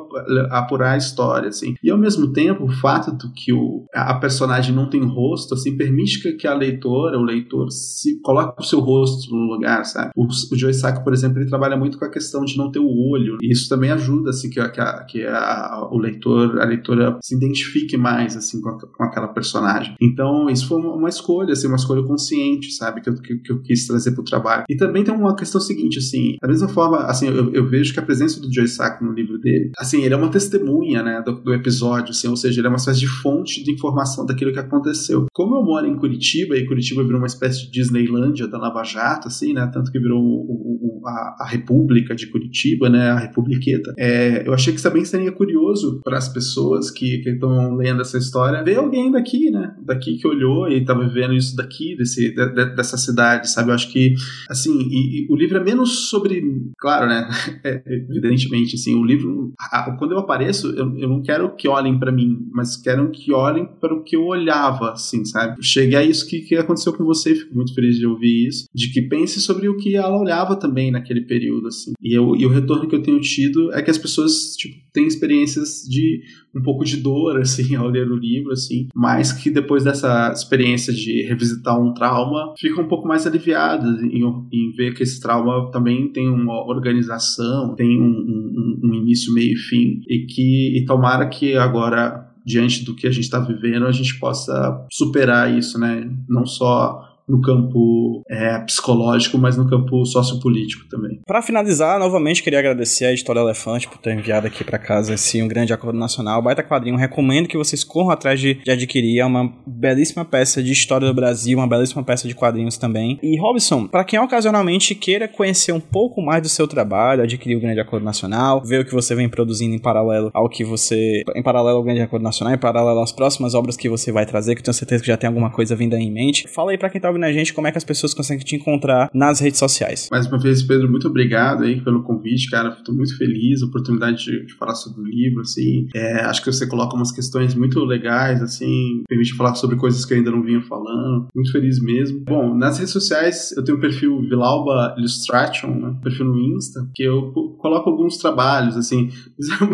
apurar 0.51 0.93
a 0.93 0.97
história, 0.97 1.49
assim. 1.49 1.75
E 1.83 1.91
ao 1.91 1.99
mesmo 1.99 2.33
tempo, 2.33 2.65
o 2.65 2.73
fato 2.73 2.97
fato 2.97 3.31
que 3.35 3.53
o, 3.53 3.85
a 3.95 4.15
personagem 4.15 4.75
não 4.75 4.89
tem 4.89 5.03
rosto, 5.05 5.55
assim, 5.55 5.77
permite 5.77 6.21
que, 6.23 6.33
que 6.33 6.47
a 6.47 6.55
leitora, 6.55 7.19
o 7.19 7.23
leitor, 7.23 7.71
se 7.71 8.21
coloque 8.21 8.61
o 8.61 8.65
seu 8.65 8.81
rosto 8.81 9.31
no 9.35 9.53
lugar, 9.53 9.85
sabe? 9.85 10.11
O, 10.17 10.25
o 10.27 10.59
Joe 10.59 10.73
Sacco, 10.73 11.05
por 11.05 11.13
exemplo, 11.13 11.39
ele 11.39 11.49
trabalha 11.49 11.77
muito 11.77 11.99
com 11.99 12.05
a 12.05 12.11
questão 12.11 12.45
de 12.45 12.57
não 12.57 12.71
ter 12.71 12.79
o 12.79 13.11
olho, 13.11 13.39
e 13.43 13.53
isso 13.53 13.69
também 13.69 13.91
ajuda, 13.91 14.31
assim, 14.31 14.49
que, 14.51 14.67
que, 14.69 14.81
a, 14.81 15.05
que 15.05 15.25
a, 15.25 15.89
o 15.91 15.99
leitor, 15.99 16.61
a 16.61 16.65
leitora 16.65 17.19
se 17.23 17.37
identifique 17.37 17.97
mais, 17.97 18.37
assim, 18.37 18.61
com, 18.61 18.71
a, 18.71 18.79
com 18.79 19.05
aquela 19.05 19.29
personagem. 19.29 19.95
Então, 20.01 20.49
isso 20.49 20.69
foi 20.69 20.79
uma, 20.79 20.95
uma, 20.95 21.09
escolha, 21.09 21.53
assim, 21.53 21.67
uma 21.67 21.77
escolha 21.77 22.03
consciente, 22.03 22.73
sabe? 22.73 23.01
Que 23.01 23.11
eu, 23.11 23.15
que, 23.15 23.37
que 23.39 23.53
eu 23.53 23.63
quis 23.63 23.87
trazer 23.87 24.13
pro 24.13 24.25
trabalho. 24.25 24.65
E 24.69 24.77
também 24.77 25.05
tem 25.05 25.15
uma 25.15 25.37
questão 25.37 25.61
seguinte, 25.61 25.99
assim, 25.99 26.37
da 26.41 26.49
mesma 26.49 26.69
forma, 26.69 26.99
assim, 26.99 27.29
eu, 27.29 27.53
eu 27.53 27.67
vejo 27.69 27.86
que 27.93 28.01
a 28.01 28.03
presença 28.03 28.41
do 28.41 28.53
Joe 28.53 28.69
Sacco 28.69 29.05
no 29.05 29.13
livro 29.13 29.39
dele, 29.39 29.71
assim, 29.79 30.03
ele 30.03 30.15
é 30.15 30.17
uma 30.17 30.31
testemunha, 30.31 31.03
né, 31.03 31.23
do, 31.25 31.33
do 31.33 31.55
episódio, 31.55 32.11
assim, 32.11 32.29
ou 32.29 32.37
seja, 32.37 32.61
ele 32.61 32.67
é 32.67 32.71
uma 32.71 32.77
espécie 32.77 33.01
de 33.01 33.07
fonte 33.07 33.63
de 33.63 33.73
informação 33.73 34.27
daquilo 34.27 34.53
que 34.53 34.59
aconteceu. 34.59 35.27
Como 35.33 35.57
eu 35.57 35.63
moro 35.63 35.87
em 35.87 35.97
Curitiba, 35.97 36.57
e 36.57 36.67
Curitiba 36.67 37.03
virou 37.03 37.19
uma 37.19 37.27
espécie 37.27 37.67
de 37.67 37.71
Disneylândia 37.71 38.47
da 38.47 38.59
Lava 38.59 38.83
Jato, 38.83 39.29
assim, 39.29 39.53
né? 39.53 39.69
Tanto 39.73 39.91
que 39.91 39.99
virou 39.99 40.21
o, 40.21 41.01
o, 41.03 41.07
a, 41.07 41.37
a, 41.41 41.47
República 41.47 42.15
de 42.15 42.27
Curitiba, 42.27 42.89
né? 42.89 43.11
A 43.11 43.19
Republiqueta. 43.19 43.95
É, 43.99 44.47
eu 44.47 44.53
achei 44.53 44.75
que 44.75 44.83
também 44.83 45.05
seria 45.05 45.33
curioso 45.33 46.01
para 46.05 46.19
as 46.19 46.29
pessoas 46.29 46.91
que 46.91 47.23
estão 47.27 47.77
lendo 47.77 48.03
essa 48.03 48.19
história 48.19 48.63
ver 48.63 48.77
alguém 48.77 49.11
daqui, 49.11 49.51
né? 49.51 49.75
Daqui 49.85 50.17
que 50.17 50.27
olhou 50.27 50.69
e 50.69 50.81
estava 50.81 51.07
vivendo 51.07 51.35
isso 51.35 51.57
daqui, 51.57 51.97
desse, 51.97 52.35
de, 52.35 52.55
de, 52.55 52.75
dessa 52.75 52.97
cidade, 52.97 53.51
sabe? 53.51 53.71
Eu 53.71 53.75
acho 53.75 53.93
que, 53.93 54.15
assim, 54.49 54.73
e, 54.73 55.23
e 55.23 55.27
o 55.31 55.37
livro 55.37 55.59
é 55.59 55.65
menos 55.65 56.09
sobre. 56.09 56.43
Claro, 56.79 57.07
né? 57.07 57.27
É, 57.65 57.76
evidentemente, 57.87 58.77
assim, 58.77 58.95
o 58.95 59.05
livro. 59.05 59.53
A, 59.59 59.93
quando 59.93 60.13
eu 60.13 60.19
apareço, 60.19 60.69
eu, 60.69 60.97
eu 60.99 61.09
não 61.09 61.23
quero 61.23 61.55
que 61.57 61.69
olhem 61.69 61.99
para 61.99 62.13
mim, 62.13 62.49
mas 62.53 62.77
quero 62.77 63.11
que 63.11 63.33
olhem 63.33 63.69
para 63.81 63.95
o 63.95 64.03
que 64.03 64.17
eu 64.17 64.25
olhava, 64.25 64.93
assim, 64.93 65.25
sabe? 65.25 65.57
Cheguei 65.63 65.97
a 65.97 66.05
isso 66.05 66.27
que, 66.27 66.41
que 66.41 66.57
aconteceu 66.57 66.93
com 66.93 67.05
você, 67.05 67.35
fico 67.35 67.55
muito 67.55 67.75
feliz 67.75 67.97
de 67.97 68.07
ouvir 68.07 68.49
isso, 68.49 68.67
de 68.75 68.93
que 68.93 69.03
pense 69.03 69.41
sobre 69.41 69.69
o 69.69 69.77
que 69.77 69.97
ela 69.97 70.19
olhava 70.19 70.57
também 70.57 70.91
naquele 70.91 71.23
período, 71.23 71.69
assim. 71.69 71.93
E, 72.01 72.15
eu, 72.15 72.37
e 72.37 72.47
o 72.47 72.51
retorno 72.51 72.89
que 72.89 72.95
eu 72.95 73.03
tenho 73.03 73.21
tido 73.21 73.73
é 73.73 73.83
que 73.83 73.91
as 73.91 73.99
pessoas, 73.99 74.57
tipo, 74.57 74.77
têm 74.93 75.07
experiências 75.07 75.83
de 75.89 76.23
um 76.57 76.63
pouco 76.63 76.85
de 76.85 76.97
dor, 76.97 77.39
assim, 77.41 77.75
ao 77.75 77.89
ler 77.89 78.11
o 78.11 78.17
livro, 78.17 78.53
assim, 78.53 78.89
mas 78.95 79.33
que 79.33 79.51
depois 79.51 79.85
dessa 79.85 80.33
experiência 80.33 80.93
de 80.93 81.23
revisitar 81.23 81.81
um 81.81 81.93
trauma, 81.93 82.55
ficam 82.59 82.85
um 82.85 82.89
pouco 82.89 83.07
mais 83.07 83.27
aliviadas 83.27 84.03
em, 84.03 84.23
em 84.53 84.73
ver 84.73 84.95
que 84.95 85.03
esse 85.03 85.21
trauma 85.21 85.71
também 85.71 86.11
tem 86.13 86.29
uma 86.29 86.65
organização, 86.67 87.75
tem 87.75 88.01
um, 88.01 88.07
um, 88.07 88.81
um 88.85 88.95
início, 88.95 89.33
meio 89.33 89.53
e 89.53 89.57
fim, 89.57 90.01
e 90.09 90.27
que 90.27 90.79
e 90.79 90.85
tomara 90.85 91.29
que 91.29 91.55
agora 91.55 92.27
diante 92.47 92.85
do 92.85 92.95
que 92.95 93.09
a 93.09 93.11
gente 93.11 93.25
está 93.25 93.41
vivendo, 93.41 93.87
a 93.87 93.93
gente 93.93 94.19
possa 94.21 94.87
superar 94.91 95.53
isso, 95.53 95.81
né? 95.81 96.09
Não 96.29 96.47
só 96.47 97.06
no 97.29 97.41
campo 97.41 98.23
é, 98.29 98.59
psicológico, 98.61 99.37
mas 99.39 99.57
no 99.57 99.69
campo 99.69 100.05
sociopolítico 100.05 100.89
também. 100.89 101.21
Para 101.27 101.43
finalizar, 101.43 101.99
novamente 101.99 102.43
queria 102.43 102.59
agradecer 102.59 103.07
a 103.07 103.13
Editora 103.13 103.41
Elefante 103.41 103.89
por 103.89 103.99
ter 103.99 104.17
enviado 104.17 104.47
aqui 104.47 104.63
para 104.63 104.79
casa 104.79 105.15
esse 105.15 105.43
Um 105.43 105.49
Grande 105.49 105.73
Acordo 105.73 105.99
Nacional, 105.99 106.41
baita 106.41 106.63
quadrinho. 106.63 106.97
Recomendo 106.97 107.49
que 107.49 107.57
vocês 107.57 107.83
corram 107.83 108.11
atrás 108.11 108.41
de, 108.41 108.55
de 108.55 108.71
adquirir. 108.71 109.21
É 109.21 109.25
uma 109.25 109.53
belíssima 109.67 110.25
peça 110.25 110.63
de 110.63 110.73
história 110.73 111.07
do 111.07 111.15
Brasil, 111.15 111.59
uma 111.59 111.67
belíssima 111.67 112.05
peça 112.05 112.29
de 112.29 112.35
quadrinhos 112.35 112.79
também. 112.79 113.19
E 113.23 113.39
Robson, 113.41 113.87
para 113.87 114.05
quem 114.05 114.19
ocasionalmente 114.19 114.95
queira 114.95 115.27
conhecer 115.27 115.73
um 115.73 115.81
pouco 115.81 116.23
mais 116.23 116.43
do 116.43 116.49
seu 116.49 116.69
trabalho, 116.69 117.23
adquirir 117.23 117.57
o 117.57 117.61
Grande 117.61 117.81
Acordo 117.81 118.05
Nacional, 118.05 118.63
ver 118.63 118.81
o 118.81 118.85
que 118.85 118.93
você 118.93 119.15
vem 119.15 119.29
produzindo 119.29 119.75
em 119.75 119.79
paralelo 119.79 120.31
ao 120.33 120.49
que 120.49 120.65
você. 120.65 121.23
em 121.35 121.43
paralelo 121.43 121.79
ao 121.79 121.83
Grande 121.83 122.01
Acordo 122.01 122.23
Nacional, 122.23 122.55
em 122.55 122.59
paralelo 122.59 123.01
às 123.01 123.13
próximas 123.13 123.55
obras 123.55 123.77
que 123.77 123.89
você 123.89 124.13
vai 124.13 124.25
trazer, 124.25 124.55
que 124.55 124.63
tenho 124.63 124.75
certeza 124.75 125.03
que 125.03 125.09
já 125.09 125.17
tem 125.17 125.29
alguma 125.29 125.51
coisa 125.51 125.75
vinda 125.75 125.99
em 125.99 126.11
mente. 126.11 126.47
Fala 126.49 126.71
aí 126.71 126.79
para 126.79 126.89
quem 126.89 127.01
tá 127.01 127.16
ouvindo 127.17 127.25
a 127.25 127.33
gente 127.33 127.53
como 127.53 127.67
é 127.67 127.73
que 127.73 127.79
as 127.79 127.85
pessoas 127.85 128.15
conseguem 128.15 128.45
te 128.45 128.55
encontrar 128.55 129.11
nas 129.13 129.41
redes 129.41 129.59
sociais. 129.59 130.09
Mais 130.11 130.27
uma 130.27 130.39
vez, 130.39 130.63
Pedro, 130.63 130.91
muito 130.91 131.09
obrigado 131.09 131.65
aí 131.65 131.81
pelo 131.81 132.03
convite, 132.03 132.51
cara. 132.51 132.71
Tô 132.71 132.93
muito 132.93 133.17
feliz, 133.17 133.63
oportunidade 133.63 134.25
de, 134.25 134.47
de 134.47 134.55
falar 134.55 134.75
sobre 134.75 135.01
o 135.01 135.05
livro, 135.05 135.41
assim. 135.41 135.89
É, 135.95 136.21
acho 136.21 136.43
que 136.43 136.53
você 136.53 136.67
coloca 136.67 136.95
umas 136.95 137.11
questões 137.11 137.55
muito 137.55 137.81
legais, 137.85 138.43
assim, 138.43 139.03
permite 139.09 139.35
falar 139.35 139.55
sobre 139.55 139.77
coisas 139.77 140.05
que 140.05 140.13
eu 140.13 140.19
ainda 140.19 140.31
não 140.31 140.43
vinha 140.43 140.63
falando. 140.63 141.29
Muito 141.35 141.51
feliz 141.51 141.81
mesmo. 141.81 142.21
Bom, 142.21 142.55
nas 142.55 142.79
redes 142.79 142.93
sociais 142.93 143.53
eu 143.57 143.65
tenho 143.65 143.79
o 143.79 143.81
perfil 143.81 144.21
Vilauba 144.21 144.95
Illustration, 144.99 145.69
né? 145.69 145.97
perfil 146.03 146.27
no 146.27 146.39
Insta, 146.39 146.89
que 146.95 147.03
eu 147.03 147.33
coloco 147.59 147.91
alguns 147.91 148.19
trabalhos, 148.19 148.77
assim, 148.77 149.11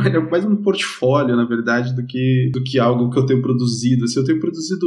é 0.07 0.19
mais 0.31 0.45
um 0.45 0.57
portfólio, 0.57 1.37
na 1.37 1.45
verdade, 1.45 1.95
do 1.95 2.07
que, 2.07 2.51
do 2.53 2.63
que 2.63 2.79
algo 2.79 3.11
que 3.11 3.19
eu 3.19 3.27
tenho 3.27 3.43
produzido. 3.43 4.05
Assim, 4.05 4.21
eu 4.21 4.25
tenho 4.25 4.41
produzido 4.41 4.87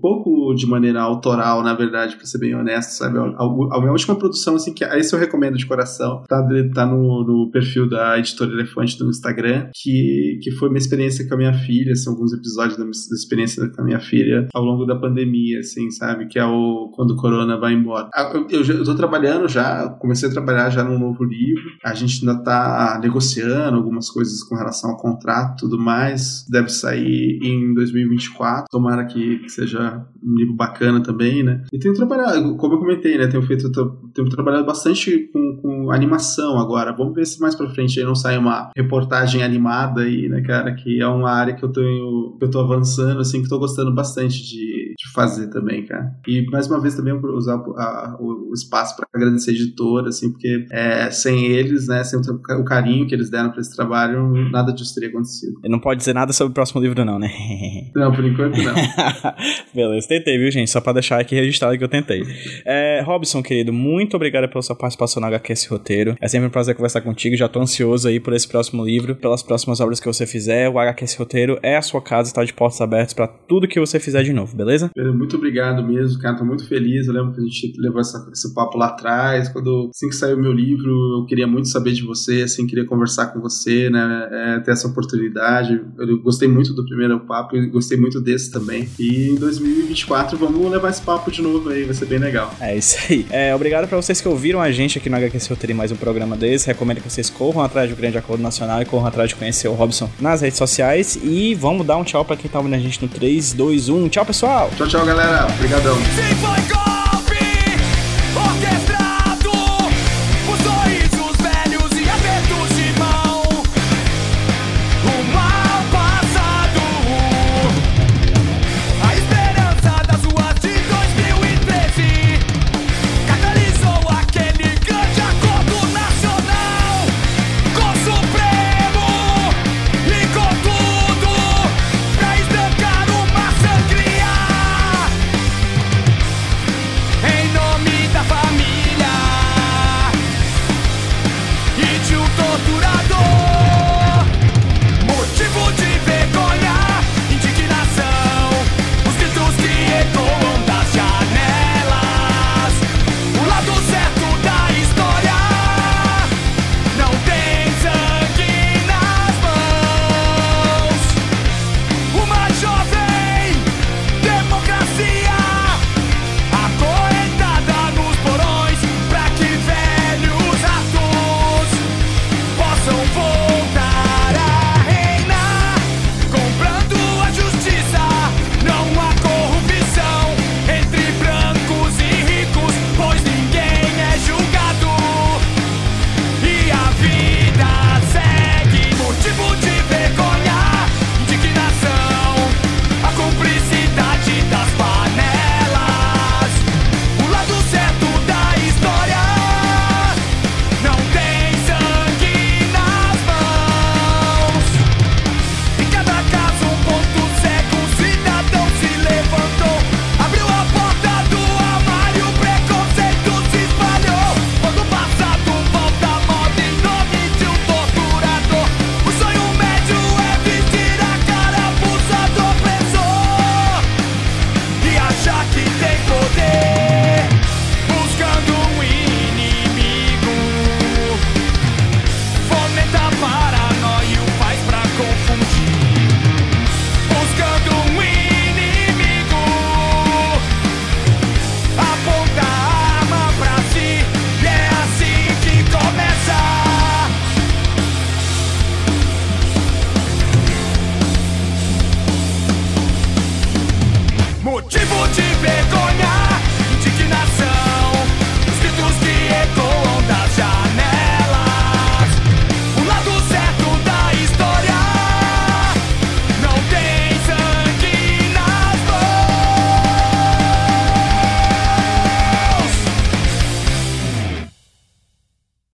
pouco 0.00 0.54
de 0.54 0.66
maneira 0.66 1.00
autoral, 1.00 1.62
na 1.62 1.74
verdade, 1.74 1.91
pra 1.92 2.26
ser 2.26 2.38
bem 2.38 2.54
honesto, 2.54 2.90
sabe? 2.90 3.18
A, 3.18 3.22
a, 3.22 3.76
a 3.76 3.80
minha 3.80 3.92
última 3.92 4.16
produção, 4.16 4.56
assim, 4.56 4.72
que 4.72 4.84
esse 4.84 5.14
eu 5.14 5.18
recomendo 5.18 5.56
de 5.56 5.66
coração, 5.66 6.22
tá, 6.28 6.46
tá 6.74 6.86
no, 6.86 7.24
no 7.24 7.50
perfil 7.50 7.88
da 7.88 8.18
Editora 8.18 8.52
Elefante 8.52 9.00
no 9.02 9.10
Instagram, 9.10 9.68
que, 9.74 10.38
que 10.42 10.50
foi 10.52 10.68
minha 10.68 10.78
experiência 10.78 11.26
com 11.26 11.34
a 11.34 11.38
minha 11.38 11.54
filha, 11.54 11.92
assim, 11.92 12.10
alguns 12.10 12.32
episódios 12.32 12.76
da, 12.76 12.84
da 12.84 12.90
experiência 12.90 13.68
com 13.68 13.82
a 13.82 13.84
minha 13.84 14.00
filha 14.00 14.48
ao 14.52 14.62
longo 14.62 14.84
da 14.84 14.96
pandemia, 14.96 15.60
assim, 15.60 15.90
sabe? 15.90 16.26
Que 16.26 16.38
é 16.38 16.44
o 16.44 16.90
quando 16.94 17.12
o 17.12 17.16
corona 17.16 17.56
vai 17.56 17.72
embora. 17.72 18.10
Eu, 18.34 18.46
eu, 18.48 18.64
eu 18.64 18.84
tô 18.84 18.94
trabalhando 18.94 19.48
já, 19.48 19.88
comecei 20.00 20.28
a 20.28 20.32
trabalhar 20.32 20.70
já 20.70 20.84
num 20.84 20.98
novo 20.98 21.24
livro, 21.24 21.62
a 21.84 21.94
gente 21.94 22.26
ainda 22.26 22.42
tá 22.42 22.98
negociando 23.02 23.76
algumas 23.76 24.10
coisas 24.10 24.42
com 24.42 24.56
relação 24.56 24.90
ao 24.90 24.96
contrato 24.96 25.62
tudo 25.62 25.78
mais, 25.78 26.44
deve 26.48 26.68
sair 26.68 27.38
em 27.42 27.72
2024, 27.74 28.66
tomara 28.70 29.04
que, 29.04 29.38
que 29.38 29.48
seja 29.48 30.04
um 30.22 30.34
livro 30.34 30.54
bacana 30.54 31.02
também, 31.02 31.42
né? 31.42 31.64
E 31.72 31.78
tenho 31.82 31.94
trabalhado, 31.94 32.56
como 32.56 32.74
eu 32.74 32.78
comentei, 32.78 33.18
né? 33.18 33.26
Tenho 33.26 33.42
feito, 33.42 33.70
tenho 34.14 34.28
trabalhado 34.28 34.64
bastante 34.64 35.30
com, 35.32 35.56
com 35.60 35.90
animação 35.90 36.58
agora. 36.58 36.92
Vamos 36.92 37.14
ver 37.14 37.26
se 37.26 37.40
mais 37.40 37.54
pra 37.54 37.68
frente 37.68 37.98
aí 37.98 38.06
não 38.06 38.14
sai 38.14 38.38
uma 38.38 38.70
reportagem 38.76 39.42
animada 39.42 40.02
aí, 40.02 40.28
né, 40.28 40.40
cara? 40.42 40.74
Que 40.74 41.00
é 41.00 41.06
uma 41.06 41.30
área 41.30 41.54
que 41.54 41.64
eu 41.64 41.70
tenho, 41.70 42.36
que 42.38 42.44
eu 42.44 42.50
tô 42.50 42.60
avançando, 42.60 43.20
assim, 43.20 43.42
que 43.42 43.48
tô 43.48 43.58
gostando 43.58 43.92
bastante 43.92 44.42
de, 44.42 44.81
de 45.02 45.12
fazer 45.12 45.48
também, 45.48 45.84
cara. 45.84 46.14
E 46.26 46.46
mais 46.50 46.68
uma 46.68 46.80
vez 46.80 46.94
também 46.94 47.12
usar 47.12 47.54
a, 47.54 48.16
o, 48.20 48.52
espaço 48.54 48.96
para 48.96 49.06
agradecer 49.12 49.50
a 49.50 49.54
editora, 49.54 50.08
assim, 50.08 50.30
porque 50.30 50.66
é, 50.70 51.10
sem 51.10 51.46
eles, 51.46 51.88
né, 51.88 52.04
sem 52.04 52.20
o, 52.20 52.64
carinho 52.64 53.06
que 53.06 53.14
eles 53.14 53.28
deram 53.28 53.50
para 53.50 53.60
esse 53.60 53.74
trabalho, 53.74 54.32
nada 54.50 54.72
disso 54.72 54.94
teria 54.94 55.08
acontecido. 55.08 55.58
E 55.64 55.68
não 55.68 55.80
pode 55.80 55.98
dizer 55.98 56.12
nada 56.12 56.32
sobre 56.32 56.52
o 56.52 56.54
próximo 56.54 56.80
livro, 56.80 57.04
não, 57.04 57.18
né? 57.18 57.30
não, 57.96 58.12
por 58.12 58.24
enquanto 58.24 58.56
não. 58.56 58.74
Beleza, 59.74 60.06
tentei, 60.06 60.38
viu, 60.38 60.50
gente? 60.50 60.70
Só 60.70 60.80
pra 60.80 60.92
deixar 60.92 61.20
aqui 61.20 61.34
registrado 61.34 61.76
que 61.76 61.82
eu 61.82 61.88
tentei. 61.88 62.22
É, 62.64 63.02
Robson, 63.04 63.42
querido, 63.42 63.72
muito 63.72 64.14
obrigado 64.14 64.48
pela 64.48 64.62
sua 64.62 64.76
participação 64.76 65.20
no 65.20 65.26
HQ 65.26 65.52
Esse 65.52 65.68
Roteiro. 65.68 66.16
É 66.20 66.28
sempre 66.28 66.46
um 66.46 66.50
prazer 66.50 66.76
conversar 66.76 67.00
contigo. 67.00 67.36
Já 67.36 67.48
tô 67.48 67.60
ansioso 67.60 68.06
aí 68.06 68.20
por 68.20 68.32
esse 68.32 68.46
próximo 68.46 68.84
livro, 68.84 69.16
pelas 69.16 69.42
próximas 69.42 69.80
obras 69.80 69.98
que 69.98 70.06
você 70.06 70.26
fizer. 70.26 70.68
O 70.68 70.78
HQ 70.78 71.04
Esse 71.04 71.18
Roteiro 71.18 71.58
é 71.62 71.76
a 71.76 71.82
sua 71.82 72.00
casa, 72.00 72.28
está 72.28 72.44
de 72.44 72.52
portas 72.52 72.80
abertas 72.80 73.12
para 73.12 73.26
tudo 73.26 73.66
que 73.66 73.80
você 73.80 73.98
fizer 73.98 74.22
de 74.22 74.32
novo, 74.32 74.56
beleza? 74.56 74.91
Muito 74.96 75.36
obrigado 75.36 75.82
mesmo, 75.82 76.20
cara. 76.20 76.36
Tô 76.36 76.44
muito 76.44 76.66
feliz. 76.66 77.06
Eu 77.06 77.14
lembro 77.14 77.32
que 77.32 77.40
a 77.40 77.44
gente 77.44 77.74
levou 77.78 78.00
essa, 78.00 78.28
esse 78.32 78.52
papo 78.54 78.76
lá 78.76 78.86
atrás. 78.86 79.48
Quando 79.48 79.90
assim 79.94 80.08
que 80.08 80.14
saiu 80.14 80.36
meu 80.36 80.52
livro, 80.52 80.90
eu 81.20 81.26
queria 81.26 81.46
muito 81.46 81.68
saber 81.68 81.92
de 81.92 82.02
você, 82.02 82.42
assim, 82.42 82.66
queria 82.66 82.84
conversar 82.84 83.28
com 83.28 83.40
você, 83.40 83.88
né? 83.90 84.28
É, 84.30 84.60
ter 84.60 84.72
essa 84.72 84.88
oportunidade. 84.88 85.80
Eu 85.98 86.18
gostei 86.22 86.48
muito 86.48 86.74
do 86.74 86.84
primeiro 86.84 87.20
papo 87.20 87.56
e 87.56 87.66
gostei 87.68 87.98
muito 87.98 88.20
desse 88.20 88.50
também. 88.50 88.88
E 88.98 89.30
em 89.30 89.34
2024 89.36 90.36
vamos 90.38 90.70
levar 90.70 90.90
esse 90.90 91.02
papo 91.02 91.30
de 91.30 91.42
novo 91.42 91.68
aí, 91.70 91.84
vai 91.84 91.94
ser 91.94 92.06
bem 92.06 92.18
legal. 92.18 92.54
É 92.60 92.76
isso 92.76 92.98
aí. 93.08 93.26
É, 93.30 93.54
obrigado 93.54 93.88
para 93.88 94.00
vocês 94.00 94.20
que 94.20 94.28
ouviram 94.28 94.60
a 94.60 94.70
gente 94.70 94.98
aqui 94.98 95.08
no 95.08 95.16
HQC 95.16 95.48
Roteiro 95.48 95.76
mais 95.76 95.92
um 95.92 95.96
programa 95.96 96.36
desse. 96.36 96.66
Recomendo 96.66 97.00
que 97.00 97.10
vocês 97.10 97.30
corram 97.30 97.62
atrás 97.62 97.88
do 97.88 97.96
Grande 97.96 98.18
Acordo 98.18 98.42
Nacional 98.42 98.82
e 98.82 98.84
corram 98.84 99.06
atrás 99.06 99.30
de 99.30 99.36
conhecer 99.36 99.68
o 99.68 99.72
Robson 99.72 100.10
nas 100.20 100.40
redes 100.40 100.58
sociais. 100.58 101.18
E 101.22 101.54
vamos 101.54 101.86
dar 101.86 101.96
um 101.96 102.04
tchau 102.04 102.24
para 102.24 102.36
quem 102.36 102.50
tá 102.50 102.58
ouvindo 102.58 102.74
a 102.74 102.78
gente 102.78 103.00
no 103.02 103.08
3, 103.08 103.52
2, 103.52 103.88
1. 103.88 104.08
Tchau, 104.08 104.26
pessoal! 104.26 104.70
Tchau, 104.76 104.81
tchau, 104.86 105.04
galera. 105.04 105.46
Obrigadão. 105.46 105.96